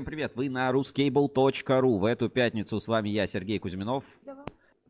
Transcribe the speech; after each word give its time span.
Всем 0.00 0.06
привет! 0.06 0.32
Вы 0.34 0.48
на 0.48 0.70
ruscable.ru. 0.70 1.98
В 1.98 2.06
эту 2.06 2.30
пятницу 2.30 2.80
с 2.80 2.88
вами 2.88 3.10
я, 3.10 3.26
Сергей 3.26 3.58
Кузьминов. 3.58 4.02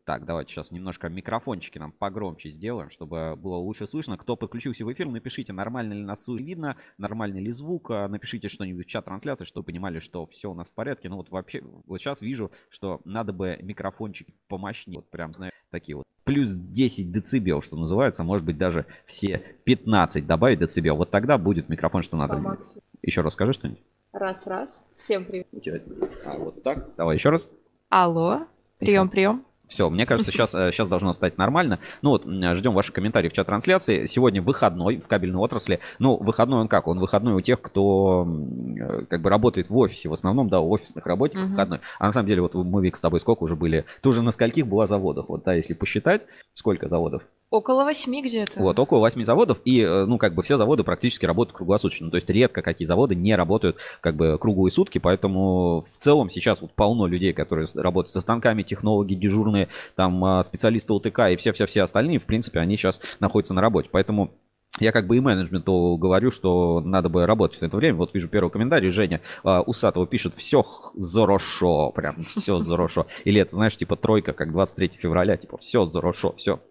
Так, 0.05 0.23
давайте 0.23 0.53
сейчас 0.53 0.71
немножко 0.71 1.09
микрофончики 1.09 1.77
нам 1.77 1.91
погромче 1.91 2.49
сделаем, 2.49 2.89
чтобы 2.89 3.35
было 3.35 3.57
лучше 3.57 3.87
слышно. 3.87 4.17
Кто 4.17 4.37
подключился 4.37 4.85
в 4.85 4.93
эфир, 4.93 5.09
напишите, 5.09 5.51
нормально 5.51 5.91
ли 5.91 6.01
нас 6.01 6.25
видно, 6.29 6.77
нормальный 6.97 7.41
ли 7.41 7.51
звук. 7.51 7.91
А 7.91 8.07
Напишите 8.07 8.47
что-нибудь 8.47 8.85
в 8.85 8.89
чат 8.89 9.03
трансляции, 9.03 9.43
чтобы 9.43 9.65
понимали, 9.65 9.99
что 9.99 10.25
все 10.25 10.49
у 10.49 10.53
нас 10.53 10.69
в 10.69 10.73
порядке. 10.73 11.09
Ну 11.09 11.17
вот 11.17 11.29
вообще, 11.29 11.61
вот 11.61 11.99
сейчас 11.99 12.21
вижу, 12.21 12.49
что 12.69 13.01
надо 13.03 13.33
бы 13.33 13.59
микрофончики 13.61 14.33
помощнее. 14.47 14.99
Вот 14.99 15.09
прям, 15.09 15.33
знаешь, 15.33 15.51
такие 15.71 15.97
вот. 15.97 16.05
Плюс 16.23 16.53
10 16.53 17.11
децибел, 17.11 17.61
что 17.61 17.75
называется, 17.75 18.23
может 18.23 18.45
быть 18.45 18.57
даже 18.57 18.85
все 19.05 19.43
15 19.65 20.25
добавить 20.25 20.59
децибел. 20.59 20.95
Вот 20.95 21.11
тогда 21.11 21.37
будет 21.37 21.67
микрофон, 21.67 22.01
что 22.01 22.15
надо. 22.15 22.57
Еще 23.01 23.19
раз 23.19 23.33
скажи 23.33 23.51
что-нибудь. 23.51 23.83
Раз, 24.13 24.45
раз. 24.45 24.83
Всем 24.97 25.23
привет. 25.23 25.83
А, 26.25 26.37
вот 26.37 26.61
так. 26.63 26.95
Давай 26.97 27.15
еще 27.15 27.29
раз. 27.29 27.49
Алло, 27.89 28.41
прием, 28.77 29.07
прием. 29.09 29.45
Все, 29.69 29.89
мне 29.89 30.05
кажется, 30.05 30.33
сейчас, 30.33 30.51
сейчас 30.51 30.89
должно 30.89 31.13
стать 31.13 31.37
нормально. 31.37 31.79
Ну 32.01 32.09
вот, 32.09 32.23
ждем 32.25 32.73
ваших 32.73 32.93
комментариев 32.93 33.31
в 33.31 33.35
чат 33.35 33.47
трансляции. 33.47 34.03
Сегодня 34.03 34.41
выходной 34.41 34.97
в 34.99 35.07
кабельной 35.07 35.39
отрасли. 35.39 35.79
Ну, 35.97 36.17
выходной 36.17 36.59
он 36.59 36.67
как? 36.67 36.89
Он 36.89 36.99
выходной 36.99 37.35
у 37.35 37.39
тех, 37.41 37.61
кто 37.61 38.27
э, 38.27 39.05
как 39.05 39.21
бы 39.21 39.29
работает 39.29 39.69
в 39.69 39.77
офисе. 39.77 40.09
В 40.09 40.13
основном, 40.13 40.49
да, 40.49 40.59
у 40.59 40.69
офисных 40.71 41.05
работников 41.05 41.43
Мгм. 41.45 41.51
выходной. 41.51 41.79
А 41.99 42.07
на 42.07 42.11
самом 42.11 42.27
деле, 42.27 42.41
вот 42.41 42.53
мы, 42.53 42.83
Вик, 42.83 42.97
с 42.97 43.01
тобой 43.01 43.21
сколько 43.21 43.43
уже 43.43 43.55
были? 43.55 43.85
Ты 44.01 44.09
уже 44.09 44.21
на 44.21 44.31
скольких 44.31 44.67
была 44.67 44.87
заводах? 44.87 45.29
Вот, 45.29 45.43
да, 45.45 45.53
если 45.53 45.73
посчитать, 45.73 46.27
сколько 46.53 46.89
заводов? 46.89 47.23
Около 47.51 47.83
восьми 47.83 48.23
где-то. 48.23 48.61
Вот, 48.61 48.79
около 48.79 48.99
8 48.99 49.25
заводов, 49.25 49.59
и, 49.65 49.81
э, 49.81 50.05
ну, 50.05 50.17
как 50.17 50.33
бы 50.33 50.41
все 50.41 50.55
заводы 50.55 50.85
практически 50.85 51.25
работают 51.25 51.57
круглосуточно. 51.57 52.09
То 52.09 52.15
есть 52.15 52.29
редко 52.29 52.61
какие 52.61 52.85
заводы 52.85 53.13
не 53.13 53.35
работают, 53.35 53.75
как 53.99 54.15
бы, 54.15 54.37
круглые 54.39 54.71
сутки, 54.71 54.99
поэтому 54.99 55.81
в 55.81 55.97
целом 56.01 56.29
сейчас 56.29 56.61
вот 56.61 56.71
полно 56.71 57.07
людей, 57.07 57.33
которые 57.33 57.67
работают 57.75 58.13
со 58.13 58.21
станками, 58.21 58.63
технологи, 58.63 59.15
дежурные, 59.15 59.67
там, 59.97 60.23
а, 60.23 60.43
специалисты 60.45 60.93
УТК 60.93 61.29
и 61.29 61.35
все-все-все 61.35 61.83
остальные, 61.83 62.19
в 62.19 62.25
принципе, 62.25 62.61
они 62.61 62.77
сейчас 62.77 63.01
находятся 63.19 63.53
на 63.53 63.59
работе. 63.59 63.89
Поэтому 63.91 64.31
я 64.79 64.93
как 64.93 65.07
бы 65.07 65.17
и 65.17 65.19
менеджменту 65.19 65.97
говорю, 65.99 66.31
что 66.31 66.79
надо 66.79 67.09
бы 67.09 67.25
работать 67.25 67.59
в 67.59 67.63
это 67.63 67.75
время. 67.75 67.97
Вот 67.97 68.13
вижу 68.13 68.29
первый 68.29 68.49
комментарий. 68.49 68.91
Женя 68.91 69.19
а, 69.43 69.61
Усатова 69.61 70.07
пишет, 70.07 70.35
все 70.35 70.63
хорошо, 70.63 71.91
прям 71.91 72.23
все 72.29 72.59
хорошо. 72.61 73.07
Или 73.25 73.41
это, 73.41 73.53
знаешь, 73.55 73.75
типа 73.75 73.97
тройка, 73.97 74.31
как 74.31 74.53
23 74.53 74.91
февраля, 74.97 75.35
типа 75.35 75.57
все 75.57 75.83
хорошо, 75.83 76.33
все. 76.37 76.61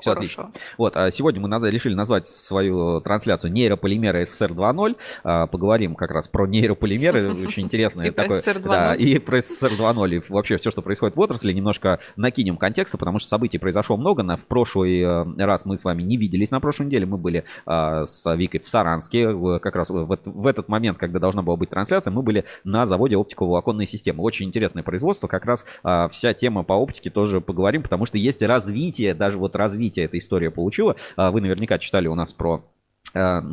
Все 0.00 0.10
Хорошо. 0.10 0.42
отлично. 0.42 0.50
Вот, 0.78 0.96
а 0.96 1.10
сегодня 1.10 1.40
мы 1.40 1.48
наз- 1.48 1.68
решили 1.68 1.94
назвать 1.94 2.26
свою 2.26 3.00
трансляцию 3.00 3.52
нейрополимеры 3.52 4.24
СССР 4.26 4.52
2.0. 4.52 4.96
А, 5.24 5.46
Поговорим 5.46 5.94
как 5.94 6.10
раз 6.10 6.28
про 6.28 6.46
нейрополимеры, 6.46 7.32
очень 7.46 7.64
интересное 7.64 8.12
такое. 8.12 8.40
СССР 8.40 8.58
2.0. 8.58 8.62
Да, 8.68 8.94
и 8.94 9.18
про 9.18 9.40
СССР 9.40 9.72
2.0, 9.78 10.16
и 10.16 10.22
вообще 10.28 10.56
все, 10.56 10.70
что 10.70 10.82
происходит 10.82 11.16
в 11.16 11.20
отрасли, 11.20 11.52
немножко 11.52 11.98
накинем 12.16 12.56
контекста, 12.56 12.98
потому 12.98 13.18
что 13.18 13.28
событий 13.28 13.58
произошло 13.58 13.96
много. 13.96 14.22
На- 14.22 14.36
В 14.36 14.46
прошлый 14.46 15.00
э, 15.00 15.24
раз 15.38 15.64
мы 15.64 15.76
с 15.76 15.84
вами 15.84 16.02
не 16.02 16.16
виделись 16.16 16.50
на 16.50 16.60
прошлой 16.60 16.86
неделе, 16.86 17.06
мы 17.06 17.16
были 17.16 17.44
а, 17.64 18.04
с 18.04 18.34
Викой 18.34 18.60
в 18.60 18.66
Саранске, 18.66 19.32
как 19.60 19.76
раз 19.76 19.90
в, 19.90 20.18
в 20.24 20.46
этот 20.46 20.68
момент, 20.68 20.98
когда 20.98 21.18
должна 21.18 21.42
была 21.42 21.56
быть 21.56 21.70
трансляция, 21.70 22.10
мы 22.12 22.22
были 22.22 22.44
на 22.64 22.84
заводе 22.84 23.16
оптиковолоконной 23.16 23.86
системы. 23.86 24.22
Очень 24.22 24.46
интересное 24.46 24.82
производство, 24.82 25.26
как 25.26 25.44
раз 25.44 25.64
вся 26.10 26.34
тема 26.34 26.62
по 26.64 26.74
оптике 26.74 27.10
тоже 27.10 27.40
поговорим, 27.40 27.82
потому 27.82 28.06
что 28.06 28.18
есть 28.18 28.42
развитие, 28.42 29.14
даже 29.14 29.38
вот 29.38 29.56
развитие 29.56 29.85
эта 30.02 30.18
история 30.18 30.50
получила. 30.50 30.96
А, 31.16 31.30
Вы 31.30 31.40
наверняка 31.40 31.78
читали 31.78 32.08
у 32.08 32.14
нас 32.14 32.32
про 32.32 32.64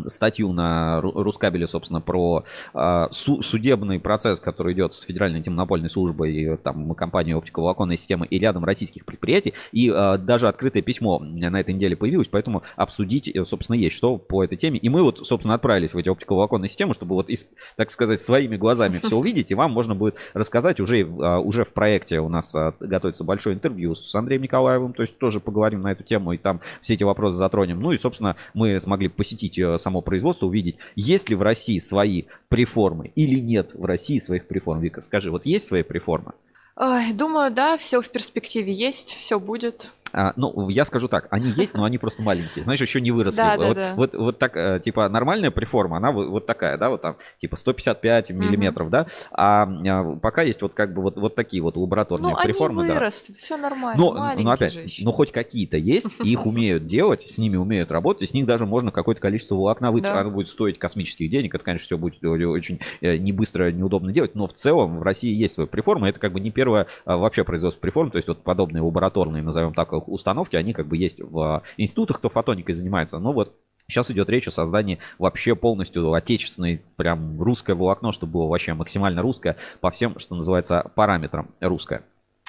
статью 0.07 0.51
на 0.53 0.99
Ру- 1.01 1.23
Рускабеле, 1.23 1.67
собственно, 1.67 2.01
про 2.01 2.43
э, 2.73 3.07
су- 3.11 3.41
судебный 3.41 3.99
процесс, 3.99 4.39
который 4.39 4.73
идет 4.73 4.93
с 4.93 5.01
Федеральной 5.01 5.39
антимонопольной 5.39 5.89
службой, 5.89 6.33
и, 6.33 6.57
там, 6.57 6.93
компанией 6.95 7.35
оптиковолоконной 7.35 7.97
системы 7.97 8.25
и 8.25 8.39
рядом 8.39 8.65
российских 8.65 9.05
предприятий. 9.05 9.53
И 9.71 9.89
э, 9.89 10.17
даже 10.17 10.47
открытое 10.47 10.81
письмо 10.81 11.19
на 11.19 11.59
этой 11.59 11.73
неделе 11.73 11.95
появилось, 11.95 12.27
поэтому 12.27 12.63
обсудить, 12.75 13.27
э, 13.27 13.45
собственно, 13.45 13.75
есть 13.75 13.95
что 13.95 14.17
по 14.17 14.43
этой 14.43 14.57
теме. 14.57 14.79
И 14.79 14.89
мы 14.89 15.03
вот, 15.03 15.25
собственно, 15.25 15.53
отправились 15.53 15.93
в 15.93 15.97
эти 15.97 16.09
оптиковолоконные 16.09 16.69
системы, 16.69 16.93
чтобы 16.93 17.15
вот, 17.15 17.29
так 17.75 17.91
сказать, 17.91 18.21
своими 18.21 18.57
глазами 18.57 18.99
все 19.03 19.15
увидеть, 19.15 19.51
и 19.51 19.55
вам 19.55 19.71
можно 19.71 19.95
будет 19.95 20.17
рассказать 20.33 20.79
уже, 20.79 21.03
уже 21.03 21.63
в 21.63 21.73
проекте 21.73 22.19
у 22.19 22.29
нас 22.29 22.55
готовится 22.79 23.23
большое 23.23 23.55
интервью 23.55 23.95
с 23.95 24.13
Андреем 24.15 24.41
Николаевым, 24.43 24.93
то 24.93 25.03
есть 25.03 25.17
тоже 25.17 25.39
поговорим 25.39 25.81
на 25.81 25.91
эту 25.91 26.03
тему, 26.03 26.33
и 26.33 26.37
там 26.37 26.61
все 26.81 26.93
эти 26.93 27.03
вопросы 27.03 27.37
затронем. 27.37 27.79
Ну 27.79 27.91
и, 27.91 27.97
собственно, 27.97 28.35
мы 28.53 28.79
смогли 28.79 29.07
посетить 29.07 29.52
э, 29.57 29.77
само 29.77 30.01
производство, 30.01 30.45
увидеть, 30.45 30.77
есть 30.95 31.29
ли 31.29 31.35
в 31.35 31.41
России 31.41 31.79
свои 31.79 32.23
преформы 32.49 33.11
или 33.15 33.39
нет 33.39 33.71
в 33.73 33.85
России 33.85 34.19
своих 34.19 34.47
преформ. 34.47 34.81
Вика, 34.81 35.01
скажи, 35.01 35.31
вот 35.31 35.45
есть 35.45 35.67
свои 35.67 35.83
преформы? 35.83 36.33
Ой, 36.75 37.13
думаю, 37.13 37.51
да, 37.51 37.77
все 37.77 38.01
в 38.01 38.09
перспективе 38.09 38.73
есть, 38.73 39.13
все 39.13 39.39
будет. 39.39 39.91
А, 40.13 40.33
ну, 40.35 40.69
я 40.69 40.85
скажу 40.85 41.07
так, 41.07 41.27
они 41.31 41.49
есть, 41.49 41.73
но 41.73 41.83
они 41.83 41.97
просто 41.97 42.21
маленькие. 42.21 42.63
Знаешь, 42.63 42.81
еще 42.81 43.01
не 43.01 43.11
выросли. 43.11 43.37
Да, 43.37 43.57
вот, 43.57 43.75
да. 43.75 43.93
вот, 43.95 44.13
вот 44.13 44.39
так, 44.39 44.55
э, 44.55 44.79
типа, 44.83 45.09
нормальная 45.09 45.49
преформа, 45.49 45.97
она 45.97 46.11
вот, 46.11 46.27
вот 46.27 46.45
такая, 46.45 46.77
да, 46.77 46.89
вот 46.89 47.01
там, 47.01 47.17
типа 47.41 47.55
155 47.55 48.29
миллиметров, 48.31 48.89
да. 48.89 49.07
А, 49.31 49.63
а, 49.63 50.15
пока 50.17 50.43
есть 50.43 50.61
вот 50.61 50.75
как 50.75 50.93
бы 50.93 51.01
вот, 51.01 51.17
вот 51.17 51.33
такие 51.33 51.63
вот 51.63 51.77
лабораторные 51.77 52.31
Ну, 52.31 52.37
они 52.37 52.45
преформы, 52.45 52.87
да. 52.87 52.93
вырастут, 52.93 53.37
все 53.37 53.57
нормально. 53.57 54.11
Маленькие 54.13 54.45
ну 54.45 54.51
опять, 54.51 54.73
же 54.73 54.81
еще. 54.81 55.03
ну 55.03 55.11
хоть 55.11 55.31
какие-то 55.31 55.77
есть, 55.77 56.07
и 56.23 56.31
их 56.31 56.45
умеют 56.45 56.85
делать, 56.85 57.23
с 57.23 57.37
ними 57.39 57.57
умеют 57.57 57.91
работать, 57.91 58.23
и 58.23 58.27
с 58.27 58.33
них 58.33 58.45
даже 58.45 58.65
можно 58.67 58.91
какое-то 58.91 59.19
количество 59.19 59.55
волокна 59.55 59.91
вытащить. 59.91 60.13
Да. 60.13 60.21
Оно 60.21 60.29
будет 60.29 60.49
стоить 60.49 60.77
космических 60.77 61.29
денег, 61.29 61.55
это, 61.55 61.63
конечно, 61.63 61.85
все 61.85 61.97
будет 61.97 62.23
очень 62.23 62.79
э, 63.01 63.17
не 63.17 63.31
быстро, 63.31 63.71
неудобно 63.71 64.11
делать, 64.11 64.35
но 64.35 64.47
в 64.47 64.53
целом 64.53 64.99
в 64.99 65.03
России 65.03 65.33
есть 65.33 65.55
свои 65.55 65.65
преформы, 65.65 66.09
это 66.09 66.19
как 66.19 66.33
бы 66.33 66.39
не 66.39 66.51
первое 66.51 66.87
а, 67.05 67.17
вообще 67.17 67.43
производство 67.43 67.81
преформ, 67.81 68.11
то 68.11 68.17
есть 68.17 68.27
вот 68.27 68.43
подобные 68.43 68.81
лабораторные, 68.81 69.43
назовем 69.43 69.73
так, 69.73 69.91
установки, 70.07 70.55
они 70.55 70.73
как 70.73 70.87
бы 70.87 70.97
есть 70.97 71.21
в 71.21 71.39
а, 71.39 71.63
институтах, 71.77 72.17
кто 72.17 72.29
фотоникой 72.29 72.75
занимается, 72.75 73.19
но 73.19 73.33
вот 73.33 73.55
Сейчас 73.89 74.09
идет 74.11 74.29
речь 74.29 74.47
о 74.47 74.51
создании 74.51 74.99
вообще 75.19 75.55
полностью 75.55 76.13
отечественной, 76.13 76.81
прям 76.95 77.41
русское 77.41 77.73
волокно, 77.73 78.13
чтобы 78.13 78.33
было 78.33 78.47
вообще 78.47 78.73
максимально 78.73 79.21
русское 79.21 79.57
по 79.81 79.91
всем, 79.91 80.17
что 80.19 80.35
называется, 80.35 80.89
параметрам 80.95 81.49
русское. 81.59 82.03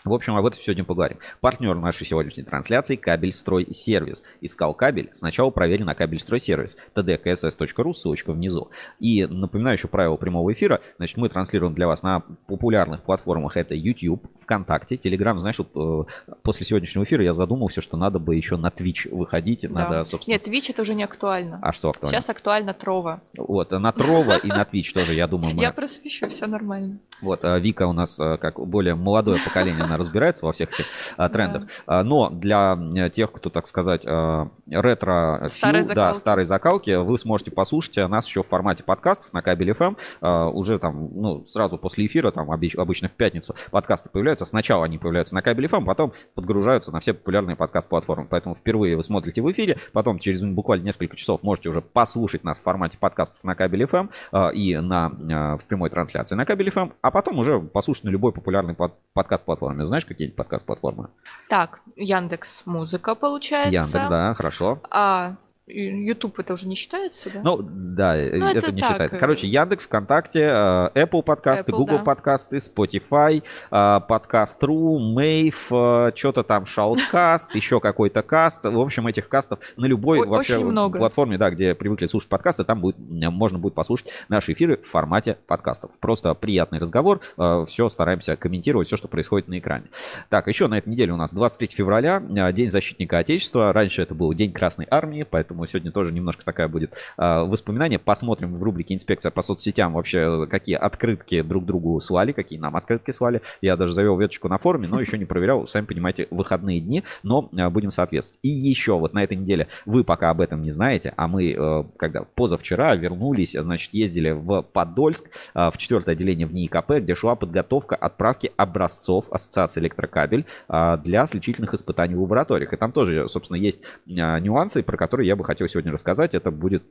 В 0.05 0.13
общем, 0.13 0.37
об 0.37 0.45
этом 0.45 0.61
сегодня 0.63 0.85
поговорим. 0.85 1.19
Партнер 1.41 1.75
нашей 1.77 2.07
сегодняшней 2.07 2.43
трансляции– 2.43 2.97
Кабельстрой 3.05 3.73
Сервис. 3.73 4.23
Искал 4.43 4.75
кабель? 4.75 5.09
Сначала 5.15 5.49
проверь 5.49 5.83
на 5.83 5.95
Кабельстрой 5.95 6.41
Сервис. 6.41 6.77
tdkss.ru, 6.95 7.95
ссылочка 7.95 8.35
внизу. 8.35 8.69
И 9.01 9.25
напоминаю 9.25 9.79
еще 9.79 9.89
правила 9.89 10.17
прямого 10.17 10.53
эфира. 10.53 10.83
Значит, 10.99 11.17
мы 11.17 11.31
транслируем 11.31 11.73
для 11.73 11.87
вас 11.87 12.03
на 12.03 12.21
популярных 12.47 13.03
платформах. 13.03 13.57
Это 13.57 13.75
YouTube, 13.75 14.27
ВКонтакте, 14.43 14.97
Telegram. 14.97 15.39
Знаешь, 15.39 15.57
вот 15.59 15.71
э, 15.75 16.33
после 16.43 16.67
сегодняшнего 16.67 17.05
эфира 17.05 17.25
я 17.25 17.33
задумался, 17.33 17.81
что 17.81 17.97
надо 17.97 18.19
бы 18.19 18.37
еще 18.37 18.59
на 18.59 18.67
Twitch 18.69 19.09
выходить. 19.11 19.63
Да. 19.63 19.69
Надо, 19.71 20.05
собственно... 20.05 20.35
Нет, 20.35 20.47
Twitch 20.47 20.67
это 20.69 20.83
уже 20.83 20.95
не 20.95 21.05
актуально. 21.05 21.61
А 21.63 21.73
что 21.73 21.89
актуально? 21.89 22.15
Сейчас 22.15 22.29
актуально 22.29 22.75
Трова. 22.75 23.23
Вот, 23.39 23.71
на 23.71 23.91
Трова 23.91 24.37
и 24.37 24.49
на 24.49 24.65
Twitch 24.65 24.93
тоже, 24.93 25.15
я 25.15 25.27
думаю. 25.27 25.57
Я 25.57 25.73
просвещу, 25.73 26.29
все 26.29 26.47
нормально. 26.47 26.99
Вот, 27.25 27.45
а, 27.45 27.59
Вика 27.59 27.87
у 27.87 27.93
нас, 27.93 28.19
а, 28.21 28.37
как 28.37 28.61
более 28.61 28.95
молодое 28.95 29.41
поколение, 29.45 29.85
она 29.85 29.97
разбирается 29.97 30.47
во 30.47 30.53
всех 30.53 30.73
этих 30.73 30.87
а, 31.17 31.29
трендах. 31.29 31.65
Но 31.87 32.31
для 32.31 32.79
э, 32.97 33.11
тех, 33.11 33.33
кто, 33.33 33.51
так 33.51 33.67
сказать, 33.67 34.05
ретро 34.05 35.49
Старой 35.49 35.85
да, 35.85 36.15
старой 36.15 36.45
закалки, 36.45 36.95
вы 36.95 37.19
сможете 37.19 37.51
послушать 37.51 37.99
э, 37.99 38.07
нас 38.07 38.27
еще 38.27 38.43
в 38.43 38.47
формате 38.47 38.83
подкастов 38.83 39.33
на 39.33 39.43
кабеле 39.43 39.73
FM. 39.73 39.97
А, 40.21 40.49
Уже 40.49 40.79
там, 40.79 41.11
ну, 41.15 41.45
сразу 41.47 41.79
после 41.79 42.07
эфира, 42.07 42.31
там 42.31 42.51
обыч- 42.51 42.79
обычно 42.79 43.09
в 43.09 43.13
пятницу 43.13 43.55
подкасты 43.71 44.11
появляются. 44.11 44.45
Сначала 44.45 44.85
они 44.85 44.99
появляются 44.99 45.35
на 45.35 45.43
кабеле 45.43 45.69
FM, 45.69 45.85
потом 45.85 46.13
подгружаются 46.35 46.93
на 46.93 47.01
все 47.01 47.15
популярные 47.15 47.57
подкаст-платформы. 47.57 48.27
Поэтому 48.29 48.55
впервые 48.55 48.97
вы 48.97 49.05
смотрите 49.05 49.43
в 49.43 49.51
эфире, 49.51 49.79
потом 49.93 50.19
через 50.19 50.43
буквально 50.43 50.85
несколько 50.85 51.17
часов 51.17 51.43
можете 51.43 51.69
уже 51.71 51.81
послушать 51.81 52.45
нас 52.45 52.59
в 52.59 52.63
формате 52.63 52.99
подкастов 52.99 53.43
на 53.45 53.55
кабеле 53.55 53.87
FM 53.87 54.11
а, 54.33 54.51
и 54.51 54.77
на, 54.77 55.07
а, 55.07 55.57
в 55.59 55.65
прямой 55.65 55.91
трансляции 55.91 56.35
на 56.35 56.45
кабеле 56.45 56.71
FM, 56.71 56.93
а 57.01 57.11
потом 57.15 57.39
уже 57.39 57.61
послушать 57.61 58.05
на 58.05 58.09
любой 58.11 58.33
популярной 58.33 58.75
под- 58.75 58.99
подкаст-платформе. 59.15 59.87
Знаешь, 59.87 60.05
какие-нибудь 60.05 60.37
подкаст-платформы? 60.37 61.09
Так, 61.49 61.81
Яндекс 61.97 62.63
Музыка 62.67 63.15
получается. 63.15 63.71
Яндекс, 63.73 64.09
да, 64.09 64.35
хорошо. 64.35 64.81
А 64.91 65.37
YouTube 65.67 66.39
это 66.41 66.53
уже 66.53 66.69
не 66.69 66.75
считается, 66.75 67.31
да? 67.33 67.41
Ну, 67.43 67.59
да, 67.63 68.17
э, 68.17 68.37
Ну, 68.37 68.47
это, 68.49 68.59
это 68.59 68.73
не 68.73 68.83
так, 68.83 68.91
считается. 68.91 69.17
э, 69.17 69.19
Короче, 69.19 69.47
Яндекс, 69.47 69.87
ВКонтакте, 69.87 70.41
э, 70.41 70.91
Apple 70.95 71.23
подкасты, 71.23 71.73
Apple, 71.73 71.77
Google 71.77 71.99
да. 71.99 72.05
подкасты, 72.05 72.59
Spotify, 72.59 73.43
подкаст.ру, 73.71 75.01
Mave, 75.19 76.15
что-то 76.17 76.43
там, 76.43 76.65
Shoutcast, 76.65 77.49
еще 77.55 77.81
какой-то 77.81 78.23
каст. 78.23 78.65
В 78.65 78.79
общем, 78.79 79.07
этих 79.07 79.29
кастов 79.31 79.61
на 79.79 79.87
любой 79.87 80.21
О- 80.21 80.27
вообще 80.27 80.61
платформе, 80.91 81.39
да, 81.39 81.49
где 81.49 81.75
привыкли 81.75 82.07
слушать 82.07 82.29
подкасты, 82.29 82.65
там 82.65 82.81
будет, 82.81 82.97
можно 82.99 83.59
будет 83.59 83.75
послушать 83.75 84.09
наши 84.29 84.53
эфиры 84.53 84.77
в 84.77 84.87
формате 84.87 85.39
подкастов. 85.47 85.93
Просто 85.99 86.35
приятный 86.35 86.79
разговор, 86.79 87.21
все 87.67 87.89
стараемся 87.89 88.37
комментировать, 88.37 88.89
все, 88.89 88.99
что 88.99 89.09
происходит 89.09 89.49
на 89.49 89.59
экране. 89.59 89.87
Так, 90.29 90.47
еще 90.47 90.67
на 90.67 90.77
этой 90.77 90.91
неделе 90.91 91.13
у 91.13 91.17
нас 91.17 91.33
23 91.33 91.69
февраля, 91.69 92.21
День 92.53 92.69
защитника 92.69 93.19
Отечества. 93.19 93.73
Раньше 93.73 94.03
это 94.03 94.15
был 94.15 94.33
День 94.35 94.53
Красной 94.53 94.87
Армии, 94.91 95.23
поэтому 95.23 95.54
поэтому 95.55 95.67
сегодня 95.67 95.93
тоже 95.93 96.13
немножко 96.13 96.45
такая 96.45 96.69
будет 96.69 96.93
а, 97.17 97.45
воспоминание. 97.45 97.99
Посмотрим 97.99 98.55
в 98.55 98.63
рубрике 98.63 98.95
«Инспекция 98.95 99.31
по 99.31 99.43
соцсетям» 99.43 99.95
вообще, 99.95 100.47
какие 100.51 100.77
открытки 100.77 101.43
друг 101.43 101.65
другу 101.65 102.01
слали, 102.01 102.33
какие 102.33 102.59
нам 102.59 102.77
открытки 102.77 103.13
слали. 103.13 103.43
Я 103.61 103.77
даже 103.77 103.93
завел 103.93 104.19
веточку 104.19 104.49
на 104.49 104.59
форуме, 104.59 104.89
но 104.89 105.01
еще 105.01 105.19
не 105.19 105.25
проверял, 105.25 105.67
сами 105.67 105.87
понимаете, 105.87 106.27
выходные 106.31 106.81
дни, 106.81 107.05
но 107.23 107.49
а, 107.57 107.71
будем 107.71 107.91
соответствовать. 107.91 108.39
И 108.43 108.49
еще 108.49 108.99
вот 108.99 109.15
на 109.15 109.23
этой 109.23 109.37
неделе, 109.37 109.69
вы 109.87 110.05
пока 110.05 110.31
об 110.31 110.41
этом 110.41 110.63
не 110.63 110.73
знаете, 110.73 111.13
а 111.17 111.29
мы, 111.29 111.53
э, 111.53 111.85
когда 111.97 112.25
позавчера 112.35 112.95
вернулись, 112.97 113.53
значит, 113.53 113.95
ездили 113.95 114.31
в 114.31 114.63
Подольск, 114.63 115.31
в 115.55 115.75
четвертое 115.77 116.13
отделение 116.13 116.47
в 116.47 116.55
НИИКП, 116.55 116.93
где 117.01 117.15
шла 117.15 117.35
подготовка 117.35 117.97
отправки 117.97 118.51
образцов 118.57 119.27
Ассоциации 119.31 119.81
электрокабель 119.81 120.47
для 120.69 121.27
сличительных 121.27 121.75
испытаний 121.75 122.15
в 122.15 122.23
лабораториях. 122.23 122.73
И 122.73 122.77
там 122.77 122.93
тоже, 122.93 123.29
собственно, 123.29 123.57
есть 123.57 123.81
нюансы, 124.07 124.83
про 124.83 124.97
которые 124.97 125.29
я 125.29 125.37
бы 125.37 125.44
хотел 125.45 125.69
сегодня 125.69 125.93
рассказать. 125.93 126.35
Это 126.35 126.51
будет 126.51 126.83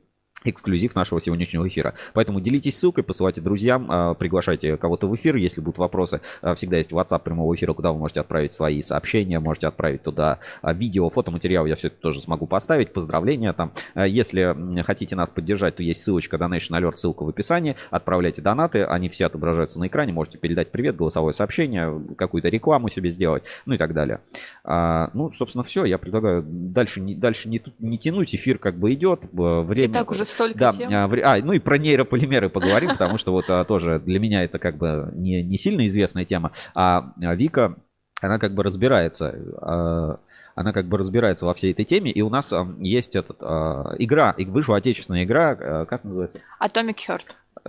эксклюзив 0.44 0.94
нашего 0.94 1.20
сегодняшнего 1.20 1.66
эфира. 1.66 1.94
Поэтому 2.12 2.40
делитесь 2.40 2.78
ссылкой, 2.78 3.04
посылайте 3.04 3.40
друзьям, 3.40 3.86
а, 3.88 4.14
приглашайте 4.14 4.76
кого-то 4.76 5.08
в 5.08 5.14
эфир, 5.14 5.36
если 5.36 5.60
будут 5.60 5.78
вопросы. 5.78 6.20
А, 6.42 6.54
всегда 6.54 6.76
есть 6.76 6.92
WhatsApp 6.92 7.20
прямого 7.20 7.54
эфира, 7.54 7.72
куда 7.72 7.92
вы 7.92 7.98
можете 7.98 8.20
отправить 8.20 8.52
свои 8.52 8.82
сообщения, 8.82 9.40
можете 9.40 9.66
отправить 9.66 10.02
туда 10.02 10.38
а, 10.62 10.72
видео, 10.72 11.08
фотоматериал, 11.08 11.66
я 11.66 11.76
все 11.76 11.88
это 11.88 11.96
тоже 11.96 12.20
смогу 12.20 12.46
поставить, 12.46 12.92
поздравления 12.92 13.52
там. 13.52 13.72
Если 13.94 14.82
хотите 14.82 15.16
нас 15.16 15.30
поддержать, 15.30 15.76
то 15.76 15.82
есть 15.82 16.02
ссылочка 16.02 16.36
Donation 16.36 16.78
Alert, 16.78 16.96
ссылка 16.96 17.24
в 17.24 17.28
описании, 17.28 17.76
отправляйте 17.90 18.42
донаты, 18.42 18.84
они 18.84 19.08
все 19.08 19.26
отображаются 19.26 19.80
на 19.80 19.86
экране, 19.86 20.12
можете 20.12 20.38
передать 20.38 20.70
привет, 20.70 20.96
голосовое 20.96 21.32
сообщение, 21.32 22.00
какую-то 22.16 22.48
рекламу 22.48 22.88
себе 22.88 23.10
сделать, 23.10 23.44
ну 23.66 23.74
и 23.74 23.78
так 23.78 23.94
далее. 23.94 24.20
Ну, 24.64 25.30
собственно, 25.34 25.64
все, 25.64 25.84
я 25.84 25.98
предлагаю 25.98 26.44
дальше, 26.46 27.00
не, 27.00 27.14
дальше 27.14 27.48
не, 27.48 27.62
не 27.78 27.98
тянуть, 27.98 28.34
эфир 28.34 28.58
как 28.58 28.76
бы 28.76 28.92
идет, 28.92 29.20
время... 29.32 29.88
И 29.88 29.92
так 29.92 30.10
уже 30.10 30.24
столько 30.34 30.58
да, 30.58 30.72
тем. 30.72 30.92
А, 30.92 31.04
а, 31.04 31.38
ну 31.42 31.52
и 31.52 31.58
про 31.58 31.78
нейрополимеры 31.78 32.48
поговорим, 32.48 32.90
потому 32.90 33.18
что 33.18 33.32
вот 33.32 33.46
а, 33.48 33.64
тоже 33.64 34.00
для 34.00 34.20
меня 34.20 34.44
это 34.44 34.58
как 34.58 34.76
бы 34.76 35.10
не, 35.14 35.42
не 35.42 35.56
сильно 35.56 35.86
известная 35.86 36.24
тема. 36.24 36.52
А, 36.74 37.12
а 37.20 37.34
Вика, 37.34 37.76
она 38.20 38.38
как 38.38 38.54
бы 38.54 38.62
разбирается 38.62 39.34
а, 39.60 40.18
она 40.54 40.72
как 40.72 40.86
бы 40.86 40.98
разбирается 40.98 41.46
во 41.46 41.54
всей 41.54 41.72
этой 41.72 41.84
теме, 41.84 42.12
и 42.12 42.22
у 42.22 42.30
нас 42.30 42.54
есть 42.78 43.16
этот 43.16 43.42
игра, 43.42 44.36
вышла 44.38 44.76
отечественная 44.76 45.24
игра, 45.24 45.84
как 45.84 46.04
называется? 46.04 46.38
Atomic 46.62 46.98
Heart 47.08 47.24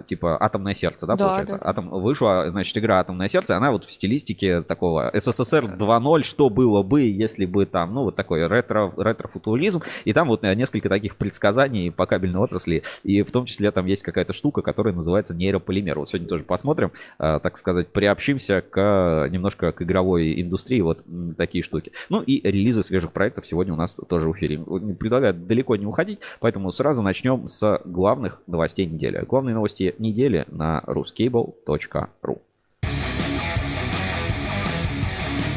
типа 0.08 0.38
«Атомное 0.42 0.74
сердце», 0.74 1.06
да, 1.08 1.16
да 1.16 1.28
получается? 1.28 1.58
Да. 1.58 1.70
Атом... 1.70 1.90
Вышла, 1.90 2.46
значит, 2.50 2.78
игра 2.78 3.00
«Атомное 3.00 3.28
сердце», 3.28 3.56
она 3.56 3.72
вот 3.72 3.86
в 3.86 3.92
стилистике 3.92 4.62
такого 4.62 5.12
СССР 5.14 5.76
2.0, 5.78 6.24
что 6.24 6.50
было 6.50 6.84
бы, 6.84 7.04
если 7.04 7.46
бы 7.46 7.66
там, 7.66 7.94
ну, 7.94 8.04
вот 8.04 8.16
такой 8.16 8.48
ретро, 8.48 8.94
ретро-футуризм, 8.96 9.82
и 10.04 10.14
там 10.14 10.28
вот 10.28 10.44
несколько 10.44 10.90
таких 10.90 11.16
предсказаний 11.16 11.92
по 11.92 12.06
кабельной 12.06 12.40
отрасли, 12.40 12.84
и 13.04 13.22
в 13.22 13.32
том 13.32 13.46
числе 13.46 13.72
там 13.72 13.86
есть 13.86 14.04
какая-то 14.04 14.34
штука, 14.34 14.62
которая 14.62 14.94
называется 14.94 15.34
нейрополимер. 15.34 16.00
Вот 16.00 16.10
сегодня 16.10 16.28
тоже 16.28 16.44
посмотрим, 16.44 16.92
а, 17.18 17.40
так 17.40 17.58
сказать, 17.58 17.88
приобщимся 17.88 18.62
к 18.62 19.28
немножко 19.30 19.72
к 19.72 19.82
игровой 19.82 20.42
индустрии, 20.42 20.82
вот 20.82 21.04
такие 21.38 21.64
штуки. 21.64 21.92
Ну 22.10 22.22
и 22.22 22.42
релизы 22.48 22.84
свежих 22.84 23.12
проектов 23.12 23.46
сегодня 23.46 23.74
у 23.74 23.78
нас 23.78 23.98
тоже 24.08 24.30
в 24.30 24.34
эфире. 24.34 24.60
Предлагаю 24.60 25.34
далеко 25.34 25.76
не 25.76 25.86
уходить, 25.86 26.20
поэтому 26.40 26.72
сразу 26.72 27.02
начнем 27.02 27.48
с 27.48 27.82
главных 27.86 28.42
новостей 28.48 28.86
недели. 28.86 29.24
Главные 29.26 29.56
новости 29.56 29.85
новости 29.86 30.02
недели 30.02 30.46
на 30.48 30.82
ruscable.ru. 30.86 32.42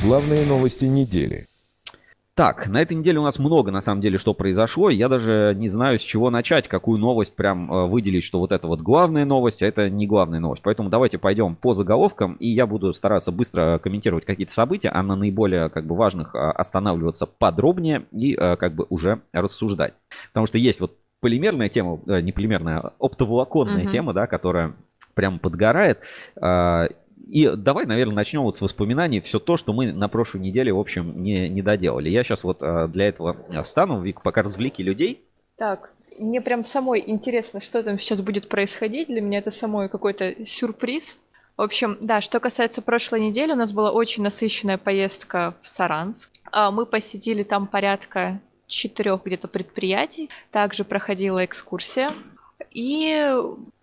Главные 0.03 0.47
новости 0.47 0.85
недели. 0.85 1.47
Так, 2.35 2.69
на 2.69 2.81
этой 2.81 2.97
неделе 2.97 3.19
у 3.19 3.25
нас 3.25 3.41
много, 3.41 3.73
на 3.73 3.81
самом 3.81 4.01
деле, 4.01 4.17
что 4.17 4.33
произошло. 4.33 4.91
Я 4.91 5.09
даже 5.09 5.55
не 5.57 5.67
знаю, 5.67 5.99
с 5.99 6.03
чего 6.03 6.31
начать, 6.31 6.69
какую 6.69 7.01
новость 7.01 7.35
прям 7.35 7.73
э, 7.73 7.87
выделить, 7.89 8.23
что 8.23 8.39
вот 8.39 8.53
это 8.53 8.69
вот 8.69 8.81
главная 8.81 9.25
новость, 9.25 9.61
а 9.61 9.67
это 9.67 9.91
не 9.91 10.07
главная 10.07 10.39
новость. 10.39 10.63
Поэтому 10.63 10.89
давайте 10.89 11.19
пойдем 11.19 11.57
по 11.57 11.75
заголовкам, 11.75 12.35
и 12.35 12.49
я 12.49 12.69
буду 12.69 12.93
стараться 12.93 13.33
быстро 13.33 13.81
комментировать 13.83 14.25
какие-то 14.25 14.53
события, 14.53 14.91
а 14.91 15.03
на 15.03 15.17
наиболее 15.17 15.69
как 15.69 15.85
бы 15.85 15.97
важных 15.97 16.37
э, 16.37 16.39
останавливаться 16.39 17.27
подробнее 17.27 18.07
и 18.13 18.37
э, 18.37 18.55
как 18.55 18.73
бы 18.73 18.87
уже 18.89 19.21
рассуждать. 19.33 19.95
Потому 20.29 20.47
что 20.47 20.59
есть 20.59 20.79
вот 20.79 20.97
полимерная 21.21 21.69
тема, 21.69 22.01
э, 22.07 22.21
не 22.21 22.33
полимерная, 22.33 22.79
а 22.79 22.93
оптоволоконная 22.99 23.83
угу. 23.85 23.91
тема, 23.91 24.13
да, 24.13 24.27
которая 24.27 24.75
прям 25.15 25.39
подгорает. 25.39 26.01
А, 26.41 26.87
и 27.29 27.51
давай, 27.57 27.87
наверное, 27.87 28.15
начнем 28.15 28.43
вот 28.43 28.57
с 28.57 28.61
воспоминаний. 28.61 29.21
Все 29.21 29.39
то, 29.39 29.57
что 29.57 29.73
мы 29.73 29.93
на 29.93 30.09
прошлой 30.09 30.41
неделе, 30.41 30.73
в 30.73 30.79
общем, 30.79 31.23
не, 31.23 31.49
не 31.49 31.63
доделали. 31.63 32.09
Я 32.09 32.23
сейчас 32.23 32.45
вот 32.45 32.63
а, 32.63 32.89
для 32.89 33.09
этого 33.09 33.37
встану, 33.63 34.01
Вик, 34.01 34.23
пока 34.23 34.43
развлеки 34.43 34.83
людей. 34.83 35.25
Так, 35.57 35.93
мне 36.19 36.41
прям 36.41 36.63
самой 36.63 37.03
интересно, 37.07 37.61
что 37.61 37.83
там 37.83 37.99
сейчас 37.99 38.21
будет 38.21 38.49
происходить. 38.49 39.09
Для 39.09 39.21
меня 39.21 39.39
это 39.39 39.51
самой 39.51 39.89
какой-то 39.89 40.47
сюрприз. 40.47 41.19
В 41.57 41.63
общем, 41.63 41.99
да, 42.01 42.21
что 42.21 42.39
касается 42.39 42.83
прошлой 42.83 43.21
недели, 43.21 43.53
у 43.53 43.57
нас 43.57 43.73
была 43.73 43.91
очень 43.91 44.23
насыщенная 44.23 44.79
поездка 44.79 45.57
в 45.61 45.67
Саранск. 45.67 46.31
А, 46.53 46.71
мы 46.71 46.87
посетили 46.87 47.43
там 47.43 47.67
порядка 47.67 48.41
четырех 48.69 49.25
где-то 49.25 49.49
предприятий. 49.49 50.31
Также 50.53 50.85
проходила 50.85 51.45
экскурсия. 51.45 52.13
И 52.71 53.35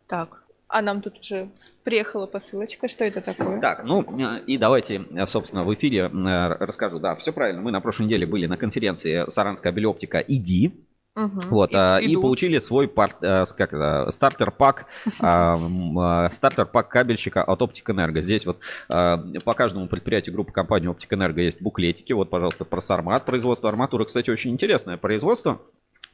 так, 0.08 0.44
а 0.68 0.82
нам 0.82 1.02
тут 1.02 1.20
уже 1.20 1.50
приехала 1.84 2.26
посылочка. 2.26 2.88
Что 2.88 3.06
это 3.06 3.22
такое? 3.22 3.60
Так, 3.60 3.84
ну 3.84 4.02
и 4.38 4.58
давайте, 4.58 5.06
собственно, 5.28 5.64
в 5.64 5.74
эфире 5.74 6.10
э, 6.12 6.48
расскажу. 6.60 7.00
Да, 7.00 7.16
все 7.16 7.34
правильно. 7.34 7.62
Мы 7.62 7.72
на 7.72 7.82
прошлой 7.82 8.06
неделе 8.06 8.26
были 8.26 8.46
на 8.46 8.58
конференции 8.58 9.30
Саранская 9.30 9.72
Белеоптика 9.72 10.20
ИДИ. 10.20 10.74
Угу. 11.16 11.42
Вот, 11.50 11.72
и, 11.72 11.76
а, 11.76 11.98
и 11.98 12.14
получили 12.18 12.60
свой 12.60 12.90
пар, 12.90 13.16
э, 13.22 13.46
как 13.58 13.74
это, 13.74 14.12
стартер 14.12 14.52
пак, 14.52 14.88
а, 15.22 16.30
стартер 16.30 16.66
пак 16.66 16.90
кабельщика 16.90 17.42
от 17.42 17.62
Оптик 17.62 17.90
Энерго. 17.90 18.20
Здесь 18.20 18.46
вот 18.46 18.60
а, 18.90 19.18
по 19.46 19.54
каждому 19.54 19.88
предприятию 19.88 20.34
группы 20.36 20.52
компании 20.52 20.88
Оптик 20.88 21.14
Энерго 21.14 21.42
есть 21.42 21.62
буклетики. 21.62 22.12
Вот, 22.12 22.30
пожалуйста, 22.30 22.66
про 22.66 22.82
Сармат. 22.82 23.26
Производство 23.26 23.70
арматуры, 23.70 24.06
кстати, 24.06 24.30
очень 24.30 24.52
интересное 24.52 24.98
производство 24.98 25.62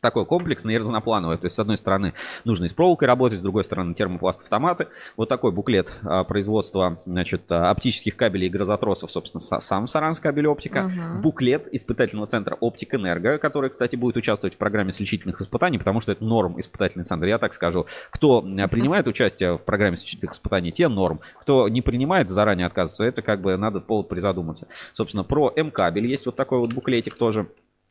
такой 0.02 0.26
комплексный 0.26 0.74
и 0.74 0.78
разноплановый. 0.78 1.38
То 1.38 1.46
есть, 1.46 1.56
с 1.56 1.60
одной 1.60 1.78
стороны, 1.78 2.14
нужно 2.44 2.66
и 2.66 2.68
с 2.68 2.74
проволокой 2.74 3.08
работать, 3.08 3.40
с 3.40 3.42
другой 3.42 3.64
стороны, 3.64 3.94
термопласт 3.94 4.42
автоматы. 4.42 4.88
Вот 5.16 5.30
такой 5.30 5.52
буклет 5.52 5.94
а, 6.04 6.24
производства 6.24 6.98
значит, 7.06 7.44
а, 7.52 7.70
оптических 7.70 8.16
кабелей 8.16 8.48
и 8.48 8.50
грозотросов, 8.50 9.12
собственно, 9.12 9.42
сам 9.42 9.88
Саранская 9.88 10.32
кабель 10.32 10.48
оптика. 10.48 10.86
Угу. 10.86 11.22
Буклет 11.22 11.68
испытательного 11.72 12.28
центра 12.28 12.58
Оптик 12.60 12.96
Энерго, 12.96 13.38
который, 13.38 13.70
кстати, 13.70 13.96
будет 13.96 14.18
участвовать 14.18 14.56
в 14.56 14.58
программе 14.58 14.92
сличительных 14.92 15.40
испытаний, 15.40 15.78
потому 15.78 16.02
что 16.02 16.12
это 16.12 16.24
норм 16.24 16.60
испытательный 16.60 17.06
центр. 17.06 17.28
Я 17.28 17.38
так 17.38 17.54
скажу, 17.54 17.86
кто 18.10 18.42
принимает 18.42 19.08
участие 19.08 19.58
в 19.58 19.62
программе 19.62 19.98
сличительных 19.98 20.34
испытаний, 20.34 20.72
те 20.72 20.88
норм. 20.88 21.20
Кто 21.40 21.70
не 21.70 21.82
принимает, 21.82 22.30
заранее 22.30 22.66
отказывается, 22.66 23.06
это 23.06 23.22
как 23.22 23.42
бы 23.42 23.56
надо 23.56 23.80
повод 23.82 24.10
призадуматься. 24.10 24.68
Собственно, 24.94 25.24
про 25.24 25.54
М-кабель 25.56 26.08
есть 26.08 26.26
вот 26.26 26.36
такой 26.36 26.60
вот 26.60 26.74
буклетик 26.74 27.16
тоже. 27.16 27.48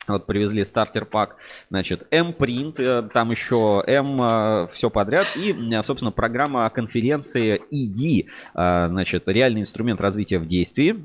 Вот 0.08 0.26
привезли 0.26 0.64
стартер 0.64 1.04
пак, 1.04 1.36
значит, 1.68 2.06
M-Print, 2.10 2.80
э, 2.80 3.08
там 3.12 3.30
еще 3.30 3.82
M, 3.86 4.20
э, 4.20 4.68
все 4.72 4.88
подряд. 4.88 5.26
И, 5.36 5.52
э, 5.52 5.82
собственно, 5.82 6.10
программа 6.10 6.68
конференции 6.70 7.60
ED, 7.70 8.26
значит, 8.54 9.28
реальный 9.28 9.60
инструмент 9.60 10.00
развития 10.00 10.38
в 10.38 10.46
действии. 10.46 11.04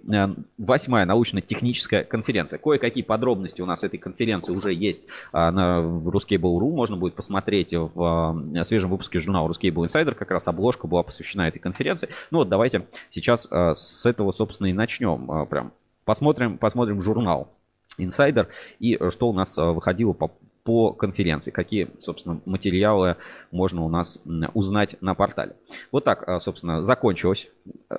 Восьмая 0.57 1.05
научно-техническая 1.05 2.03
конференция. 2.03 2.57
Кое-какие 2.57 3.03
подробности 3.03 3.61
у 3.61 3.65
нас 3.65 3.83
этой 3.83 3.97
конференции 3.97 4.53
уже 4.53 4.73
есть 4.73 5.07
на 5.31 5.79
Ruskable.ru. 5.79 6.71
Можно 6.71 6.97
будет 6.97 7.15
посмотреть 7.15 7.73
в 7.73 8.63
свежем 8.63 8.89
выпуске 8.89 9.19
журнала 9.19 9.49
Ruskable 9.49 9.85
Insider. 9.85 10.15
Как 10.15 10.31
раз 10.31 10.47
обложка 10.47 10.87
была 10.87 11.03
посвящена 11.03 11.47
этой 11.47 11.59
конференции. 11.59 12.09
Ну 12.31 12.39
вот 12.39 12.49
давайте 12.49 12.87
сейчас 13.09 13.47
с 13.51 14.05
этого, 14.05 14.31
собственно, 14.31 14.67
и 14.67 14.73
начнем. 14.73 15.47
Прям 15.47 15.73
посмотрим, 16.05 16.57
посмотрим 16.57 17.01
журнал. 17.01 17.54
Инсайдер. 17.97 18.49
И 18.79 18.95
э, 18.99 19.11
что 19.11 19.29
у 19.29 19.33
нас 19.33 19.57
э, 19.57 19.63
выходило 19.63 20.13
по 20.13 20.31
по 20.65 20.93
конференции, 20.93 21.51
какие, 21.51 21.87
собственно, 21.99 22.41
материалы 22.45 23.17
можно 23.51 23.83
у 23.85 23.89
нас 23.89 24.19
узнать 24.55 24.95
на 24.99 25.13
портале. 25.13 25.55
Вот 25.91 26.03
так, 26.03 26.27
а, 26.27 26.39
собственно, 26.39 26.81
закончилась, 26.81 27.47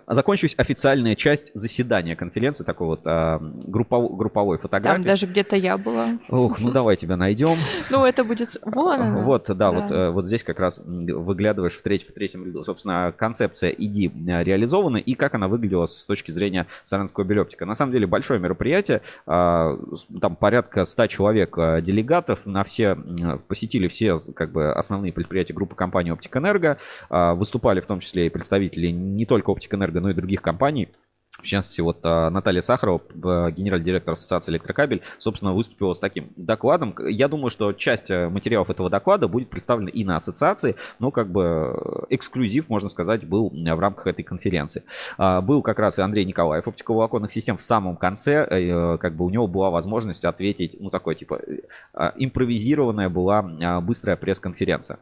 закончилась 0.09 0.55
официальная 0.59 1.15
часть 1.15 1.53
заседания 1.55 2.17
конференции, 2.17 2.65
такой 2.65 2.89
вот 2.89 3.03
а, 3.05 3.39
групповой, 3.41 4.17
групповой 4.17 4.59
фотографии. 4.59 4.97
Там 4.97 5.07
даже 5.07 5.27
где-то 5.27 5.55
я 5.55 5.79
была. 5.79 6.19
Ух, 6.29 6.59
ну 6.59 6.73
давай 6.73 6.97
тебя 6.97 7.17
найдем. 7.17 7.55
Ну 7.89 8.05
это 8.05 8.25
будет... 8.25 8.57
Вон 8.63 9.01
она. 9.01 9.23
Вот, 9.23 9.49
да, 9.49 9.71
вот, 9.71 9.93
э, 9.93 10.11
вот 10.11 10.27
здесь 10.27 10.43
как 10.43 10.59
раз 10.59 10.83
выглядываешь 10.85 11.75
в, 11.75 11.83
треть, 11.83 12.07
в 12.07 12.13
третьем 12.13 12.45
ряду. 12.45 12.65
Собственно, 12.65 13.15
концепция 13.17 13.71
«Иди» 13.71 14.11
реализована 14.27 14.97
и 14.97 15.15
как 15.15 15.35
она 15.35 15.47
выглядела 15.47 15.87
с 15.87 16.05
точки 16.05 16.33
зрения 16.33 16.67
Саранского 16.83 17.23
белептика. 17.23 17.65
На 17.65 17.77
самом 17.77 17.93
деле 17.93 18.09
большое 18.09 18.41
мероприятие, 18.41 19.03
а, 19.25 19.79
там 20.21 20.35
порядка 20.35 20.85
100 20.85 21.07
человек 21.07 21.57
делегатов, 21.83 22.45
на 22.57 22.65
все, 22.65 22.97
посетили 23.49 23.87
все 23.87 24.19
как 24.35 24.51
бы 24.51 24.73
основные 24.73 25.13
предприятия 25.13 25.53
группы 25.53 25.75
компании 25.75 26.11
Оптик 26.11 26.35
Энерго, 26.37 26.79
выступали 27.11 27.81
в 27.81 27.87
том 27.87 28.01
числе 28.01 28.27
и 28.27 28.31
представители 28.31 28.87
не 28.89 29.27
только 29.27 29.51
Оптик 29.51 29.75
Энерго, 29.75 30.01
но 30.01 30.09
и 30.09 30.15
других 30.15 30.41
компаний. 30.41 30.89
В 31.39 31.47
частности, 31.47 31.81
вот 31.81 31.99
а, 32.03 32.31
Наталья 32.31 32.61
Сахарова, 32.61 33.01
генеральный 33.51 33.85
директор 33.85 34.15
Ассоциации 34.15 34.53
электрокабель, 34.53 35.03
собственно, 35.19 35.53
выступила 35.53 35.93
с 35.93 36.01
таким 36.01 36.31
докладом. 36.37 36.95
Я 37.07 37.29
думаю, 37.29 37.51
что 37.51 37.73
часть 37.73 38.11
э, 38.11 38.29
материалов 38.29 38.71
этого 38.71 38.89
доклада 38.89 39.29
будет 39.29 39.51
представлена 39.51 39.91
и 39.91 40.05
на 40.05 40.17
ассоциации, 40.17 40.77
но 40.99 41.11
как 41.11 41.29
бы 41.29 41.43
э, 41.75 42.05
эксклюзив, 42.11 42.71
можно 42.71 42.89
сказать, 42.89 43.27
был 43.27 43.51
в 43.51 43.79
рамках 43.79 44.07
этой 44.07 44.23
конференции. 44.23 44.83
А, 45.19 45.41
был 45.43 45.63
как 45.63 45.79
раз 45.79 45.99
и 45.99 46.03
Андрей 46.03 46.25
Николаев, 46.25 46.67
оптиковолоконных 46.67 47.31
систем, 47.31 47.59
в 47.59 47.63
самом 47.63 47.97
конце, 47.97 48.47
э, 48.49 48.99
как 48.99 49.15
бы 49.15 49.25
у 49.25 49.31
него 49.31 49.47
была 49.47 49.71
возможность 49.71 50.25
ответить, 50.25 50.77
ну, 50.81 50.91
такой, 50.91 51.15
типа, 51.17 51.41
импровизированная 52.17 53.09
была 53.09 53.43
быстрая 53.81 54.17
пресс-конференция. 54.17 54.99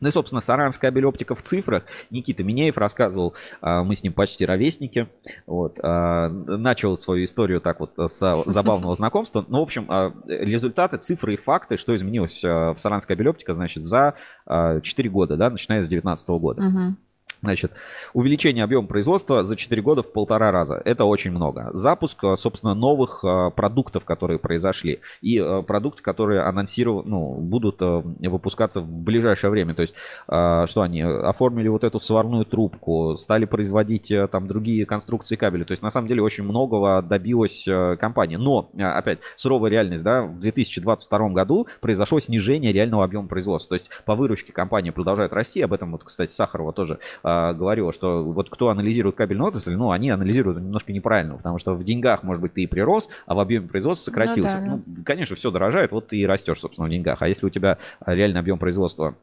Ну 0.00 0.08
и, 0.08 0.10
собственно, 0.10 0.40
Саранск 0.40 0.80
кабель 0.80 1.04
оптика 1.04 1.34
в 1.34 1.42
цифрах. 1.42 1.84
Никита 2.10 2.44
Минеев 2.44 2.76
рассказывал, 2.76 3.34
а, 3.60 3.82
мы 3.82 3.96
с 3.96 4.02
ним 4.02 4.12
почти 4.12 4.44
ровесники. 4.44 5.08
Вот, 5.46 5.78
а, 5.82 6.28
начал 6.28 6.98
свою 6.98 7.24
историю 7.24 7.60
так 7.60 7.80
вот 7.80 7.92
с 7.96 8.44
забавного 8.46 8.94
знакомства. 8.96 9.44
Ну, 9.48 9.60
в 9.60 9.62
общем, 9.62 9.86
а, 9.88 10.12
результаты, 10.26 10.98
цифры 10.98 11.34
и 11.34 11.36
факты, 11.36 11.76
что 11.76 11.94
изменилось 11.94 12.42
в 12.42 12.76
Саранск 12.76 13.08
кабель 13.08 13.28
оптика, 13.28 13.54
значит, 13.54 13.84
за 13.84 14.14
4 14.46 15.08
года, 15.10 15.36
да, 15.36 15.50
начиная 15.50 15.82
с 15.82 15.88
2019 15.88 16.28
года. 16.28 16.62
Угу. 16.62 16.96
Значит, 17.42 17.72
увеличение 18.14 18.64
объема 18.64 18.86
производства 18.86 19.44
за 19.44 19.56
4 19.56 19.82
года 19.82 20.02
в 20.02 20.12
полтора 20.12 20.50
раза. 20.50 20.80
Это 20.84 21.04
очень 21.04 21.30
много. 21.30 21.70
Запуск, 21.72 22.24
э, 22.24 22.36
собственно, 22.36 22.74
новых 22.74 23.24
э, 23.24 23.50
продуктов, 23.54 24.04
которые 24.04 24.38
произошли. 24.38 25.00
И 25.20 25.38
э, 25.38 25.62
продукты, 25.62 26.02
которые 26.02 26.40
анонсированы, 26.42 27.08
ну, 27.08 27.34
будут 27.34 27.80
выпускаться 27.80 28.80
в 28.80 28.88
ближайшее 28.88 29.50
время. 29.50 29.74
То 29.74 29.82
есть, 29.82 29.94
что 30.26 30.82
они 30.82 31.02
оформили 31.02 31.68
вот 31.68 31.84
эту 31.84 32.00
сварную 32.00 32.44
трубку, 32.44 33.16
стали 33.16 33.44
производить 33.44 34.12
там 34.30 34.46
другие 34.46 34.86
конструкции 34.86 35.36
кабеля. 35.36 35.64
То 35.64 35.72
есть, 35.72 35.82
на 35.82 35.90
самом 35.90 36.08
деле, 36.08 36.22
очень 36.22 36.44
многого 36.44 37.02
добилась 37.02 37.66
компания. 37.98 38.38
Но, 38.38 38.70
опять, 38.76 39.18
суровая 39.36 39.70
реальность, 39.70 40.04
да, 40.04 40.22
в 40.22 40.38
2022 40.38 41.28
году 41.30 41.66
произошло 41.80 42.20
снижение 42.20 42.72
реального 42.72 43.04
объема 43.04 43.28
производства. 43.28 43.76
То 43.76 43.82
есть, 43.82 43.90
по 44.04 44.14
выручке 44.14 44.52
компания 44.52 44.92
продолжает 44.92 45.32
расти. 45.32 45.60
Об 45.60 45.72
этом, 45.72 45.92
вот, 45.92 46.04
кстати, 46.04 46.32
Сахарова 46.32 46.72
тоже 46.72 46.98
а, 47.28 47.54
говорила, 47.54 47.92
что 47.92 48.22
вот 48.22 48.50
кто 48.50 48.68
анализирует 48.68 49.16
кабельную 49.16 49.48
отрасль, 49.48 49.74
ну, 49.74 49.90
они 49.90 50.10
анализируют 50.10 50.62
немножко 50.62 50.92
неправильно, 50.92 51.36
потому 51.36 51.58
что 51.58 51.74
в 51.74 51.82
деньгах, 51.82 52.22
может 52.22 52.40
быть, 52.40 52.54
ты 52.54 52.62
и 52.62 52.66
прирос, 52.68 53.08
а 53.26 53.34
в 53.34 53.40
объеме 53.40 53.66
производства 53.66 54.12
сократился. 54.12 54.60
Ну, 54.60 54.64
да, 54.64 54.76
да. 54.76 54.82
ну 54.86 55.04
конечно, 55.04 55.34
все 55.34 55.50
дорожает, 55.50 55.90
вот 55.90 56.06
ты 56.06 56.18
и 56.18 56.24
растешь, 56.24 56.60
собственно, 56.60 56.86
в 56.86 56.90
деньгах. 56.90 57.22
А 57.22 57.28
если 57.28 57.44
у 57.44 57.50
тебя 57.50 57.78
реальный 58.06 58.38
объем 58.38 58.60
производства 58.60 59.16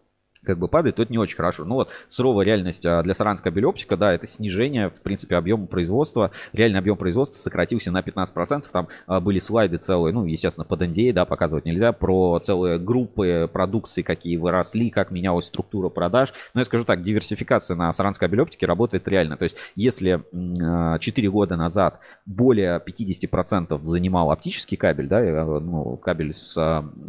как 0.44 0.60
бы 0.60 0.68
падает, 0.68 0.96
то 0.98 1.02
это 1.02 1.12
не 1.12 1.18
очень 1.18 1.36
хорошо. 1.36 1.66
Ну 1.66 1.76
вот 1.76 1.90
суровая 2.10 2.46
реальность 2.46 2.86
а, 2.86 3.02
для 3.04 3.14
Саранска 3.14 3.52
Белеоптика, 3.52 3.98
да, 3.98 4.14
это 4.14 4.28
снижение, 4.28 4.90
в 4.90 5.02
принципе, 5.02 5.36
объема 5.36 5.68
производства. 5.68 6.32
Реальный 6.52 6.80
объем 6.80 6.98
производства 6.98 7.38
сократился 7.38 7.92
на 7.92 8.02
15%. 8.02 8.66
Там 8.72 8.88
а, 9.08 9.20
были 9.20 9.40
слайды 9.40 9.78
целые, 9.78 10.14
ну, 10.14 10.26
естественно, 10.26 10.66
под 10.66 10.82
NDA, 10.82 11.14
да, 11.14 11.26
показывать 11.26 11.66
нельзя, 11.66 11.92
про 11.92 12.40
целые 12.40 12.80
группы 12.80 13.50
продукции, 13.52 14.02
какие 14.02 14.38
выросли, 14.38 14.90
как 14.90 15.12
менялась 15.12 15.46
структура 15.46 15.90
продаж. 15.90 16.34
Но 16.54 16.62
я 16.62 16.66
скажу 16.66 16.86
так, 16.86 17.02
диверсификация 17.02 17.76
на 17.76 17.92
Саранской 17.94 18.28
Белеоптике 18.28 18.66
работает 18.66 19.08
реально. 19.08 19.38
То 19.38 19.44
есть, 19.44 19.58
если 19.76 20.24
4 20.32 21.28
а, 21.28 21.32
года 21.32 21.56
назад 21.56 22.00
более 22.26 22.80
50% 22.80 23.80
занимал 23.84 24.32
оптический 24.32 24.78
кабель, 24.78 25.08
да, 25.08 25.22
ну, 25.60 25.98
кабель 25.98 26.34
с 26.34 26.58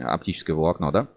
оптической 0.01 0.55
волокно, 0.55 0.91
да, 0.91 1.09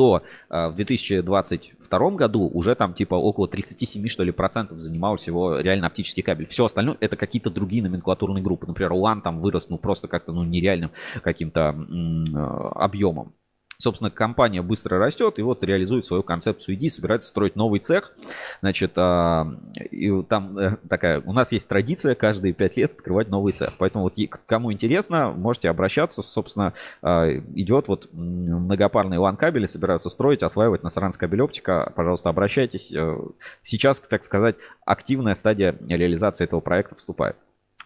то 0.00 0.22
э, 0.48 0.68
в 0.68 0.76
2022 0.76 2.10
году 2.12 2.50
уже 2.54 2.74
там 2.74 2.94
типа 2.94 3.16
около 3.16 3.48
37 3.48 4.08
что 4.08 4.24
ли 4.24 4.32
процентов 4.32 4.80
занимал 4.80 5.18
всего 5.18 5.60
реально 5.60 5.88
оптический 5.88 6.22
кабель. 6.22 6.46
Все 6.46 6.64
остальное 6.64 6.96
это 7.00 7.16
какие-то 7.16 7.50
другие 7.50 7.82
номенклатурные 7.82 8.42
группы. 8.42 8.66
Например, 8.66 8.92
LAN 8.92 9.20
там 9.20 9.40
вырос 9.42 9.68
ну 9.68 9.76
просто 9.76 10.08
как-то 10.08 10.32
ну 10.32 10.42
нереальным 10.42 10.90
каким-то 11.22 11.76
э, 11.76 12.38
объемом. 12.76 13.34
Собственно, 13.80 14.10
компания 14.10 14.60
быстро 14.60 14.98
растет 14.98 15.38
и 15.38 15.42
вот 15.42 15.64
реализует 15.64 16.04
свою 16.04 16.22
концепцию 16.22 16.76
ID, 16.76 16.90
собирается 16.90 17.30
строить 17.30 17.56
новый 17.56 17.80
цех. 17.80 18.12
Значит, 18.60 18.92
а, 18.96 19.46
и 19.90 20.22
там 20.24 20.58
э, 20.58 20.76
такая, 20.86 21.22
у 21.22 21.32
нас 21.32 21.50
есть 21.50 21.66
традиция 21.66 22.14
каждые 22.14 22.52
пять 22.52 22.76
лет 22.76 22.92
открывать 22.92 23.28
новый 23.28 23.54
цех. 23.54 23.72
Поэтому 23.78 24.04
вот 24.04 24.14
кому 24.44 24.70
интересно, 24.70 25.30
можете 25.30 25.70
обращаться. 25.70 26.22
Собственно, 26.22 26.74
а, 27.00 27.30
идет 27.54 27.88
вот 27.88 28.10
многопарные 28.12 29.18
LAN-кабели, 29.18 29.64
собираются 29.64 30.10
строить, 30.10 30.42
осваивать 30.42 30.82
на 30.82 30.90
Саранская 30.90 31.30
кабель 31.30 31.40
оптика. 31.40 31.90
Пожалуйста, 31.96 32.28
обращайтесь. 32.28 32.92
Э, 32.94 33.16
сейчас, 33.62 34.00
так 34.00 34.22
сказать, 34.24 34.56
активная 34.84 35.34
стадия 35.34 35.74
реализации 35.88 36.44
этого 36.44 36.60
проекта 36.60 36.96
вступает. 36.96 37.36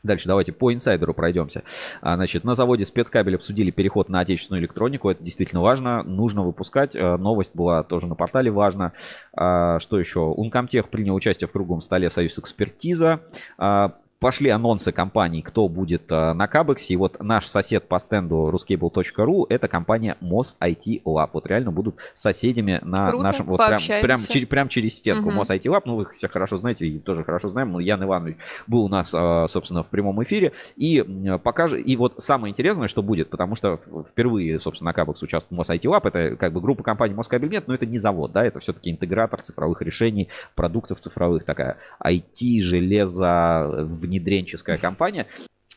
Дальше 0.04 0.28
давайте 0.28 0.52
по 0.52 0.72
инсайдеру 0.72 1.14
пройдемся. 1.14 1.64
А, 2.02 2.14
значит, 2.14 2.44
на 2.44 2.54
заводе 2.54 2.84
спецкабель 2.84 3.36
обсудили 3.36 3.70
переход 3.70 4.10
на 4.10 4.20
отечественную 4.20 4.60
электронику. 4.60 5.10
Это 5.10 5.24
действительно 5.24 5.62
важно. 5.62 6.02
Нужно 6.02 6.42
выпускать. 6.42 6.94
А, 6.94 7.16
новость 7.16 7.56
была 7.56 7.82
тоже 7.82 8.06
на 8.06 8.14
портале 8.14 8.50
важна. 8.50 8.92
А, 9.32 9.80
что 9.80 9.98
еще? 9.98 10.20
Ункомтех 10.20 10.90
принял 10.90 11.14
участие 11.14 11.48
в 11.48 11.52
круглом 11.52 11.80
столе 11.80 12.10
Союз 12.10 12.38
экспертиза 12.38 13.22
пошли 14.24 14.48
анонсы 14.48 14.90
компаний, 14.90 15.42
кто 15.42 15.68
будет 15.68 16.10
э, 16.10 16.32
на 16.32 16.46
Кабексе. 16.46 16.94
И 16.94 16.96
вот 16.96 17.22
наш 17.22 17.44
сосед 17.44 17.86
по 17.86 17.98
стенду 17.98 18.50
ruscable.ru 18.50 19.44
это 19.50 19.68
компания 19.68 20.16
Mos 20.22 20.56
IT 20.62 21.02
Lab. 21.04 21.28
Вот 21.34 21.46
реально 21.46 21.72
будут 21.72 21.96
соседями 22.14 22.80
на 22.82 23.10
Круто, 23.10 23.22
нашем... 23.22 23.44
Вот 23.44 23.58
прям, 23.58 23.78
прям, 24.00 24.20
через, 24.26 24.48
прям 24.48 24.68
через 24.70 24.96
стенку. 24.96 25.28
Угу. 25.28 25.40
Mos 25.40 25.50
IT 25.54 25.64
Lab, 25.64 25.82
ну 25.84 25.96
вы 25.96 26.04
их 26.04 26.12
все 26.12 26.28
хорошо 26.28 26.56
знаете 26.56 26.86
и 26.86 26.98
тоже 27.00 27.22
хорошо 27.22 27.48
знаем. 27.48 27.72
Ну, 27.72 27.80
Ян 27.80 28.02
Иванович 28.02 28.38
был 28.66 28.84
у 28.84 28.88
нас, 28.88 29.12
э, 29.12 29.46
собственно, 29.50 29.82
в 29.82 29.88
прямом 29.88 30.22
эфире. 30.22 30.52
И 30.76 31.04
покажет... 31.42 31.86
И 31.86 31.94
вот 31.94 32.14
самое 32.16 32.50
интересное, 32.50 32.88
что 32.88 33.02
будет, 33.02 33.28
потому 33.28 33.56
что 33.56 33.78
впервые, 34.08 34.58
собственно, 34.58 34.88
на 34.88 34.94
Кабекс 34.94 35.22
участвует 35.22 35.60
Mos 35.60 35.70
IT 35.70 35.82
Lab. 35.82 36.08
Это 36.08 36.36
как 36.36 36.54
бы 36.54 36.62
группа 36.62 36.82
компаний 36.82 37.12
Москабельмет, 37.12 37.68
но 37.68 37.74
это 37.74 37.84
не 37.84 37.98
завод, 37.98 38.32
да, 38.32 38.42
это 38.42 38.58
все-таки 38.60 38.90
интегратор 38.90 39.42
цифровых 39.42 39.82
решений, 39.82 40.30
продуктов 40.54 41.00
цифровых, 41.00 41.44
такая 41.44 41.76
IT, 42.02 42.60
железо, 42.60 43.84
внедренческая 44.18 44.78
компания. 44.78 45.26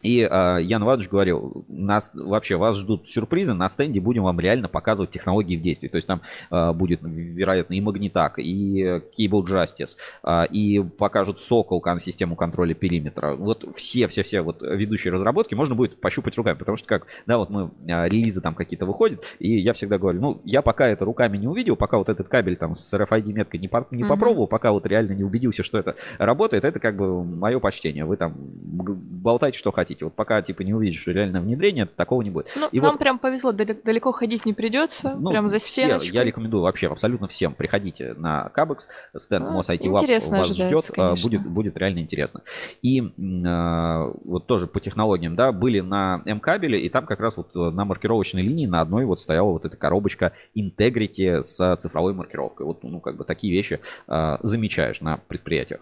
И 0.02 0.22
э, 0.22 0.58
Ян 0.62 0.84
Иванович 0.84 1.10
говорил, 1.10 1.66
нас 1.68 2.12
вообще 2.14 2.56
вас 2.56 2.78
ждут 2.78 3.10
сюрпризы, 3.10 3.54
на 3.54 3.68
стенде 3.70 4.00
будем 4.00 4.24
вам 4.24 4.40
реально 4.40 4.70
показывать 4.70 5.12
технологии 5.12 5.58
в 5.58 5.62
действии. 5.62 5.88
То 5.88 5.98
есть 5.98 6.08
там 6.08 6.22
э, 6.52 6.72
будет, 6.74 7.00
вероятно, 7.04 7.74
и 7.74 7.82
Магнитак, 7.82 8.38
и 8.38 9.02
Cable 9.18 9.44
Justice, 9.44 9.98
э, 10.24 10.48
и 10.52 10.80
покажут 10.82 11.42
Сокол, 11.42 11.84
систему 12.00 12.36
контроля 12.36 12.74
периметра. 12.74 13.34
Вот 13.36 13.66
все-все-все 13.76 14.42
вот 14.42 14.62
ведущие 14.62 15.12
разработки 15.12 15.56
можно 15.56 15.76
будет 15.76 16.00
пощупать 16.00 16.38
руками, 16.38 16.58
потому 16.58 16.78
что 16.78 16.88
как, 16.88 17.08
да, 17.26 17.38
вот 17.38 17.50
мы, 17.50 17.72
э, 17.88 18.08
релизы 18.08 18.42
там 18.42 18.56
какие-то 18.56 18.86
выходят, 18.86 19.24
и 19.40 19.58
я 19.60 19.74
всегда 19.74 19.98
говорю, 19.98 20.22
ну, 20.22 20.42
я 20.46 20.62
пока 20.62 20.88
это 20.88 21.06
руками 21.06 21.38
не 21.38 21.48
увидел, 21.48 21.76
пока 21.76 21.98
вот 21.98 22.10
этот 22.10 22.28
кабель 22.28 22.56
там 22.56 22.76
с 22.76 22.94
RFID 22.94 23.34
меткой 23.34 23.60
не, 23.60 23.68
по, 23.68 23.88
не 23.92 24.04
mm-hmm. 24.04 24.08
попробовал, 24.08 24.48
пока 24.48 24.72
вот 24.72 24.86
реально 24.86 25.14
не 25.14 25.24
убедился, 25.24 25.64
что 25.64 25.80
это 25.80 25.96
работает, 26.18 26.66
это 26.66 26.80
как 26.80 26.96
бы 26.96 27.24
мое 27.24 27.60
почтение. 27.60 28.06
Вы 28.06 28.18
там 28.18 28.36
болтайте, 28.38 29.58
что 29.58 29.72
хотите 29.72 29.87
хотите. 29.88 30.06
Вот 30.06 30.14
пока 30.14 30.42
типа 30.42 30.62
не 30.62 30.74
увидишь 30.74 31.08
реальное 31.08 31.42
внедрение, 31.42 31.86
такого 31.86 32.22
не 32.22 32.30
будет. 32.30 32.52
Ну, 32.56 32.68
и 32.72 32.80
нам 32.80 32.92
вот, 32.92 33.00
прям 33.00 33.20
повезло, 33.20 33.52
далеко 33.52 34.12
ходить 34.12 34.46
не 34.46 34.54
придется, 34.54 35.16
ну, 35.20 35.30
прям 35.32 35.50
за. 35.50 35.60
Все, 35.60 35.98
я 36.02 36.24
рекомендую 36.24 36.64
вообще 36.64 36.88
абсолютно 36.88 37.28
всем. 37.28 37.54
Приходите 37.54 38.14
на 38.14 38.50
Кабекс, 38.50 38.90
стенд 39.16 39.46
а, 39.48 39.52
Мос 39.52 39.70
IT 39.70 39.84
Lab 39.84 40.30
вас 40.30 40.48
ждет, 40.48 40.92
а, 40.98 41.16
будет, 41.22 41.48
будет 41.48 41.78
реально 41.78 42.00
интересно. 42.00 42.42
И 42.82 43.02
э, 43.02 44.14
вот 44.26 44.46
тоже 44.46 44.68
по 44.68 44.80
технологиям, 44.80 45.36
да, 45.36 45.52
были 45.52 45.80
на 45.80 46.22
М-кабеле, 46.26 46.80
и 46.80 46.90
там 46.90 47.06
как 47.06 47.20
раз 47.20 47.38
вот 47.38 47.56
на 47.56 47.86
маркировочной 47.86 48.42
линии 48.42 48.66
на 48.66 48.82
одной 48.82 49.06
вот 49.06 49.20
стояла 49.20 49.52
вот 49.52 49.66
эта 49.66 49.78
коробочка 49.78 50.34
Integrity 50.56 51.42
с 51.42 51.76
цифровой 51.78 52.14
маркировкой. 52.14 52.66
Вот, 52.66 52.84
ну, 52.84 53.00
как 53.00 53.18
бы 53.18 53.24
такие 53.24 53.54
вещи 53.54 53.80
э, 54.08 54.38
замечаешь 54.42 55.02
на 55.02 55.18
предприятиях. 55.28 55.82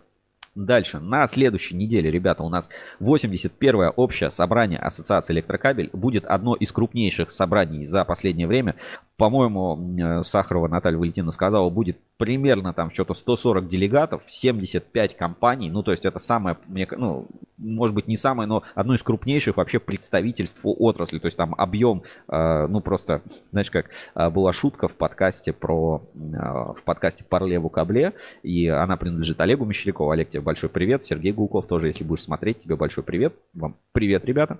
Дальше, 0.55 0.99
на 0.99 1.27
следующей 1.27 1.75
неделе, 1.75 2.09
ребята, 2.09 2.41
у 2.41 2.47
нас 2.47 2.69
81-е 3.01 3.89
общее 3.89 4.31
собрание 4.31 4.79
Ассоциации 4.79 5.33
Электрокабель. 5.33 5.89
Будет 5.91 6.23
одно 6.23 6.55
из 6.55 6.71
крупнейших 6.71 7.31
собраний 7.31 7.85
за 7.85 8.05
последнее 8.05 8.47
время. 8.47 8.75
По-моему, 9.17 9.77
э, 9.97 10.23
Сахарова 10.23 10.69
Наталья 10.69 10.97
Валентина 10.97 11.31
сказала, 11.31 11.69
будет 11.69 11.97
примерно 12.17 12.73
там 12.73 12.89
что-то 12.89 13.13
140 13.13 13.67
делегатов, 13.67 14.23
75 14.27 15.17
компаний. 15.17 15.69
Ну, 15.69 15.83
то 15.83 15.91
есть 15.91 16.05
это 16.05 16.19
самое, 16.19 16.57
ну, 16.67 17.27
может 17.57 17.93
быть, 17.93 18.07
не 18.07 18.15
самое, 18.15 18.47
но 18.47 18.63
одно 18.75 18.93
из 18.93 19.03
крупнейших 19.03 19.57
вообще 19.57 19.79
представительств 19.79 20.61
отрасли. 20.63 21.19
То 21.19 21.27
есть 21.27 21.37
там 21.37 21.53
объем, 21.57 22.03
э, 22.29 22.67
ну, 22.67 22.79
просто, 22.79 23.21
знаешь, 23.51 23.71
как 23.71 23.89
э, 24.15 24.29
была 24.29 24.53
шутка 24.53 24.87
в 24.87 24.95
подкасте 24.95 25.51
про, 25.51 26.01
в 26.13 26.79
подкасте 26.85 27.25
Парлеву 27.25 27.69
Кабле, 27.69 28.13
и 28.43 28.67
она 28.67 28.95
принадлежит 28.95 29.41
Олегу 29.41 29.65
Мещерякову. 29.65 30.11
Олег, 30.11 30.29
тебе 30.29 30.44
большой 30.45 30.69
привет. 30.69 31.03
Сергей 31.03 31.33
Гулков 31.33 31.67
тоже, 31.67 31.87
если 31.87 32.05
будешь 32.05 32.23
смотреть, 32.23 32.59
тебе 32.59 32.77
большой 32.77 33.03
привет. 33.03 33.33
Вам 33.53 33.75
привет, 33.91 34.25
ребята. 34.25 34.59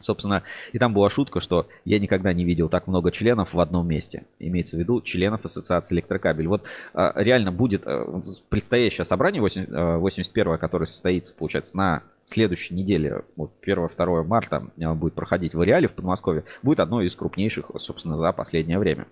Собственно, 0.00 0.42
и 0.72 0.78
там 0.78 0.92
была 0.92 1.08
шутка, 1.08 1.40
что 1.40 1.68
я 1.84 1.98
никогда 1.98 2.32
не 2.32 2.44
видел 2.44 2.68
так 2.68 2.86
много 2.86 3.10
членов 3.12 3.54
в 3.54 3.60
одном 3.60 3.88
месте. 3.88 4.26
Имеется 4.38 4.76
в 4.76 4.78
виду 4.78 5.00
членов 5.00 5.44
Ассоциации 5.44 5.94
Электрокабель. 5.94 6.48
Вот 6.48 6.64
а, 6.92 7.12
реально 7.16 7.52
будет 7.52 7.82
а, 7.86 8.22
предстоящее 8.48 9.04
собрание 9.04 9.40
81 9.40 10.58
которое 10.58 10.86
состоится, 10.86 11.32
получается, 11.34 11.76
на 11.76 12.02
следующей 12.24 12.74
неделе, 12.74 13.22
вот 13.36 13.52
1-2 13.64 14.24
марта, 14.24 14.66
будет 14.76 15.14
проходить 15.14 15.54
в 15.54 15.62
Реале 15.62 15.88
в 15.88 15.92
Подмосковье, 15.92 16.44
будет 16.62 16.80
одной 16.80 17.06
из 17.06 17.14
крупнейших, 17.14 17.70
собственно, 17.78 18.16
за 18.16 18.32
последнее 18.32 18.78
время. 18.78 19.06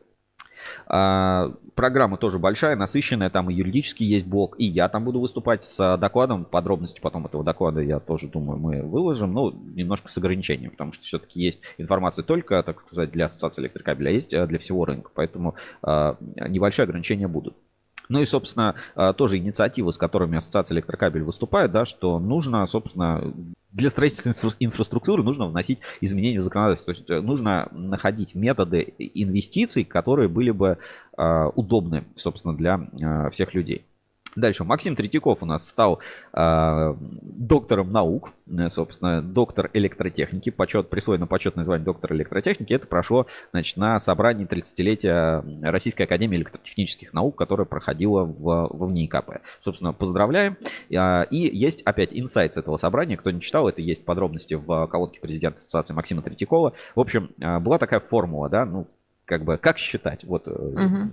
А, 0.86 1.52
программа 1.74 2.16
тоже 2.16 2.38
большая, 2.38 2.76
насыщенная, 2.76 3.30
там 3.30 3.50
и 3.50 3.54
юридический 3.54 4.06
есть 4.06 4.26
блок, 4.26 4.56
и 4.58 4.64
я 4.64 4.88
там 4.88 5.04
буду 5.04 5.20
выступать 5.20 5.64
с 5.64 5.96
докладом, 5.96 6.44
подробности 6.44 7.00
потом 7.00 7.26
этого 7.26 7.44
доклада 7.44 7.80
я 7.80 8.00
тоже 8.00 8.28
думаю 8.28 8.58
мы 8.58 8.82
выложим, 8.82 9.32
но 9.32 9.50
немножко 9.50 10.08
с 10.08 10.18
ограничением, 10.18 10.70
потому 10.70 10.92
что 10.92 11.04
все-таки 11.04 11.40
есть 11.40 11.60
информация 11.78 12.22
только, 12.22 12.62
так 12.62 12.80
сказать, 12.80 13.10
для 13.10 13.26
ассоциации 13.26 13.62
электрокабеля, 13.62 14.08
а 14.08 14.12
есть 14.12 14.32
э, 14.32 14.46
для 14.46 14.58
всего 14.58 14.84
рынка, 14.84 15.10
поэтому 15.14 15.54
а, 15.82 16.16
небольшие 16.20 16.84
ограничения 16.84 17.28
будут. 17.28 17.56
Ну 18.08 18.20
и, 18.20 18.26
собственно, 18.26 18.74
а, 18.94 19.12
тоже 19.12 19.38
инициативы, 19.38 19.92
с 19.92 19.98
которыми 19.98 20.38
Ассоциация 20.38 20.74
Электрокабель 20.76 21.22
выступает, 21.22 21.72
да, 21.72 21.84
что 21.84 22.18
нужно, 22.18 22.66
собственно, 22.66 23.32
для 23.72 23.90
строительства 23.90 24.50
инфраструктуры 24.60 25.22
нужно 25.22 25.46
вносить 25.46 25.80
изменения 26.00 26.38
в 26.38 26.42
законодательство. 26.42 26.94
То 26.94 26.98
есть 26.98 27.10
э, 27.10 27.20
нужно 27.20 27.68
находить 27.72 28.34
методы 28.34 28.94
инвестиций, 28.98 29.84
которые 29.84 30.28
были 30.28 30.52
бы 30.52 30.78
а, 31.16 31.48
удобны, 31.48 32.04
собственно, 32.16 32.56
для 32.56 32.88
а, 33.02 33.30
всех 33.30 33.54
людей. 33.54 33.84
Дальше. 34.36 34.64
Максим 34.64 34.96
Третьяков 34.96 35.42
у 35.42 35.46
нас 35.46 35.68
стал 35.68 36.00
э, 36.32 36.94
доктором 37.22 37.92
наук, 37.92 38.32
э, 38.46 38.70
собственно, 38.70 39.22
доктор 39.22 39.70
электротехники, 39.72 40.50
почет, 40.50 40.90
присвоено 40.90 41.26
почетное 41.26 41.64
звание 41.64 41.84
доктора 41.84 42.16
электротехники. 42.16 42.72
Это 42.72 42.86
прошло 42.86 43.26
значит, 43.52 43.76
на 43.76 43.98
собрании 44.00 44.46
30-летия 44.46 45.44
Российской 45.62 46.02
Академии 46.02 46.36
Электротехнических 46.36 47.12
Наук, 47.12 47.36
которое 47.36 47.64
проходило 47.64 48.24
в, 48.24 48.68
в 48.70 48.86
ВНИИКП. 48.86 49.42
Собственно, 49.62 49.92
поздравляем. 49.92 50.56
Э, 50.90 51.24
и 51.30 51.56
есть 51.56 51.82
опять 51.82 52.10
инсайт 52.12 52.54
с 52.54 52.56
этого 52.56 52.76
собрания. 52.76 53.16
Кто 53.16 53.30
не 53.30 53.40
читал, 53.40 53.68
это 53.68 53.82
есть 53.82 54.04
подробности 54.04 54.54
в 54.54 54.86
колодке 54.88 55.20
президента 55.20 55.58
Ассоциации 55.58 55.94
Максима 55.94 56.22
Третьякова. 56.22 56.72
В 56.94 57.00
общем, 57.00 57.30
э, 57.40 57.58
была 57.60 57.78
такая 57.78 58.00
формула, 58.00 58.48
да, 58.48 58.64
ну, 58.64 58.88
как 59.24 59.44
бы 59.44 59.56
как 59.56 59.78
считать? 59.78 60.24
Вот, 60.24 60.48
угу. 60.48 61.10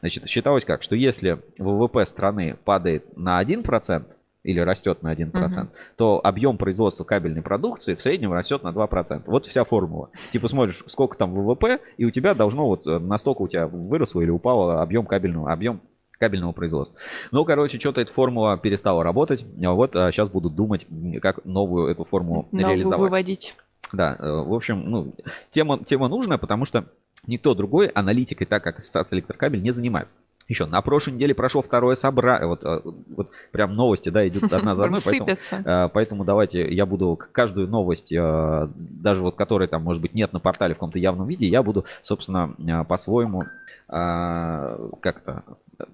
значит, 0.00 0.28
считалось 0.28 0.64
как, 0.64 0.82
что 0.82 0.94
если 0.94 1.40
ВВП 1.58 2.04
страны 2.06 2.56
падает 2.64 3.16
на 3.16 3.42
1% 3.42 4.04
или 4.44 4.60
растет 4.60 5.02
на 5.02 5.12
1%, 5.12 5.30
угу. 5.30 5.68
то 5.96 6.20
объем 6.22 6.56
производства 6.56 7.04
кабельной 7.04 7.42
продукции 7.42 7.94
в 7.94 8.00
среднем 8.00 8.32
растет 8.32 8.62
на 8.62 8.68
2%. 8.68 9.24
Вот 9.26 9.46
вся 9.46 9.64
формула. 9.64 10.10
Типа 10.32 10.48
смотришь, 10.48 10.82
сколько 10.86 11.18
там 11.18 11.34
ВВП, 11.34 11.80
и 11.96 12.04
у 12.04 12.10
тебя 12.10 12.34
должно 12.34 12.66
вот 12.66 12.86
э, 12.86 12.98
настолько 12.98 13.42
у 13.42 13.48
тебя 13.48 13.66
выросло 13.66 14.20
или 14.20 14.30
упало 14.30 14.80
объем 14.80 15.06
кабельного, 15.06 15.52
объем 15.52 15.80
кабельного 16.18 16.52
производства. 16.52 16.98
Ну, 17.30 17.44
короче, 17.44 17.78
что-то 17.78 18.00
эта 18.00 18.12
формула 18.12 18.56
перестала 18.58 19.02
работать. 19.02 19.44
Вот 19.56 19.94
а 19.96 20.10
сейчас 20.12 20.28
будут 20.28 20.54
думать, 20.54 20.86
как 21.22 21.44
новую 21.44 21.88
эту 21.88 22.04
формулу 22.04 22.48
новую 22.50 22.70
реализовать. 22.70 23.00
выводить. 23.00 23.54
Да, 23.92 24.16
в 24.18 24.52
общем, 24.52 24.82
ну, 24.90 25.14
тема, 25.50 25.82
тема 25.82 26.08
нужная, 26.08 26.36
потому 26.36 26.64
что 26.66 26.86
Никто 27.26 27.54
другой 27.54 27.88
аналитикой, 27.88 28.46
так 28.46 28.64
как 28.64 28.78
Ассоциация 28.78 29.16
Электрокабель, 29.16 29.62
не 29.62 29.70
занимается. 29.70 30.16
Еще 30.46 30.64
на 30.64 30.80
прошлой 30.80 31.12
неделе 31.12 31.34
прошло 31.34 31.60
второе 31.60 31.94
собрание. 31.94 32.46
Вот, 32.48 32.64
э, 32.64 32.80
вот 33.10 33.30
прям 33.52 33.74
новости, 33.74 34.08
да, 34.08 34.26
идут 34.26 34.50
одна 34.50 34.74
за 34.74 34.84
одной. 34.84 35.00
Поэтому, 35.04 35.30
э, 35.30 35.88
поэтому 35.92 36.24
давайте 36.24 36.72
я 36.72 36.86
буду 36.86 37.20
каждую 37.32 37.68
новость, 37.68 38.12
э, 38.14 38.68
даже 38.74 39.20
вот 39.20 39.36
которой 39.36 39.68
там, 39.68 39.82
может 39.82 40.00
быть, 40.00 40.14
нет 40.14 40.32
на 40.32 40.40
портале 40.40 40.72
в 40.72 40.78
каком-то 40.78 40.98
явном 40.98 41.28
виде, 41.28 41.46
я 41.46 41.62
буду, 41.62 41.84
собственно, 42.00 42.84
по-своему 42.84 43.44
как-то 43.86 45.44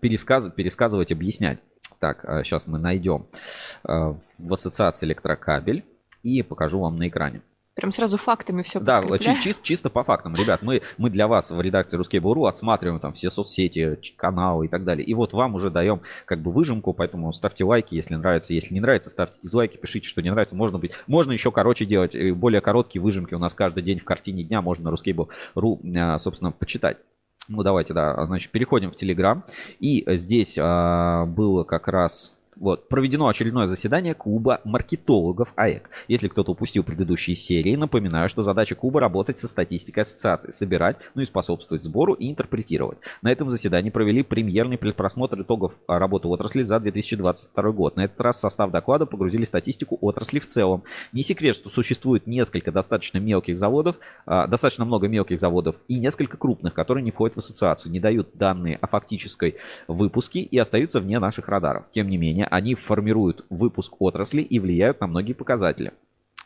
пересказывать, 0.00 0.54
пересказывать, 0.54 1.10
объяснять. 1.10 1.58
Так, 1.98 2.24
сейчас 2.44 2.66
мы 2.66 2.78
найдем 2.78 3.26
в 3.82 4.52
ассоциации 4.52 5.06
электрокабель 5.06 5.84
и 6.22 6.42
покажу 6.42 6.80
вам 6.80 6.96
на 6.96 7.08
экране. 7.08 7.42
Прям 7.74 7.90
сразу 7.90 8.18
фактами 8.18 8.62
все 8.62 8.78
Да, 8.78 9.02
чисто, 9.18 9.64
чисто 9.64 9.90
по 9.90 10.04
фактам. 10.04 10.36
Ребят, 10.36 10.62
мы, 10.62 10.82
мы 10.96 11.10
для 11.10 11.26
вас 11.26 11.50
в 11.50 11.60
редакции 11.60 11.98
Ruskable.ru 11.98 12.48
отсматриваем 12.48 13.00
там 13.00 13.14
все 13.14 13.30
соцсети, 13.30 13.98
каналы 14.16 14.66
и 14.66 14.68
так 14.68 14.84
далее. 14.84 15.04
И 15.04 15.12
вот 15.12 15.32
вам 15.32 15.56
уже 15.56 15.70
даем 15.70 16.00
как 16.24 16.40
бы 16.40 16.52
выжимку, 16.52 16.92
поэтому 16.92 17.32
ставьте 17.32 17.64
лайки, 17.64 17.96
если 17.96 18.14
нравится. 18.14 18.54
Если 18.54 18.74
не 18.74 18.80
нравится, 18.80 19.10
ставьте 19.10 19.40
дизлайки, 19.42 19.76
пишите, 19.76 20.08
что 20.08 20.22
не 20.22 20.30
нравится. 20.30 20.54
Можно 20.54 20.78
быть, 20.78 20.92
можно 21.08 21.32
еще 21.32 21.50
короче 21.50 21.84
делать, 21.84 22.14
более 22.34 22.60
короткие 22.60 23.02
выжимки 23.02 23.34
у 23.34 23.38
нас 23.40 23.54
каждый 23.54 23.82
день 23.82 23.98
в 23.98 24.04
картине 24.04 24.44
дня 24.44 24.62
можно 24.62 24.90
на 24.90 24.94
Ruskable.ru, 24.94 25.98
а, 25.98 26.18
собственно, 26.18 26.52
почитать. 26.52 26.98
Ну, 27.48 27.62
давайте, 27.64 27.92
да, 27.92 28.24
значит, 28.24 28.52
переходим 28.52 28.92
в 28.92 28.94
Telegram. 28.94 29.42
И 29.80 30.04
здесь 30.16 30.56
а, 30.60 31.26
было 31.26 31.64
как 31.64 31.88
раз 31.88 32.38
вот, 32.56 32.88
проведено 32.88 33.28
очередное 33.28 33.66
заседание 33.66 34.14
клуба 34.14 34.60
маркетологов 34.64 35.52
АЭК. 35.56 35.90
Если 36.08 36.28
кто-то 36.28 36.52
упустил 36.52 36.84
предыдущие 36.84 37.36
серии, 37.36 37.76
напоминаю, 37.76 38.28
что 38.28 38.42
задача 38.42 38.74
клуба 38.74 39.00
работать 39.00 39.38
со 39.38 39.48
статистикой 39.48 40.02
ассоциации, 40.02 40.50
собирать, 40.50 40.96
ну 41.14 41.22
и 41.22 41.24
способствовать 41.24 41.82
сбору 41.82 42.14
и 42.14 42.30
интерпретировать. 42.30 42.98
На 43.22 43.32
этом 43.32 43.50
заседании 43.50 43.90
провели 43.90 44.22
премьерный 44.22 44.78
предпросмотр 44.78 45.42
итогов 45.42 45.72
работы 45.88 46.28
отрасли 46.28 46.62
за 46.62 46.80
2022 46.80 47.70
год. 47.72 47.96
На 47.96 48.04
этот 48.04 48.20
раз 48.20 48.36
в 48.36 48.40
состав 48.40 48.70
доклада 48.70 49.06
погрузили 49.06 49.44
статистику 49.44 49.98
отрасли 50.00 50.38
в 50.38 50.46
целом. 50.46 50.84
Не 51.12 51.22
секрет, 51.22 51.56
что 51.56 51.70
существует 51.70 52.26
несколько 52.26 52.72
достаточно 52.72 53.18
мелких 53.18 53.58
заводов, 53.58 53.96
а, 54.26 54.46
достаточно 54.46 54.84
много 54.84 55.08
мелких 55.08 55.40
заводов 55.40 55.76
и 55.88 55.98
несколько 55.98 56.36
крупных, 56.36 56.74
которые 56.74 57.04
не 57.04 57.10
входят 57.10 57.34
в 57.34 57.38
ассоциацию, 57.38 57.92
не 57.92 58.00
дают 58.00 58.30
данные 58.34 58.78
о 58.80 58.86
фактической 58.86 59.56
выпуске 59.88 60.40
и 60.40 60.58
остаются 60.58 61.00
вне 61.00 61.18
наших 61.18 61.48
радаров. 61.48 61.84
Тем 61.92 62.08
не 62.08 62.16
менее, 62.16 62.46
они 62.54 62.76
формируют 62.76 63.44
выпуск 63.50 63.94
отрасли 63.98 64.40
и 64.40 64.60
влияют 64.60 65.00
на 65.00 65.08
многие 65.08 65.32
показатели. 65.32 65.92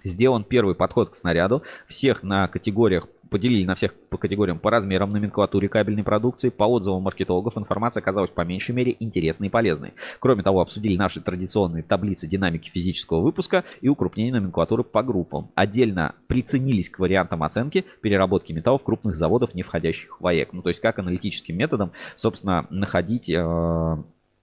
Сделан 0.05 0.43
первый 0.43 0.75
подход 0.75 1.11
к 1.11 1.15
снаряду. 1.15 1.63
Всех 1.87 2.23
на 2.23 2.49
категориях 2.49 3.09
поделили 3.29 3.67
на 3.67 3.75
всех 3.75 3.93
по 3.95 4.17
категориям 4.17 4.59
по 4.59 4.71
размерам 4.71 5.11
номенклатуре 5.11 5.69
кабельной 5.69 6.05
продукции. 6.05 6.49
По 6.49 6.65
отзывам 6.65 7.03
маркетологов 7.03 7.59
информация 7.59 8.01
оказалась 8.01 8.31
по 8.31 8.41
меньшей 8.41 8.75
мере 8.75 8.97
интересной 9.01 9.49
и 9.49 9.51
полезной. 9.51 9.93
Кроме 10.19 10.43
того, 10.43 10.63
обсудили 10.63 10.97
наши 10.97 11.21
традиционные 11.21 11.83
таблицы 11.83 12.27
динамики 12.27 12.71
физического 12.71 13.21
выпуска 13.21 13.65
и 13.83 13.89
укрупнение 13.89 14.33
номенклатуры 14.33 14.85
по 14.85 15.03
группам. 15.03 15.51
Отдельно 15.55 16.15
приценились 16.27 16.89
к 16.89 17.01
вариантам 17.01 17.43
оценки 17.43 17.85
переработки 18.01 18.53
металлов 18.53 18.85
крупных 18.85 19.17
заводов, 19.17 19.55
не 19.55 19.63
входящих 19.63 20.23
в 20.23 20.27
АЭК. 20.27 20.55
Ну, 20.55 20.63
то 20.63 20.71
есть 20.71 20.81
как 20.81 20.99
аналитическим 20.99 21.59
методом, 21.59 21.93
собственно, 22.17 22.67
находить 22.71 23.29
э, 23.29 23.97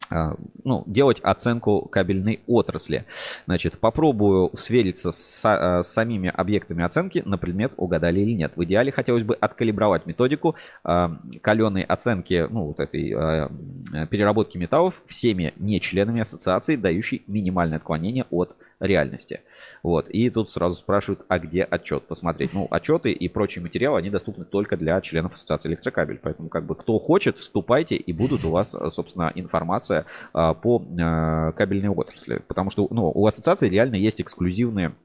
ну, 0.10 0.84
делать 0.86 1.20
оценку 1.22 1.82
кабельной 1.82 2.42
отрасли. 2.48 3.06
Значит, 3.46 3.80
попробую 3.80 4.52
свериться 4.56 5.12
с, 5.12 5.42
а, 5.46 5.84
с 5.84 5.92
самими 5.92 6.30
объектами 6.30 6.84
оценки 6.84 7.24
на 7.26 7.38
предмет, 7.38 7.74
угадали 7.78 8.20
или 8.20 8.34
нет. 8.34 8.54
В 8.56 8.64
идеале 8.64 8.92
хотелось 8.92 9.24
бы 9.24 9.36
откалибровать 9.36 10.06
методику 10.06 10.56
э, 10.84 11.10
каленой 11.42 11.84
оценки, 11.84 12.48
ну, 12.50 12.66
вот 12.66 12.80
этой 12.80 13.14
э, 13.16 14.08
переработки 14.08 14.58
металлов 14.58 15.02
всеми 15.08 15.54
не 15.58 15.80
членами 15.82 16.22
ассоциации, 16.22 16.76
дающей 16.76 17.24
минимальное 17.28 17.78
отклонение 17.78 18.26
от 18.30 18.56
реальности. 18.80 19.42
Вот. 19.84 20.10
И 20.10 20.30
тут 20.30 20.52
сразу 20.52 20.76
спрашивают, 20.76 21.26
а 21.28 21.40
где 21.40 21.64
отчет 21.64 22.04
посмотреть? 22.04 22.54
Ну, 22.54 22.68
отчеты 22.70 23.12
и 23.12 23.28
прочие 23.28 23.62
материалы, 23.62 24.00
они 24.00 24.10
доступны 24.10 24.46
только 24.46 24.78
для 24.78 25.00
членов 25.02 25.34
Ассоциации 25.34 25.70
Электрокабель. 25.70 26.20
Поэтому, 26.22 26.50
как 26.50 26.66
бы, 26.66 26.76
кто 26.76 26.98
хочет, 27.00 27.38
вступайте, 27.38 27.96
и 27.96 28.14
будут 28.14 28.46
у 28.46 28.52
вас, 28.52 28.72
собственно, 28.94 29.32
информация 29.36 30.06
а, 30.34 30.54
по 30.54 30.84
а, 31.00 31.52
кабельной 31.54 31.90
отрасли. 31.90 32.42
Потому 32.48 32.70
что, 32.70 32.88
ну, 32.90 33.12
у 33.14 33.26
ассоциации 33.26 33.70
реально 33.70 33.96
есть 33.96 34.22
эксклюзивные 34.22 34.96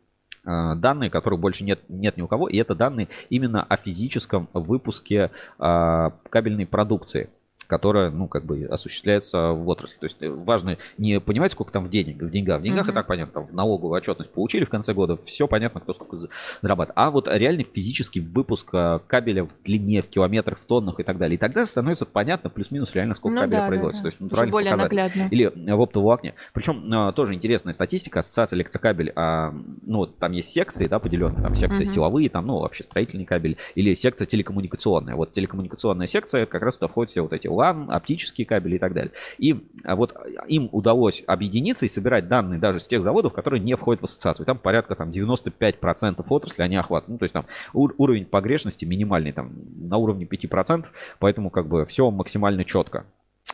а, 0.45 0.75
данные, 0.75 1.11
которых 1.11 1.41
больше 1.41 1.65
нет, 1.65 1.81
нет 1.89 2.17
ни 2.17 2.23
у 2.23 2.29
кого, 2.29 2.49
и 2.49 2.57
это 2.57 2.75
данные 2.75 3.09
именно 3.29 3.63
о 3.63 3.77
физическом 3.77 4.49
выпуске 4.53 5.31
кабельной 5.59 6.67
продукции 6.67 7.31
которая, 7.71 8.11
ну, 8.11 8.27
как 8.27 8.45
бы 8.45 8.67
осуществляется 8.69 9.53
в 9.53 9.69
отрасли. 9.69 9.97
То 10.01 10.07
есть 10.07 10.17
э, 10.21 10.29
важно 10.29 10.77
не 10.99 11.21
понимать, 11.21 11.53
сколько 11.53 11.71
там 11.71 11.85
в, 11.85 11.89
денег, 11.89 12.21
в 12.21 12.29
деньгах. 12.29 12.61
В 12.61 12.65
деньгах 12.65 12.89
mm-hmm. 12.89 12.91
и 12.91 12.95
так 12.95 13.07
понятно, 13.07 13.33
там 13.33 13.47
в 13.47 13.55
налоговую 13.55 13.97
отчетность 13.97 14.33
получили 14.33 14.65
в 14.65 14.69
конце 14.69 14.93
года, 14.93 15.17
все 15.25 15.47
понятно, 15.47 15.81
кто 15.81 15.95
сколько 15.95 16.17
зарабатывает. 16.61 16.93
А 16.97 17.13
вот 17.13 17.29
реальный 17.33 17.65
физический 17.65 18.19
выпуск 18.19 18.71
э, 18.73 18.99
кабеля 19.07 19.45
в 19.45 19.51
длине, 19.65 20.03
в 20.03 20.09
километрах, 20.09 20.59
в 20.59 20.65
тоннах 20.65 20.99
и 20.99 21.05
так 21.05 21.17
далее. 21.17 21.37
И 21.37 21.39
тогда 21.39 21.65
становится 21.65 22.07
понятно 22.07 22.51
плюс-минус 22.51 22.93
реально, 22.93 23.15
сколько 23.15 23.37
ну, 23.37 23.41
кабеля 23.43 23.61
да, 23.61 23.69
производится. 23.69 24.03
Да, 24.03 24.09
да. 24.09 24.11
То 24.11 24.15
есть 24.15 24.21
натурально 24.21 24.51
более 24.51 24.75
наглядно. 24.75 25.29
Или 25.31 25.45
э, 25.47 25.75
в 25.75 25.81
оптоволокне. 25.81 26.35
Причем 26.53 27.13
тоже 27.13 27.35
интересная 27.35 27.73
статистика, 27.73 28.19
ассоциация 28.19 28.57
электрокабель, 28.57 29.13
а, 29.15 29.55
ну, 29.83 30.07
там 30.07 30.33
есть 30.33 30.49
секции, 30.49 30.89
да, 30.89 30.99
поделенные, 30.99 31.41
там 31.41 31.55
секции 31.55 31.85
mm-hmm. 31.85 31.95
силовые, 31.95 32.29
там, 32.31 32.49
ну, 32.49 32.59
вообще 32.59 32.83
строительный 32.83 33.27
кабель, 33.27 33.59
или 33.77 33.95
секция 33.95 34.27
телекоммуникационная. 34.27 35.15
Вот 35.15 35.33
телекоммуникационная 35.33 36.09
секция, 36.09 36.47
как 36.47 36.63
раз 36.63 36.75
туда 36.75 36.89
входят 36.89 37.13
все 37.13 37.21
вот 37.21 37.33
эти 37.33 37.47
LAN, 37.61 37.91
оптические 37.91 38.47
кабели 38.47 38.77
и 38.77 38.79
так 38.79 38.93
далее. 38.93 39.13
И 39.39 39.67
а, 39.85 39.97
вот 39.97 40.15
им 40.49 40.69
удалось 40.73 41.23
объединиться 41.27 41.87
и 41.87 41.89
собирать 41.89 42.29
данные 42.29 42.59
даже 42.59 42.81
с 42.81 42.87
тех 42.87 43.03
заводов, 43.03 43.33
которые 43.33 43.61
не 43.61 43.77
входят 43.77 44.01
в 44.01 44.05
ассоциацию. 44.05 44.47
Там 44.47 44.59
порядка 44.59 44.95
там, 44.95 45.11
95% 45.11 46.25
отрасли 46.29 46.63
они 46.63 46.77
охватывают. 46.77 47.13
Ну, 47.13 47.19
то 47.19 47.25
есть 47.25 47.33
там 47.33 47.47
уровень 47.73 48.27
погрешности 48.27 48.85
минимальный, 48.85 49.33
там 49.33 49.53
на 49.77 49.97
уровне 49.97 50.25
5%, 50.25 50.87
поэтому 51.19 51.51
как 51.51 51.67
бы 51.67 51.85
все 51.87 52.11
максимально 52.11 52.65
четко. 52.65 53.05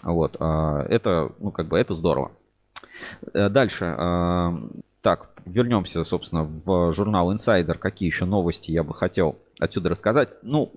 Вот, 0.02 0.36
а, 0.40 0.84
это, 0.88 1.32
ну, 1.38 1.50
как 1.50 1.68
бы, 1.68 1.78
это 1.78 1.94
здорово. 1.94 2.32
Э, 3.32 3.48
дальше. 3.48 3.96
Так, 5.02 5.30
вернемся, 5.44 6.02
собственно, 6.02 6.42
в 6.42 6.92
журнал 6.92 7.32
Insider. 7.32 7.78
Какие 7.78 8.08
еще 8.08 8.24
новости 8.24 8.72
я 8.72 8.82
бы 8.82 8.92
хотел 8.92 9.36
отсюда 9.60 9.90
рассказать? 9.90 10.30
Ну, 10.42 10.72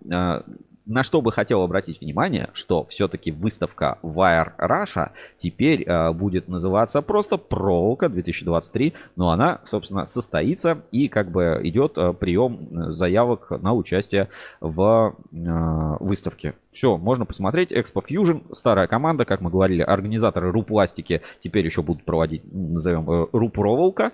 на 0.89 1.03
что 1.03 1.21
бы 1.21 1.31
хотел 1.31 1.61
обратить 1.61 2.01
внимание, 2.01 2.49
что 2.53 2.83
все-таки 2.85 3.31
выставка 3.31 3.99
Wire 4.01 4.53
Russia 4.57 5.11
теперь 5.37 5.83
э, 5.83 6.11
будет 6.11 6.47
называться 6.47 7.01
просто 7.01 7.37
Проволока 7.37 8.09
2023, 8.09 8.93
но 9.15 9.29
она, 9.29 9.61
собственно, 9.65 10.05
состоится 10.07 10.81
и 10.91 11.07
как 11.07 11.31
бы 11.31 11.61
идет 11.63 11.97
э, 11.97 12.13
прием 12.13 12.89
заявок 12.89 13.51
на 13.61 13.73
участие 13.73 14.29
в 14.59 15.15
э, 15.31 15.97
выставке. 15.99 16.55
Все, 16.71 16.97
можно 16.97 17.25
посмотреть. 17.25 17.71
Expo 17.71 18.03
Fusion, 18.03 18.53
старая 18.53 18.87
команда, 18.87 19.25
как 19.25 19.41
мы 19.41 19.51
говорили, 19.51 19.81
организаторы 19.81 20.51
Рупластики 20.51 21.21
теперь 21.39 21.65
еще 21.65 21.83
будут 21.83 22.03
проводить, 22.03 22.41
назовем, 22.51 23.09
э, 23.09 23.27
Рупроволка. 23.31 24.11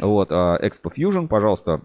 Вот, 0.00 0.32
э, 0.32 0.34
Expo 0.34 0.92
Fusion, 0.92 1.28
пожалуйста, 1.28 1.82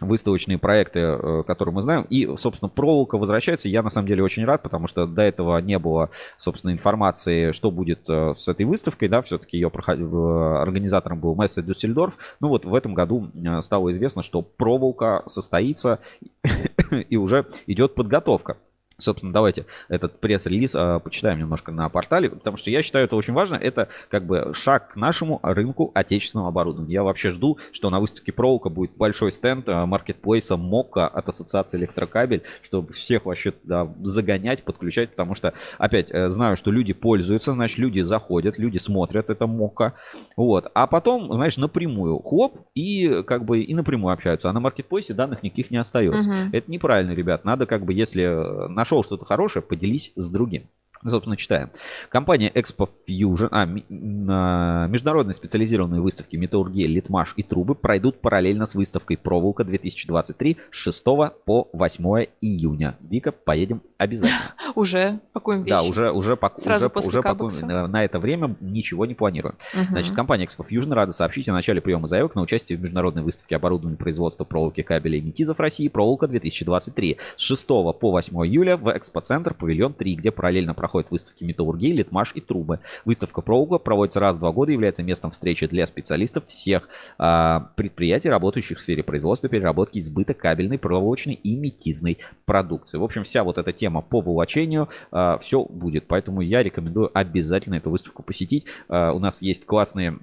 выставочные 0.00 0.58
проекты, 0.58 1.00
э, 1.00 1.42
которые 1.46 1.74
мы 1.74 1.82
знаем. 1.82 2.06
И, 2.10 2.36
собственно, 2.36 2.68
проволока 2.68 3.18
возвращается. 3.18 3.68
Я, 3.68 3.82
на 3.82 3.90
самом 3.90 4.08
деле, 4.08 4.22
очень 4.22 4.44
рад, 4.44 4.62
потому 4.62 4.86
что 4.86 5.06
до 5.06 5.22
этого 5.22 5.58
не 5.58 5.78
было, 5.78 6.10
собственно, 6.38 6.72
информации, 6.72 7.52
что 7.52 7.70
будет 7.70 8.08
э, 8.08 8.34
с 8.36 8.48
этой 8.48 8.66
выставкой. 8.66 9.08
Да, 9.08 9.22
все-таки 9.22 9.56
ее 9.56 9.70
проход... 9.70 9.98
организатором 9.98 11.20
был 11.20 11.34
Мессе 11.34 11.62
Дюссельдорф. 11.62 12.16
Ну 12.40 12.48
вот 12.48 12.64
в 12.64 12.74
этом 12.74 12.94
году 12.94 13.30
э, 13.34 13.62
стало 13.62 13.90
известно, 13.90 14.22
что 14.22 14.42
проволока 14.42 15.22
состоится 15.26 16.00
и 16.90 17.16
уже 17.16 17.46
идет 17.66 17.94
подготовка. 17.94 18.56
Собственно, 18.98 19.32
давайте 19.32 19.66
этот 19.88 20.20
пресс-релиз 20.20 20.74
э, 20.74 21.00
почитаем 21.02 21.38
немножко 21.38 21.72
на 21.72 21.88
портале, 21.88 22.30
потому 22.30 22.56
что 22.56 22.70
я 22.70 22.82
считаю 22.82 23.06
это 23.06 23.16
очень 23.16 23.34
важно. 23.34 23.56
Это 23.56 23.88
как 24.08 24.26
бы 24.26 24.52
шаг 24.54 24.92
к 24.92 24.96
нашему 24.96 25.40
рынку 25.42 25.90
отечественного 25.94 26.48
оборудования. 26.48 26.92
Я 26.92 27.02
вообще 27.02 27.30
жду, 27.30 27.58
что 27.72 27.90
на 27.90 28.00
выставке 28.00 28.32
Проволока 28.32 28.68
будет 28.68 28.92
большой 28.96 29.32
стенд 29.32 29.68
э, 29.68 29.84
маркетплейса 29.84 30.56
МОКа 30.56 31.08
от 31.08 31.28
Ассоциации 31.28 31.78
Электрокабель, 31.78 32.42
чтобы 32.62 32.92
всех 32.92 33.26
вообще 33.26 33.52
да, 33.64 33.92
загонять, 34.02 34.62
подключать, 34.62 35.10
потому 35.10 35.34
что, 35.34 35.54
опять, 35.78 36.10
э, 36.10 36.30
знаю, 36.30 36.56
что 36.56 36.70
люди 36.70 36.92
пользуются, 36.92 37.52
значит, 37.52 37.78
люди 37.78 38.00
заходят, 38.00 38.58
люди 38.58 38.78
смотрят 38.78 39.30
это 39.30 39.46
МОКа, 39.46 39.94
вот. 40.36 40.70
А 40.74 40.86
потом, 40.86 41.34
знаешь, 41.34 41.56
напрямую 41.56 42.20
хлоп 42.20 42.58
и 42.74 43.22
как 43.22 43.44
бы 43.44 43.60
и 43.60 43.74
напрямую 43.74 44.12
общаются. 44.12 44.50
А 44.50 44.52
на 44.52 44.60
маркетплейсе 44.60 45.14
данных 45.14 45.42
никаких 45.42 45.70
не 45.70 45.78
остается. 45.78 46.30
Угу. 46.30 46.38
Это 46.52 46.70
неправильно, 46.70 47.12
ребят. 47.12 47.44
Надо 47.44 47.66
как 47.66 47.84
бы, 47.84 47.92
если 47.92 48.68
нашел 48.84 49.02
что-то 49.02 49.24
хорошее, 49.24 49.62
поделись 49.62 50.12
с 50.14 50.28
другим. 50.28 50.68
Собственно, 51.06 51.36
читаем. 51.36 51.70
Компания 52.08 52.50
Expo 52.50 52.88
Fusion, 53.06 53.48
а, 53.50 53.64
а, 53.64 54.86
международные 54.88 55.34
специализированные 55.34 56.00
выставки 56.00 56.36
Металлургия, 56.36 56.88
Литмаш 56.88 57.34
и 57.36 57.42
Трубы 57.42 57.74
пройдут 57.74 58.20
параллельно 58.20 58.64
с 58.64 58.74
выставкой 58.74 59.18
Проволока 59.18 59.64
2023 59.64 60.56
с 60.70 60.76
6 60.76 61.04
по 61.44 61.68
8 61.72 62.26
июня. 62.40 62.96
Вика, 63.00 63.32
поедем 63.32 63.82
обязательно. 63.98 64.54
Уже 64.74 65.20
пакуем 65.32 65.60
вещи. 65.60 65.70
Да, 65.70 65.82
уже, 65.82 66.10
уже, 66.10 66.36
паку, 66.36 66.60
Сразу 66.60 66.90
уже, 66.94 67.08
уже 67.08 67.22
пакуем. 67.22 67.68
На, 67.68 67.86
на 67.86 68.04
это 68.04 68.18
время 68.18 68.56
ничего 68.60 69.06
не 69.06 69.14
планируем. 69.14 69.56
Угу. 69.74 69.84
Значит, 69.90 70.14
компания 70.14 70.46
Expo 70.46 70.66
Fusion 70.68 70.94
рада 70.94 71.12
сообщить 71.12 71.48
о 71.48 71.52
начале 71.52 71.80
приема 71.80 72.08
заявок 72.08 72.34
на 72.34 72.42
участие 72.42 72.78
в 72.78 72.80
международной 72.80 73.22
выставке 73.22 73.56
оборудования 73.56 73.96
производства 73.96 74.44
проволоки, 74.44 74.82
кабелей 74.82 75.18
и 75.18 75.22
метизов 75.22 75.60
России 75.60 75.88
Проволока 75.88 76.26
2023 76.26 77.18
с 77.36 77.42
6 77.42 77.66
по 77.66 77.94
8 78.00 78.34
июля 78.46 78.76
в 78.76 78.96
Экспоцентр 78.96 79.54
Павильон 79.54 79.92
3, 79.92 80.14
где 80.16 80.30
параллельно 80.30 80.74
проходит 80.74 80.93
проходят 80.94 81.10
выставки 81.10 81.42
металлургии, 81.42 81.92
литмаш 81.92 82.32
и 82.34 82.40
трубы. 82.40 82.78
Выставка 83.04 83.40
Проугла 83.40 83.78
проводится 83.78 84.20
раз 84.20 84.36
в 84.36 84.38
два 84.38 84.52
года, 84.52 84.70
является 84.70 85.02
местом 85.02 85.32
встречи 85.32 85.66
для 85.66 85.86
специалистов 85.86 86.46
всех 86.46 86.88
а, 87.18 87.72
предприятий, 87.74 88.28
работающих 88.28 88.78
в 88.78 88.80
сфере 88.80 89.02
производства, 89.02 89.48
переработки, 89.48 89.98
избыта 89.98 90.34
кабельной, 90.34 90.78
проволочной 90.78 91.34
и 91.34 91.56
метизной 91.56 92.18
продукции. 92.44 92.98
В 92.98 93.02
общем, 93.02 93.24
вся 93.24 93.42
вот 93.42 93.58
эта 93.58 93.72
тема 93.72 94.02
по 94.02 94.20
волочению, 94.20 94.88
а, 95.10 95.38
все 95.38 95.64
будет. 95.64 96.06
Поэтому 96.06 96.42
я 96.42 96.62
рекомендую 96.62 97.10
обязательно 97.12 97.74
эту 97.74 97.90
выставку 97.90 98.22
посетить. 98.22 98.66
А, 98.88 99.12
у 99.12 99.18
нас 99.18 99.42
есть 99.42 99.66
классные 99.66 100.18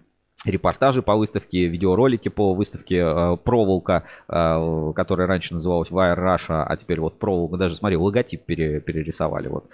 репортажи 0.45 1.01
по 1.01 1.15
выставке, 1.15 1.67
видеоролики 1.67 2.29
по 2.29 2.53
выставке 2.53 2.97
э, 2.97 3.37
проволока, 3.37 4.03
э, 4.27 4.93
которая 4.95 5.27
раньше 5.27 5.53
называлась 5.53 5.89
Wire 5.89 6.17
Russia, 6.17 6.63
а 6.63 6.75
теперь 6.77 6.99
вот 6.99 7.19
проволока, 7.19 7.57
даже 7.57 7.75
смотри, 7.75 7.97
логотип 7.97 8.43
пере, 8.43 8.79
перерисовали, 8.79 9.47
вот. 9.47 9.65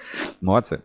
Молодцы. 0.41 0.81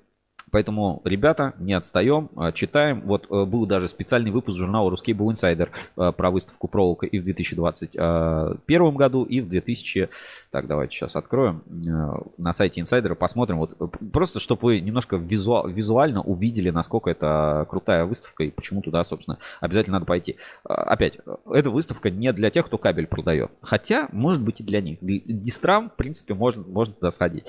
Поэтому, 0.53 1.01
ребята, 1.05 1.55
не 1.59 1.73
отстаем, 1.73 2.29
а, 2.37 2.53
читаем. 2.53 3.01
Вот 3.07 3.27
э, 3.31 3.45
был 3.47 3.65
даже 3.65 3.89
специальный 3.89 4.31
выпуск 4.31 4.59
журнала 4.59 4.91
Русский 4.91 5.15
был 5.15 5.33
инсайдер 5.33 5.71
про 5.95 6.31
выставку 6.31 6.69
проволока 6.69 7.07
и 7.07 7.19
в 7.19 7.25
2021 7.25 8.95
году, 8.95 9.25
и 9.25 9.41
в 9.41 9.49
2000... 9.49 10.11
Так, 10.51 10.67
давайте 10.67 10.95
сейчас 10.95 11.17
откроем. 11.17 11.63
Э, 11.89 12.21
на 12.37 12.53
сайте 12.53 12.83
инсайдера 12.83 13.15
посмотрим. 13.15 13.59
Вот 13.59 13.75
э, 13.81 13.87
просто, 14.13 14.41
чтобы 14.41 14.61
вы 14.63 14.81
немножко 14.81 15.17
визу... 15.17 15.67
визуально 15.67 16.21
увидели, 16.21 16.69
насколько 16.69 17.09
это 17.09 17.67
крутая 17.71 18.05
выставка 18.05 18.45
и 18.45 18.51
почему 18.51 18.83
туда, 18.83 19.03
собственно, 19.05 19.39
обязательно 19.61 19.95
надо 19.95 20.07
пойти. 20.07 20.37
Опять, 20.65 21.19
эта 21.51 21.71
выставка 21.71 22.11
не 22.11 22.31
для 22.35 22.51
тех, 22.51 22.67
кто 22.67 22.77
кабель 22.77 23.07
продает. 23.07 23.51
Хотя, 23.63 24.09
может 24.13 24.43
быть, 24.43 24.61
и 24.61 24.65
для 24.65 24.83
них. 24.83 24.99
Дистрам, 25.01 25.89
в 25.89 25.97
принципе, 25.97 26.35
можно, 26.35 26.63
можно 26.63 26.93
туда 26.93 27.11
сходить. 27.11 27.45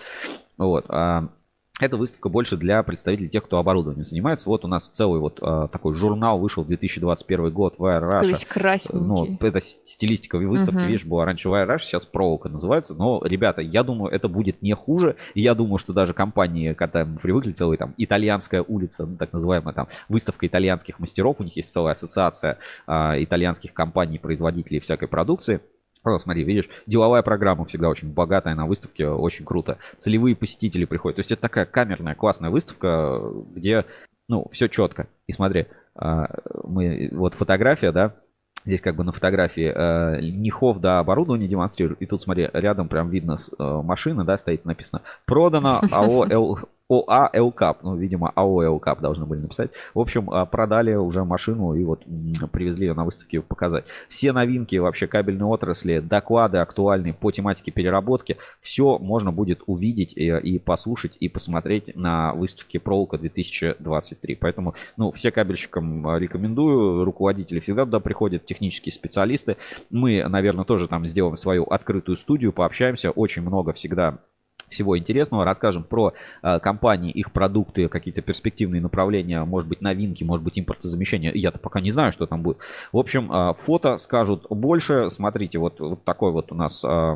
Вот. 0.58 0.86
Эта 1.84 1.98
выставка 1.98 2.30
больше 2.30 2.56
для 2.56 2.82
представителей 2.82 3.28
тех, 3.28 3.44
кто 3.44 3.58
оборудованием 3.58 4.06
занимается. 4.06 4.48
Вот 4.48 4.64
у 4.64 4.70
нас 4.70 4.88
целый 4.88 5.20
вот 5.20 5.40
а, 5.42 5.68
такой 5.68 5.94
журнал 5.94 6.40
вышел 6.40 6.64
2021 6.64 7.52
год 7.52 7.76
Wire 7.78 8.02
Russia. 8.02 8.22
Ну, 8.94 9.38
это 9.42 9.60
стилистика 9.60 10.38
выставки, 10.38 10.78
uh-huh. 10.78 10.88
видишь, 10.88 11.04
была 11.04 11.26
раньше 11.26 11.50
Wire 11.50 11.68
Russia, 11.68 11.80
сейчас 11.80 12.06
проволока 12.06 12.48
называется. 12.48 12.96
Но, 12.96 13.22
ребята, 13.26 13.62
я 13.62 13.84
думаю, 13.84 14.14
это 14.14 14.30
будет 14.30 14.62
не 14.62 14.74
хуже. 14.74 15.18
И 15.34 15.42
я 15.42 15.56
думаю, 15.56 15.78
что 15.78 15.92
даже 15.92 16.14
компании, 16.14 16.72
когда 16.72 17.04
мы 17.04 17.18
привыкли, 17.18 17.52
целый 17.52 17.78
там 17.78 17.94
итальянская 17.98 18.64
улица, 18.64 19.06
ну, 19.06 19.18
так 19.18 19.34
называемая 19.34 19.74
там 19.74 19.90
выставка 20.08 20.48
итальянских 20.48 21.00
мастеров, 21.00 21.42
у 21.42 21.44
них 21.44 21.58
есть 21.58 21.74
целая 21.74 21.92
ассоциация 21.92 22.60
а, 22.88 23.22
итальянских 23.22 23.74
компаний, 23.74 24.20
производителей 24.20 24.80
всякой 24.80 25.10
продукции. 25.10 25.60
О, 26.04 26.20
смотри, 26.20 26.44
видишь, 26.44 26.70
деловая 26.86 27.22
программа 27.22 27.66
всегда 27.66 27.90
очень 27.90 28.12
богатая 28.12 28.56
на 28.56 28.66
выставке, 28.66 29.08
очень 29.08 29.46
круто. 29.46 29.78
Целевые 29.98 30.36
посетители 30.36 30.86
приходят. 30.86 31.16
То 31.16 31.22
есть 31.22 31.32
это 31.32 31.44
такая 31.44 31.66
камерная, 31.66 32.16
классная 32.16 32.50
выставка, 32.50 33.22
где, 33.56 33.86
ну, 34.28 34.48
все 34.52 34.68
четко. 34.68 35.08
И 35.28 35.32
смотри, 35.32 35.68
а, 35.96 36.28
мы, 36.64 37.10
вот 37.12 37.36
фотография, 37.36 37.92
да, 37.92 38.16
Здесь 38.66 38.80
как 38.80 38.96
бы 38.96 39.04
на 39.04 39.12
фотографии 39.12 39.74
э, 39.76 40.22
Нихов, 40.22 40.80
да, 40.80 41.00
оборудование 41.00 41.50
демонстрирует. 41.50 42.02
И 42.02 42.06
тут, 42.06 42.22
смотри, 42.22 42.50
рядом 42.54 42.88
прям 42.88 43.10
видно 43.10 43.36
э, 43.36 43.64
машина, 43.84 44.24
да, 44.24 44.38
стоит 44.38 44.64
написано 44.64 45.02
«Продано 45.26 45.82
АО 45.92 46.60
ОА 46.90 47.30
Элкап. 47.34 47.84
Ну, 47.84 47.96
видимо, 47.96 48.32
АО 48.36 48.64
Элкап 48.66 49.02
должны 49.02 49.26
были 49.26 49.42
написать. 49.42 49.72
В 49.94 50.00
общем, 50.00 50.30
а, 50.30 50.46
продали 50.46 50.94
уже 50.96 51.24
машину 51.24 51.74
и 51.74 51.84
вот 51.84 52.04
привезли 52.52 52.88
ее 52.88 52.94
на 52.94 53.06
выставке 53.06 53.42
показать. 53.42 53.86
Все 54.10 54.34
новинки 54.34 54.76
вообще 54.76 55.08
кабельной 55.08 55.46
отрасли, 55.46 56.00
доклады 56.00 56.58
актуальные 56.58 57.14
по 57.14 57.32
тематике 57.32 57.72
переработки, 57.72 58.38
все 58.62 59.00
можно 59.00 59.32
будет 59.32 59.62
увидеть 59.66 60.14
и, 60.16 60.28
и 60.28 60.60
послушать, 60.60 61.18
и 61.20 61.30
посмотреть 61.30 61.96
на 61.96 62.34
выставке 62.34 62.80
Проволока 62.80 63.18
2023. 63.18 64.36
Поэтому, 64.36 64.76
ну, 64.98 65.12
все 65.12 65.32
кабельщикам 65.32 66.08
а, 66.08 66.20
рекомендую. 66.20 67.04
Руководители 67.06 67.60
всегда 67.60 67.86
туда 67.86 68.00
приходят, 68.00 68.46
технические 68.46 68.92
специалисты. 68.92 69.58
Мы, 69.90 70.24
наверное, 70.28 70.66
тоже 70.66 70.88
там 70.88 71.08
сделаем 71.08 71.36
свою 71.36 71.64
открытую 71.64 72.18
студию, 72.18 72.52
пообщаемся. 72.52 73.12
Очень 73.12 73.44
много 73.44 73.74
всегда 73.74 74.20
всего 74.70 74.98
интересного. 74.98 75.46
Расскажем 75.46 75.84
про 75.84 76.14
э, 76.42 76.60
компании, 76.60 77.12
их 77.12 77.32
продукты, 77.32 77.88
какие-то 77.88 78.22
перспективные 78.22 78.82
направления, 78.82 79.44
может 79.44 79.70
быть, 79.70 79.82
новинки, 79.82 80.24
может 80.24 80.44
быть, 80.44 80.60
импортозамещение. 80.60 81.32
Я-то 81.34 81.60
пока 81.60 81.82
не 81.82 81.92
знаю, 81.92 82.12
что 82.12 82.26
там 82.26 82.42
будет. 82.42 82.58
В 82.92 82.98
общем, 82.98 83.32
э, 83.32 83.54
фото 83.56 83.98
скажут 83.98 84.46
больше. 84.50 85.10
Смотрите, 85.10 85.60
вот, 85.60 85.80
вот 85.80 86.04
такой 86.04 86.32
вот 86.32 86.52
у 86.52 86.56
нас 86.56 86.84
э, 86.84 87.16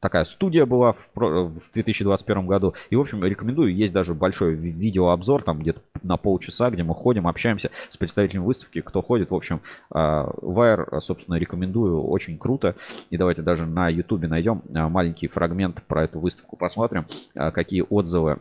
такая 0.00 0.24
студия 0.24 0.66
была 0.66 0.92
в, 0.92 1.10
в 1.14 1.72
2021 1.72 2.46
году. 2.46 2.74
И, 2.90 2.96
в 2.96 3.00
общем, 3.00 3.24
рекомендую. 3.24 3.74
Есть 3.74 3.92
даже 3.92 4.14
большой 4.14 4.54
видеообзор, 4.54 5.42
там 5.42 5.60
где-то 5.60 5.80
на 6.02 6.16
полчаса, 6.16 6.70
где 6.70 6.82
мы 6.82 6.94
ходим, 6.94 7.26
общаемся 7.26 7.70
с 7.88 7.96
представителями 7.96 8.44
выставки, 8.44 8.80
кто 8.80 9.02
ходит. 9.02 9.30
В 9.30 9.34
общем, 9.34 9.60
Wire, 9.90 11.00
собственно, 11.00 11.36
рекомендую. 11.36 12.02
Очень 12.02 12.38
круто. 12.38 12.76
И 13.10 13.16
давайте 13.16 13.42
даже 13.42 13.66
на 13.66 13.88
YouTube 13.88 14.22
найдем 14.28 14.62
а, 14.74 14.88
маленький 14.88 15.28
фрагмент 15.28 15.82
про 15.86 16.04
эту 16.04 16.20
выставку, 16.20 16.56
посмотрим, 16.56 17.06
а, 17.34 17.50
какие 17.50 17.84
отзывы 17.88 18.38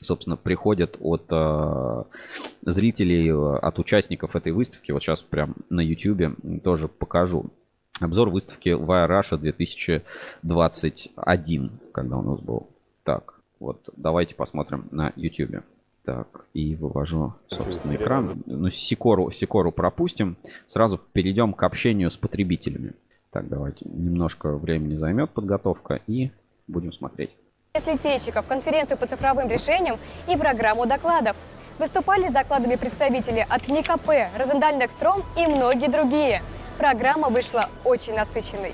собственно, 0.00 0.36
приходят 0.36 0.96
от 1.00 1.24
зрителей, 2.62 3.32
от 3.32 3.80
участников 3.80 4.36
этой 4.36 4.52
выставки. 4.52 4.92
Вот 4.92 5.02
сейчас 5.02 5.24
прям 5.24 5.56
на 5.70 5.80
YouTube 5.80 6.36
тоже 6.62 6.86
покажу. 6.86 7.50
Обзор 8.00 8.30
выставки 8.30 8.68
Wire 8.68 9.08
Russia 9.08 9.36
2021, 9.36 11.70
когда 11.92 12.16
у 12.16 12.22
нас 12.22 12.38
был. 12.40 12.68
Так, 13.02 13.40
вот 13.58 13.88
давайте 13.96 14.36
посмотрим 14.36 14.86
на 14.92 15.12
YouTube. 15.16 15.64
Так, 16.04 16.46
и 16.54 16.76
вывожу, 16.76 17.34
собственно, 17.48 17.96
экран. 17.96 18.42
Ну, 18.46 18.70
Сикору, 18.70 19.30
Сикору 19.30 19.72
пропустим. 19.72 20.38
Сразу 20.66 20.98
перейдем 21.12 21.52
к 21.52 21.62
общению 21.64 22.10
с 22.10 22.16
потребителями. 22.16 22.94
Так, 23.30 23.48
давайте. 23.48 23.84
Немножко 23.88 24.56
времени 24.56 24.96
займет 24.96 25.30
подготовка 25.30 26.00
и 26.06 26.30
будем 26.66 26.92
смотреть. 26.92 27.36
Летейщиков, 27.74 28.46
конференцию 28.46 28.96
по 28.96 29.06
цифровым 29.06 29.48
решениям 29.48 29.98
и 30.28 30.36
программу 30.36 30.86
докладов. 30.86 31.36
Выступали 31.78 32.28
с 32.28 32.32
докладами 32.32 32.76
представители 32.76 33.44
от 33.48 33.68
НИКП, 33.68 34.08
Розендаль 34.38 34.78
Некстром 34.78 35.22
и 35.36 35.46
многие 35.46 35.88
другие. 35.88 36.42
Программа 36.78 37.28
вышла 37.28 37.68
очень 37.82 38.14
насыщенной. 38.14 38.72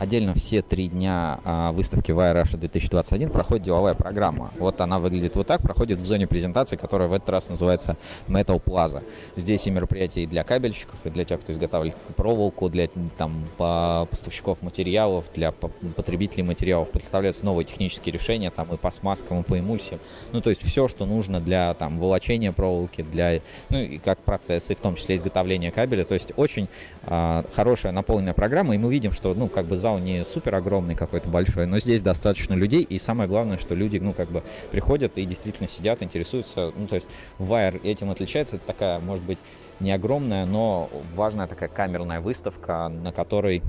Отдельно 0.00 0.32
все 0.32 0.62
три 0.62 0.88
дня 0.88 1.40
а, 1.44 1.72
выставки 1.72 2.10
Wire 2.10 2.42
Russia 2.42 2.56
2021 2.56 3.28
проходит 3.28 3.64
деловая 3.64 3.92
программа. 3.92 4.50
Вот 4.58 4.80
она 4.80 4.98
выглядит 4.98 5.36
вот 5.36 5.46
так, 5.46 5.60
проходит 5.60 6.00
в 6.00 6.06
зоне 6.06 6.26
презентации, 6.26 6.76
которая 6.76 7.06
в 7.06 7.12
этот 7.12 7.28
раз 7.28 7.50
называется 7.50 7.98
Metal 8.26 8.58
Plaza. 8.64 9.02
Здесь 9.36 9.66
и 9.66 9.70
мероприятия 9.70 10.22
и 10.22 10.26
для 10.26 10.42
кабельщиков, 10.42 10.98
и 11.04 11.10
для 11.10 11.26
тех, 11.26 11.42
кто 11.42 11.52
изготавливает 11.52 12.00
проволоку, 12.16 12.70
для 12.70 12.88
там, 13.18 13.44
поставщиков 13.58 14.62
материалов, 14.62 15.26
для 15.34 15.52
потребителей 15.52 16.44
материалов. 16.44 16.88
Представляются 16.88 17.44
новые 17.44 17.66
технические 17.66 18.14
решения 18.14 18.50
там 18.50 18.72
и 18.72 18.78
по 18.78 18.90
смазкам, 18.90 19.40
и 19.40 19.42
по 19.42 19.58
эмульсиям. 19.58 20.00
Ну, 20.32 20.40
то 20.40 20.48
есть 20.48 20.62
все, 20.62 20.88
что 20.88 21.04
нужно 21.04 21.40
для 21.40 21.74
там, 21.74 21.98
волочения 21.98 22.52
проволоки, 22.52 23.02
для, 23.02 23.42
ну, 23.68 23.78
и 23.78 23.98
как 23.98 24.20
процессы, 24.20 24.74
в 24.74 24.80
том 24.80 24.94
числе 24.94 25.16
изготовления 25.16 25.70
кабеля. 25.70 26.06
То 26.06 26.14
есть 26.14 26.32
очень 26.36 26.68
а, 27.02 27.44
хорошая 27.52 27.92
наполненная 27.92 28.32
программа, 28.32 28.74
и 28.74 28.78
мы 28.78 28.90
видим, 28.90 29.12
что, 29.12 29.34
ну, 29.34 29.48
как 29.48 29.66
бы 29.66 29.76
зал 29.90 29.98
не 29.98 30.24
супер 30.24 30.54
огромный 30.54 30.94
какой-то 30.94 31.28
большой, 31.28 31.66
но 31.66 31.80
здесь 31.80 32.02
достаточно 32.02 32.54
людей, 32.54 32.82
и 32.82 32.98
самое 32.98 33.28
главное, 33.28 33.56
что 33.56 33.74
люди, 33.74 33.98
ну, 33.98 34.12
как 34.12 34.30
бы 34.30 34.42
приходят 34.70 35.18
и 35.18 35.24
действительно 35.24 35.68
сидят, 35.68 36.02
интересуются, 36.02 36.72
ну, 36.76 36.86
то 36.86 36.96
есть 36.96 37.08
Wire 37.38 37.80
этим 37.82 38.10
отличается, 38.10 38.56
это 38.56 38.66
такая, 38.66 39.00
может 39.00 39.24
быть, 39.24 39.38
не 39.80 39.92
огромная, 39.92 40.46
но 40.46 40.90
важная 41.14 41.46
такая 41.46 41.68
камерная 41.68 42.20
выставка, 42.20 42.88
на 42.88 43.12
которой 43.12 43.62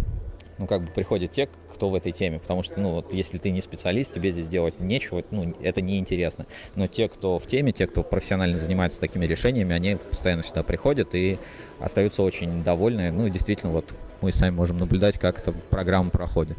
ну, 0.57 0.67
как 0.67 0.83
бы 0.83 0.91
приходят 0.91 1.31
те, 1.31 1.49
кто 1.73 1.89
в 1.89 1.95
этой 1.95 2.11
теме, 2.11 2.37
потому 2.37 2.61
что, 2.61 2.79
ну, 2.79 2.91
вот 2.91 3.13
если 3.13 3.39
ты 3.39 3.49
не 3.49 3.61
специалист, 3.61 4.13
тебе 4.13 4.31
здесь 4.31 4.47
делать 4.47 4.79
нечего, 4.79 5.23
ну, 5.31 5.55
это 5.63 5.81
неинтересно. 5.81 6.45
Но 6.75 6.85
те, 6.85 7.07
кто 7.07 7.39
в 7.39 7.47
теме, 7.47 7.71
те, 7.71 7.87
кто 7.87 8.03
профессионально 8.03 8.59
занимается 8.59 8.99
такими 8.99 9.25
решениями, 9.25 9.73
они 9.73 9.95
постоянно 9.95 10.43
сюда 10.43 10.61
приходят 10.61 11.15
и 11.15 11.39
остаются 11.79 12.21
очень 12.21 12.63
довольны. 12.63 13.11
Ну, 13.11 13.27
действительно, 13.29 13.71
вот 13.71 13.85
мы 14.21 14.31
сами 14.31 14.53
можем 14.53 14.77
наблюдать, 14.77 15.17
как 15.17 15.39
эта 15.39 15.51
программа 15.51 16.09
проходит. 16.09 16.57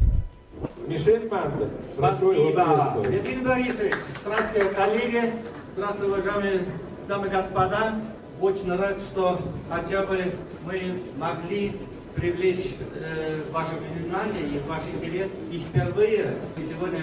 Мишель 0.87 1.27
Панта. 1.27 1.69
Спасибо. 1.91 3.01
Евгений 3.09 3.43
Борисович, 3.43 3.93
здравствуйте, 4.21 4.69
коллеги. 4.69 5.33
Здравствуйте, 5.75 6.11
уважаемые 6.11 6.65
дамы 7.07 7.27
и 7.27 7.29
господа. 7.29 7.95
Очень 8.41 8.75
рад, 8.75 8.97
что 9.11 9.39
хотя 9.69 10.03
бы 10.05 10.19
мы 10.65 11.01
могли 11.17 11.73
привлечь 12.15 12.75
э, 12.95 13.41
ваше 13.51 13.71
внимание 13.75 14.43
и 14.43 14.61
ваш 14.67 14.83
интерес. 14.93 15.29
И 15.51 15.59
впервые 15.59 16.35
мы 16.55 16.63
сегодня 16.63 16.99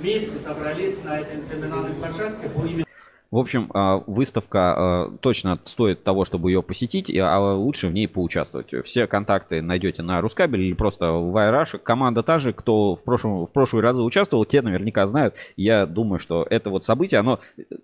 вместе 0.00 0.38
собрались 0.38 1.02
на 1.04 1.20
этой 1.20 1.46
семинарной 1.46 1.94
площадке 1.94 2.48
по 2.48 2.66
имени 2.66 2.84
в 3.30 3.38
общем, 3.38 3.70
а, 3.74 4.02
выставка 4.08 4.74
а, 4.76 5.16
точно 5.20 5.58
стоит 5.64 6.02
того, 6.02 6.24
чтобы 6.24 6.50
ее 6.50 6.62
посетить, 6.62 7.14
а 7.16 7.54
лучше 7.54 7.86
в 7.86 7.92
ней 7.92 8.08
поучаствовать. 8.08 8.74
Все 8.84 9.06
контакты 9.06 9.62
найдете 9.62 10.02
на 10.02 10.20
Рускабель 10.20 10.62
или 10.62 10.72
просто 10.72 11.12
в 11.12 11.36
iRush. 11.36 11.78
Команда 11.78 12.24
та 12.24 12.40
же, 12.40 12.52
кто 12.52 12.96
в, 12.96 13.04
прошлом, 13.04 13.46
в 13.46 13.52
прошлые 13.52 13.82
разы 13.82 14.02
участвовал, 14.02 14.44
те 14.44 14.62
наверняка 14.62 15.06
знают. 15.06 15.36
Я 15.56 15.86
думаю, 15.86 16.18
что 16.18 16.44
это 16.48 16.70
вот 16.70 16.84
событие, 16.84 17.20
оно 17.20 17.38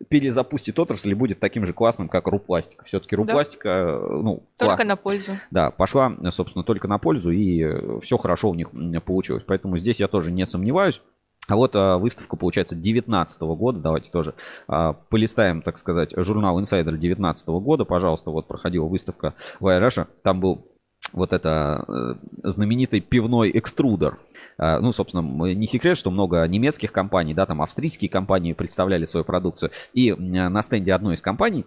перезапустит 0.08 0.78
отрасль 0.80 1.12
и 1.12 1.14
будет 1.14 1.38
таким 1.38 1.64
же 1.64 1.72
классным, 1.72 2.08
как 2.08 2.26
Рупластика. 2.26 2.84
Все-таки 2.84 3.14
Рупластика, 3.14 4.00
да. 4.02 4.14
ну... 4.16 4.42
Только 4.58 4.76
класс. 4.76 4.88
на 4.88 4.96
пользу. 4.96 5.32
Да, 5.52 5.70
пошла, 5.70 6.12
собственно, 6.30 6.64
только 6.64 6.88
на 6.88 6.98
пользу, 6.98 7.30
и 7.30 8.00
все 8.00 8.18
хорошо 8.18 8.50
у 8.50 8.54
них 8.54 8.70
получилось. 9.04 9.44
Поэтому 9.46 9.78
здесь 9.78 10.00
я 10.00 10.08
тоже 10.08 10.32
не 10.32 10.44
сомневаюсь. 10.44 11.00
А 11.48 11.56
вот 11.56 11.76
а, 11.76 11.98
выставка, 11.98 12.36
получается, 12.36 12.74
19 12.74 13.40
года. 13.42 13.78
Давайте 13.78 14.10
тоже 14.10 14.34
а, 14.68 14.94
полистаем, 14.94 15.62
так 15.62 15.78
сказать, 15.78 16.12
журнал 16.16 16.60
Insider 16.60 16.96
19 16.96 17.48
года. 17.48 17.84
Пожалуйста, 17.84 18.30
вот 18.30 18.46
проходила 18.46 18.86
выставка 18.86 19.34
в 19.60 19.66
Айраша. 19.66 20.08
Там 20.22 20.40
был 20.40 20.66
вот 21.12 21.32
это 21.32 21.84
э, 21.86 22.14
знаменитый 22.42 23.00
пивной 23.00 23.50
экструдер. 23.54 24.18
А, 24.58 24.80
ну, 24.80 24.92
собственно, 24.92 25.22
не 25.22 25.66
секрет, 25.66 25.96
что 25.96 26.10
много 26.10 26.46
немецких 26.46 26.90
компаний, 26.90 27.32
да, 27.32 27.46
там 27.46 27.62
австрийские 27.62 28.10
компании 28.10 28.52
представляли 28.52 29.04
свою 29.04 29.24
продукцию. 29.24 29.70
И 29.92 30.12
на 30.12 30.62
стенде 30.62 30.92
одной 30.92 31.14
из 31.14 31.22
компаний 31.22 31.64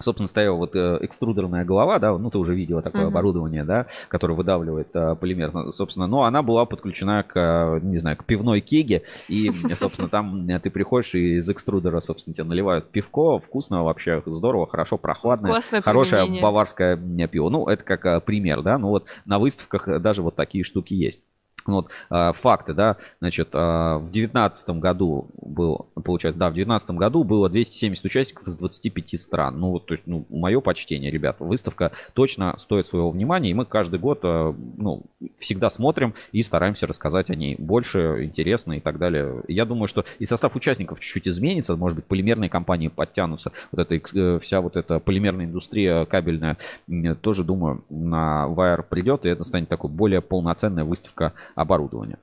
собственно, 0.00 0.28
стояла 0.28 0.56
вот 0.56 0.74
э, 0.74 0.98
экструдерная 1.02 1.64
голова, 1.64 1.98
да, 1.98 2.16
ну, 2.16 2.30
ты 2.30 2.38
уже 2.38 2.54
видела 2.54 2.82
такое 2.82 3.04
uh-huh. 3.04 3.08
оборудование, 3.08 3.64
да, 3.64 3.86
которое 4.08 4.34
выдавливает 4.34 4.88
а, 4.94 5.14
полимер, 5.14 5.52
собственно, 5.72 6.06
но 6.06 6.24
она 6.24 6.42
была 6.42 6.64
подключена 6.64 7.22
к, 7.22 7.32
э, 7.34 7.80
не 7.82 7.98
знаю, 7.98 8.16
к 8.16 8.24
пивной 8.24 8.60
кеге, 8.60 9.02
и, 9.28 9.50
собственно, 9.76 10.08
там 10.08 10.48
ты 10.60 10.70
приходишь 10.70 11.14
и 11.14 11.36
из 11.36 11.48
экструдера, 11.48 12.00
собственно, 12.00 12.34
тебе 12.34 12.44
наливают 12.44 12.90
пивко, 12.90 13.38
вкусно 13.38 13.84
вообще, 13.84 14.22
здорово, 14.26 14.66
хорошо, 14.66 14.98
прохладное, 14.98 15.50
Классное 15.50 15.82
хорошее 15.82 16.22
применение. 16.22 16.42
баварское 16.42 16.96
пиво. 17.30 17.48
Ну, 17.48 17.66
это 17.66 17.84
как 17.84 18.24
пример, 18.24 18.62
да, 18.62 18.78
ну 18.78 18.88
вот 18.88 19.06
на 19.24 19.38
выставках 19.38 20.00
даже 20.00 20.22
вот 20.22 20.36
такие 20.36 20.64
штуки 20.64 20.94
есть. 20.94 21.20
Вот, 21.66 21.88
э, 22.10 22.32
факты, 22.32 22.72
да, 22.72 22.96
значит, 23.20 23.50
э, 23.52 23.58
в 23.58 24.10
девятнадцатом 24.10 24.80
году 24.80 25.28
был, 25.40 25.88
получается, 26.02 26.38
да, 26.38 26.50
в 26.50 26.54
девятнадцатом 26.54 26.96
году 26.96 27.22
было 27.22 27.48
270 27.48 28.04
участников 28.04 28.46
из 28.46 28.56
25 28.56 29.20
стран. 29.20 29.60
Ну, 29.60 29.70
вот, 29.70 29.86
то 29.86 29.94
есть, 29.94 30.06
ну, 30.06 30.26
мое 30.30 30.60
почтение, 30.60 31.10
ребят, 31.10 31.36
выставка 31.40 31.92
точно 32.14 32.54
стоит 32.58 32.86
своего 32.86 33.10
внимания, 33.10 33.50
и 33.50 33.54
мы 33.54 33.66
каждый 33.66 33.98
год, 33.98 34.20
э, 34.22 34.54
ну, 34.76 35.02
всегда 35.38 35.70
смотрим 35.70 36.14
и 36.32 36.42
стараемся 36.42 36.86
рассказать 36.86 37.30
о 37.30 37.34
ней 37.34 37.56
больше, 37.58 38.24
интересно 38.24 38.74
и 38.74 38.80
так 38.80 38.98
далее. 38.98 39.42
Я 39.48 39.64
думаю, 39.66 39.88
что 39.88 40.04
и 40.18 40.26
состав 40.26 40.56
участников 40.56 41.00
чуть-чуть 41.00 41.28
изменится, 41.28 41.76
может 41.76 41.96
быть, 41.96 42.06
полимерные 42.06 42.48
компании 42.48 42.88
подтянутся, 42.88 43.52
вот 43.70 43.80
эта 43.90 44.00
э, 44.18 44.38
вся 44.40 44.60
вот 44.60 44.76
эта 44.76 44.98
полимерная 44.98 45.46
индустрия 45.46 46.04
кабельная, 46.06 46.56
тоже, 47.20 47.44
думаю, 47.44 47.84
на 47.90 48.46
Wire 48.48 48.84
придет, 48.88 49.26
и 49.26 49.28
это 49.28 49.44
станет 49.44 49.68
такой 49.68 49.90
более 49.90 50.20
полноценная 50.20 50.84
выставка 50.84 51.34
оборудования. 51.54 52.18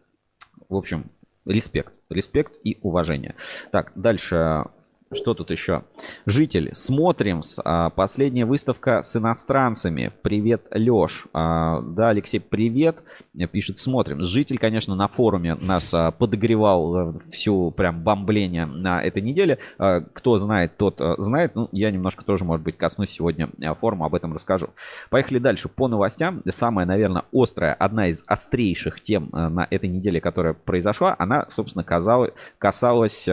В 0.70 0.76
общем, 0.76 1.06
респект. 1.46 1.94
Респект 2.10 2.54
и 2.64 2.78
уважение. 2.82 3.36
Так, 3.72 3.92
дальше 3.96 4.66
что 5.14 5.34
тут 5.34 5.52
еще? 5.52 5.84
Жители, 6.26 6.72
смотрим. 6.74 7.42
А, 7.64 7.90
последняя 7.92 8.46
выставка 8.46 9.02
с 9.04 9.16
иностранцами. 9.16 10.12
Привет, 10.22 10.68
Леш. 10.72 11.28
А, 11.34 11.82
да, 11.82 12.10
Алексей, 12.10 12.40
привет. 12.40 13.04
Пишет, 13.52 13.80
смотрим. 13.80 14.22
Житель, 14.22 14.58
конечно, 14.58 14.96
на 14.96 15.08
форуме 15.08 15.56
нас 15.56 15.94
а, 15.94 16.12
подогревал 16.12 16.98
э, 16.98 17.14
всю 17.32 17.72
прям 17.72 18.04
бомбление 18.04 18.66
на 18.66 19.02
этой 19.02 19.22
неделе. 19.22 19.60
Кто 19.78 20.38
знает, 20.38 20.76
тот 20.78 21.00
а, 21.00 21.16
знает. 21.18 21.56
Ну, 21.56 21.70
я 21.72 21.90
немножко 21.90 22.26
тоже, 22.26 22.44
может 22.44 22.66
быть, 22.66 22.78
коснусь 22.78 23.12
сегодня 23.12 23.50
а, 23.64 23.76
форума, 23.76 24.08
об 24.08 24.16
этом 24.16 24.34
расскажу. 24.34 24.72
Поехали 25.10 25.40
дальше. 25.40 25.70
По 25.70 25.88
новостям. 25.88 26.42
Самая, 26.52 26.86
наверное, 26.86 27.24
острая, 27.32 27.74
одна 27.74 28.08
из 28.08 28.26
острейших 28.28 29.02
тем 29.02 29.30
на 29.32 29.68
этой 29.70 29.88
неделе, 29.88 30.20
которая 30.20 30.54
произошла, 30.54 31.16
она, 31.18 31.46
собственно, 31.50 31.86
казалась, 31.86 32.34
касалась... 32.58 33.30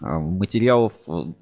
А, 0.00 0.18
материалов, 0.18 0.92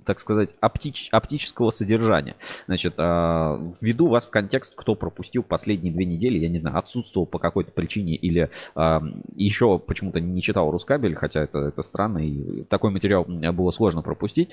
так 0.05 0.19
сказать, 0.19 0.51
оптич, 0.61 1.09
оптического 1.11 1.71
содержания. 1.71 2.37
Значит, 2.67 2.95
а, 2.99 3.61
введу 3.81 4.09
вас 4.09 4.27
в 4.27 4.31
контекст, 4.31 4.75
кто 4.77 4.95
пропустил 4.95 5.43
последние 5.43 5.93
две 5.93 6.05
недели, 6.05 6.39
я 6.39 6.49
не 6.49 6.59
знаю, 6.59 6.79
отсутствовал 6.79 7.27
по 7.27 7.39
какой-то 7.39 7.71
причине 7.71 8.15
или 8.15 8.51
а, 8.75 9.03
еще 9.35 9.79
почему-то 9.79 10.21
не 10.21 10.43
читал 10.43 10.71
Рускабель, 10.71 11.15
хотя 11.15 11.43
это, 11.45 11.59
это 11.59 11.83
странно, 11.83 12.19
и 12.19 12.65
такой 12.65 12.91
материал 12.91 13.25
было 13.25 13.71
сложно 13.71 14.03
пропустить. 14.03 14.51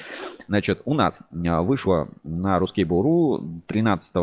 Значит, 0.47 0.81
у 0.85 0.93
нас 0.93 1.19
вышла 1.31 2.07
на 2.23 2.57
Ruskable.ru 2.57 3.61
13, 3.67 4.15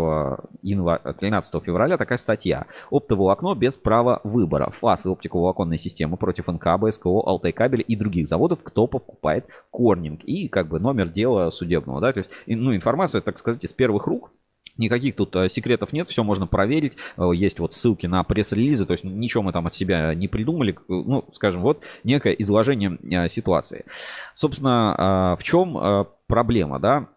января, 0.63 1.13
13 1.13 1.63
февраля 1.63 1.99
такая 1.99 2.19
статья. 2.19 2.67
Оптоволокно 2.91 3.55
без 3.55 3.77
права 3.77 4.21
выбора. 4.25 4.71
ФАС 4.71 5.07
и 5.07 5.09
оптиковолоконная 5.09 5.79
система 5.79 6.17
против 6.17 6.47
НК, 6.49 6.67
БСКО, 6.79 7.09
Алтай 7.09 7.53
кабель 7.53 7.85
и 7.87 7.97
других 7.97 8.29
заводов, 8.29 8.63
кто 8.63 8.87
покупает 8.87 9.47
корнинг 9.71 10.25
и 10.25 10.49
как 10.49 10.69
бы 10.69 10.79
номер 10.79 11.09
дела 11.09 11.51
судебного, 11.51 12.01
да, 12.01 12.13
то 12.13 12.21
есть, 12.21 12.31
ну, 12.47 12.75
информация, 12.75 13.21
так 13.21 13.39
сказать, 13.39 13.65
из 13.65 13.73
первых 13.73 14.07
рук, 14.07 14.31
Никаких 14.79 15.17
тут 15.17 15.35
э, 15.37 15.49
секретов 15.49 15.93
нет, 15.93 16.09
все 16.09 16.23
можно 16.23 16.47
проверить. 16.47 16.95
Э, 17.17 17.31
есть 17.35 17.59
вот 17.59 17.73
ссылки 17.73 18.07
на 18.07 18.23
пресс-релизы, 18.25 18.85
то 18.85 18.93
есть 18.93 19.05
ничего 19.05 19.43
мы 19.43 19.53
там 19.53 19.67
от 19.67 19.75
себя 19.75 20.15
не 20.15 20.29
придумали. 20.29 20.79
Ну, 20.89 21.25
скажем, 21.33 21.63
вот 21.63 21.83
некое 22.05 22.33
изложение 22.33 22.99
э, 23.03 23.29
ситуации. 23.29 23.87
Собственно, 24.35 25.37
в 25.39 25.43
чем 25.43 26.07
проблема, 26.27 26.79
да? 26.79 27.09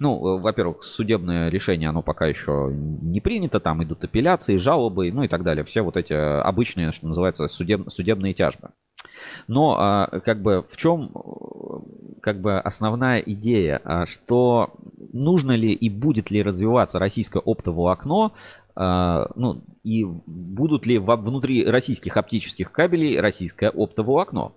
Ну, 0.00 0.38
во-первых, 0.38 0.84
судебное 0.84 1.48
решение, 1.48 1.88
оно 1.88 2.02
пока 2.02 2.26
еще 2.26 2.70
не 2.72 3.20
принято, 3.20 3.58
там 3.58 3.82
идут 3.82 4.04
апелляции, 4.04 4.56
жалобы, 4.56 5.10
ну 5.10 5.24
и 5.24 5.28
так 5.28 5.42
далее. 5.42 5.64
Все 5.64 5.82
вот 5.82 5.96
эти 5.96 6.12
обычные, 6.12 6.92
что 6.92 7.08
называется, 7.08 7.48
судеб, 7.48 7.90
судебные 7.90 8.32
тяжбы. 8.32 8.70
Но 9.48 10.08
как 10.24 10.40
бы 10.42 10.64
в 10.70 10.76
чем 10.76 11.10
как 12.28 12.42
бы 12.42 12.60
основная 12.60 13.20
идея, 13.20 13.80
а, 13.84 14.04
что 14.04 14.74
нужно 15.14 15.52
ли 15.52 15.72
и 15.72 15.88
будет 15.88 16.30
ли 16.30 16.42
развиваться 16.42 16.98
российское 16.98 17.40
оптовое 17.42 17.90
окно, 17.90 18.34
а, 18.76 19.30
ну, 19.34 19.62
и 19.82 20.04
будут 20.04 20.84
ли 20.84 20.98
внутри 20.98 21.64
российских 21.64 22.18
оптических 22.18 22.70
кабелей 22.70 23.18
российское 23.18 23.70
оптовое 23.70 24.24
окно. 24.24 24.52